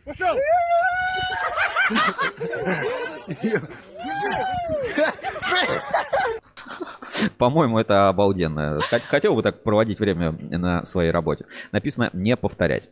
Пошел! 0.05 0.37
По-моему, 7.39 7.79
это 7.79 8.09
обалденно. 8.09 8.81
Хот- 8.91 9.07
Хотел 9.07 9.35
бы 9.35 9.43
так 9.43 9.63
проводить 9.63 9.99
время 9.99 10.33
на 10.33 10.85
своей 10.85 11.11
работе. 11.11 11.47
Написано 11.73 12.11
«не 12.13 12.37
повторять». 12.37 12.89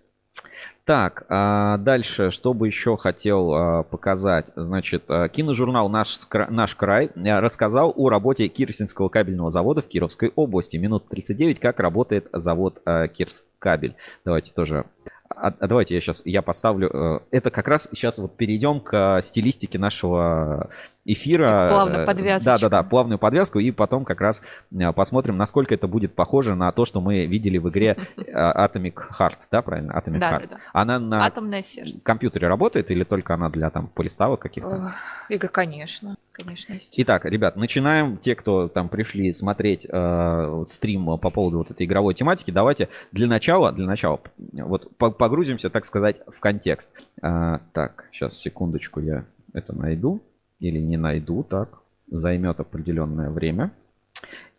Так, 0.85 1.25
а 1.29 1.77
дальше, 1.77 2.31
что 2.31 2.55
бы 2.55 2.67
еще 2.67 2.97
хотел 2.97 3.53
а, 3.55 3.83
показать? 3.85 4.49
Значит, 4.57 5.05
а, 5.09 5.29
киножурнал 5.29 5.89
«Наш, 5.89 6.19
Наш 6.49 6.75
край» 6.75 7.11
рассказал 7.15 7.93
о 7.95 8.09
работе 8.09 8.49
Кирсинского 8.49 9.09
кабельного 9.09 9.51
завода 9.51 9.83
в 9.83 9.87
Кировской 9.89 10.33
области. 10.35 10.77
Минут 10.79 11.09
39, 11.09 11.59
как 11.61 11.79
работает 11.81 12.29
завод 12.33 12.81
а, 12.85 13.09
Кирскабель. 13.09 13.95
Давайте 14.25 14.53
тоже... 14.53 14.87
А, 15.29 15.51
давайте 15.51 15.95
я 15.95 16.01
сейчас 16.01 16.23
я 16.27 16.43
поставлю. 16.43 16.91
э, 16.93 17.21
Это 17.31 17.51
как 17.51 17.67
раз 17.69 17.89
сейчас 17.93 18.19
вот 18.19 18.37
перейдем 18.37 18.81
к 18.81 19.21
стилистике 19.23 19.79
нашего 19.79 20.69
эфира. 21.05 21.49
Так, 21.49 21.71
плавно, 21.71 21.97
Э, 21.99 22.07
подвязочку. 22.07 22.45
Да, 22.45 22.59
да, 22.59 22.69
да, 22.69 22.83
плавную 22.83 23.19
подвязку, 23.19 23.59
и 23.59 23.71
потом 23.71 24.05
как 24.05 24.21
раз 24.21 24.43
э, 24.73 24.93
посмотрим, 24.93 25.37
насколько 25.37 25.75
это 25.75 25.89
будет 25.89 26.15
похоже 26.15 26.55
на 26.55 26.71
то, 26.73 26.85
что 26.85 27.01
мы 27.01 27.27
видели 27.27 27.59
в 27.59 27.69
игре 27.71 27.97
э, 28.17 28.23
Atomic 28.33 28.95
Heart, 29.19 29.39
да, 29.51 29.63
правильно? 29.63 29.93
Atomic 29.93 30.19
Да, 30.19 30.33
Heart. 30.33 30.41
да, 30.43 30.47
да. 30.57 30.59
Она 30.73 30.99
на 30.99 31.27
Атомное 31.27 31.63
сердце. 31.63 32.05
компьютере 32.05 32.49
работает 32.49 32.91
или 32.91 33.05
только 33.05 33.35
она 33.35 33.49
для 33.51 33.71
там 33.71 33.89
полиставок 33.89 34.41
каких-то? 34.41 34.93
Игорь, 35.29 35.51
конечно. 35.51 36.17
Конечно, 36.33 36.73
есть. 36.75 36.95
Итак, 36.97 37.25
ребят, 37.27 37.57
начинаем. 37.57 38.17
Те, 38.17 38.35
кто 38.35 38.67
там 38.69 38.89
пришли 38.89 39.33
смотреть 39.33 39.87
э, 39.89 40.65
стрим 40.67 41.19
по 41.19 41.31
поводу 41.31 41.59
вот 41.59 41.71
этой 41.71 41.85
игровой 41.85 42.15
тематики, 42.15 42.51
давайте 42.51 42.89
для 43.13 43.27
начала, 43.27 43.71
для 43.73 43.87
начала, 43.87 44.21
вот 44.53 44.97
по- 44.97 45.11
погрузимся, 45.11 45.69
так 45.69 45.85
сказать, 45.85 46.21
в 46.27 46.41
контекст. 46.41 46.91
А, 47.21 47.61
так, 47.73 48.05
сейчас 48.13 48.35
секундочку, 48.39 49.01
я 49.01 49.25
это 49.53 49.75
найду 49.77 50.23
или 50.63 50.79
не 50.79 50.97
найду. 50.97 51.43
Так, 51.43 51.81
займет 52.09 52.61
определенное 52.61 53.31
время. 53.31 53.73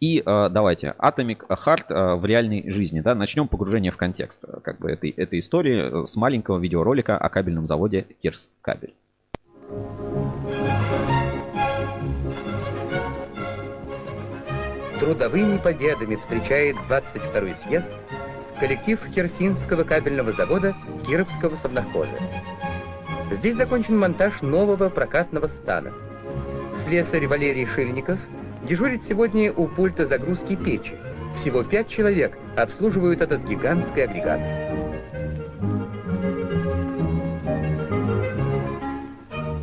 И 0.02 0.20
э, 0.20 0.50
давайте, 0.50 0.94
Atomic 1.00 1.48
Heart 1.48 1.86
э, 1.90 2.16
в 2.16 2.26
реальной 2.26 2.70
жизни, 2.70 3.00
да, 3.00 3.16
начнем 3.16 3.48
погружение 3.48 3.92
в 3.92 3.98
контекст, 3.98 4.44
э, 4.44 4.60
как 4.62 4.80
бы 4.80 4.92
этой, 4.92 5.12
этой 5.12 5.40
истории 5.40 6.04
э, 6.04 6.06
с 6.06 6.18
маленького 6.18 6.60
видеоролика 6.60 7.18
о 7.18 7.30
кабельном 7.30 7.66
заводе 7.66 8.06
Кирс 8.22 8.50
Кабель. 8.62 8.94
Трудовыми 15.00 15.58
победами 15.58 16.18
встречает 16.18 16.76
22-й 16.90 17.56
съезд 17.66 17.90
коллектив 18.60 19.00
Херсинского 19.14 19.84
кабельного 19.84 20.34
завода 20.34 20.76
Кировского 21.06 21.58
совнахоза. 21.62 22.20
Здесь 23.38 23.56
закончен 23.56 23.98
монтаж 23.98 24.42
нового 24.42 24.90
прокатного 24.90 25.48
стана. 25.48 25.92
Слесарь 26.86 27.28
Валерий 27.28 27.66
Шильников 27.66 28.20
дежурит 28.64 29.02
сегодня 29.08 29.52
у 29.52 29.68
пульта 29.68 30.06
загрузки 30.06 30.56
печи. 30.56 30.94
Всего 31.38 31.64
пять 31.64 31.90
человек 31.90 32.38
обслуживают 32.56 33.22
этот 33.22 33.44
гигантский 33.44 34.04
агрегат. 34.04 34.40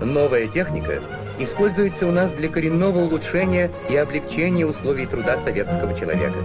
Новая 0.03 0.49
техника 0.49 1.01
используется 1.39 2.07
у 2.07 2.11
нас 2.11 2.33
для 2.33 2.49
коренного 2.49 2.99
улучшения 2.99 3.71
и 3.89 3.97
облегчения 3.97 4.67
условий 4.67 5.07
труда 5.07 5.39
советского 5.45 5.99
человека. 5.99 6.39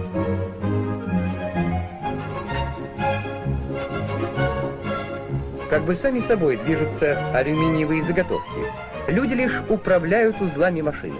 Как 5.68 5.84
бы 5.84 5.96
сами 5.96 6.20
собой 6.20 6.58
движутся 6.58 7.32
алюминиевые 7.34 8.04
заготовки. 8.04 8.72
Люди 9.08 9.34
лишь 9.34 9.62
управляют 9.68 10.40
узлами 10.40 10.80
машины. 10.80 11.16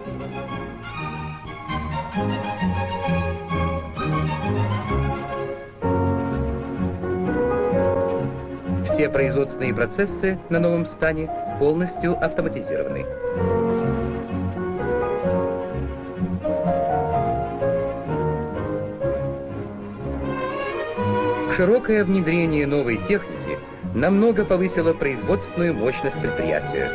Все 8.85 9.09
производственные 9.11 9.75
процессы 9.75 10.39
на 10.49 10.61
новом 10.61 10.87
стане 10.87 11.29
полностью 11.59 12.17
автоматизированы. 12.25 13.05
Широкое 21.57 22.05
внедрение 22.05 22.67
новой 22.67 22.99
техники 23.09 23.36
намного 23.97 24.45
повысило 24.45 24.93
производственную 24.93 25.75
мощность 25.75 26.21
предприятия. 26.21 26.93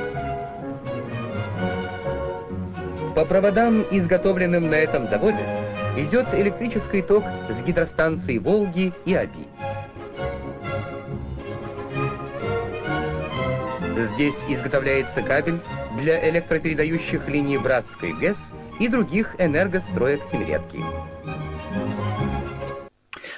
По 3.15 3.25
проводам, 3.25 3.83
изготовленным 3.91 4.69
на 4.69 4.75
этом 4.75 5.07
заводе, 5.07 5.43
идет 5.97 6.27
электрический 6.33 7.01
ток 7.01 7.23
с 7.49 7.63
гидростанций 7.63 8.37
Волги 8.37 8.93
и 9.05 9.15
Аби. 9.15 9.47
Здесь 14.13 14.37
изготовляется 14.47 15.21
кабель 15.23 15.59
для 15.99 16.29
электропередающих 16.29 17.27
линий 17.27 17.57
Братской 17.57 18.13
ГЭС 18.13 18.37
и 18.79 18.87
других 18.87 19.35
энергостроек 19.39 20.21
семилетки. 20.31 20.79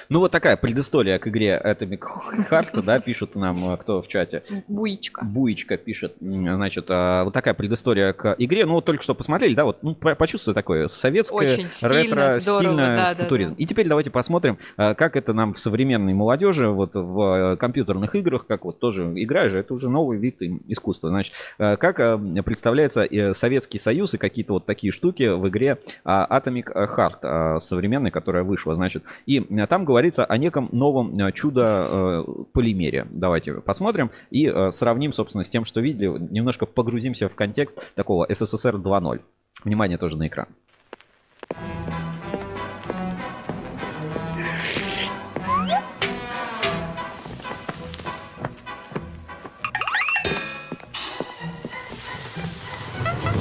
Ну, 0.08 0.20
вот 0.20 0.32
такая 0.32 0.56
предыстория 0.56 1.18
к 1.18 1.28
игре 1.28 1.60
Atomic 1.62 2.02
Heart, 2.50 2.82
да, 2.82 3.00
пишут 3.00 3.36
нам, 3.36 3.72
э, 3.72 3.76
кто 3.76 4.02
в 4.02 4.08
чате. 4.08 4.42
Буичка. 4.68 5.24
Буичка 5.24 5.76
пишет, 5.76 6.14
значит, 6.20 6.86
а, 6.88 7.24
вот 7.24 7.32
такая 7.32 7.54
предыстория 7.54 8.12
к 8.12 8.34
игре. 8.38 8.66
Ну, 8.66 8.74
вот 8.74 8.84
только 8.84 9.02
что 9.02 9.14
посмотрели, 9.14 9.54
да, 9.54 9.64
вот, 9.64 9.82
ну, 9.82 9.94
по- 9.94 10.14
почувствую 10.14 10.54
такое 10.54 10.88
советское, 10.88 11.54
Очень 11.54 11.68
стильно, 11.68 11.94
ретро, 11.94 12.40
здорово, 12.40 12.58
стильно, 12.58 12.96
да, 12.96 13.14
футуризм. 13.14 13.50
да. 13.50 13.56
И 13.58 13.66
теперь 13.66 13.88
давайте 13.88 14.10
посмотрим, 14.10 14.58
а, 14.76 14.94
как 14.94 15.16
это 15.16 15.32
нам 15.32 15.54
в 15.54 15.58
современной 15.58 16.14
молодежи, 16.14 16.68
вот 16.68 16.94
в 16.94 17.52
э, 17.54 17.56
компьютерных 17.56 18.14
играх, 18.14 18.46
как 18.46 18.64
вот 18.64 18.78
тоже 18.78 19.04
игра 19.16 19.48
же, 19.48 19.58
это 19.58 19.74
уже 19.74 19.88
новый 19.88 20.18
вид 20.18 20.40
искусства. 20.68 21.08
Значит, 21.08 21.32
э, 21.58 21.76
как 21.76 21.96
представляется 22.44 23.04
э, 23.04 23.34
Советский 23.34 23.78
Союз 23.78 24.14
и 24.14 24.18
какие-то 24.18 24.54
вот 24.54 24.66
такие 24.66 24.92
штуки 24.92 25.28
в 25.28 25.48
игре 25.48 25.78
а, 26.04 26.38
Atomic 26.38 26.72
Heart 26.74 27.18
а, 27.22 27.60
современной, 27.60 28.10
которая 28.10 28.44
вышла, 28.44 28.74
значит. 28.74 29.02
И 29.26 29.40
там 29.66 29.84
говорится 29.84 29.93
о 30.24 30.36
неком 30.38 30.68
новом 30.72 31.18
э, 31.18 31.32
чудо-полимере. 31.32 33.06
Давайте 33.10 33.54
посмотрим 33.54 34.10
и 34.30 34.46
э, 34.46 34.70
сравним, 34.70 35.12
собственно, 35.12 35.44
с 35.44 35.50
тем, 35.50 35.64
что 35.64 35.80
видели. 35.80 36.06
Немножко 36.30 36.66
погрузимся 36.66 37.28
в 37.28 37.34
контекст 37.34 37.78
такого 37.94 38.26
СССР 38.28 38.76
2.0. 38.76 39.20
Внимание 39.64 39.98
тоже 39.98 40.16
на 40.16 40.26
экран. 40.26 40.48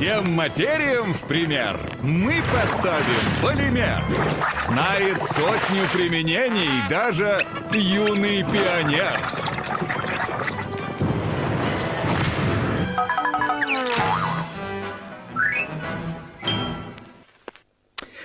Всем 0.03 0.34
материям 0.34 1.13
в 1.13 1.21
пример 1.27 1.80
мы 2.01 2.43
поставим 2.51 3.41
полимер. 3.41 4.03
Знает 4.53 5.23
сотню 5.23 5.88
применений 5.93 6.67
даже 6.89 7.47
юный 7.71 8.43
пионер. 8.43 9.17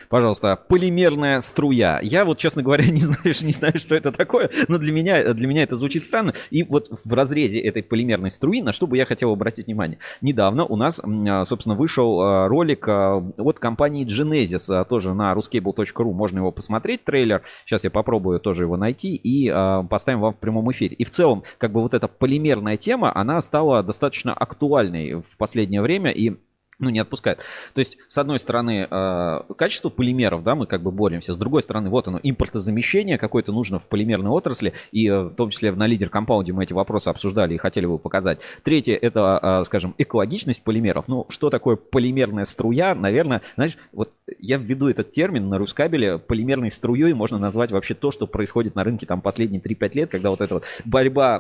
Пожалуйста, 0.08 0.58
полимерная 0.68 1.40
струя. 1.40 2.00
Я 2.02 2.24
вот, 2.24 2.38
честно 2.38 2.62
говоря, 2.62 2.84
не 2.90 3.00
знаю, 3.00 3.20
не 3.24 3.52
знаю, 3.52 3.78
что 3.78 3.94
это 3.94 4.12
такое, 4.12 4.50
но 4.68 4.78
для 4.78 4.92
меня, 4.92 5.34
для 5.34 5.46
меня 5.46 5.62
это 5.62 5.76
звучит 5.76 6.04
странно. 6.04 6.32
И 6.50 6.62
вот 6.62 6.90
в 7.04 7.12
разрезе 7.12 7.60
этой 7.60 7.82
полимерной 7.82 8.30
струи, 8.30 8.62
на 8.62 8.72
что 8.72 8.86
бы 8.86 8.96
я 8.96 9.04
хотел 9.04 9.32
обратить 9.32 9.66
внимание. 9.66 9.98
Недавно 10.20 10.64
у 10.64 10.76
нас, 10.76 11.00
а, 11.04 11.44
собственно, 11.44 11.74
вышел 11.74 12.20
а, 12.20 12.48
ролик 12.48 12.88
а, 12.88 13.16
от 13.36 13.58
компании 13.58 14.06
Genesis, 14.06 14.84
тоже 14.86 15.14
на 15.14 15.32
ruscable.ru, 15.34 16.12
можно 16.12 16.38
его 16.38 16.52
посмотреть, 16.52 17.04
трейлер. 17.04 17.42
Сейчас 17.64 17.84
я 17.84 17.90
попробую 17.90 18.40
тоже 18.40 18.64
его 18.64 18.76
найти 18.76 19.14
и 19.14 19.48
поставим 19.88 20.20
вам 20.20 20.34
в 20.34 20.38
прямом 20.38 20.70
эфире. 20.72 20.94
И 20.96 21.04
в 21.04 21.10
целом, 21.10 21.44
как 21.58 21.72
бы 21.72 21.82
вот 21.82 21.94
эта 21.94 22.08
полимерная 22.08 22.76
тема, 22.76 23.14
она 23.14 23.40
стала 23.42 23.82
достаточно 23.82 24.32
актуальной 24.32 25.14
в 25.14 25.36
последнее 25.36 25.82
время, 25.82 26.10
и 26.10 26.36
ну, 26.78 26.90
не 26.90 27.00
отпускает. 27.00 27.38
То 27.74 27.80
есть, 27.80 27.98
с 28.06 28.18
одной 28.18 28.38
стороны, 28.38 28.86
э, 28.88 29.40
качество 29.56 29.88
полимеров, 29.88 30.44
да, 30.44 30.54
мы 30.54 30.66
как 30.66 30.82
бы 30.82 30.92
боремся. 30.92 31.32
С 31.32 31.36
другой 31.36 31.62
стороны, 31.62 31.90
вот 31.90 32.06
оно, 32.06 32.20
импортозамещение 32.22 33.18
какое-то 33.18 33.52
нужно 33.52 33.78
в 33.78 33.88
полимерной 33.88 34.30
отрасли. 34.30 34.72
И 34.92 35.08
э, 35.08 35.22
в 35.22 35.34
том 35.34 35.50
числе 35.50 35.72
на 35.72 35.86
лидер 35.86 36.08
компаунде 36.08 36.52
мы 36.52 36.64
эти 36.64 36.72
вопросы 36.72 37.08
обсуждали 37.08 37.54
и 37.54 37.58
хотели 37.58 37.86
бы 37.86 37.98
показать. 37.98 38.38
Третье, 38.62 38.94
это, 38.94 39.40
э, 39.42 39.64
скажем, 39.64 39.94
экологичность 39.98 40.62
полимеров. 40.62 41.08
Ну, 41.08 41.26
что 41.30 41.50
такое 41.50 41.76
полимерная 41.76 42.44
струя? 42.44 42.94
Наверное, 42.94 43.42
знаешь, 43.56 43.76
вот 43.92 44.12
я 44.38 44.56
введу 44.56 44.88
этот 44.88 45.10
термин 45.10 45.48
на 45.48 45.58
Рускабеле. 45.58 46.18
Полимерной 46.18 46.70
струей 46.70 47.12
можно 47.12 47.38
назвать 47.38 47.72
вообще 47.72 47.94
то, 47.94 48.12
что 48.12 48.26
происходит 48.28 48.76
на 48.76 48.84
рынке 48.84 49.04
там 49.04 49.20
последние 49.20 49.60
3-5 49.60 49.90
лет, 49.94 50.10
когда 50.10 50.30
вот 50.30 50.40
эта 50.40 50.54
вот 50.54 50.64
борьба 50.84 51.38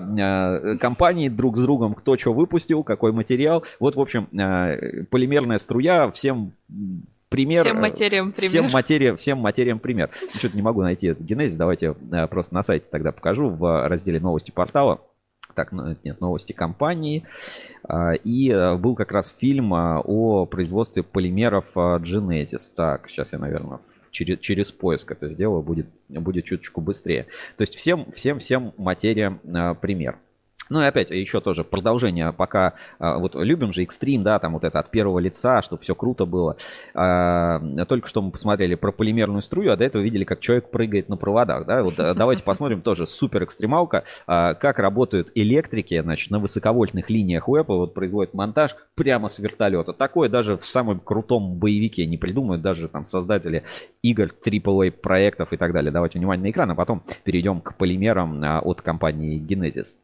компаний 0.80 1.28
друг 1.28 1.56
с 1.56 1.62
другом, 1.62 1.94
кто 1.94 2.16
что 2.16 2.32
выпустил, 2.32 2.82
какой 2.82 3.12
материал. 3.12 3.64
Вот, 3.78 3.94
в 3.94 4.00
общем, 4.00 4.28
э, 4.32 5.04
полимерная 5.28 5.58
струя 5.58 6.10
всем 6.10 6.54
пример. 7.28 7.64
Всем 7.64 7.80
материям 7.80 8.32
пример. 8.32 8.48
Всем, 8.48 8.70
материя, 8.70 9.16
всем 9.16 9.38
материям 9.38 9.78
пример. 9.78 10.10
Что-то 10.34 10.56
не 10.56 10.62
могу 10.62 10.82
найти 10.82 11.08
этот 11.08 11.24
генезис. 11.24 11.56
Давайте 11.56 11.94
э, 12.10 12.26
просто 12.28 12.54
на 12.54 12.62
сайте 12.62 12.88
тогда 12.90 13.12
покажу 13.12 13.50
в 13.50 13.88
разделе 13.88 14.20
новости 14.20 14.50
портала. 14.50 15.02
Так, 15.54 15.72
ну, 15.72 15.96
нет, 16.02 16.20
новости 16.20 16.52
компании. 16.52 17.24
А, 17.84 18.12
И 18.14 18.50
э, 18.50 18.76
был 18.76 18.94
как 18.94 19.12
раз 19.12 19.36
фильм 19.38 19.72
о 19.74 20.46
производстве 20.46 21.02
полимеров 21.02 21.66
Genesis. 21.74 22.70
Так, 22.74 23.10
сейчас 23.10 23.34
я, 23.34 23.38
наверное, 23.38 23.80
через, 24.10 24.38
через 24.38 24.72
поиск 24.72 25.12
это 25.12 25.28
сделаю, 25.28 25.62
будет, 25.62 25.86
будет 26.08 26.46
чуточку 26.46 26.80
быстрее. 26.80 27.26
То 27.56 27.62
есть 27.62 27.74
всем, 27.74 28.10
всем, 28.12 28.38
всем 28.38 28.72
материям 28.78 29.40
пример. 29.80 30.18
Ну 30.70 30.80
и 30.80 30.84
опять, 30.84 31.10
еще 31.10 31.40
тоже 31.40 31.64
продолжение, 31.64 32.32
пока 32.32 32.74
а, 32.98 33.18
вот 33.18 33.34
любим 33.34 33.72
же 33.72 33.82
экстрим, 33.82 34.22
да, 34.22 34.38
там 34.38 34.54
вот 34.54 34.64
это 34.64 34.78
от 34.78 34.90
первого 34.90 35.18
лица, 35.18 35.62
чтобы 35.62 35.82
все 35.82 35.94
круто 35.94 36.26
было. 36.26 36.56
А, 36.94 37.60
Только 37.88 38.08
что 38.08 38.22
мы 38.22 38.30
посмотрели 38.30 38.74
про 38.74 38.92
полимерную 38.92 39.42
струю, 39.42 39.72
а 39.72 39.76
до 39.76 39.84
этого 39.84 40.02
видели, 40.02 40.24
как 40.24 40.40
человек 40.40 40.70
прыгает 40.70 41.08
на 41.08 41.16
проводах, 41.16 41.66
да. 41.66 41.82
Вот 41.82 41.98
а, 41.98 42.14
давайте 42.14 42.42
посмотрим 42.44 42.82
тоже 42.82 43.06
супер 43.06 43.44
экстремалка, 43.44 44.04
а, 44.26 44.54
как 44.54 44.78
работают 44.78 45.30
электрики, 45.34 46.00
значит, 46.00 46.30
на 46.30 46.38
высоковольтных 46.38 47.10
линиях 47.10 47.48
УЭПа, 47.48 47.74
вот 47.74 47.94
производят 47.94 48.34
монтаж 48.34 48.76
прямо 48.94 49.28
с 49.28 49.38
вертолета. 49.38 49.92
Такое 49.92 50.28
даже 50.28 50.56
в 50.56 50.64
самом 50.64 51.00
крутом 51.00 51.58
боевике 51.58 52.06
не 52.06 52.18
придумают 52.18 52.62
даже 52.62 52.88
там 52.88 53.04
создатели 53.04 53.64
игр, 54.02 54.34
AAA 54.44 54.90
проектов 54.90 55.52
и 55.52 55.56
так 55.56 55.72
далее. 55.72 55.90
Давайте 55.90 56.18
внимание 56.18 56.44
на 56.44 56.50
экран, 56.50 56.70
а 56.70 56.74
потом 56.74 57.02
перейдем 57.24 57.60
к 57.60 57.76
полимерам 57.76 58.42
а, 58.44 58.60
от 58.60 58.82
компании 58.82 59.40
Genesis 59.40 59.94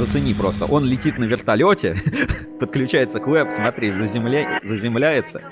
зацени 0.00 0.34
просто. 0.34 0.66
Он 0.66 0.84
летит 0.84 1.18
на 1.18 1.24
вертолете, 1.24 1.96
подключается 2.60 3.20
к 3.20 3.26
веб, 3.26 3.50
смотри, 3.52 3.92
заземля... 3.92 4.60
заземляется 4.62 5.42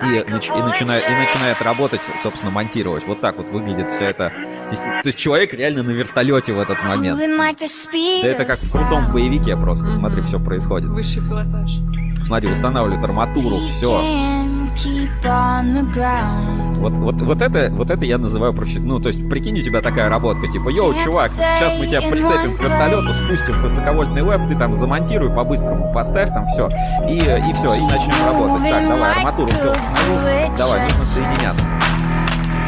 и, 0.00 0.30
нач... 0.30 0.48
и, 0.48 0.62
начинает, 0.62 1.04
и 1.04 1.10
начинает 1.10 1.60
работать, 1.62 2.00
собственно, 2.18 2.50
монтировать. 2.50 3.06
Вот 3.06 3.20
так 3.20 3.36
вот 3.36 3.48
выглядит 3.50 3.90
вся 3.90 4.06
эта 4.06 4.32
система. 4.68 5.02
То 5.02 5.08
есть 5.08 5.18
человек 5.18 5.52
реально 5.54 5.82
на 5.82 5.90
вертолете 5.90 6.52
в 6.52 6.60
этот 6.60 6.82
момент. 6.84 7.18
Да 7.18 8.28
это 8.28 8.44
как 8.44 8.58
в 8.58 8.72
крутом 8.72 9.12
боевике 9.12 9.56
просто. 9.56 9.90
Смотри, 9.92 10.22
все 10.22 10.40
происходит. 10.40 10.88
Высший 10.90 11.22
пилотаж. 11.22 11.72
Смотри, 12.24 12.50
устанавливает 12.50 13.04
арматуру, 13.04 13.58
все. 13.68 14.00
Вот, 16.78 16.92
вот, 16.94 17.22
вот, 17.22 17.42
это, 17.42 17.70
вот 17.72 17.90
это 17.90 18.04
я 18.04 18.18
называю 18.18 18.52
профессиональным. 18.52 18.96
Ну, 18.96 19.00
то 19.00 19.08
есть, 19.08 19.28
прикинь, 19.28 19.58
у 19.58 19.62
тебя 19.62 19.80
такая 19.80 20.08
работка, 20.08 20.48
типа, 20.48 20.68
йоу, 20.68 20.94
чувак, 21.04 21.30
сейчас 21.30 21.78
мы 21.78 21.86
тебя 21.86 22.00
прицепим 22.00 22.56
к 22.56 22.60
вертолету, 22.60 23.12
спустим 23.14 23.62
высоковольтный 23.62 24.22
веб, 24.22 24.40
ты 24.48 24.56
там 24.56 24.74
замонтируй 24.74 25.30
по-быстрому, 25.30 25.92
поставь 25.92 26.30
там 26.30 26.46
все, 26.48 26.68
и, 27.08 27.16
и 27.16 27.52
все, 27.54 27.74
и 27.74 27.80
начнем 27.82 28.26
работать. 28.26 28.70
Так, 28.70 28.88
давай, 28.88 29.12
арматуру 29.16 29.48
все 29.48 29.72
установил, 29.72 30.56
давай, 30.56 30.82
нужно 30.88 31.04
соединяться. 31.04 31.66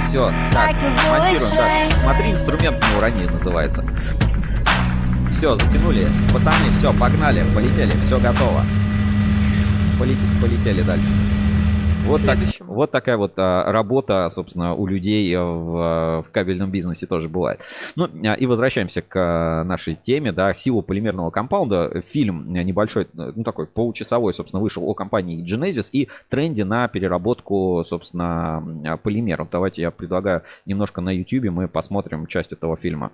Все, 0.07 0.33
так, 0.53 0.75
монтируем, 0.75 1.57
так, 1.57 1.97
смотри, 1.97 2.31
инструмент 2.31 2.77
не 2.77 2.99
урони, 2.99 3.27
называется. 3.33 3.85
Все, 5.33 5.57
затянули. 5.57 6.07
Пацаны, 6.33 6.71
все, 6.73 6.93
погнали, 6.93 7.45
полетели, 7.55 7.91
все 8.07 8.21
готово. 8.21 8.65
Полетели, 9.99 10.41
полетели 10.41 10.83
дальше. 10.83 11.07
Вот, 12.05 12.21
так, 12.25 12.39
вот 12.61 12.91
такая 12.91 13.17
вот 13.17 13.33
а, 13.37 13.73
работа, 13.73 14.29
собственно, 14.31 14.75
у 14.75 14.87
людей 14.87 15.35
в, 15.37 16.23
в 16.23 16.27
кабельном 16.33 16.71
бизнесе 16.71 17.07
тоже 17.07 17.29
бывает. 17.29 17.61
Ну, 17.97 18.09
а, 18.27 18.35
и 18.35 18.45
возвращаемся 18.45 19.01
к 19.01 19.17
а, 19.17 19.65
нашей 19.65 19.95
теме, 19.95 20.31
да, 20.31 20.53
сила 20.53 20.83
полимерного 20.83 21.31
компаунда. 21.31 22.03
Фильм 22.07 22.53
небольшой, 22.53 23.09
ну, 23.15 23.43
такой 23.43 23.67
получасовой, 23.67 24.35
собственно, 24.35 24.61
вышел 24.61 24.87
о 24.87 24.93
компании 24.95 25.45
Genesis 25.45 25.89
и 25.93 26.09
тренде 26.29 26.65
на 26.65 26.89
переработку, 26.89 27.83
собственно, 27.87 28.99
полимеров. 29.03 29.49
Давайте 29.51 29.83
я 29.83 29.91
предлагаю 29.91 30.43
немножко 30.67 31.01
на 31.01 31.11
YouTube 31.11 31.51
мы 31.51 31.69
посмотрим 31.69 32.27
часть 32.27 32.53
этого 32.53 32.77
фильма. 32.77 33.13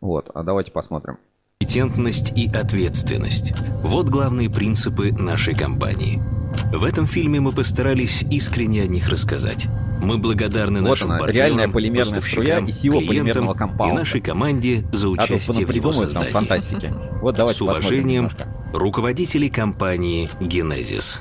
Вот, 0.00 0.30
а 0.34 0.42
давайте 0.42 0.72
посмотрим. 0.72 1.18
Компетентность 1.60 2.36
и 2.36 2.46
ответственность. 2.48 3.54
Вот 3.82 4.08
главные 4.08 4.50
принципы 4.50 5.12
нашей 5.12 5.54
компании. 5.54 6.43
В 6.74 6.82
этом 6.82 7.06
фильме 7.06 7.38
мы 7.38 7.52
постарались 7.52 8.24
искренне 8.32 8.82
о 8.82 8.86
них 8.88 9.08
рассказать. 9.08 9.68
Мы 10.02 10.18
благодарны 10.18 10.80
вот 10.80 10.88
нашим 10.88 11.12
она, 11.12 11.20
партнерам, 11.20 11.46
реальная 11.46 11.68
полимерная 11.68 12.20
струя 12.20 12.58
и 12.58 12.72
сила 12.72 12.98
полимерного 12.98 13.54
компаунда. 13.54 13.94
и 13.94 13.98
нашей 13.98 14.20
команде 14.20 14.84
за 14.90 15.08
участие 15.08 15.64
а 15.64 15.68
в 15.68 15.70
его 15.70 15.92
создании. 15.92 16.32
фантастики. 16.32 16.92
Вот 17.22 17.36
давайте 17.36 17.58
С 17.58 17.62
уважением, 17.62 18.28
руководители 18.72 19.46
компании 19.46 20.28
Genesis. 20.40 21.20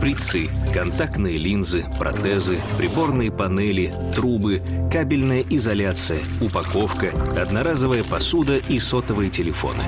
Шприцы, 0.00 0.48
контактные 0.72 1.36
линзы, 1.36 1.84
протезы, 1.98 2.58
приборные 2.78 3.30
панели, 3.30 3.92
трубы, 4.16 4.62
кабельная 4.90 5.44
изоляция, 5.50 6.20
упаковка, 6.40 7.10
одноразовая 7.38 8.02
посуда 8.02 8.56
и 8.56 8.78
сотовые 8.78 9.28
телефоны. 9.28 9.82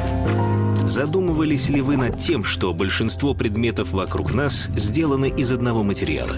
Задумывались 0.84 1.70
ли 1.70 1.80
вы 1.80 1.96
над 1.96 2.18
тем, 2.18 2.44
что 2.44 2.74
большинство 2.74 3.32
предметов 3.32 3.92
вокруг 3.92 4.34
нас 4.34 4.68
сделаны 4.76 5.30
из 5.30 5.50
одного 5.50 5.82
материала? 5.82 6.34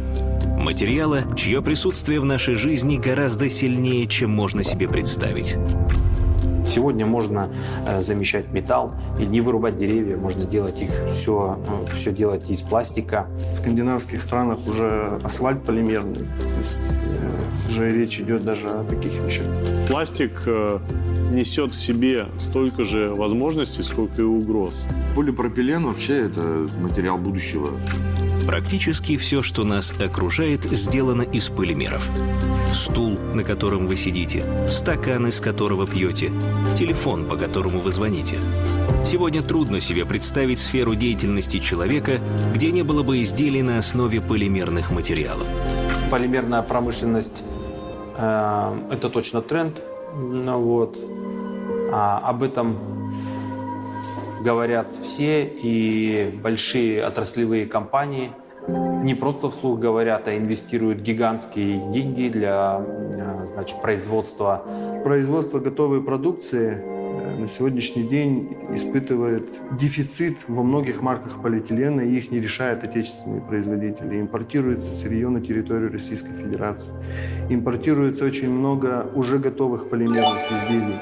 Материала, 0.57 1.25
чье 1.35 1.61
присутствие 1.61 2.21
в 2.21 2.25
нашей 2.25 2.55
жизни 2.55 2.97
гораздо 2.97 3.49
сильнее, 3.49 4.07
чем 4.07 4.31
можно 4.31 4.63
себе 4.63 4.87
представить. 4.87 5.57
Сегодня 6.67 7.07
можно 7.07 7.51
э, 7.87 8.01
замещать 8.01 8.53
металл 8.53 8.93
и 9.19 9.27
не 9.27 9.41
вырубать 9.41 9.77
деревья, 9.77 10.17
можно 10.17 10.45
делать 10.45 10.81
их 10.81 10.91
все, 11.09 11.59
э, 11.67 11.95
все 11.95 12.13
делать 12.13 12.51
из 12.51 12.63
пластика. 12.63 13.27
В 13.53 13.55
скандинавских 13.55 14.21
странах 14.23 14.59
уже 14.67 15.19
асфальт 15.23 15.63
полимерный, 15.63 16.27
то 16.41 16.59
есть, 16.59 16.77
э, 16.77 17.71
уже 17.71 17.91
речь 17.93 18.21
идет 18.21 18.45
даже 18.45 18.69
о 18.69 18.85
таких 18.85 19.13
вещах. 19.21 19.47
Пластик 19.89 20.47
несет 21.31 21.73
в 21.73 21.81
себе 21.81 22.27
столько 22.39 22.85
же 22.85 23.13
возможностей, 23.13 23.83
сколько 23.83 24.23
и 24.23 24.25
угроз. 24.25 24.75
Полипропилен 25.15 25.85
вообще 25.87 26.27
это 26.27 26.67
материал 26.81 27.19
будущего. 27.19 27.71
Практически 28.47 29.17
все, 29.17 29.43
что 29.43 29.65
нас 29.65 29.93
окружает, 29.93 30.65
сделано 30.65 31.23
из 31.23 31.49
полимеров. 31.49 32.09
Стул, 32.73 33.19
на 33.35 33.43
котором 33.43 33.87
вы 33.87 33.97
сидите, 33.97 34.45
стакан, 34.69 35.27
из 35.29 35.41
которого 35.41 35.87
пьете, 35.87 36.31
телефон, 36.77 37.25
по 37.25 37.37
которому 37.37 37.81
вы 37.81 37.91
звоните. 37.91 38.39
Сегодня 39.05 39.43
трудно 39.43 39.81
себе 39.81 40.05
представить 40.05 40.59
сферу 40.59 40.95
деятельности 40.95 41.59
человека, 41.59 42.19
где 42.55 42.71
не 42.71 42.83
было 42.83 43.03
бы 43.03 43.23
изделий 43.23 43.63
на 43.63 43.79
основе 43.79 44.21
полимерных 44.21 44.91
материалов. 44.91 45.47
Полимерная 46.11 46.63
промышленность 46.63 47.43
э, 48.17 48.79
это 48.91 49.09
точно 49.09 49.41
тренд. 49.41 49.81
Ну, 50.17 50.61
вот. 50.61 50.99
А, 51.93 52.19
об 52.19 52.43
этом 52.43 52.94
говорят 54.45 54.95
все 55.03 55.45
и 55.45 56.39
большие 56.43 57.03
отраслевые 57.03 57.67
компании 57.67 58.31
не 58.67 59.15
просто 59.15 59.51
вслух 59.51 59.79
говорят, 59.79 60.27
а 60.29 60.37
инвестируют 60.37 61.01
гигантские 61.01 61.93
деньги 61.93 62.29
для 62.29 62.81
э, 62.81 63.45
значит, 63.45 63.83
производства. 63.83 64.65
Производство 65.05 65.59
готовой 65.59 66.03
продукции 66.03 66.83
э, 66.83 67.41
на 67.41 67.47
сегодняшний 67.47 68.05
день 68.05 68.57
испытывает 68.73 69.51
дефицит 69.79 70.39
во 70.49 70.63
многих 70.63 71.03
марках 71.03 71.43
полиэтилена, 71.43 72.01
и 72.01 72.15
их 72.15 72.31
не 72.31 72.41
решают 72.41 72.85
отечественные 72.85 73.43
производители. 73.43 74.19
Импортируется 74.19 74.91
сырье 74.91 75.29
на 75.29 75.43
территорию 75.43 75.93
Российской 75.93 76.33
Федерации. 76.33 76.95
Импортируется 77.51 78.25
очень 78.25 78.51
много 78.51 79.11
уже 79.15 79.39
готовых 79.39 79.91
полимерных 79.91 80.51
изделий 80.51 80.99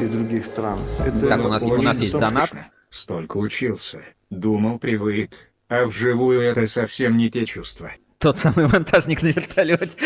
из 0.00 0.10
других 0.10 0.44
стран. 0.44 0.78
Это... 0.98 1.28
Так, 1.28 1.44
у 1.44 1.48
нас, 1.48 1.62
у 1.64 1.82
нас 1.82 2.00
есть 2.00 2.18
донат. 2.18 2.50
Столько 2.90 3.36
учился, 3.36 4.00
думал, 4.30 4.78
привык, 4.78 5.30
а 5.68 5.86
вживую 5.86 6.40
это 6.40 6.66
совсем 6.66 7.16
не 7.16 7.30
те 7.30 7.44
чувства. 7.44 7.92
Тот 8.18 8.38
самый 8.38 8.68
монтажник 8.68 9.22
на 9.22 9.28
вертолете. 9.28 9.96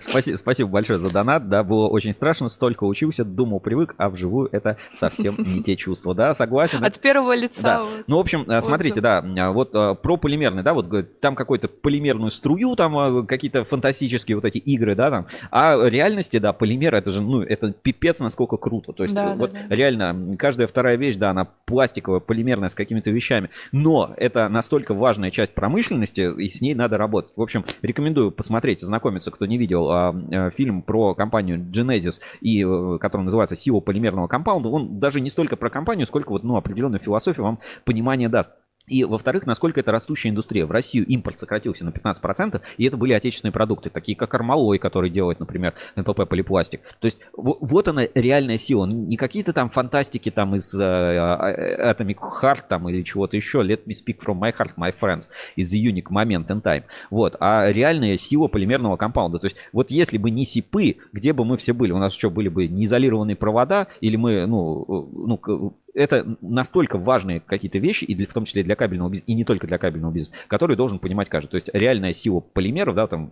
Спасибо, 0.00 0.36
спасибо 0.36 0.70
большое 0.70 0.98
за 0.98 1.12
донат. 1.12 1.48
Да, 1.48 1.64
было 1.64 1.88
очень 1.88 2.12
страшно. 2.12 2.48
Столько 2.48 2.84
учился, 2.84 3.24
думал, 3.24 3.60
привык, 3.60 3.94
а 3.96 4.10
вживую 4.10 4.48
это 4.52 4.76
совсем 4.92 5.36
не 5.38 5.62
те 5.62 5.76
чувства. 5.76 6.14
Да, 6.14 6.34
согласен. 6.34 6.84
От 6.84 6.98
первого 7.00 7.34
лица. 7.34 7.62
Да. 7.62 7.78
Вот. 7.80 8.04
Ну, 8.06 8.16
в 8.16 8.20
общем, 8.20 8.46
смотрите, 8.60 9.00
да, 9.00 9.22
вот 9.52 9.72
про 9.72 10.16
полимерный, 10.16 10.62
да, 10.62 10.74
вот 10.74 11.20
там 11.20 11.34
какую-то 11.34 11.68
полимерную 11.68 12.30
струю, 12.30 12.76
там 12.76 13.26
какие-то 13.26 13.64
фантастические 13.64 14.36
вот 14.36 14.44
эти 14.44 14.58
игры, 14.58 14.94
да, 14.94 15.10
там. 15.10 15.26
А 15.50 15.76
в 15.76 15.88
реальности, 15.88 16.38
да, 16.38 16.52
полимер, 16.52 16.94
это 16.94 17.10
же, 17.10 17.22
ну, 17.22 17.42
это 17.42 17.72
пипец, 17.72 18.20
насколько 18.20 18.56
круто. 18.56 18.92
То 18.92 19.04
есть, 19.04 19.14
Да, 19.14 19.34
вот 19.34 19.52
да, 19.52 19.58
да. 19.68 19.74
реально, 19.74 20.36
каждая 20.36 20.66
вторая 20.66 20.96
вещь, 20.96 21.16
да, 21.16 21.30
она 21.30 21.46
пластиковая, 21.64 22.20
полимерная, 22.20 22.68
с 22.68 22.74
какими-то 22.74 23.10
вещами. 23.10 23.50
Но 23.72 24.12
это 24.16 24.48
настолько 24.48 24.94
важная 24.94 25.30
часть 25.30 25.54
промышленности, 25.54 26.30
и 26.38 26.48
с 26.48 26.60
ней 26.60 26.74
надо 26.74 26.98
работать. 26.98 27.32
В 27.36 27.42
общем, 27.42 27.64
рекомендую 27.82 28.30
посмотреть, 28.30 28.82
ознакомиться, 28.82 29.30
кто 29.30 29.46
не 29.46 29.56
видел 29.62 29.90
а, 29.90 30.10
а, 30.10 30.50
фильм 30.50 30.82
про 30.82 31.14
компанию 31.14 31.58
Genesis, 31.58 32.20
и, 32.40 32.64
э, 32.64 32.98
который 32.98 33.22
называется 33.22 33.56
«Сила 33.56 33.80
полимерного 33.80 34.26
компаунда». 34.26 34.68
Он 34.68 34.98
даже 34.98 35.20
не 35.20 35.30
столько 35.30 35.56
про 35.56 35.70
компанию, 35.70 36.06
сколько 36.06 36.30
вот, 36.30 36.42
ну, 36.42 36.56
определенную 36.56 37.00
философию 37.00 37.44
вам 37.44 37.58
понимание 37.84 38.28
даст. 38.28 38.52
И, 38.86 39.04
во-вторых, 39.04 39.46
насколько 39.46 39.80
это 39.80 39.92
растущая 39.92 40.30
индустрия. 40.30 40.66
В 40.66 40.70
Россию 40.70 41.06
импорт 41.06 41.38
сократился 41.38 41.84
на 41.84 41.90
15%, 41.90 42.60
и 42.76 42.84
это 42.84 42.96
были 42.96 43.12
отечественные 43.12 43.52
продукты, 43.52 43.90
такие 43.90 44.16
как 44.16 44.34
Армалой, 44.34 44.78
который 44.78 45.10
делает, 45.10 45.40
например, 45.40 45.74
НПП 45.96 46.28
полипластик. 46.28 46.80
То 47.00 47.06
есть 47.06 47.18
вот 47.32 47.88
она 47.88 48.02
реальная 48.14 48.58
сила. 48.58 48.86
Ну, 48.86 49.06
Не 49.06 49.16
какие-то 49.16 49.52
там 49.52 49.68
фантастики 49.68 50.30
там 50.30 50.56
из 50.56 50.74
э, 50.74 50.82
э, 50.84 51.92
Atomic 51.92 52.18
Heart 52.42 52.62
там 52.68 52.88
или 52.88 53.02
чего-то 53.02 53.36
еще. 53.36 53.58
Let 53.58 53.84
me 53.86 53.92
speak 53.92 54.18
from 54.24 54.40
my 54.40 54.54
heart, 54.54 54.72
my 54.76 54.92
friends. 54.92 55.28
Из 55.56 55.72
The 55.72 55.92
Unique 55.92 56.10
Moment 56.10 56.46
in 56.48 56.62
Time. 56.62 56.84
Вот. 57.10 57.36
А 57.40 57.70
реальная 57.70 58.16
сила 58.16 58.48
полимерного 58.48 58.96
компаунда. 58.96 59.38
То 59.38 59.46
есть 59.46 59.56
вот 59.72 59.90
если 59.90 60.18
бы 60.18 60.30
не 60.30 60.44
СИПы, 60.44 60.96
где 61.12 61.32
бы 61.32 61.44
мы 61.44 61.56
все 61.56 61.72
были? 61.72 61.92
У 61.92 61.98
нас 61.98 62.12
что, 62.12 62.30
были 62.30 62.48
бы 62.48 62.66
неизолированные 62.66 63.36
провода? 63.36 63.86
Или 64.00 64.16
мы, 64.16 64.46
ну, 64.46 64.82
э, 64.82 65.16
ну, 65.26 65.76
это 65.94 66.36
настолько 66.40 66.98
важные 66.98 67.40
какие-то 67.40 67.78
вещи, 67.78 68.04
и 68.04 68.14
для, 68.14 68.26
в 68.26 68.32
том 68.32 68.44
числе 68.44 68.62
для 68.62 68.76
кабельного 68.76 69.10
бизнеса, 69.10 69.30
и 69.30 69.34
не 69.34 69.44
только 69.44 69.66
для 69.66 69.78
кабельного 69.78 70.12
бизнеса, 70.12 70.36
которые 70.48 70.76
должен 70.76 70.98
понимать 70.98 71.28
каждый. 71.28 71.50
То 71.50 71.56
есть 71.56 71.70
реальная 71.72 72.12
сила 72.12 72.40
полимеров, 72.40 72.94
да, 72.94 73.06
там, 73.06 73.30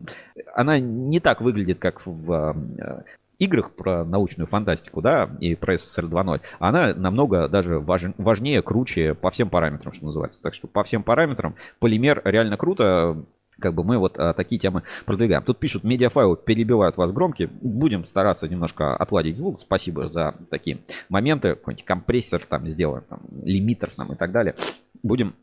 она 0.55 0.79
не 0.79 1.21
так 1.21 1.41
выглядит, 1.41 1.79
как 1.79 2.07
в 2.07 2.57
э, 2.79 3.03
играх 3.39 3.73
про 3.73 4.05
научную 4.05 4.47
фантастику, 4.47 5.01
да, 5.01 5.31
и 5.41 5.55
про 5.57 5.77
СССР 5.77 6.05
2.0, 6.05 6.41
она 6.59 6.95
намного 6.95 7.49
даже 7.49 7.81
важ- 7.81 8.15
важнее, 8.19 8.63
круче 8.63 9.15
по 9.15 9.31
всем 9.31 9.49
параметрам, 9.49 9.93
что 9.93 10.05
называется. 10.05 10.41
Так 10.43 10.55
что 10.55 10.69
по 10.69 10.85
всем 10.85 11.03
параметрам 11.03 11.57
полимер 11.81 12.21
реально 12.25 12.57
круто, 12.57 13.25
как 13.61 13.75
бы 13.75 13.85
мы 13.85 13.99
вот 13.99 14.19
а, 14.19 14.33
такие 14.33 14.59
темы 14.59 14.83
продвигаем. 15.05 15.43
Тут 15.43 15.59
пишут, 15.59 15.85
медиафайлы 15.85 16.37
перебивают 16.37 16.97
вас 16.97 17.13
громкие. 17.13 17.49
Будем 17.49 18.05
стараться 18.05 18.49
немножко 18.49 18.97
отладить 18.97 19.37
звук. 19.37 19.61
Спасибо 19.61 20.09
за 20.09 20.35
такие 20.51 20.79
моменты. 21.09 21.51
Какой-нибудь 21.51 21.85
компрессор 21.85 22.45
там 22.49 22.67
сделаем, 22.67 23.05
там, 23.09 23.21
лимитер 23.43 23.93
там 23.97 24.13
и 24.13 24.17
так 24.17 24.33
далее. 24.33 24.55
Будем, 25.03 25.35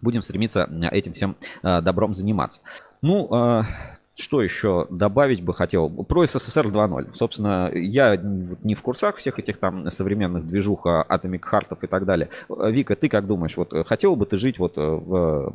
будем 0.00 0.22
стремиться 0.22 0.68
этим 0.90 1.12
всем 1.12 1.36
а, 1.62 1.80
добром 1.80 2.14
заниматься. 2.14 2.60
Ну, 3.02 3.28
а, 3.32 3.64
что 4.16 4.42
еще 4.42 4.86
добавить 4.90 5.42
бы 5.42 5.52
хотел? 5.54 5.88
Про 5.90 6.26
СССР 6.26 6.68
2.0. 6.68 7.14
Собственно, 7.14 7.70
я 7.74 8.16
не 8.16 8.74
в 8.74 8.82
курсах 8.82 9.16
всех 9.16 9.38
этих 9.38 9.58
там 9.58 9.90
современных 9.90 10.46
движух, 10.46 10.86
а, 10.86 11.04
Atomic 11.08 11.42
Heart 11.50 11.78
и 11.82 11.86
так 11.86 12.04
далее. 12.04 12.28
Вика, 12.48 12.94
ты 12.94 13.08
как 13.08 13.26
думаешь, 13.26 13.56
вот 13.56 13.72
хотел 13.86 14.14
бы 14.14 14.26
ты 14.26 14.36
жить 14.36 14.58
вот 14.58 14.74
в 14.76 15.52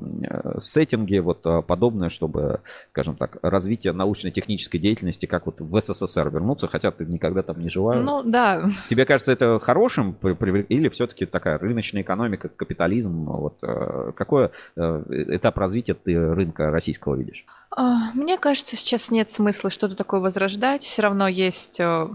сеттинге 0.60 1.22
вот 1.22 1.42
подобное, 1.66 2.10
чтобы, 2.10 2.60
скажем 2.92 3.16
так, 3.16 3.38
развитие 3.42 3.94
научно-технической 3.94 4.80
деятельности, 4.80 5.26
как 5.26 5.46
вот 5.46 5.62
в 5.62 5.80
СССР 5.80 6.30
вернуться, 6.30 6.68
хотя 6.68 6.92
ты 6.92 7.06
никогда 7.06 7.44
там 7.44 7.62
не 7.62 7.70
жила? 7.70 7.96
Ну, 7.96 8.24
да. 8.24 8.70
Тебе 8.90 9.06
кажется 9.06 9.32
это 9.32 9.60
хорошим 9.60 10.18
или 10.70 10.90
все-таки 10.90 11.26
такая 11.26 11.58
рыночная 11.58 12.02
экономика, 12.02 12.50
капитализм? 12.50 13.26
Вот 13.26 13.58
какой 14.16 14.50
этап 14.76 15.58
развития 15.58 15.94
ты 15.94 16.34
рынка 16.34 16.72
российского 16.72 17.16
видишь? 17.16 17.46
А, 17.72 18.12
мне 18.16 18.38
кажется, 18.38 18.49
сейчас 18.56 19.12
нет 19.12 19.32
смысла 19.32 19.70
что-то 19.70 19.96
такое 19.96 20.20
возрождать. 20.20 20.84
Все 20.84 21.02
равно 21.02 21.28
есть 21.28 21.80
э, 21.80 22.08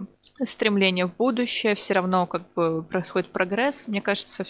стремление 0.43 1.07
в 1.07 1.17
будущее, 1.17 1.75
все 1.75 1.95
равно 1.95 2.27
как 2.27 2.43
бы 2.55 2.83
происходит 2.83 3.31
прогресс. 3.31 3.87
Мне 3.89 4.01
кажется, 4.01 4.45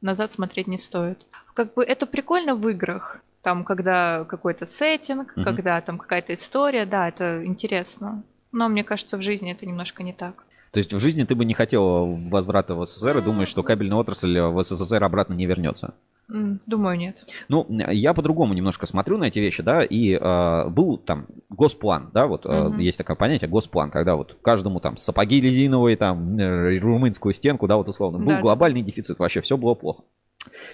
назад 0.00 0.32
смотреть 0.32 0.66
не 0.66 0.78
стоит. 0.78 1.26
Как 1.54 1.74
бы 1.74 1.82
это 1.82 2.06
прикольно 2.06 2.54
в 2.54 2.68
играх. 2.68 3.18
Там, 3.42 3.64
когда 3.64 4.24
какой-то 4.24 4.66
сеттинг, 4.66 5.32
угу. 5.36 5.44
когда 5.44 5.80
там 5.80 5.98
какая-то 5.98 6.34
история, 6.34 6.86
да, 6.86 7.08
это 7.08 7.44
интересно. 7.44 8.22
Но 8.52 8.68
мне 8.68 8.84
кажется, 8.84 9.16
в 9.16 9.22
жизни 9.22 9.52
это 9.52 9.66
немножко 9.66 10.02
не 10.02 10.12
так. 10.12 10.44
То 10.72 10.78
есть 10.78 10.92
в 10.92 11.00
жизни 11.00 11.24
ты 11.24 11.34
бы 11.34 11.44
не 11.44 11.54
хотела 11.54 12.04
возврата 12.30 12.74
в 12.74 12.84
СССР 12.84 13.18
и 13.18 13.22
думаешь, 13.22 13.48
что 13.48 13.62
кабельная 13.62 13.98
отрасль 13.98 14.38
в 14.38 14.62
СССР 14.62 15.02
обратно 15.02 15.34
не 15.34 15.46
вернется? 15.46 15.94
Думаю, 16.28 16.98
нет. 16.98 17.26
Ну, 17.48 17.66
я 17.70 18.12
по-другому 18.12 18.52
немножко 18.52 18.86
смотрю 18.86 19.16
на 19.16 19.24
эти 19.24 19.38
вещи, 19.38 19.62
да, 19.62 19.82
и 19.82 20.12
э, 20.12 20.68
был 20.68 20.98
там 20.98 21.26
госплан, 21.48 22.10
да, 22.12 22.26
вот 22.26 22.44
э, 22.44 22.66
угу. 22.66 22.76
есть 22.76 22.98
такое 22.98 23.16
понятие 23.16 23.48
госплан, 23.48 23.90
когда 23.90 24.14
вот 24.14 24.36
каждому 24.42 24.78
там 24.78 24.98
сапоги 24.98 25.40
резиновые, 25.40 25.96
там 25.96 26.38
э, 26.38 26.78
румынскую 26.78 27.32
стенку, 27.32 27.66
да, 27.66 27.78
вот 27.78 27.88
условно, 27.88 28.18
был 28.18 28.28
да, 28.28 28.40
глобальный 28.42 28.82
да. 28.82 28.88
дефицит, 28.88 29.18
вообще 29.18 29.40
все 29.40 29.56
было 29.56 29.72
плохо. 29.72 30.02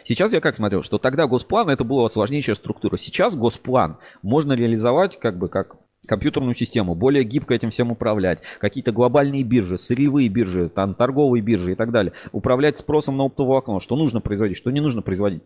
Сейчас 0.02 0.32
я 0.32 0.40
как 0.40 0.56
смотрю, 0.56 0.82
что 0.82 0.98
тогда 0.98 1.28
госплан 1.28 1.70
это 1.70 1.84
была 1.84 2.08
сложнейшая 2.08 2.56
структура. 2.56 2.96
Сейчас 2.96 3.36
госплан 3.36 3.98
можно 4.22 4.52
реализовать 4.54 5.18
как 5.18 5.38
бы 5.38 5.48
как 5.48 5.76
компьютерную 6.06 6.55
систему, 6.55 6.94
более 6.94 7.24
гибко 7.24 7.55
этим 7.55 7.70
всем 7.70 7.90
управлять, 7.93 8.40
какие-то 8.60 8.93
глобальные 8.93 9.43
биржи, 9.43 9.78
сырьевые 9.78 10.28
биржи, 10.28 10.68
там, 10.68 10.94
торговые 10.94 11.43
биржи 11.43 11.72
и 11.72 11.74
так 11.74 11.90
далее, 11.90 12.12
управлять 12.32 12.76
спросом 12.76 13.16
на 13.16 13.24
оптовое 13.24 13.59
окно, 13.59 13.81
что 13.81 13.97
нужно 13.97 14.20
производить, 14.20 14.56
что 14.56 14.70
не 14.70 14.81
нужно 14.81 15.02
производить. 15.02 15.43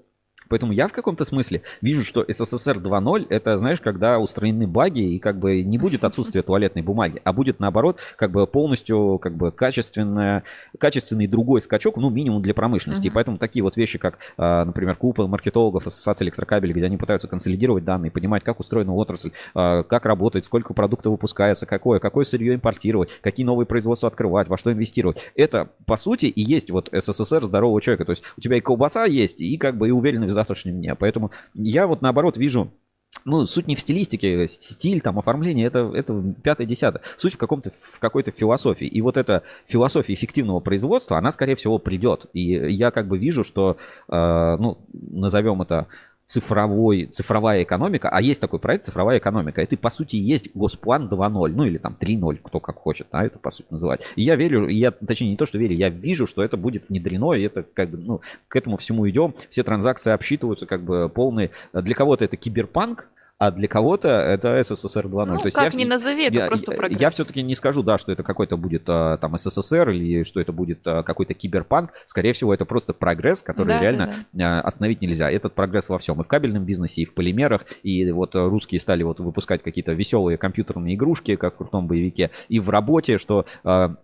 Поэтому 0.48 0.72
я 0.72 0.88
в 0.88 0.92
каком-то 0.92 1.24
смысле 1.24 1.62
вижу, 1.80 2.04
что 2.04 2.24
СССР 2.26 2.78
2.0 2.78 3.26
это, 3.28 3.58
знаешь, 3.58 3.80
когда 3.80 4.18
устранены 4.18 4.66
баги 4.66 5.14
и 5.14 5.18
как 5.18 5.38
бы 5.38 5.62
не 5.62 5.78
будет 5.78 6.04
отсутствия 6.04 6.42
туалетной 6.42 6.82
бумаги, 6.82 7.20
а 7.24 7.32
будет 7.32 7.60
наоборот 7.60 7.98
как 8.16 8.30
бы 8.30 8.46
полностью 8.46 9.18
как 9.18 9.36
бы 9.36 9.52
качественная, 9.52 10.44
качественный 10.78 11.26
другой 11.26 11.60
скачок, 11.62 11.96
ну 11.96 12.10
минимум 12.10 12.42
для 12.42 12.54
промышленности. 12.54 13.06
Uh-huh. 13.06 13.10
И 13.10 13.14
поэтому 13.14 13.38
такие 13.38 13.62
вот 13.62 13.76
вещи, 13.76 13.98
как, 13.98 14.18
а, 14.36 14.64
например, 14.64 14.96
клуб 14.96 15.18
маркетологов 15.18 15.86
Ассоциации 15.86 16.24
электрокабелей, 16.24 16.72
где 16.72 16.86
они 16.86 16.96
пытаются 16.96 17.28
консолидировать 17.28 17.84
данные, 17.84 18.10
понимать, 18.10 18.44
как 18.44 18.60
устроена 18.60 18.94
отрасль, 18.94 19.32
а, 19.54 19.82
как 19.82 20.06
работает, 20.06 20.44
сколько 20.44 20.74
продуктов 20.74 21.12
выпускается, 21.12 21.66
какое, 21.66 21.98
какое 21.98 22.24
сырье 22.24 22.54
импортировать, 22.54 23.10
какие 23.20 23.44
новые 23.44 23.66
производства 23.66 24.08
открывать, 24.08 24.48
во 24.48 24.58
что 24.58 24.72
инвестировать. 24.72 25.18
Это, 25.34 25.70
по 25.86 25.96
сути, 25.96 26.26
и 26.26 26.42
есть 26.42 26.70
вот 26.70 26.88
СССР 26.92 27.44
здорового 27.44 27.80
человека. 27.80 28.04
То 28.04 28.10
есть 28.10 28.22
у 28.36 28.40
тебя 28.40 28.56
и 28.56 28.60
колбаса 28.60 29.04
есть, 29.04 29.40
и 29.40 29.56
как 29.56 29.76
бы 29.76 29.88
и 29.88 29.90
уверенность 29.90 30.34
завтрашнем 30.38 30.76
дне. 30.76 30.94
Поэтому 30.94 31.30
я 31.54 31.86
вот 31.86 32.02
наоборот 32.02 32.36
вижу 32.36 32.72
ну, 33.24 33.46
суть 33.46 33.66
не 33.66 33.74
в 33.74 33.80
стилистике, 33.80 34.48
стиль, 34.48 35.00
там, 35.00 35.18
оформление, 35.18 35.66
это, 35.66 35.90
это 35.94 36.34
пятое-десятое. 36.42 37.02
Суть 37.16 37.34
в, 37.34 37.36
каком-то, 37.36 37.72
в 37.80 37.98
какой-то 37.98 38.30
философии. 38.30 38.86
И 38.86 39.00
вот 39.00 39.16
эта 39.16 39.42
философия 39.66 40.14
эффективного 40.14 40.60
производства, 40.60 41.18
она, 41.18 41.30
скорее 41.30 41.56
всего, 41.56 41.78
придет. 41.78 42.26
И 42.32 42.42
я 42.42 42.90
как 42.90 43.08
бы 43.08 43.18
вижу, 43.18 43.44
что, 43.44 43.76
э, 44.08 44.56
ну, 44.58 44.78
назовем 44.92 45.62
это 45.62 45.88
цифровой, 46.28 47.06
цифровая 47.06 47.62
экономика, 47.62 48.10
а 48.10 48.20
есть 48.20 48.40
такой 48.40 48.58
проект 48.58 48.84
цифровая 48.84 49.18
экономика. 49.18 49.62
Это, 49.62 49.76
по 49.78 49.88
сути, 49.88 50.16
есть 50.16 50.50
Госплан 50.54 51.08
2.0, 51.08 51.48
ну 51.48 51.64
или 51.64 51.78
там 51.78 51.96
3.0, 51.98 52.40
кто 52.44 52.60
как 52.60 52.76
хочет, 52.76 53.06
а 53.12 53.24
это, 53.24 53.38
по 53.38 53.50
сути, 53.50 53.66
называть. 53.70 54.02
И 54.14 54.22
я 54.22 54.36
верю, 54.36 54.68
я, 54.68 54.90
точнее, 54.90 55.30
не 55.30 55.36
то, 55.36 55.46
что 55.46 55.56
верю, 55.56 55.74
я 55.74 55.88
вижу, 55.88 56.26
что 56.26 56.44
это 56.44 56.58
будет 56.58 56.90
внедрено, 56.90 57.32
и 57.32 57.42
это 57.42 57.62
как 57.62 57.88
бы, 57.90 57.96
ну, 57.96 58.20
к 58.46 58.56
этому 58.56 58.76
всему 58.76 59.08
идем, 59.08 59.34
все 59.48 59.62
транзакции 59.62 60.12
обсчитываются 60.12 60.66
как 60.66 60.82
бы 60.82 61.08
полные. 61.08 61.50
Для 61.72 61.94
кого-то 61.94 62.26
это 62.26 62.36
киберпанк, 62.36 63.08
а 63.38 63.52
для 63.52 63.68
кого-то 63.68 64.08
это 64.08 64.60
СССР 64.62 65.06
2.0. 65.06 65.24
Ну, 65.26 65.38
То 65.38 65.46
есть 65.46 65.56
как 65.56 65.72
я, 65.72 65.78
не 65.78 65.84
назови, 65.84 66.24
это 66.24 66.36
я, 66.36 66.46
просто 66.46 66.72
прогресс. 66.72 67.00
Я 67.00 67.10
все-таки 67.10 67.42
не 67.42 67.54
скажу, 67.54 67.84
да, 67.84 67.96
что 67.96 68.10
это 68.10 68.24
какой-то 68.24 68.56
будет 68.56 68.82
а, 68.88 69.16
там 69.18 69.38
СССР 69.38 69.90
или 69.90 70.24
что 70.24 70.40
это 70.40 70.50
будет 70.50 70.80
а, 70.84 71.04
какой-то 71.04 71.34
киберпанк. 71.34 71.92
Скорее 72.06 72.32
всего, 72.32 72.52
это 72.52 72.64
просто 72.64 72.94
прогресс, 72.94 73.42
который 73.42 73.68
да, 73.68 73.80
реально 73.80 74.06
да, 74.32 74.56
да. 74.56 74.60
остановить 74.60 75.00
нельзя. 75.00 75.30
Этот 75.30 75.54
прогресс 75.54 75.88
во 75.88 75.98
всем. 75.98 76.20
И 76.20 76.24
в 76.24 76.26
кабельном 76.26 76.64
бизнесе, 76.64 77.02
и 77.02 77.04
в 77.04 77.14
полимерах. 77.14 77.64
И 77.84 78.10
вот 78.10 78.34
русские 78.34 78.80
стали 78.80 79.04
вот 79.04 79.20
выпускать 79.20 79.62
какие-то 79.62 79.92
веселые 79.92 80.36
компьютерные 80.36 80.96
игрушки, 80.96 81.36
как 81.36 81.54
в 81.54 81.58
крутом 81.58 81.86
боевике. 81.86 82.32
И 82.48 82.58
в 82.58 82.70
работе, 82.70 83.18
что, 83.18 83.46
а, 83.62 83.94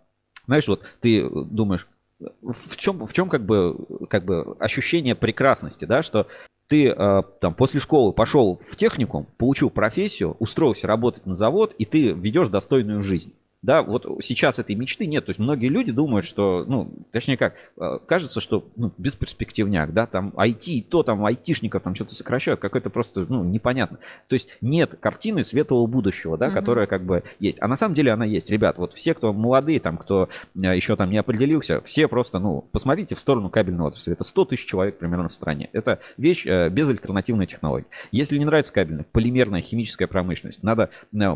знаешь, 0.46 0.68
вот 0.68 0.82
ты 1.00 1.28
думаешь, 1.28 1.88
в 2.20 2.76
чем, 2.76 3.04
в 3.04 3.12
чем 3.12 3.28
как 3.28 3.44
бы, 3.44 3.76
как 4.08 4.24
бы 4.24 4.56
ощущение 4.60 5.16
прекрасности, 5.16 5.86
да, 5.86 6.02
что 6.02 6.28
ты 6.68 6.88
э, 6.88 7.22
там 7.40 7.54
после 7.54 7.80
школы 7.80 8.12
пошел 8.12 8.56
в 8.56 8.76
техникум, 8.76 9.26
получил 9.36 9.70
профессию, 9.70 10.36
устроился 10.38 10.86
работать 10.86 11.26
на 11.26 11.34
завод, 11.34 11.74
и 11.78 11.84
ты 11.84 12.12
ведешь 12.12 12.48
достойную 12.48 13.02
жизнь. 13.02 13.34
Да, 13.64 13.82
вот 13.82 14.06
сейчас 14.22 14.58
этой 14.58 14.76
мечты 14.76 15.06
нет. 15.06 15.24
То 15.24 15.30
есть 15.30 15.38
многие 15.38 15.68
люди 15.68 15.90
думают, 15.90 16.26
что, 16.26 16.66
ну, 16.68 16.92
точнее 17.12 17.38
как, 17.38 17.54
э, 17.78 17.98
кажется, 18.06 18.42
что 18.42 18.68
ну, 18.76 18.92
бесперспективняк, 18.98 19.94
да, 19.94 20.06
там 20.06 20.34
IT, 20.36 20.82
то 20.90 21.02
там 21.02 21.24
айтишников 21.24 21.80
там 21.80 21.94
что-то 21.94 22.14
сокращают, 22.14 22.60
какое-то 22.60 22.90
просто, 22.90 23.24
ну, 23.26 23.42
непонятно. 23.42 24.00
То 24.28 24.34
есть 24.34 24.48
нет 24.60 24.96
картины 25.00 25.44
светлого 25.44 25.86
будущего, 25.86 26.36
да, 26.36 26.48
угу. 26.48 26.54
которая 26.56 26.86
как 26.86 27.04
бы 27.06 27.22
есть. 27.40 27.56
А 27.62 27.66
на 27.66 27.76
самом 27.76 27.94
деле 27.94 28.12
она 28.12 28.26
есть. 28.26 28.50
Ребят, 28.50 28.76
вот 28.76 28.92
все, 28.92 29.14
кто 29.14 29.32
молодые, 29.32 29.80
там, 29.80 29.96
кто 29.96 30.28
э, 30.54 30.76
еще 30.76 30.94
там 30.94 31.08
не 31.08 31.16
определился, 31.16 31.80
все 31.80 32.06
просто, 32.06 32.40
ну, 32.40 32.68
посмотрите 32.70 33.14
в 33.14 33.18
сторону 33.18 33.48
кабельной 33.48 33.86
отрасли. 33.86 34.12
Это 34.12 34.24
100 34.24 34.44
тысяч 34.44 34.66
человек 34.66 34.98
примерно 34.98 35.30
в 35.30 35.32
стране. 35.32 35.70
Это 35.72 36.00
вещь 36.18 36.46
э, 36.46 36.68
без 36.68 36.90
альтернативной 36.90 37.46
технологии. 37.46 37.86
Если 38.12 38.36
не 38.36 38.44
нравится 38.44 38.74
кабельная, 38.74 39.06
полимерная, 39.10 39.62
химическая 39.62 40.06
промышленность, 40.06 40.62
надо 40.62 40.90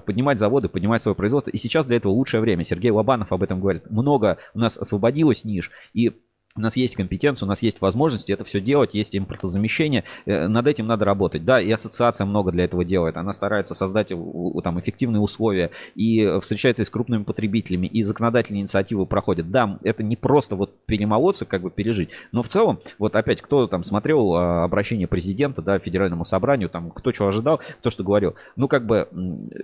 поднимать 0.05 0.39
заводы, 0.39 0.69
поднимать 0.69 1.01
свое 1.01 1.15
производство. 1.15 1.51
И 1.51 1.57
сейчас 1.57 1.87
для 1.87 1.97
этого 1.97 2.18
лучшее 2.19 2.41
время. 2.41 2.65
Сергей 2.65 2.91
Лобанов 2.91 3.33
об 3.33 3.43
этом 3.43 3.61
говорит. 3.61 3.91
Много 3.91 4.39
у 4.55 4.59
нас 4.59 4.77
освободилось 4.77 5.45
ниш, 5.45 5.71
и 5.95 6.13
у 6.59 6.61
нас 6.61 6.77
есть 6.77 6.97
компетенция, 6.97 7.47
у 7.47 7.49
нас 7.49 7.63
есть 7.63 7.81
возможности 7.81 8.33
это 8.33 8.45
все 8.45 8.61
делать, 8.61 8.93
есть 8.93 9.17
импортозамещение, 9.17 10.05
э, 10.27 10.49
над 10.49 10.67
этим 10.67 10.87
надо 10.87 11.05
работать. 11.05 11.45
Да, 11.45 11.61
и 11.61 11.71
ассоциация 11.71 12.25
много 12.25 12.51
для 12.51 12.65
этого 12.65 12.85
делает, 12.85 13.17
она 13.17 13.33
старается 13.33 13.75
создать 13.75 14.09
там 14.09 14.81
эффективные 14.81 15.21
условия 15.21 15.71
и 15.95 16.39
встречается 16.41 16.85
с 16.85 16.91
крупными 16.91 17.23
потребителями, 17.23 17.87
и 17.87 18.03
законодательные 18.03 18.63
инициативы 18.63 19.07
проходят. 19.07 19.51
Да, 19.51 19.79
это 19.83 20.03
не 20.03 20.17
просто 20.17 20.57
вот 20.57 20.75
перемолоться, 20.87 21.45
как 21.45 21.63
бы 21.63 21.71
пережить, 21.71 22.11
но 22.33 22.43
в 22.43 22.49
целом, 22.49 22.81
вот 22.99 23.15
опять, 23.15 23.41
кто 23.41 23.67
там 23.69 23.85
смотрел 23.85 24.35
а, 24.35 24.65
обращение 24.65 25.07
президента, 25.07 25.63
да, 25.63 25.79
федеральному 25.79 26.25
собранию, 26.25 26.69
там, 26.69 26.91
кто 26.91 27.13
что 27.13 27.29
ожидал, 27.29 27.61
кто 27.79 27.91
что 27.91 28.03
говорил, 28.03 28.35
ну, 28.57 28.67
как 28.67 28.87
бы 28.87 29.09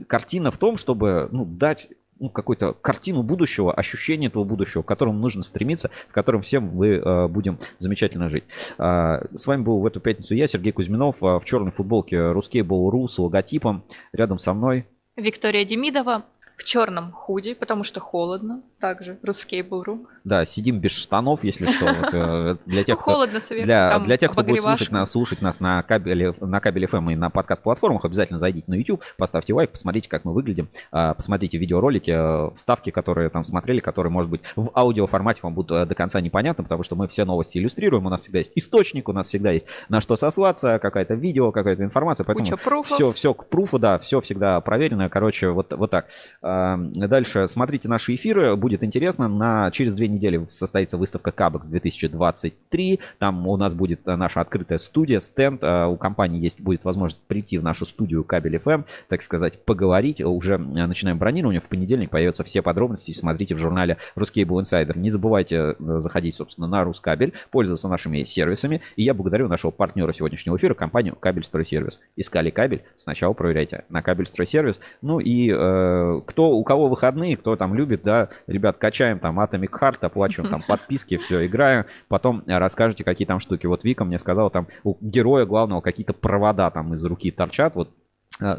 картина 0.07 0.51
в 0.53 0.59
том, 0.59 0.77
чтобы, 0.77 1.29
ну, 1.33 1.45
дать 1.45 1.89
ну, 2.19 2.29
какую-то 2.29 2.73
картину 2.75 3.23
будущего, 3.23 3.73
ощущение 3.73 4.29
этого 4.29 4.45
будущего, 4.45 4.83
к 4.83 4.87
которому 4.87 5.19
нужно 5.19 5.43
стремиться, 5.43 5.91
в 6.09 6.13
котором 6.13 6.43
всем 6.43 6.65
мы 6.75 6.89
э, 6.89 7.29
будем 7.29 7.59
замечательно 7.79 8.29
жить. 8.29 8.45
Э, 8.79 9.21
с 9.37 9.47
вами 9.47 9.63
был 9.63 9.81
в 9.81 9.87
эту 9.87 10.01
пятницу 10.01 10.35
я, 10.35 10.47
Сергей 10.47 10.73
Кузьминов, 10.73 11.17
э, 11.23 11.39
в 11.39 11.45
черной 11.45 11.73
футболке 11.73 12.17
Ruskable.ru 12.17 13.09
с 13.09 13.19
логотипом. 13.19 13.85
Рядом 14.13 14.39
со 14.39 14.55
мной 14.55 14.87
Виктория 15.17 15.65
Демидова 15.65 16.25
в 16.57 16.65
черном 16.65 17.13
худи, 17.13 17.55
потому 17.55 17.83
что 17.83 18.01
холодно. 18.01 18.63
Также 18.79 19.19
Ruskable.ru. 19.23 20.07
Да, 20.25 20.45
сидим 20.45 20.79
без 20.79 20.93
штанов, 20.93 21.43
если 21.43 21.67
что. 21.67 21.87
Вот, 21.87 22.11
э, 22.13 22.57
для 22.67 22.85
тех, 22.85 22.99
кто, 22.99 23.13
Холодно 23.13 23.41
сверху, 23.41 23.65
для, 23.65 23.99
для 23.99 24.17
тех, 24.17 24.31
кто 24.31 24.43
будет 24.43 24.63
слушать 24.63 24.91
нас, 24.91 25.11
слушать 25.11 25.41
нас 25.43 25.61
на 25.61 25.83
кабеле, 25.83 26.35
на 26.41 26.61
кабеле 26.61 26.87
FM 26.87 27.13
и 27.13 27.17
на 27.17 27.31
подкаст-платформах, 27.31 28.05
обязательно 28.05 28.39
зайдите 28.39 28.71
на 28.71 28.75
YouTube, 28.75 29.03
поставьте 29.17 29.55
лайк, 29.55 29.71
посмотрите, 29.71 30.09
как 30.09 30.25
мы 30.25 30.35
выглядим, 30.35 30.69
а, 30.93 31.15
посмотрите 31.15 31.57
видеоролики, 31.57 32.11
э, 32.11 32.55
вставки, 32.55 32.91
которые 32.91 33.31
там 33.31 33.45
смотрели, 33.45 33.81
которые, 33.81 34.11
может 34.11 34.31
быть, 34.31 34.43
в 34.55 34.71
аудиоформате 34.75 35.41
вам 35.43 35.55
будут 35.55 35.77
э, 35.77 35.87
до 35.87 35.95
конца 35.95 36.21
непонятны, 36.21 36.63
потому 36.63 36.83
что 36.83 36.95
мы 36.95 37.09
все 37.09 37.25
новости 37.25 37.59
иллюстрируем, 37.59 38.07
у 38.07 38.11
нас 38.11 38.23
всегда 38.23 38.41
есть 38.41 38.53
источник, 38.55 39.09
у 39.09 39.13
нас 39.13 39.29
всегда 39.29 39.51
есть 39.51 39.67
на 39.89 40.01
что 40.01 40.17
сослаться, 40.17 40.79
какая-то 40.79 41.15
видео, 41.15 41.53
какая-то 41.53 41.85
информация, 41.85 42.25
поэтому 42.25 42.83
все, 42.85 43.13
все 43.13 43.33
к 43.33 43.47
пруфу, 43.47 43.79
да, 43.79 43.99
все 43.99 44.21
всегда 44.21 44.61
проверено, 44.61 45.09
короче, 45.09 45.49
вот, 45.49 45.73
вот 45.73 45.91
так. 45.91 46.07
А, 46.47 46.77
Дальше 46.77 47.47
смотрите 47.49 47.89
наши 47.89 48.15
эфиры, 48.15 48.55
будет 48.55 48.85
интересно. 48.85 49.29
На, 49.29 49.71
через 49.71 49.95
две 49.95 50.09
недели 50.09 50.47
состоится 50.51 50.99
выставка 50.99 51.33
Кабекс 51.33 51.69
2023. 51.69 53.01
Там 53.19 53.49
у 53.49 53.57
нас 53.57 53.73
будет 53.73 54.07
э, 54.07 54.15
наша 54.15 54.43
открытая 54.43 54.77
студия, 54.77 55.21
стенд. 55.21 55.65
А, 55.65 55.89
У 55.89 55.97
компании 55.97 56.43
есть 56.43 56.61
будет 56.61 56.85
возможность 56.85 57.23
прийти 57.23 57.57
в 57.57 57.65
нашу 57.65 57.87
студию 57.87 58.25
Кабель 58.25 58.57
FM, 58.57 58.85
так 59.09 59.23
сказать, 59.23 59.65
поговорить. 59.65 60.21
Уже 60.21 60.55
э, 60.57 60.87
начинаем 60.87 61.17
бронирование. 61.19 61.63
В 61.63 61.69
понедельник 61.69 62.11
появятся 62.11 62.45
все 62.45 62.61
подробности. 62.61 63.13
Смотрите 63.13 63.55
в 63.55 63.59
журнале 63.59 63.97
Ruscable 64.15 64.61
Insider. 64.61 64.99
Не 64.99 65.09
забывайте 65.09 65.57
э, 65.57 65.75
заходить, 66.01 66.37
собственно, 66.37 66.67
на 66.67 66.85
Рускабель, 66.85 67.33
пользоваться 67.51 67.89
нашими 67.89 68.25
сервисами. 68.25 68.83
И 68.97 69.03
я 69.03 69.15
благодарю 69.15 69.49
нашего 69.49 69.71
партнера 69.71 70.13
сегодняшнего 70.13 70.59
эфира, 70.59 70.75
компанию 70.75 71.17
Кабель 71.19 71.45
Стройсервис. 71.45 72.01
Искали 72.17 72.51
кабель? 72.51 72.83
Сначала 72.99 73.33
проверяйте 73.33 73.85
на 73.89 74.03
Кабель 74.03 74.27
Стройсервис. 74.27 74.79
Ну 75.01 75.21
и 75.21 75.51
э, 75.51 76.21
кто, 76.35 76.51
у 76.51 76.65
кого 76.65 76.89
выходные, 76.89 77.37
кто 77.37 77.55
там 77.55 77.75
любит, 77.75 78.03
да, 78.03 78.29
ребят, 78.49 78.77
качаем 78.77 79.21
там 79.21 79.39
Atomic 79.39 79.71
Heart, 79.71 79.99
оплачиваем 80.01 80.51
там 80.51 80.63
подписки, 80.67 81.17
все, 81.17 81.47
играем. 81.47 81.85
Потом 82.09 82.43
э, 82.47 82.59
расскажете, 82.59 83.05
какие 83.05 83.25
там 83.25 83.39
штуки. 83.39 83.67
Вот 83.67 83.85
Вика 83.85 84.05
мне 84.05 84.19
сказала, 84.19 84.51
там 84.51 84.67
у 84.83 84.97
героя 85.01 85.47
главного 85.47 85.81
какие-то 85.81 86.13
провода 86.13 86.69
там 86.73 86.93
из 86.95 87.05
руки 87.05 87.31
торчат. 87.31 87.77
Вот 87.77 87.91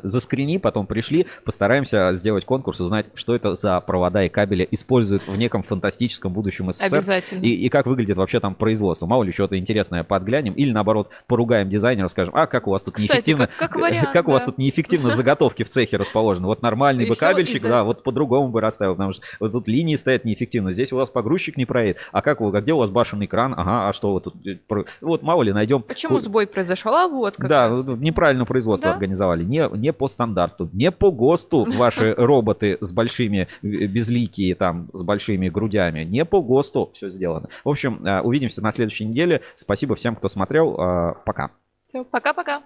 заскрини, 0.04 0.58
потом 0.58 0.88
пришли, 0.88 1.26
постараемся 1.44 2.12
сделать 2.14 2.46
конкурс, 2.46 2.80
узнать, 2.80 3.08
что 3.14 3.36
это 3.36 3.56
за 3.56 3.80
провода 3.82 4.24
и 4.24 4.30
кабели 4.30 4.68
используют 4.72 5.28
в 5.28 5.38
неком 5.38 5.64
фантастическом 5.64 6.32
будущем 6.34 6.72
СССР. 6.72 6.96
Обязательно. 6.98 7.42
И, 7.44 7.50
и 7.50 7.70
как 7.70 7.86
выглядит 7.86 8.18
вообще 8.18 8.40
там 8.40 8.56
производство. 8.56 9.06
Мало 9.06 9.24
ли 9.24 9.32
что-то 9.32 9.58
интересное 9.58 10.04
подглянем. 10.04 10.54
Или 10.54 10.72
наоборот, 10.72 11.10
поругаем 11.28 11.70
дизайнера, 11.70 12.08
скажем, 12.08 12.34
а 12.36 12.48
как 12.48 12.68
у 12.68 12.72
вас 12.72 12.84
тут 12.84 12.96
Кстати, 12.96 13.12
неэффективно... 13.12 13.48
как- 13.48 13.72
как 13.72 13.76
вариант, 13.82 14.10
как 14.14 14.28
у 14.28 14.32
вас 14.32 14.42
да. 14.44 14.46
тут 14.48 14.58
неэффективно 14.58 15.10
заготовки 15.10 15.64
в 15.64 15.70
цехе 15.70 15.98
расположены. 15.98 16.48
Вот 16.48 16.62
нормальный 16.62 17.08
бы 17.10 17.16
кабельщик, 17.16 17.64
да, 17.64 17.84
вот 17.84 18.04
по-другому 18.04 18.50
бы 18.50 18.62
расставил, 18.62 18.94
потому 18.94 19.14
что 19.14 19.24
вот 19.40 19.52
тут 19.52 19.68
линии 19.68 19.96
стоят 19.96 20.26
неэффективно. 20.26 20.72
Здесь 20.72 20.94
у 20.94 20.98
вас 20.98 21.10
погрузчик 21.10 21.58
не 21.58 21.66
проедет. 21.66 21.98
А 22.12 22.22
как 22.22 22.40
вы, 22.42 22.56
а 22.56 22.62
где 22.62 22.74
у 22.74 22.78
вас 22.78 22.90
башенный 22.90 23.28
кран? 23.28 23.54
Ага, 23.58 23.90
а 23.90 23.94
что 23.94 24.14
вы 24.14 24.22
тут... 24.22 24.36
э, 24.48 24.58
Вот 25.02 25.22
мало 25.24 25.44
ли 25.44 25.52
найдем... 25.54 25.82
Почему 25.82 26.20
сбой 26.20 26.48
произошел? 26.48 26.94
А 26.96 27.08
вот 27.08 27.36
как 27.38 27.48
Да, 27.50 27.68
раз. 27.70 27.84
неправильно 27.86 28.46
производство 28.46 28.90
Да. 28.90 28.94
организовали. 28.94 29.44
Не, 29.44 29.65
не 29.74 29.94
по 29.94 30.08
стандарту, 30.08 30.70
не 30.74 30.92
по 30.92 31.12
ГОСТу 31.12 31.66
ваши 31.78 32.14
роботы 32.18 32.78
с 32.82 32.92
большими, 32.92 33.48
э, 33.62 33.68
безликие 33.88 34.56
там, 34.56 34.90
с 34.94 35.04
большими 35.04 35.50
грудями. 35.50 36.04
Не 36.04 36.26
по 36.26 36.42
ГОСТу 36.42 36.92
все 36.94 37.10
сделано. 37.10 37.50
В 37.64 37.70
общем, 37.70 38.06
э, 38.06 38.22
увидимся 38.22 38.62
на 38.62 38.72
следующей 38.72 39.06
неделе. 39.06 39.42
Спасибо 39.56 39.96
всем, 39.96 40.16
кто 40.16 40.28
смотрел. 40.28 40.76
Э, 40.80 41.14
Пока. 41.26 41.52
Пока-пока. 42.12 42.64